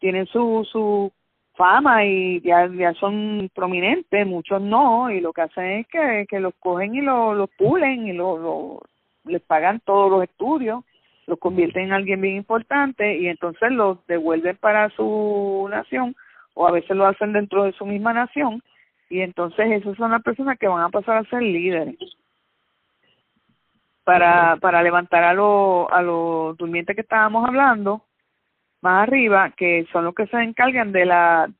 tienen 0.00 0.26
su, 0.26 0.66
su 0.72 1.12
fama 1.60 2.06
y 2.06 2.40
ya, 2.40 2.68
ya 2.68 2.94
son 2.94 3.50
prominentes, 3.54 4.26
muchos 4.26 4.62
no, 4.62 5.10
y 5.10 5.20
lo 5.20 5.34
que 5.34 5.42
hacen 5.42 5.64
es 5.80 5.86
que, 5.88 6.24
que 6.26 6.40
los 6.40 6.54
cogen 6.58 6.94
y 6.94 7.02
los 7.02 7.36
lo 7.36 7.48
pulen 7.48 8.06
y 8.06 8.14
lo, 8.14 8.38
lo, 8.38 8.82
les 9.24 9.42
pagan 9.42 9.78
todos 9.80 10.10
los 10.10 10.22
estudios, 10.22 10.82
los 11.26 11.38
convierten 11.38 11.84
en 11.84 11.92
alguien 11.92 12.22
bien 12.22 12.36
importante 12.36 13.18
y 13.18 13.28
entonces 13.28 13.70
los 13.72 13.98
devuelven 14.06 14.56
para 14.56 14.88
su 14.88 15.68
nación 15.70 16.16
o 16.54 16.66
a 16.66 16.70
veces 16.72 16.96
lo 16.96 17.06
hacen 17.06 17.34
dentro 17.34 17.64
de 17.64 17.72
su 17.72 17.84
misma 17.84 18.14
nación 18.14 18.62
y 19.10 19.20
entonces 19.20 19.70
esas 19.70 19.98
son 19.98 20.12
las 20.12 20.22
personas 20.22 20.58
que 20.58 20.66
van 20.66 20.82
a 20.82 20.88
pasar 20.88 21.18
a 21.18 21.28
ser 21.28 21.42
líderes 21.42 21.98
para 24.02 24.56
para 24.56 24.82
levantar 24.82 25.24
a 25.24 25.34
los 25.34 25.92
a 25.92 26.00
los 26.00 26.56
durmientes 26.56 26.96
que 26.96 27.02
estábamos 27.02 27.46
hablando 27.46 28.02
más 28.82 29.08
arriba 29.08 29.52
que 29.56 29.86
son 29.92 30.04
los 30.04 30.14
que 30.14 30.26
se 30.26 30.36
encargan 30.38 30.92
de 30.92 31.04
la 31.04 31.50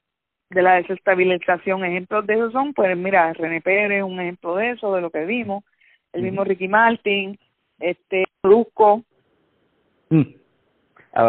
de 0.51 0.62
la 0.62 0.75
desestabilización. 0.75 1.85
Ejemplos 1.85 2.27
de 2.27 2.35
eso 2.35 2.51
son 2.51 2.75
pues 2.75 2.97
mira 2.97 3.33
René 3.33 3.61
Pérez 3.61 4.03
un 4.03 4.21
ejemplo 4.21 4.57
de 4.57 4.71
eso 4.71 4.95
de 4.95 5.01
lo 5.01 5.11
que 5.11 5.25
vimos. 5.25 5.64
El 6.12 6.23
mismo 6.23 6.45
Ricky 6.45 6.68
Martin 6.68 7.39
este 7.79 8.25
Brusco 8.43 9.03
mm. 10.11 10.23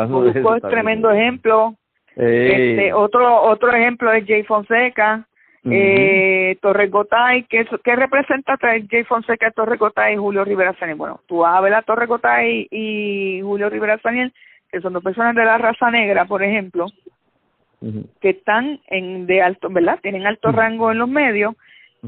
Brusco 0.08 0.56
es 0.56 0.62
tremendo 0.64 1.12
ejemplo. 1.12 1.76
Este 2.16 2.94
otro 2.94 3.42
otro 3.44 3.72
ejemplo 3.72 4.12
es 4.12 4.26
Jay 4.26 4.44
Fonseca. 4.44 5.26
Eh, 5.64 6.58
Torres 6.60 6.90
Gotay, 6.90 7.44
¿qué, 7.44 7.68
¿qué 7.84 7.96
representa 7.96 8.58
Jay 8.58 9.04
Fonseca, 9.04 9.52
Torres 9.52 9.78
Gotay 9.78 10.16
y 10.16 10.18
Julio 10.18 10.44
Rivera 10.44 10.74
Saniel? 10.80 10.98
Bueno, 10.98 11.22
tú 11.28 11.40
vas 11.40 11.56
a 11.56 11.62
ver 11.62 11.76
a 11.76 11.84
Torres 11.84 12.10
Gotay 12.10 12.68
y 12.72 13.42
Julio 13.44 13.70
Rivera 13.70 14.00
Saniel, 14.00 14.34
que 14.72 14.82
son 14.82 14.94
dos 14.94 15.04
personas 15.04 15.36
de 15.36 15.46
la 15.46 15.58
raza 15.58 15.92
negra, 15.92 16.26
por 16.26 16.44
ejemplo, 16.44 16.88
que 18.22 18.30
están 18.30 18.80
en 18.88 19.26
de 19.26 19.42
alto, 19.42 19.70
¿verdad? 19.70 20.00
Tienen 20.02 20.26
alto 20.26 20.52
rango 20.52 20.92
en 20.92 21.00
los 21.00 21.10
medios, 21.10 21.56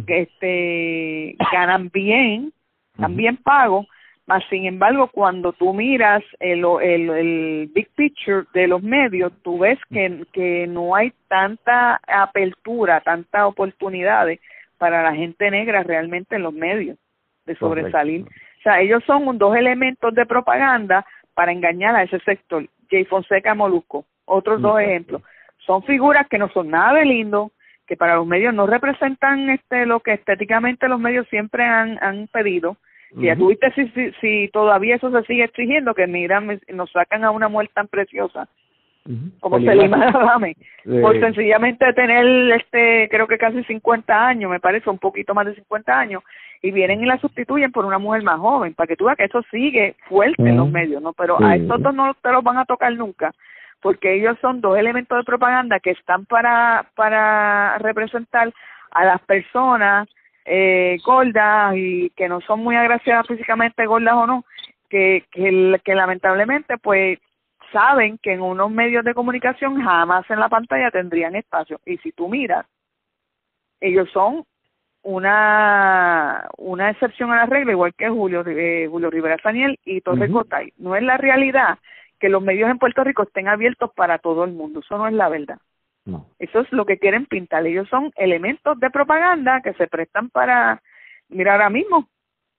que 0.08 0.22
este 0.22 1.36
ganan 1.52 1.90
bien, 1.90 2.54
también 2.98 3.38
pago, 3.38 3.88
más 4.26 4.44
sin 4.50 4.66
embargo, 4.66 5.10
cuando 5.10 5.52
tú 5.52 5.74
miras 5.74 6.24
el, 6.40 6.64
el, 6.82 7.10
el 7.10 7.72
big 7.74 7.90
picture 7.96 8.46
de 8.54 8.68
los 8.68 8.82
medios, 8.82 9.34
tú 9.44 9.60
ves 9.60 9.78
que, 9.92 10.26
que 10.32 10.66
no 10.68 10.96
hay 10.96 11.12
tanta 11.28 12.00
apertura, 12.08 13.02
tantas 13.02 13.44
oportunidades 13.44 14.40
para 14.78 15.04
la 15.04 15.14
gente 15.14 15.52
negra 15.52 15.84
realmente 15.84 16.38
en 16.38 16.44
los 16.44 16.54
medios 16.54 16.98
de 17.46 17.56
sobresalir. 17.56 18.22
O 18.24 18.62
sea, 18.64 18.80
ellos 18.80 19.04
son 19.06 19.38
dos 19.38 19.56
elementos 19.58 20.14
de 20.16 20.26
propaganda 20.26 21.06
para 21.34 21.52
engañar 21.52 21.96
a 21.96 22.04
ese 22.04 22.20
sector. 22.20 22.68
Jay 22.90 23.06
Fonseca 23.06 23.56
Molusco, 23.56 24.06
otros 24.26 24.62
dos 24.62 24.80
ejemplos. 24.80 25.22
Son 25.66 25.84
figuras 25.84 26.28
que 26.28 26.38
no 26.38 26.50
son 26.50 26.70
nada 26.70 26.94
de 27.00 27.06
lindo, 27.06 27.52
que 27.88 27.98
para 27.98 28.16
los 28.16 28.28
medios 28.28 28.54
no 28.54 28.68
representan 28.68 29.50
este 29.50 29.86
lo 29.86 30.00
que 30.02 30.14
estéticamente 30.14 30.88
los 30.88 31.00
medios 31.00 31.28
siempre 31.30 31.64
han, 31.64 31.98
han 32.04 32.28
pedido 32.28 32.78
y 33.16 33.26
ya 33.26 33.36
tuviste 33.36 33.72
si, 33.74 33.88
si, 33.90 34.12
si, 34.20 34.50
todavía 34.52 34.96
eso 34.96 35.12
se 35.12 35.24
sigue 35.28 35.44
exigiendo, 35.44 35.94
que 35.94 36.08
mira, 36.08 36.42
nos 36.70 36.92
sacan 36.92 37.24
a 37.24 37.32
una 37.32 37.48
muerte 37.48 37.74
tan 37.76 37.88
preciosa 37.88 38.48
como 39.40 39.60
Selima 39.60 40.08
Adame, 40.08 40.56
por 41.02 41.20
sencillamente 41.20 41.92
tener, 41.94 42.26
este 42.54 43.10
creo 43.10 43.28
que 43.28 43.38
casi 43.38 43.64
50 43.64 44.28
años, 44.28 44.50
me 44.50 44.60
parece, 44.60 44.90
un 44.90 45.00
poquito 45.00 45.34
más 45.34 45.46
de 45.46 45.56
50 45.56 46.00
años, 46.00 46.24
y 46.62 46.72
vienen 46.72 47.02
y 47.02 47.06
la 47.06 47.18
sustituyen 47.18 47.72
por 47.72 47.86
una 47.86 47.98
mujer 47.98 48.24
más 48.24 48.40
joven, 48.40 48.74
para 48.74 48.88
que 48.88 48.96
tú 48.96 49.06
veas 49.06 49.18
que 49.18 49.26
eso 49.26 49.42
sigue 49.52 49.96
fuerte 50.08 50.42
en 50.42 50.58
los 50.58 50.72
medios, 50.72 51.02
¿no? 51.02 51.12
Pero 51.14 51.42
a 51.44 51.56
estos 51.56 51.82
dos 51.82 51.94
no 51.94 52.14
te 52.14 52.32
los 52.32 52.44
van 52.44 52.58
a 52.58 52.66
tocar 52.66 52.94
nunca, 52.94 53.34
porque 53.82 54.16
ellos 54.16 54.38
son 54.42 54.62
dos 54.62 54.78
elementos 54.78 55.18
de 55.18 55.26
propaganda 55.26 55.82
que 55.82 55.92
están 55.92 56.26
para, 56.26 56.86
para 56.96 57.78
representar 57.80 58.54
a 58.92 59.06
las 59.06 59.20
personas 59.22 60.08
eh, 60.46 60.98
gordas 61.06 61.76
y 61.76 62.10
que 62.12 62.30
no 62.30 62.40
son 62.42 62.64
muy 62.64 62.78
agraciadas 62.78 63.28
físicamente, 63.28 63.86
gordas 63.86 64.14
o 64.14 64.28
no, 64.28 64.46
que, 64.90 65.26
que, 65.32 65.80
que 65.84 65.96
lamentablemente 65.96 66.78
pues 66.78 67.20
saben 67.74 68.18
que 68.20 68.32
en 68.32 68.42
unos 68.42 68.72
medios 68.72 69.04
de 69.04 69.14
comunicación 69.14 69.82
jamás 69.82 70.30
en 70.30 70.40
la 70.40 70.48
pantalla 70.48 70.90
tendrían 70.92 71.36
espacio. 71.36 71.82
Y 71.86 71.98
si 71.98 72.14
tú 72.14 72.30
miras, 72.30 72.66
ellos 73.82 74.10
son 74.14 74.46
una 75.02 76.48
una 76.58 76.90
excepción 76.90 77.32
a 77.32 77.36
la 77.36 77.46
regla, 77.46 77.74
igual 77.74 77.94
que 77.94 78.08
Julio, 78.08 78.44
eh, 78.48 78.88
Julio 78.90 79.10
Rivera 79.10 79.38
Daniel 79.44 79.78
y 79.84 80.00
Torres 80.00 80.32
Gotay. 80.32 80.72
No 80.78 80.96
es 80.96 81.04
la 81.04 81.18
realidad 81.18 81.80
que 82.20 82.30
los 82.30 82.42
medios 82.42 82.70
en 82.70 82.80
Puerto 82.80 83.04
Rico 83.04 83.24
estén 83.24 83.50
abiertos 83.50 83.92
para 83.94 84.18
todo 84.20 84.46
el 84.46 84.54
mundo, 84.54 84.80
eso 84.80 84.98
no 84.98 85.08
es 85.08 85.14
la 85.14 85.28
verdad. 85.28 85.60
Eso 86.40 86.60
es 86.60 86.72
lo 86.72 86.86
que 86.86 86.98
quieren 86.98 87.26
pintar. 87.26 87.66
Ellos 87.66 87.88
son 87.90 88.12
elementos 88.16 88.78
de 88.80 88.90
propaganda 88.90 89.62
que 89.62 89.74
se 89.74 89.88
prestan 89.88 90.30
para, 90.30 90.82
mira 91.30 91.54
ahora 91.54 91.70
mismo, 91.70 92.10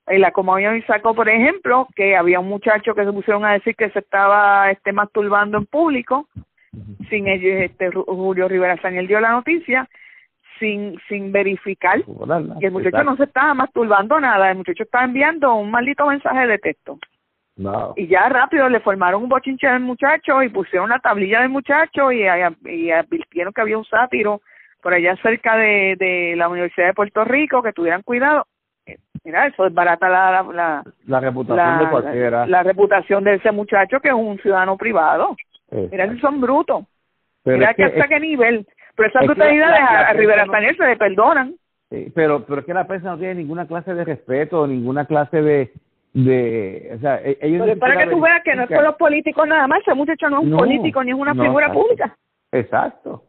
la 0.06 0.32
Comunión 0.32 0.82
sacó, 0.86 1.14
por 1.14 1.28
ejemplo, 1.28 1.88
que 1.94 2.16
había 2.16 2.40
un 2.40 2.48
muchacho 2.48 2.94
que 2.94 3.04
se 3.04 3.12
pusieron 3.12 3.44
a 3.44 3.52
decir 3.52 3.74
que 3.74 3.90
se 3.90 4.00
estaba 4.00 4.70
este 4.70 4.92
masturbando 4.92 5.58
en 5.58 5.66
público, 5.66 6.28
sin 7.08 7.28
ellos, 7.28 7.62
este 7.62 7.90
Julio 7.90 8.48
Rivera 8.48 8.80
Saniel 8.82 9.06
dio 9.06 9.20
la 9.20 9.30
noticia, 9.30 9.88
sin 10.58 10.98
sin 11.08 11.32
verificar 11.32 12.02
que 12.60 12.66
el 12.66 12.72
muchacho 12.72 13.02
no 13.02 13.16
se 13.16 13.24
estaba 13.24 13.54
masturbando 13.54 14.20
nada, 14.20 14.50
el 14.50 14.58
muchacho 14.58 14.82
estaba 14.82 15.04
enviando 15.04 15.54
un 15.54 15.70
maldito 15.70 16.06
mensaje 16.06 16.46
de 16.46 16.58
texto. 16.58 16.98
Y 17.96 18.08
ya 18.08 18.28
rápido 18.28 18.68
le 18.68 18.80
formaron 18.80 19.22
un 19.22 19.28
bochinche 19.28 19.68
al 19.68 19.80
muchacho 19.80 20.42
y 20.42 20.48
pusieron 20.48 20.86
una 20.86 20.98
tablilla 20.98 21.40
del 21.40 21.50
muchacho 21.50 22.10
y, 22.10 22.24
y 22.64 22.90
advirtieron 22.90 23.52
que 23.52 23.60
había 23.60 23.78
un 23.78 23.84
sátiro 23.84 24.42
por 24.82 24.92
allá 24.92 25.16
cerca 25.22 25.56
de, 25.56 25.96
de 25.98 26.34
la 26.36 26.48
Universidad 26.48 26.88
de 26.88 26.94
Puerto 26.94 27.24
Rico, 27.24 27.62
que 27.62 27.72
tuvieran 27.72 28.02
cuidado. 28.02 28.46
Mira, 29.24 29.46
eso 29.46 29.66
es 29.66 29.72
barata 29.72 30.08
la, 30.08 30.42
la, 30.52 30.84
la 31.06 31.20
reputación 31.20 31.78
de 31.78 31.88
cualquiera. 31.88 32.46
La, 32.46 32.62
reputación 32.62 33.24
de 33.24 33.34
ese 33.34 33.52
muchacho 33.52 33.98
que 34.00 34.08
es 34.08 34.14
un 34.14 34.38
ciudadano 34.38 34.76
privado. 34.76 35.34
Mira 35.70 36.10
si 36.12 36.18
son 36.20 36.40
brutos. 36.40 36.84
Mira 37.44 37.72
que, 37.74 37.84
hasta 37.84 38.06
qué 38.06 38.20
nivel. 38.20 38.66
Pero 38.94 39.08
esas 39.08 39.24
brutalidades 39.24 39.80
a, 39.80 40.12
Rivera 40.12 40.44
Daniel 40.46 40.76
se 40.76 40.86
le 40.86 40.96
perdonan. 40.96 41.54
pero, 42.14 42.44
pero 42.44 42.60
es 42.60 42.66
que 42.66 42.74
la 42.74 42.86
prensa 42.86 43.10
no 43.10 43.18
tiene 43.18 43.36
ninguna 43.36 43.66
clase 43.66 43.94
de 43.94 44.04
respeto, 44.04 44.66
ninguna 44.66 45.06
clase 45.06 45.40
de, 45.40 45.72
de 46.14 46.92
o 46.94 46.98
sea 47.00 47.20
e, 47.24 47.38
ellos 47.40 47.62
pero 47.66 47.78
para 47.78 47.96
que 47.96 48.10
tú 48.10 48.20
veas 48.20 48.42
que 48.44 48.54
no 48.54 48.62
es 48.62 48.68
por 48.68 48.84
los 48.84 48.94
políticos 48.94 49.48
nada 49.48 49.66
más 49.66 49.80
ese 49.80 49.94
muchacho 49.94 50.30
no 50.30 50.40
es 50.40 50.44
un 50.44 50.56
político 50.56 51.02
ni 51.02 51.10
es 51.10 51.16
una 51.16 51.34
figura 51.34 51.72
pública 51.72 52.16
exacto 52.52 53.24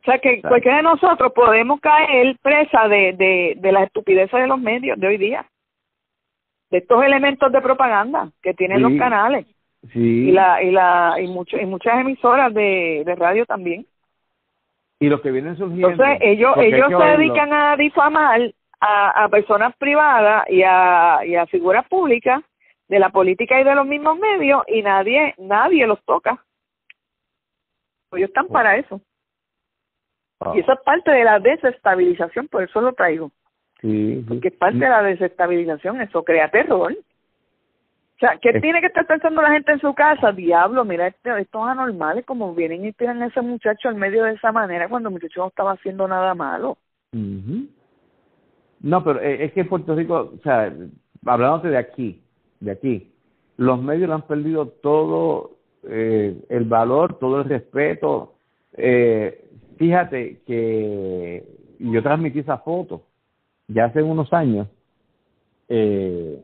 o 0.00 0.04
sea 0.04 0.18
que 0.18 0.40
cualquiera 0.40 0.78
de 0.78 0.82
nosotros 0.82 1.32
podemos 1.34 1.78
caer 1.80 2.36
presa 2.40 2.88
de, 2.88 3.12
de, 3.12 3.54
de 3.58 3.72
las 3.72 3.84
estupideces 3.84 4.40
de 4.40 4.46
los 4.46 4.58
medios 4.58 4.98
de 4.98 5.06
hoy 5.06 5.18
día, 5.18 5.44
de 6.70 6.78
estos 6.78 7.04
elementos 7.04 7.52
de 7.52 7.60
propaganda 7.60 8.30
que 8.42 8.54
tienen 8.54 8.80
los 8.80 8.92
canales 8.94 9.46
sí. 9.92 10.28
y 10.28 10.32
la 10.32 10.62
y 10.62 10.70
la 10.70 11.16
y, 11.20 11.26
mucho, 11.26 11.58
y 11.58 11.66
muchas 11.66 12.00
emisoras 12.00 12.54
de, 12.54 13.02
de 13.04 13.14
radio 13.14 13.44
también. 13.44 13.86
Y 14.98 15.08
los 15.08 15.20
que 15.20 15.30
vienen 15.30 15.56
surgiendo. 15.56 15.90
Entonces 15.90 16.18
ellos 16.22 16.54
ellos 16.56 16.88
se 16.88 17.04
dedican 17.16 17.52
a 17.52 17.76
difamar 17.76 18.40
a, 18.80 19.24
a 19.24 19.28
personas 19.28 19.74
privadas 19.76 20.44
y 20.48 20.62
a, 20.62 21.20
y 21.26 21.34
a 21.34 21.46
figuras 21.46 21.86
públicas 21.88 22.42
de 22.88 22.98
la 22.98 23.10
política 23.10 23.60
y 23.60 23.64
de 23.64 23.74
los 23.74 23.86
mismos 23.86 24.18
medios 24.18 24.62
y 24.66 24.82
nadie 24.82 25.34
nadie 25.36 25.86
los 25.86 26.02
toca. 26.04 26.42
Ellos 28.12 28.28
están 28.28 28.48
para 28.48 28.76
eso. 28.76 29.00
Ah. 30.40 30.52
Y 30.54 30.60
eso 30.60 30.72
es 30.72 30.80
parte 30.80 31.10
de 31.10 31.24
la 31.24 31.38
desestabilización, 31.38 32.48
por 32.48 32.62
eso 32.62 32.80
lo 32.80 32.92
traigo. 32.92 33.30
Sí, 33.80 34.24
Porque 34.28 34.48
es 34.48 34.54
parte 34.54 34.78
de 34.78 34.88
la 34.88 35.02
desestabilización, 35.02 36.00
eso 36.00 36.22
crea 36.22 36.50
terror. 36.50 36.92
O 36.92 38.18
sea, 38.20 38.36
¿qué 38.36 38.60
tiene 38.60 38.80
que 38.80 38.88
estar 38.88 39.06
pensando 39.06 39.40
la 39.40 39.52
gente 39.52 39.72
en 39.72 39.80
su 39.80 39.94
casa? 39.94 40.32
Diablo, 40.32 40.84
mira, 40.84 41.06
esto, 41.06 41.34
estos 41.36 41.66
anormales 41.66 42.26
como 42.26 42.54
vienen 42.54 42.84
y 42.84 42.92
tiran 42.92 43.22
a 43.22 43.28
ese 43.28 43.40
muchacho 43.40 43.88
al 43.88 43.94
medio 43.94 44.24
de 44.24 44.32
esa 44.32 44.52
manera 44.52 44.90
cuando 44.90 45.08
el 45.08 45.14
muchacho 45.14 45.40
no 45.40 45.48
estaba 45.48 45.72
haciendo 45.72 46.06
nada 46.06 46.34
malo. 46.34 46.76
No, 47.12 49.04
pero 49.04 49.20
eh, 49.20 49.44
es 49.44 49.52
que 49.52 49.60
en 49.60 49.68
Puerto 49.68 49.94
Rico, 49.94 50.32
o 50.36 50.42
sea, 50.42 50.70
hablándote 51.24 51.68
de 51.68 51.78
aquí, 51.78 52.22
de 52.60 52.72
aquí, 52.72 53.10
los 53.56 53.80
medios 53.82 54.10
han 54.10 54.22
perdido 54.22 54.68
todo 54.68 55.52
eh, 55.88 56.44
el 56.50 56.64
valor, 56.64 57.18
todo 57.18 57.40
el 57.40 57.48
respeto. 57.48 58.34
Eh, 58.74 59.49
fíjate 59.80 60.42
que 60.46 61.42
yo 61.78 62.02
transmití 62.02 62.40
esa 62.40 62.58
foto 62.58 63.06
ya 63.66 63.86
hace 63.86 64.02
unos 64.02 64.30
años. 64.30 64.68
Eh, 65.68 66.38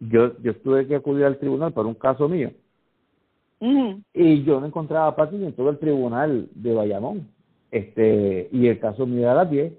yo, 0.00 0.40
yo 0.40 0.56
tuve 0.56 0.86
que 0.86 0.96
acudir 0.96 1.26
al 1.26 1.36
tribunal 1.36 1.74
por 1.74 1.84
un 1.84 1.94
caso 1.94 2.30
mío. 2.30 2.50
Y 4.14 4.42
yo 4.44 4.58
no 4.58 4.66
encontraba 4.66 5.14
parking 5.14 5.40
en 5.40 5.52
todo 5.52 5.68
el 5.68 5.78
tribunal 5.78 6.48
de 6.54 6.72
Bayamón. 6.72 7.28
Este, 7.70 8.48
y 8.50 8.68
el 8.68 8.80
caso 8.80 9.06
mío 9.06 9.20
era 9.20 9.32
a 9.32 9.44
las 9.44 9.50
10. 9.50 9.74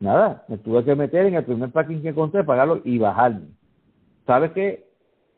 Nada, 0.00 0.44
me 0.48 0.58
tuve 0.58 0.82
que 0.82 0.96
meter 0.96 1.26
en 1.26 1.34
el 1.34 1.44
primer 1.44 1.70
parking 1.70 2.02
que 2.02 2.08
encontré, 2.08 2.42
pagarlo 2.42 2.80
y 2.84 2.98
bajarme. 2.98 3.46
¿Sabes 4.26 4.50
qué? 4.50 4.88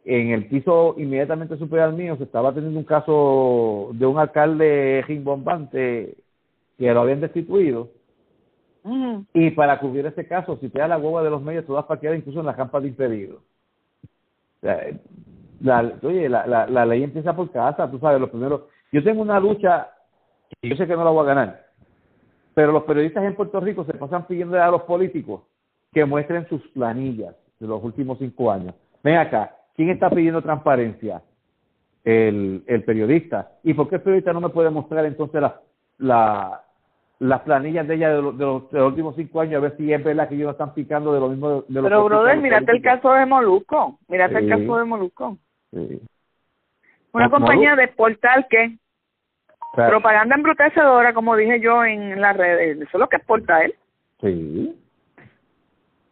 En 0.07 0.31
el 0.31 0.47
piso 0.47 0.95
inmediatamente 0.97 1.59
superior 1.59 1.91
al 1.91 1.95
mío 1.95 2.17
se 2.17 2.25
estaba 2.25 2.55
teniendo 2.55 2.79
un 2.79 2.87
caso 2.87 3.91
de 3.93 4.07
un 4.07 4.19
alcalde 4.19 5.05
rimbombante 5.07 6.24
que 6.79 6.93
lo 6.93 7.01
habían 7.01 7.21
destituido. 7.21 7.91
Y 9.33 9.51
para 9.53 9.79
cubrir 9.81 10.05
ese 10.07 10.27
caso, 10.27 10.59
si 10.61 10.69
te 10.69 10.79
da 10.79 10.89
la 10.89 10.99
hueva 10.99 11.23
de 11.23 11.31
los 11.31 11.41
medios, 11.43 11.65
tú 11.65 11.73
vas 11.73 11.85
a 11.85 11.89
parquear 11.89 12.15
incluso 12.15 12.41
en 12.41 12.47
la 12.47 12.57
campa 12.57 12.81
de 12.81 12.89
impedido. 12.89 13.41
La, 15.61 15.95
oye, 16.03 16.29
la, 16.29 16.47
la, 16.47 16.67
la 16.67 16.85
ley 16.85 17.03
empieza 17.03 17.35
por 17.35 17.51
casa, 17.51 17.91
tú 17.91 17.99
sabes, 17.99 18.21
los 18.21 18.31
primeros. 18.31 18.63
Yo 18.93 19.03
tengo 19.03 19.23
una 19.23 19.41
lucha 19.41 19.91
y 20.61 20.69
yo 20.69 20.77
sé 20.77 20.87
que 20.87 20.97
no 20.97 21.05
la 21.05 21.11
voy 21.11 21.25
a 21.25 21.35
ganar, 21.35 21.67
pero 22.55 22.73
los 22.73 22.85
periodistas 22.85 23.25
en 23.25 23.35
Puerto 23.35 23.59
Rico 23.61 23.85
se 23.85 23.95
pasan 23.95 24.27
pidiendo 24.27 24.63
a 24.63 24.71
los 24.71 24.83
políticos 24.83 25.43
que 25.93 26.05
muestren 26.05 26.47
sus 26.49 26.61
planillas 26.69 27.35
de 27.59 27.67
los 27.67 27.83
últimos 27.83 28.19
cinco 28.19 28.51
años. 28.51 28.75
Ven 29.03 29.17
acá, 29.17 29.57
¿quién 29.77 29.91
está 29.91 30.11
pidiendo 30.11 30.43
transparencia? 30.43 31.23
El, 32.05 32.63
el 32.67 32.85
periodista. 32.85 33.53
¿Y 33.63 33.73
por 33.73 33.89
qué 33.89 33.97
el 33.97 34.03
periodista 34.03 34.33
no 34.33 34.41
me 34.41 34.51
puede 34.51 34.69
mostrar 34.71 35.07
entonces 35.07 35.41
la, 35.41 35.61
la, 35.99 36.64
las 37.21 37.43
planillas 37.43 37.87
de 37.87 37.95
ella 37.95 38.11
de, 38.11 38.23
los, 38.23 38.37
de, 38.37 38.45
los, 38.45 38.73
últimos 38.73 39.15
cinco 39.17 39.41
años 39.41 39.57
a 39.57 39.61
ver 39.61 39.77
si 39.77 39.93
es 39.93 40.03
verdad 40.03 40.29
que 40.29 40.35
ellos 40.35 40.53
están 40.53 40.75
picando 40.75 41.13
de 41.13 41.21
lo 41.21 41.29
mismo 41.29 41.63
de, 41.69 41.83
pero 41.83 42.05
brother 42.05 42.39
mírate 42.39 42.73
el 42.73 42.83
caso 42.83 43.13
de 43.13 43.25
Moluco 43.25 43.99
mírate 44.09 44.39
el 44.39 44.49
caso 44.49 44.79
de 44.79 44.85
Moluco 44.85 45.39
una 47.13 47.31
compañía 47.31 47.77
de 47.77 47.89
portal 47.89 48.47
que 48.51 48.79
propaganda 49.75 50.35
embrutecedora 50.35 51.15
como 51.15 51.37
dije 51.37 51.61
yo 51.61 51.85
en 51.85 52.21
las 52.21 52.37
redes 52.37 52.77
eso 52.79 52.91
es 52.93 53.01
lo 53.01 53.09
que 53.09 53.17
exporta 53.17 53.65
él 53.65 53.75
sí. 54.21 54.77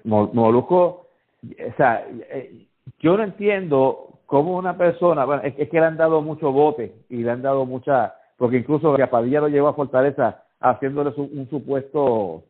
Moluco 0.05 1.09
o 1.43 1.77
sea 1.77 2.07
eh, 2.31 2.66
yo 3.01 3.16
no 3.16 3.24
entiendo 3.24 4.20
cómo 4.27 4.57
una 4.57 4.79
persona 4.79 5.24
bueno 5.24 5.43
es, 5.43 5.55
que 5.69 5.81
le 5.81 5.87
han 5.87 5.97
dado 5.97 6.23
mucho 6.23 6.53
bote 6.53 6.95
y 7.09 7.24
le 7.24 7.31
han 7.33 7.43
dado 7.43 7.66
mucha 7.66 8.15
porque 8.37 8.59
incluso 8.59 8.97
Padilla 9.11 9.41
lo 9.41 9.49
llevó 9.49 9.69
a 9.69 9.74
Fortaleza 9.74 10.41
haciéndole 10.63 11.13
un 11.17 11.49
supuesto 11.51 12.45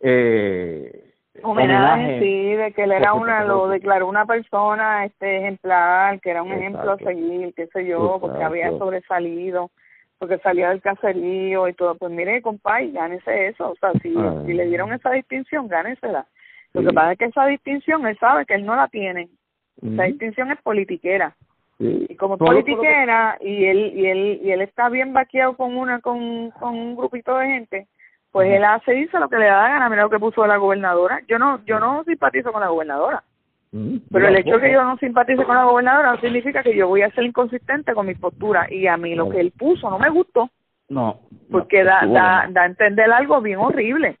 eh, 0.00 1.12
homenaje, 1.42 2.20
sí, 2.20 2.54
de 2.54 2.72
que 2.72 2.84
él 2.84 2.92
era 2.92 3.14
una, 3.14 3.44
lo 3.44 3.68
declaró 3.68 4.06
una 4.06 4.26
persona 4.26 5.04
este 5.04 5.38
ejemplar, 5.38 6.20
que 6.20 6.30
era 6.30 6.42
un 6.42 6.52
ejemplo 6.52 6.92
a 6.92 6.98
seguir, 6.98 7.52
qué 7.54 7.66
sé 7.68 7.86
yo, 7.86 8.18
porque 8.20 8.42
había 8.42 8.70
sobresalido, 8.78 9.70
porque 10.18 10.38
salía 10.38 10.68
del 10.68 10.82
caserío 10.82 11.68
y 11.68 11.74
todo. 11.74 11.96
Pues 11.96 12.12
mire, 12.12 12.42
compadre, 12.42 12.92
gánese 12.92 13.48
eso, 13.48 13.70
o 13.70 13.76
sea, 13.76 13.92
si, 14.02 14.14
ah. 14.16 14.42
si 14.46 14.52
le 14.52 14.66
dieron 14.66 14.92
esa 14.92 15.10
distinción, 15.10 15.68
gánesela. 15.68 16.26
Lo 16.72 16.82
que 16.82 16.92
pasa 16.92 17.12
es 17.12 17.18
que 17.18 17.24
esa 17.26 17.46
distinción, 17.46 18.06
él 18.06 18.18
sabe 18.18 18.46
que 18.46 18.54
él 18.54 18.66
no 18.66 18.74
la 18.74 18.88
tiene. 18.88 19.28
Esa 19.80 20.04
distinción 20.04 20.50
es 20.50 20.60
politiquera. 20.62 21.36
Y 21.78 22.14
como 22.16 22.38
politiquera 22.38 23.36
y 23.40 23.64
él 23.64 23.92
y 23.94 24.06
él 24.06 24.40
y 24.42 24.50
él 24.52 24.60
está 24.60 24.88
bien 24.88 25.12
vaqueado 25.12 25.56
con 25.56 25.76
una 25.76 26.00
con, 26.00 26.50
con 26.52 26.74
un 26.74 26.96
grupito 26.96 27.36
de 27.36 27.46
gente, 27.46 27.88
pues 28.30 28.50
él 28.52 28.64
hace 28.64 28.92
dice 28.92 29.18
lo 29.18 29.28
que 29.28 29.38
le 29.38 29.46
da 29.46 29.62
la 29.62 29.68
gana, 29.68 29.88
mira 29.88 30.02
lo 30.02 30.10
que 30.10 30.20
puso 30.20 30.46
la 30.46 30.56
gobernadora. 30.56 31.20
Yo 31.26 31.38
no 31.38 31.64
yo 31.64 31.80
no 31.80 32.04
simpatizo 32.04 32.52
con 32.52 32.60
la 32.60 32.68
gobernadora. 32.68 33.24
Pero 34.12 34.28
el 34.28 34.36
hecho 34.36 34.54
de 34.54 34.60
que 34.60 34.72
yo 34.72 34.84
no 34.84 34.96
simpatice 34.98 35.44
con 35.44 35.56
la 35.56 35.64
gobernadora 35.64 36.12
no 36.12 36.20
significa 36.20 36.62
que 36.62 36.76
yo 36.76 36.86
voy 36.86 37.02
a 37.02 37.10
ser 37.10 37.24
inconsistente 37.24 37.92
con 37.92 38.06
mi 38.06 38.14
postura 38.14 38.72
y 38.72 38.86
a 38.86 38.96
mí 38.96 39.16
lo 39.16 39.28
que 39.28 39.40
él 39.40 39.50
puso 39.50 39.90
no 39.90 39.98
me 39.98 40.10
gustó. 40.10 40.48
No. 40.88 41.18
Porque 41.50 41.82
da, 41.82 42.06
da 42.06 42.46
da 42.50 42.62
a 42.62 42.66
entender 42.66 43.10
algo 43.10 43.40
bien 43.40 43.58
horrible. 43.58 44.16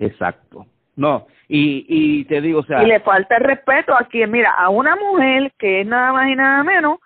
Exacto. 0.00 0.66
No, 0.96 1.26
y, 1.46 1.84
y 1.88 2.24
te 2.24 2.40
digo, 2.40 2.60
o 2.60 2.64
sea... 2.64 2.82
Y 2.82 2.86
le 2.86 3.00
falta 3.00 3.36
el 3.36 3.44
respeto 3.44 3.94
a 3.94 4.04
quien, 4.04 4.30
mira, 4.30 4.52
a 4.52 4.70
una 4.70 4.96
mujer 4.96 5.52
que 5.58 5.82
es 5.82 5.86
nada 5.86 6.12
más 6.12 6.28
y 6.28 6.34
nada 6.34 6.64
menos 6.64 6.98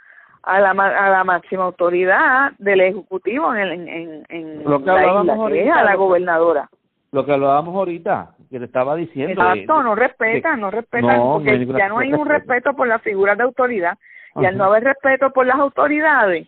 a 0.43 0.61
la, 0.61 0.71
a 0.71 1.11
la 1.11 1.25
máxima 1.25 1.65
autoridad 1.65 2.53
del 2.59 2.81
Ejecutivo 2.81 3.55
en, 3.55 3.89
en, 3.89 4.27
en, 4.29 4.65
lo 4.65 4.79
que 4.79 4.87
la 4.87 5.23
isla, 5.23 5.81
a 5.81 5.85
la 5.85 5.95
gobernadora. 5.97 6.71
Lo 7.12 7.27
que 7.27 7.33
hablábamos 7.33 7.75
ahorita, 7.75 8.31
que 8.49 8.61
te 8.61 8.65
estaba 8.65 8.95
diciendo. 8.95 9.33
Exacto, 9.33 9.83
no 9.83 9.97
respetan, 9.97 10.61
no 10.61 10.71
respetan, 10.71 11.21
porque 11.21 11.67
ya 11.67 11.89
no 11.89 11.99
hay 11.99 12.12
un 12.12 12.27
respeto 12.27 12.75
por 12.75 12.87
las 12.87 13.03
figuras 13.03 13.37
de 13.37 13.45
autoridad, 13.45 13.99
y 14.37 14.47
al 14.47 14.57
no 14.57 14.65
haber 14.65 14.85
respeto 14.85 15.31
por 15.33 15.47
las 15.47 15.57
autoridades, 15.57 16.47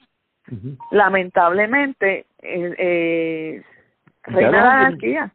lamentablemente, 0.92 2.26
eh, 2.40 2.74
eh, 2.78 3.62
reina 4.22 4.50
la 4.50 4.72
anarquía 4.72 5.32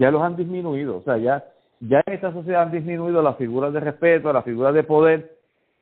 ya 0.00 0.10
los 0.10 0.22
han 0.22 0.34
disminuido, 0.34 0.96
o 0.96 1.02
sea, 1.02 1.18
ya, 1.18 1.44
ya 1.78 2.02
en 2.06 2.14
esta 2.14 2.32
sociedad 2.32 2.62
han 2.62 2.72
disminuido 2.72 3.20
las 3.20 3.36
figuras 3.36 3.70
de 3.70 3.80
respeto, 3.80 4.32
las 4.32 4.44
figuras 4.44 4.72
de 4.72 4.82
poder, 4.82 5.36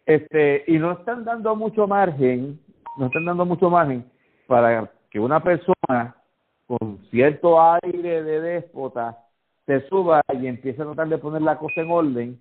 este, 0.05 0.65
y 0.67 0.77
no 0.77 0.91
están 0.91 1.25
dando 1.25 1.55
mucho 1.55 1.87
margen, 1.87 2.59
no 2.97 3.07
están 3.07 3.27
dando 3.27 3.47
mucho 3.47 3.71
margen 3.71 4.05
para 4.49 4.91
que 5.09 5.21
una 5.21 5.41
persona 5.41 6.17
con 6.67 6.99
cierto 7.13 7.63
aire 7.63 8.25
de 8.25 8.41
déspota 8.41 9.19
se 9.67 9.87
suba 9.89 10.21
y 10.33 10.49
empiece 10.49 10.83
a 10.83 10.87
tratar 10.87 11.09
de 11.09 11.19
poner 11.19 11.43
la 11.43 11.57
cosa 11.57 11.81
en 11.81 11.91
orden. 11.91 12.41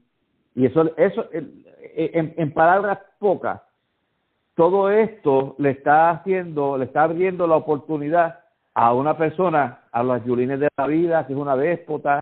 Y 0.55 0.65
eso, 0.65 0.91
eso 0.97 1.29
en, 1.31 2.33
en 2.35 2.53
palabras 2.53 2.97
pocas, 3.19 3.61
todo 4.55 4.89
esto 4.89 5.53
le 5.59 5.69
está 5.69 6.09
haciendo, 6.09 6.75
le 6.79 6.85
está 6.85 7.03
abriendo 7.03 7.45
la 7.45 7.57
oportunidad 7.57 8.39
a 8.77 8.93
una 8.93 9.17
persona, 9.17 9.79
a 9.91 10.03
las 10.03 10.23
Yulines 10.23 10.59
de 10.59 10.69
la 10.77 10.85
vida, 10.85 11.25
que 11.25 11.33
es 11.33 11.39
una 11.39 11.55
déspota, 11.55 12.21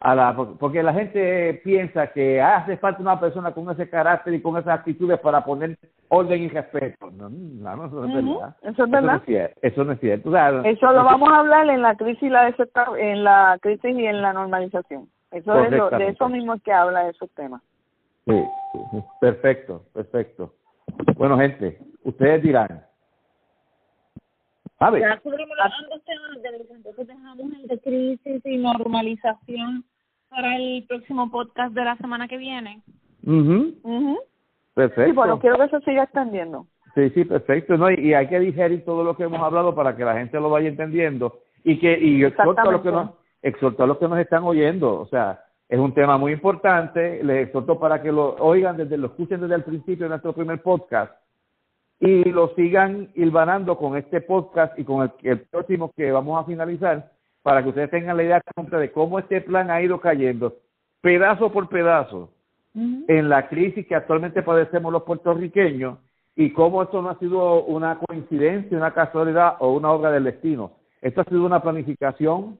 a 0.00 0.14
la, 0.14 0.36
porque 0.36 0.82
la 0.82 0.92
gente 0.92 1.62
piensa 1.64 2.08
que 2.08 2.42
hace 2.42 2.76
falta 2.76 3.00
una 3.00 3.18
persona 3.18 3.52
con 3.52 3.70
ese 3.70 3.88
carácter 3.88 4.34
y 4.34 4.42
con 4.42 4.58
esas 4.58 4.80
actitudes 4.80 5.18
para 5.20 5.42
poner 5.42 5.78
orden 6.08 6.42
y 6.42 6.48
respeto. 6.48 7.10
No, 7.10 7.30
no, 7.30 7.86
eso 7.86 8.04
es 8.04 8.12
verdad. 8.12 8.56
Eso 8.60 8.84
es 8.84 8.90
verdad. 8.90 9.22
Eso 9.62 9.84
no 9.84 9.92
es 9.92 10.00
cierto. 10.00 10.28
eso 10.28 10.92
lo 10.92 11.04
vamos 11.04 11.30
a 11.30 11.38
hablar 11.38 11.70
en 11.70 11.80
la 11.80 11.94
crisis 11.94 12.22
y 12.22 12.28
la 12.28 12.54
en 12.98 13.24
la 13.24 13.58
crisis 13.62 13.96
y 13.96 14.04
en 14.04 14.20
la 14.20 14.34
normalización. 14.34 15.08
Eso 15.30 15.58
es 15.58 15.70
lo, 15.70 15.88
de 15.88 16.08
eso 16.08 16.28
mismo 16.28 16.52
es 16.52 16.62
que 16.62 16.72
habla 16.72 17.04
de 17.04 17.12
esos 17.12 17.30
temas. 17.30 17.62
Sí, 18.26 18.44
perfecto, 19.22 19.84
perfecto. 19.94 20.52
Bueno, 21.16 21.38
gente, 21.38 21.78
ustedes 22.02 22.42
dirán. 22.42 22.84
Ver. 24.80 25.00
Ya 25.00 25.18
cubrimos 25.20 25.56
los 25.56 25.72
ambos 25.82 26.04
temas, 26.04 26.70
entonces 26.70 27.06
dejamos 27.06 27.52
el 27.54 27.66
de 27.68 27.80
crisis 27.80 28.42
y 28.44 28.56
normalización 28.58 29.84
para 30.28 30.56
el 30.56 30.84
próximo 30.86 31.30
podcast 31.30 31.74
de 31.74 31.84
la 31.84 31.96
semana 31.96 32.28
que 32.28 32.36
viene. 32.36 32.82
mhm 33.22 34.16
Perfecto. 34.74 35.04
Sí, 35.04 35.12
bueno, 35.12 35.38
quiero 35.38 35.56
que 35.56 35.64
eso 35.64 35.80
siga 35.80 36.02
extendiendo. 36.02 36.66
Sí, 36.94 37.10
sí, 37.10 37.24
perfecto. 37.24 37.76
¿no? 37.76 37.90
Y, 37.90 38.12
hay 38.12 38.28
que 38.28 38.40
digerir 38.40 38.84
todo 38.84 39.04
lo 39.04 39.16
que 39.16 39.24
hemos 39.24 39.40
hablado 39.40 39.74
para 39.74 39.96
que 39.96 40.04
la 40.04 40.14
gente 40.14 40.38
lo 40.38 40.50
vaya 40.50 40.68
entendiendo 40.68 41.40
y 41.62 41.78
que 41.78 41.98
y 41.98 42.24
exhorto 42.24 42.60
a 42.60 42.72
los 42.72 42.82
que 42.82 42.90
nos 42.90 43.10
exhorto 43.42 43.84
a 43.84 43.86
los 43.86 43.98
que 43.98 44.08
nos 44.08 44.18
están 44.18 44.42
oyendo, 44.44 45.00
o 45.00 45.06
sea, 45.06 45.44
es 45.68 45.78
un 45.78 45.92
tema 45.92 46.18
muy 46.18 46.32
importante, 46.32 47.22
les 47.22 47.46
exhorto 47.46 47.78
para 47.78 48.02
que 48.02 48.10
lo 48.10 48.36
oigan 48.36 48.76
desde 48.76 48.96
lo 48.96 49.08
escuchen 49.08 49.40
desde 49.40 49.54
el 49.54 49.64
principio 49.64 50.06
de 50.06 50.10
nuestro 50.10 50.32
primer 50.32 50.62
podcast 50.62 51.12
y 52.00 52.24
lo 52.24 52.54
sigan 52.54 53.10
hilvanando 53.14 53.76
con 53.78 53.96
este 53.96 54.20
podcast 54.20 54.78
y 54.78 54.84
con 54.84 55.10
el, 55.22 55.40
próximo 55.40 55.92
que 55.96 56.10
vamos 56.10 56.40
a 56.40 56.46
finalizar 56.46 57.12
para 57.42 57.62
que 57.62 57.68
ustedes 57.70 57.90
tengan 57.90 58.16
la 58.16 58.24
idea 58.24 58.42
de 58.78 58.92
cómo 58.92 59.18
este 59.18 59.40
plan 59.40 59.70
ha 59.70 59.80
ido 59.82 60.00
cayendo 60.00 60.56
pedazo 61.00 61.52
por 61.52 61.68
pedazo 61.68 62.30
en 62.74 63.28
la 63.28 63.48
crisis 63.48 63.86
que 63.86 63.94
actualmente 63.94 64.42
padecemos 64.42 64.92
los 64.92 65.04
puertorriqueños 65.04 65.98
y 66.34 66.50
cómo 66.52 66.82
esto 66.82 67.00
no 67.02 67.10
ha 67.10 67.18
sido 67.18 67.62
una 67.64 67.98
coincidencia, 67.98 68.76
una 68.76 68.92
casualidad 68.92 69.56
o 69.60 69.72
una 69.74 69.92
obra 69.92 70.10
del 70.10 70.24
destino. 70.24 70.72
Esto 71.00 71.20
ha 71.20 71.24
sido 71.24 71.44
una 71.44 71.62
planificación 71.62 72.58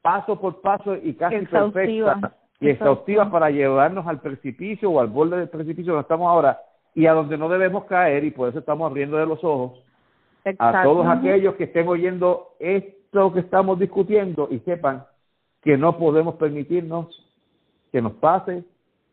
paso 0.00 0.40
por 0.40 0.60
paso 0.60 0.96
y 0.96 1.14
casi 1.14 1.44
perfecta 1.44 2.36
y 2.60 2.70
exhaustiva 2.70 3.30
para 3.30 3.50
llevarnos 3.50 4.06
al 4.06 4.20
precipicio 4.20 4.90
o 4.90 5.00
al 5.00 5.08
borde 5.08 5.38
del 5.38 5.48
precipicio 5.48 5.92
donde 5.92 6.02
estamos 6.02 6.28
ahora 6.28 6.58
y 6.98 7.06
a 7.06 7.12
donde 7.12 7.38
no 7.38 7.48
debemos 7.48 7.84
caer 7.84 8.24
y 8.24 8.32
por 8.32 8.48
eso 8.48 8.58
estamos 8.58 8.90
abriendo 8.90 9.18
de 9.18 9.26
los 9.26 9.38
ojos 9.44 9.80
a 10.58 10.82
todos 10.82 11.06
aquellos 11.06 11.54
que 11.54 11.64
estén 11.64 11.86
oyendo 11.86 12.56
esto 12.58 13.32
que 13.32 13.38
estamos 13.38 13.78
discutiendo 13.78 14.48
y 14.50 14.58
sepan 14.60 15.04
que 15.62 15.78
no 15.78 15.96
podemos 15.96 16.34
permitirnos 16.34 17.06
que 17.92 18.02
nos 18.02 18.14
pase 18.14 18.64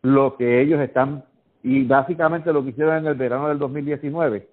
lo 0.01 0.35
que 0.35 0.61
ellos 0.61 0.81
están 0.81 1.25
y 1.61 1.83
básicamente 1.83 2.51
lo 2.51 2.63
que 2.63 2.71
hicieron 2.71 2.97
en 2.97 3.05
el 3.05 3.13
verano 3.13 3.49
del 3.49 3.59
2019 3.59 4.47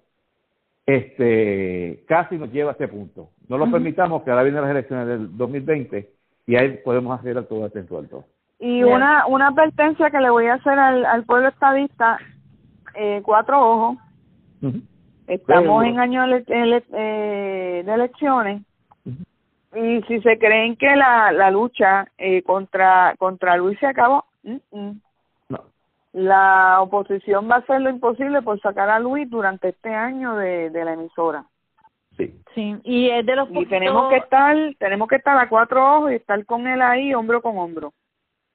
este 0.85 2.03
casi 2.07 2.37
nos 2.37 2.51
lleva 2.51 2.71
a 2.71 2.73
ese 2.75 2.87
punto. 2.87 3.29
No 3.47 3.57
lo 3.57 3.71
permitamos 3.71 4.21
que 4.21 4.29
ahora 4.29 4.43
vienen 4.43 4.61
las 4.61 4.69
elecciones 4.69 5.07
del 5.07 5.35
2020 5.35 6.07
y 6.45 6.55
ahí 6.55 6.81
podemos 6.85 7.19
hacer 7.19 7.43
todo 7.45 7.65
este 7.65 7.79
entuerto. 7.79 8.25
Y 8.59 8.83
una 8.83 9.25
una 9.25 9.47
advertencia 9.47 10.11
que 10.11 10.19
le 10.19 10.29
voy 10.29 10.45
a 10.45 10.55
hacer 10.55 10.77
al, 10.77 11.03
al 11.05 11.23
pueblo 11.23 11.47
estadista, 11.49 12.19
eh, 12.95 13.21
cuatro 13.23 13.59
ojos, 13.59 13.97
estamos 15.27 15.85
en 15.85 15.99
año 15.99 16.25
eh, 16.25 17.83
de 17.85 17.93
elecciones 17.93 18.61
y 19.75 20.01
si 20.03 20.21
se 20.21 20.37
creen 20.37 20.75
que 20.75 20.95
la, 20.95 21.31
la 21.31 21.49
lucha 21.49 22.07
eh, 22.17 22.43
contra 22.43 23.15
contra 23.17 23.57
Luis 23.57 23.79
se 23.79 23.87
acabó, 23.87 24.25
la 26.13 26.81
oposición 26.81 27.49
va 27.49 27.55
a 27.55 27.59
hacer 27.59 27.81
lo 27.81 27.89
imposible 27.89 28.41
por 28.41 28.59
sacar 28.61 28.89
a 28.89 28.99
Luis 28.99 29.29
durante 29.29 29.69
este 29.69 29.89
año 29.89 30.35
de, 30.35 30.69
de 30.69 30.85
la 30.85 30.93
emisora. 30.93 31.45
Sí. 32.17 32.31
Sí, 32.53 32.75
y 32.83 33.09
es 33.09 33.25
de 33.25 33.35
los 33.35 33.49
y 33.51 33.65
tenemos 33.65 34.09
que 34.09 34.17
estar 34.17 34.55
tenemos 34.77 35.07
que 35.07 35.15
estar 35.15 35.35
a 35.37 35.49
cuatro 35.49 35.97
ojos 35.97 36.11
y 36.11 36.15
estar 36.15 36.45
con 36.45 36.67
él 36.67 36.81
ahí 36.81 37.13
hombro 37.15 37.41
con 37.41 37.57
hombro. 37.57 37.93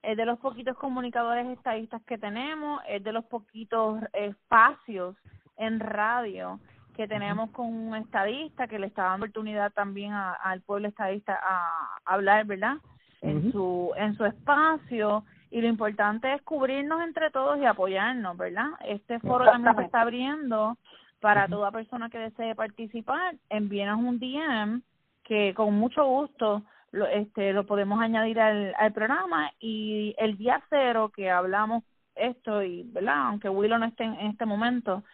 Es 0.02 0.16
de 0.16 0.24
los 0.24 0.38
poquitos 0.38 0.76
comunicadores 0.76 1.46
estadistas 1.48 2.02
que 2.04 2.18
tenemos, 2.18 2.80
es 2.88 3.02
de 3.02 3.12
los 3.12 3.24
poquitos 3.24 4.00
espacios 4.12 5.16
en 5.56 5.80
radio 5.80 6.60
que 6.98 7.06
tenemos 7.06 7.50
con 7.50 7.66
un 7.66 7.94
estadista 7.94 8.66
que 8.66 8.78
le 8.78 8.88
está 8.88 9.04
dando 9.04 9.26
oportunidad 9.26 9.72
también 9.72 10.12
al 10.12 10.62
pueblo 10.62 10.88
estadista 10.88 11.38
a, 11.40 12.00
hablar, 12.04 12.44
¿verdad? 12.44 12.78
En 13.22 13.52
su 13.52 13.92
en 13.96 14.16
su 14.16 14.24
espacio. 14.24 15.24
Y 15.50 15.60
lo 15.60 15.68
importante 15.68 16.32
es 16.34 16.42
cubrirnos 16.42 17.00
entre 17.02 17.30
todos 17.30 17.58
y 17.58 17.64
apoyarnos, 17.64 18.36
¿verdad? 18.36 18.70
Este 18.84 19.20
foro 19.20 19.44
también 19.44 19.76
se 19.76 19.84
está 19.84 20.02
abriendo 20.02 20.76
para 21.20 21.46
toda 21.48 21.70
persona 21.70 22.10
que 22.10 22.18
desee 22.18 22.54
participar, 22.54 23.36
envíenos 23.48 23.98
un 23.98 24.18
DM 24.18 24.82
que 25.22 25.54
con 25.54 25.74
mucho 25.74 26.04
gusto 26.04 26.62
lo, 26.92 27.06
este, 27.06 27.52
lo 27.52 27.66
podemos 27.66 28.00
añadir 28.00 28.40
al, 28.40 28.74
al 28.78 28.92
programa 28.92 29.50
y 29.60 30.14
el 30.18 30.36
día 30.36 30.62
cero 30.70 31.12
que 31.14 31.30
hablamos 31.30 31.84
esto 32.18 32.62
y, 32.62 32.82
¿verdad? 32.84 33.28
Aunque 33.28 33.48
Willow 33.48 33.78
no 33.78 33.86
esté 33.86 34.04
en, 34.04 34.14
este 34.14 34.44
momento, 34.44 35.04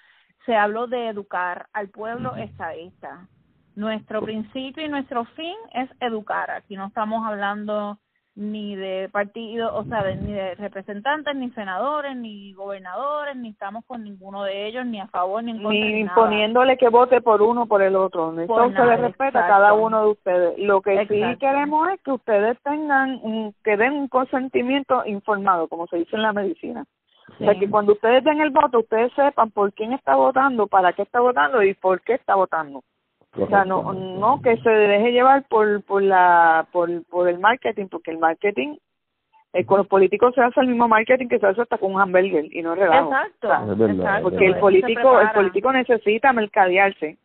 se 0.47 0.57
habló 0.57 0.87
de 0.87 1.09
educar 1.09 1.69
al 1.73 1.89
pueblo 1.89 2.37
estadista. 2.37 3.29
Nuestro 3.77 4.23
principio 4.23 4.85
y 4.85 4.89
nuestro 4.89 5.25
fin 5.25 5.57
es 5.73 5.91
educar. 6.01 6.51
Aquí 6.51 6.77
no 6.77 6.87
estamos 6.87 7.27
hablando 7.27 7.99
ni 8.37 8.75
de 8.75 9.09
partido, 9.11 9.75
o 9.77 9.85
sea, 9.85 10.03
ni 10.17 10.33
de 10.33 10.57
representantes, 10.57 11.37
ni 11.37 11.51
senadores, 11.51 12.17
ni 12.17 12.53
gobernadores, 12.53 13.37
ni 13.37 13.51
estamos 13.51 13.85
con 13.85 14.03
ninguno 14.03 14.43
de 14.43 14.67
ellos, 14.67 14.85
ni 14.87 14.99
a 15.01 15.07
favor 15.07 15.45
ni 15.45 15.53
en 15.53 15.63
contra. 15.63 15.81
Ni 15.81 16.01
imponiéndole 16.01 16.77
que 16.77 16.89
vote 16.89 17.21
por 17.21 17.43
uno 17.43 17.63
o 17.63 17.67
por 17.67 17.81
el 17.83 17.95
otro. 17.95 18.39
Eso 18.41 18.73
se 18.73 18.85
le 18.85 18.97
respeta 18.97 19.45
a 19.45 19.49
cada 19.49 19.73
uno 19.75 20.01
de 20.01 20.11
ustedes. 20.11 20.59
Lo 20.59 20.81
que 20.83 21.07
sí 21.07 21.23
queremos 21.39 21.89
es 21.91 22.01
que 22.03 22.11
ustedes 22.11 22.59
tengan, 22.63 23.21
un, 23.23 23.55
que 23.63 23.77
den 23.77 23.93
un 23.93 24.09
consentimiento 24.09 25.05
informado, 25.07 25.69
como 25.69 25.87
se 25.87 25.99
dice 25.99 26.17
en 26.17 26.23
la 26.23 26.33
medicina. 26.33 26.85
O 27.41 27.45
sea, 27.45 27.55
que 27.55 27.71
cuando 27.71 27.93
ustedes 27.93 28.23
den 28.23 28.41
el 28.41 28.51
voto, 28.51 28.81
ustedes 28.81 29.13
sepan 29.15 29.51
por 29.51 29.73
quién 29.73 29.93
está 29.93 30.15
votando, 30.15 30.67
para 30.67 30.93
qué 30.93 31.03
está 31.03 31.21
votando 31.21 31.63
y 31.63 31.75
por 31.75 32.01
qué 32.03 32.15
está 32.15 32.35
votando. 32.35 32.83
O 33.37 33.47
sea, 33.49 33.65
no, 33.65 33.93
no 33.93 34.41
que 34.43 34.57
se 34.59 34.71
deje 34.71 35.13
llevar 35.13 35.45
por, 35.49 35.83
por, 35.83 36.03
la, 36.03 36.67
por, 36.71 37.05
por 37.07 37.29
el 37.29 37.39
marketing, 37.39 37.87
porque 37.89 38.13
el 38.13 38.19
marketing 38.19 38.77
eh, 39.55 39.65
con 39.65 39.79
los 39.79 39.87
políticos 39.87 40.35
se 40.35 40.41
hace 40.41 40.61
el 40.61 40.67
mismo 40.67 40.89
marketing 40.89 41.29
que 41.29 41.39
se 41.39 41.47
hace 41.47 41.63
hasta 41.63 41.79
con 41.79 41.95
un 41.95 42.01
hamburger 42.01 42.45
y 42.51 42.61
no 42.61 42.73
es 42.73 42.79
relajo. 42.81 43.13
Exacto, 43.13 44.23
porque 44.23 44.47
el 44.47 44.57
político 44.59 45.21
el 45.21 45.31
político 45.31 45.73
necesita 45.73 46.33
mercadearse. 46.33 47.19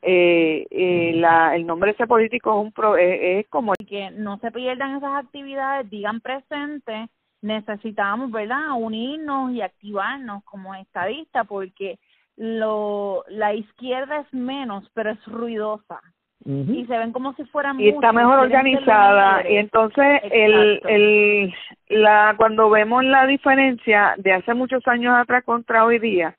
Eh, 0.00 0.66
eh, 0.70 1.12
la, 1.14 1.54
el 1.54 1.66
nombre 1.66 1.90
de 1.90 1.94
ese 1.94 2.06
político 2.06 2.50
es, 2.50 2.66
un 2.66 2.72
pro, 2.72 2.96
es, 2.96 3.46
como... 3.48 3.72
Que 3.88 4.10
no 4.10 4.38
se 4.38 4.50
pierdan 4.50 4.96
esas 4.96 5.24
actividades, 5.24 5.88
digan 5.90 6.20
presente, 6.20 7.08
necesitamos, 7.42 8.30
¿verdad?, 8.30 8.72
unirnos 8.76 9.52
y 9.52 9.60
activarnos 9.60 10.42
como 10.44 10.74
estadistas 10.74 11.46
porque 11.46 11.98
lo 12.36 13.24
la 13.28 13.54
izquierda 13.54 14.20
es 14.20 14.32
menos, 14.34 14.90
pero 14.94 15.10
es 15.10 15.24
ruidosa. 15.26 16.00
Y 16.44 16.84
se 16.86 16.98
ven 16.98 17.12
como 17.12 17.34
si 17.34 17.44
fueran 17.44 17.78
y 17.78 17.90
está 17.90 18.12
mejor 18.12 18.40
organizada. 18.40 19.48
y 19.48 19.58
entonces 19.58 20.22
el 20.28 20.80
el 20.88 21.54
la 21.88 22.34
cuando 22.36 22.68
vemos 22.68 23.04
la 23.04 23.26
diferencia 23.26 24.14
de 24.16 24.32
hace 24.32 24.52
muchos 24.52 24.86
años 24.88 25.14
atrás 25.16 25.44
contra 25.44 25.84
hoy 25.84 26.00
día 26.00 26.36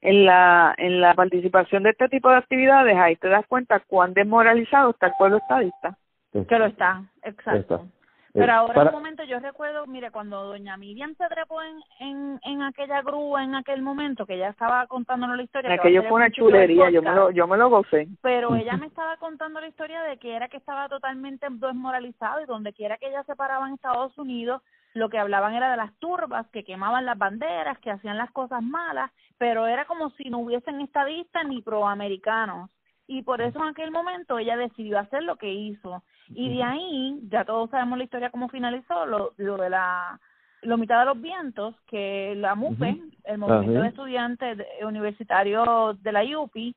en 0.00 0.24
la 0.24 0.74
en 0.78 1.02
la 1.02 1.12
participación 1.12 1.82
de 1.82 1.90
este 1.90 2.08
tipo 2.08 2.30
de 2.30 2.36
actividades 2.36 2.96
ahí 2.96 3.16
te 3.16 3.28
das 3.28 3.46
cuenta 3.46 3.80
cuán 3.80 4.14
desmoralizado 4.14 4.90
está 4.90 5.08
el 5.08 5.12
pueblo 5.18 5.36
estadista. 5.36 5.94
Que 6.32 6.58
lo 6.58 6.64
está 6.64 7.02
exacto 7.22 7.86
pero 8.34 8.46
eh, 8.46 8.50
ahora 8.50 8.82
en 8.82 8.88
un 8.88 8.94
momento 8.94 9.22
yo 9.22 9.38
recuerdo, 9.38 9.86
mire, 9.86 10.10
cuando 10.10 10.42
doña 10.42 10.76
Miriam 10.76 11.14
se 11.14 11.24
trepó 11.28 11.62
en, 11.62 11.80
en, 12.00 12.40
en 12.42 12.62
aquella 12.62 13.00
grúa 13.00 13.44
en 13.44 13.54
aquel 13.54 13.80
momento, 13.80 14.26
que 14.26 14.34
ella 14.34 14.48
estaba 14.48 14.88
contándonos 14.88 15.36
la 15.36 15.44
historia. 15.44 15.72
Aquello 15.72 16.02
fue 16.02 16.14
una 16.14 16.30
chulería, 16.32 16.90
yo 16.90 17.00
me, 17.00 17.14
lo, 17.14 17.30
yo 17.30 17.46
me 17.46 17.56
lo 17.56 17.70
gocé. 17.70 18.08
Pero 18.22 18.56
ella 18.56 18.76
me 18.76 18.86
estaba 18.86 19.16
contando 19.18 19.60
la 19.60 19.68
historia 19.68 20.02
de 20.02 20.16
que 20.16 20.34
era 20.34 20.48
que 20.48 20.56
estaba 20.56 20.88
totalmente 20.88 21.46
desmoralizado 21.48 22.40
y 22.42 22.46
donde 22.46 22.72
quiera 22.72 22.98
que 22.98 23.06
ella 23.06 23.22
se 23.22 23.36
paraba 23.36 23.68
en 23.68 23.74
Estados 23.74 24.18
Unidos, 24.18 24.62
lo 24.94 25.08
que 25.08 25.18
hablaban 25.18 25.54
era 25.54 25.70
de 25.70 25.76
las 25.76 25.94
turbas 26.00 26.48
que 26.48 26.64
quemaban 26.64 27.06
las 27.06 27.16
banderas, 27.16 27.78
que 27.78 27.92
hacían 27.92 28.18
las 28.18 28.32
cosas 28.32 28.64
malas, 28.64 29.12
pero 29.38 29.68
era 29.68 29.84
como 29.84 30.10
si 30.10 30.28
no 30.28 30.38
hubiesen 30.40 30.80
estadistas 30.80 31.46
ni 31.46 31.62
proamericanos. 31.62 32.68
Y 33.06 33.22
por 33.22 33.42
eso 33.42 33.60
en 33.60 33.68
aquel 33.68 33.92
momento 33.92 34.38
ella 34.38 34.56
decidió 34.56 34.98
hacer 34.98 35.22
lo 35.22 35.36
que 35.36 35.52
hizo 35.52 36.02
y 36.28 36.56
de 36.56 36.62
ahí, 36.62 37.20
ya 37.28 37.44
todos 37.44 37.70
sabemos 37.70 37.98
la 37.98 38.04
historia 38.04 38.30
cómo 38.30 38.48
finalizó, 38.48 39.06
lo, 39.06 39.32
lo 39.36 39.56
de 39.56 39.70
la 39.70 40.18
Lomita 40.62 40.98
de 40.98 41.04
los 41.06 41.20
Vientos, 41.20 41.74
que 41.86 42.34
la 42.36 42.54
MUPE, 42.54 42.96
el 43.24 43.38
Movimiento 43.38 43.82
de 43.82 43.88
Estudiantes 43.88 44.58
Universitarios 44.82 46.02
de 46.02 46.12
la 46.12 46.24
IUPI, 46.24 46.74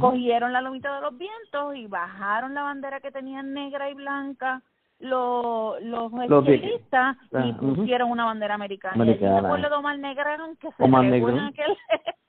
cogieron 0.00 0.52
la 0.52 0.60
Lomita 0.60 0.94
de 0.96 1.00
los 1.02 1.16
Vientos 1.16 1.76
y 1.76 1.86
bajaron 1.86 2.54
la 2.54 2.62
bandera 2.62 3.00
que 3.00 3.10
tenían 3.10 3.52
negra 3.52 3.90
y 3.90 3.94
blanca 3.94 4.62
los 5.00 5.80
los 5.82 6.12
y 6.12 7.52
pusieron 7.54 8.10
una 8.10 8.26
bandera 8.26 8.54
americana. 8.54 8.94
americana. 8.94 9.34
Y 9.34 9.38
el 9.38 9.46
pueblo 9.46 9.68
de 9.70 9.74
Omar 9.74 9.98
Negrón 9.98 10.56
que 10.56 10.68
se 10.72 10.82
Omar 10.82 11.04
Negrón. 11.04 11.38
aquel 11.38 11.76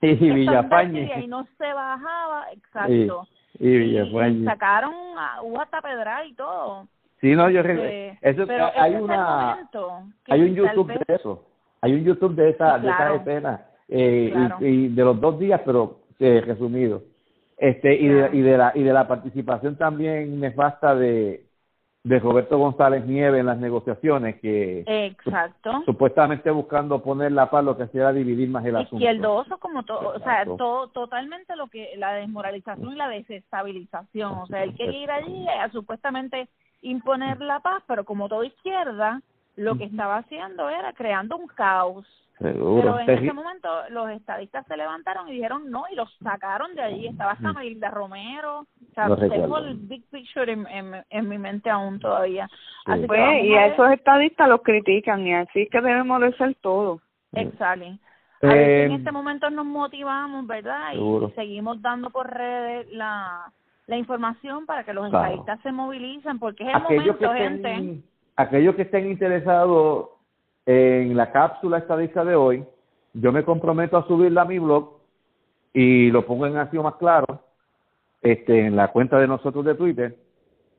y 0.00 0.30
Villafañe. 0.30 1.22
y 1.22 1.26
no 1.26 1.46
se 1.58 1.72
bajaba, 1.72 2.50
exacto. 2.52 3.28
Y, 3.62 3.96
y 3.96 4.44
sacaron, 4.44 4.92
hubo 5.42 5.60
hasta 5.60 5.80
y 6.26 6.34
todo. 6.34 6.88
Sí, 7.20 7.36
no, 7.36 7.48
yo 7.48 7.60
este, 7.60 8.18
eso 8.20 8.44
pero 8.44 8.72
hay 8.76 8.96
una 8.96 9.68
hay 10.26 10.40
un 10.40 10.54
YouTube 10.56 10.88
de 10.88 11.14
eso. 11.14 11.44
Hay 11.80 11.94
un 11.94 12.04
YouTube 12.04 12.34
de 12.34 12.50
esa 12.50 12.78
de 12.78 12.90
esa 12.90 13.14
escena 13.14 13.66
eh, 13.88 14.34
y, 14.58 14.88
de 14.88 15.04
los 15.04 15.20
dos 15.20 15.38
días, 15.38 15.60
pero 15.64 16.00
eh, 16.18 16.42
resumido. 16.44 17.02
Este 17.56 17.94
y 17.94 18.08
de, 18.08 18.30
y 18.32 18.40
de 18.40 18.58
la 18.58 18.72
y 18.74 18.82
de 18.82 18.92
la 18.92 19.06
participación 19.06 19.76
también 19.76 20.40
nefasta 20.40 20.96
de 20.96 21.44
de 22.04 22.18
Roberto 22.18 22.58
González 22.58 23.06
Nieve 23.06 23.38
en 23.38 23.46
las 23.46 23.58
negociaciones 23.58 24.40
que 24.40 24.82
exacto. 24.86 25.82
supuestamente 25.86 26.50
buscando 26.50 27.00
poner 27.00 27.30
la 27.30 27.48
paz 27.48 27.64
lo 27.64 27.76
que 27.76 27.84
hacía 27.84 28.02
era 28.02 28.12
dividir 28.12 28.48
más 28.48 28.64
el 28.64 28.74
asunto. 28.74 28.96
Izquierdoso 28.96 29.58
como 29.58 29.84
todo 29.84 30.14
o 30.16 30.18
sea 30.18 30.44
todo 30.44 30.88
totalmente 30.88 31.54
lo 31.54 31.68
que 31.68 31.90
la 31.96 32.14
desmoralización 32.14 32.92
y 32.92 32.96
la 32.96 33.08
desestabilización. 33.08 34.32
O 34.32 34.46
sea 34.46 34.64
él 34.64 34.74
quería 34.74 35.02
ir 35.02 35.10
allí 35.12 35.46
a 35.48 35.70
supuestamente 35.70 36.48
imponer 36.80 37.40
la 37.40 37.60
paz 37.60 37.84
pero 37.86 38.04
como 38.04 38.28
toda 38.28 38.46
izquierda 38.46 39.22
lo 39.54 39.76
que 39.76 39.84
estaba 39.84 40.16
haciendo 40.16 40.68
era 40.68 40.92
creando 40.94 41.36
un 41.36 41.46
caos 41.46 42.04
pero 42.42 43.00
en 43.00 43.10
ese 43.10 43.32
momento 43.32 43.68
los 43.90 44.10
estadistas 44.10 44.66
se 44.66 44.76
levantaron 44.76 45.28
y 45.28 45.32
dijeron 45.32 45.70
no 45.70 45.84
y 45.90 45.94
los 45.94 46.12
sacaron 46.22 46.74
de 46.74 46.82
allí. 46.82 47.06
Estaba 47.06 47.32
hasta 47.32 47.52
Marilda 47.52 47.90
Romero. 47.90 48.60
O 48.60 48.94
sea, 48.94 49.16
tengo 49.16 49.58
el 49.58 49.76
big 49.76 50.04
picture 50.10 50.52
en, 50.52 50.66
en, 51.08 51.28
mi 51.28 51.38
mente 51.38 51.70
aún 51.70 52.00
todavía. 52.00 52.48
Así 52.86 53.06
pues, 53.06 53.44
y 53.44 53.54
a 53.54 53.66
esos 53.66 53.90
estadistas 53.92 54.48
los 54.48 54.62
critican 54.62 55.26
y 55.26 55.34
así 55.34 55.68
que 55.70 55.80
debemos 55.80 56.20
de 56.20 56.32
ser 56.34 56.54
todos. 56.56 57.00
Exacto. 57.32 57.86
Eh, 58.42 58.86
en 58.86 58.92
este 58.92 59.12
momento 59.12 59.48
nos 59.50 59.64
motivamos, 59.64 60.46
¿verdad? 60.48 60.94
Y 60.94 61.30
seguimos 61.36 61.80
dando 61.80 62.10
por 62.10 62.28
redes 62.28 62.90
la, 62.90 63.52
la 63.86 63.96
información 63.96 64.66
para 64.66 64.82
que 64.82 64.92
los 64.92 65.06
estadistas 65.06 65.60
se 65.62 65.70
movilicen, 65.70 66.40
porque 66.40 66.64
es 66.64 66.74
el 66.74 66.82
momento, 66.82 67.32
gente. 67.32 68.02
aquellos 68.34 68.74
que 68.74 68.82
estén 68.82 69.08
interesados 69.10 70.08
en 70.66 71.16
la 71.16 71.32
cápsula 71.32 71.78
estadística 71.78 72.24
de 72.24 72.34
hoy, 72.34 72.64
yo 73.14 73.32
me 73.32 73.44
comprometo 73.44 73.96
a 73.96 74.06
subirla 74.06 74.42
a 74.42 74.46
mi 74.46 74.58
blog 74.58 74.98
y 75.72 76.10
lo 76.10 76.24
pongo 76.24 76.46
en 76.46 76.56
así 76.56 76.78
más 76.78 76.94
claro, 76.96 77.40
este, 78.20 78.66
en 78.66 78.76
la 78.76 78.88
cuenta 78.88 79.18
de 79.18 79.26
nosotros 79.26 79.64
de 79.64 79.74
Twitter, 79.74 80.16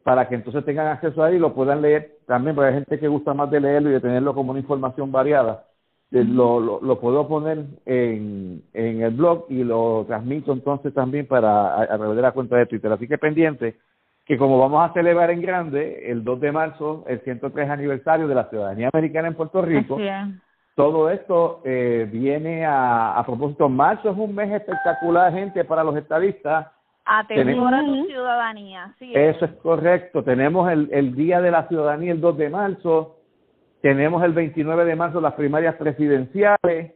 para 0.03 0.27
que 0.27 0.35
entonces 0.35 0.64
tengan 0.65 0.88
acceso 0.88 1.23
ahí 1.23 1.35
y 1.35 1.39
lo 1.39 1.53
puedan 1.53 1.81
leer 1.81 2.18
también, 2.26 2.55
porque 2.55 2.69
hay 2.69 2.73
gente 2.76 2.99
que 2.99 3.07
gusta 3.07 3.34
más 3.34 3.49
de 3.51 3.60
leerlo 3.60 3.89
y 3.89 3.93
de 3.93 4.01
tenerlo 4.01 4.34
como 4.34 4.51
una 4.51 4.60
información 4.60 5.11
variada. 5.11 5.65
Eh, 6.11 6.23
lo, 6.23 6.60
lo, 6.60 6.80
lo 6.81 6.99
puedo 6.99 7.27
poner 7.27 7.65
en, 7.85 8.61
en 8.73 9.01
el 9.01 9.11
blog 9.15 9.45
y 9.49 9.64
lo 9.64 10.05
transmito 10.07 10.53
entonces 10.53 10.93
también 10.93 11.26
para 11.26 11.76
a, 11.76 11.84
a 11.84 11.97
través 11.97 12.15
de 12.15 12.22
la 12.22 12.31
cuenta 12.31 12.55
de 12.55 12.68
Twitter. 12.68 12.91
Así 12.91 13.07
que 13.07 13.18
pendiente, 13.18 13.77
que 14.26 14.38
como 14.38 14.58
vamos 14.58 14.90
a 14.90 14.94
celebrar 14.94 15.32
en 15.32 15.41
grande 15.41 16.10
el 16.10 16.24
2 16.24 16.40
de 16.40 16.52
marzo 16.52 17.04
el 17.08 17.20
103 17.22 17.70
aniversario 17.70 18.28
de 18.28 18.36
la 18.36 18.50
ciudadanía 18.50 18.90
americana 18.94 19.28
en 19.28 19.36
Puerto 19.36 19.62
Rico, 19.62 19.98
todo 20.76 21.10
esto 21.10 21.62
eh, 21.66 22.08
viene 22.12 22.66
a, 22.66 23.18
a 23.18 23.26
propósito. 23.26 23.70
Marzo 23.70 24.10
es 24.10 24.18
un 24.18 24.34
mes 24.34 24.52
espectacular, 24.52 25.32
gente, 25.34 25.66
para 25.66 25.84
los 25.84 25.95
estadistas. 25.95 26.68
Atención 27.06 27.74
a 27.74 27.86
tu 27.86 28.06
ciudadanía. 28.06 28.94
Sí, 28.98 29.12
eso 29.14 29.45
es 29.45 29.52
correcto. 29.62 30.24
Tenemos 30.24 30.72
el, 30.72 30.90
el 30.91 31.16
Día 31.16 31.41
de 31.41 31.52
la 31.52 31.68
Ciudadanía 31.68 32.14
el 32.14 32.22
2 32.22 32.38
de 32.38 32.50
marzo. 32.50 33.18
Tenemos 33.82 34.24
el 34.24 34.32
29 34.32 34.86
de 34.86 34.95
marzo 34.95 35.20
las 35.20 35.34
primarias 35.34 35.76
presidenciales. 35.76 36.94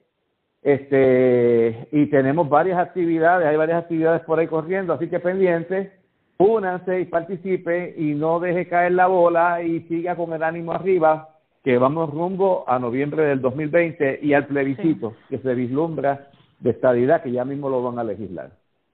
Este, 0.62 1.88
y 1.92 2.08
tenemos 2.08 2.50
varias 2.50 2.80
actividades, 2.80 3.48
hay 3.48 3.56
varias 3.56 3.84
actividades 3.84 4.22
por 4.24 4.40
ahí 4.40 4.48
corriendo, 4.48 4.92
así 4.92 5.08
que 5.08 5.20
pendientes 5.20 5.92
únanse 6.38 7.02
y 7.02 7.06
participe 7.06 7.94
y 7.98 8.14
no 8.14 8.40
deje 8.40 8.68
caer 8.68 8.94
la 8.94 9.08
bola 9.08 9.62
y 9.62 9.82
siga 9.82 10.16
con 10.16 10.34
el 10.34 10.44
ánimo 10.44 10.72
arriba, 10.72 11.30
que 11.64 11.78
vamos 11.78 12.12
rumbo 12.12 12.64
a 12.68 12.80
noviembre 12.80 13.24
del 13.24 13.42
2020 13.42 14.20
y 14.22 14.34
al 14.34 14.46
plebiscito 14.46 15.16
que 15.30 15.40
se 15.40 15.54
vislumbra 15.56 16.28
de 16.60 16.72
estadidad, 16.72 17.22
que 17.22 17.32
ya 17.32 17.46
mismo 17.46 17.70
lo 17.70 17.84
van 17.84 18.00
a 18.00 18.04
legislar. 18.04 18.52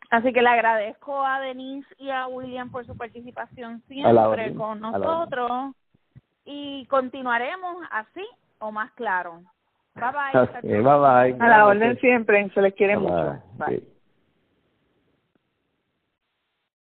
Así 0.09 0.31
que 0.31 0.41
le 0.41 0.49
agradezco 0.49 1.25
a 1.25 1.39
Denise 1.39 1.87
y 1.97 2.09
a 2.09 2.27
William 2.27 2.69
por 2.69 2.85
su 2.85 2.95
participación 2.95 3.81
siempre 3.87 4.53
con 4.53 4.79
nosotros 4.79 5.75
y 6.45 6.85
continuaremos 6.85 7.77
así 7.91 8.25
o 8.59 8.71
más 8.71 8.91
claro. 8.91 9.41
Bye 9.95 10.05
bye. 10.61 10.61
bye, 10.81 10.81
bye. 10.81 11.35
A 11.39 11.47
la 11.47 11.65
orden 11.65 11.97
siempre, 11.99 12.49
se 12.53 12.61
les 12.61 12.73
quiere 12.73 12.97
mucho. 12.97 13.41
Bye. 13.57 13.92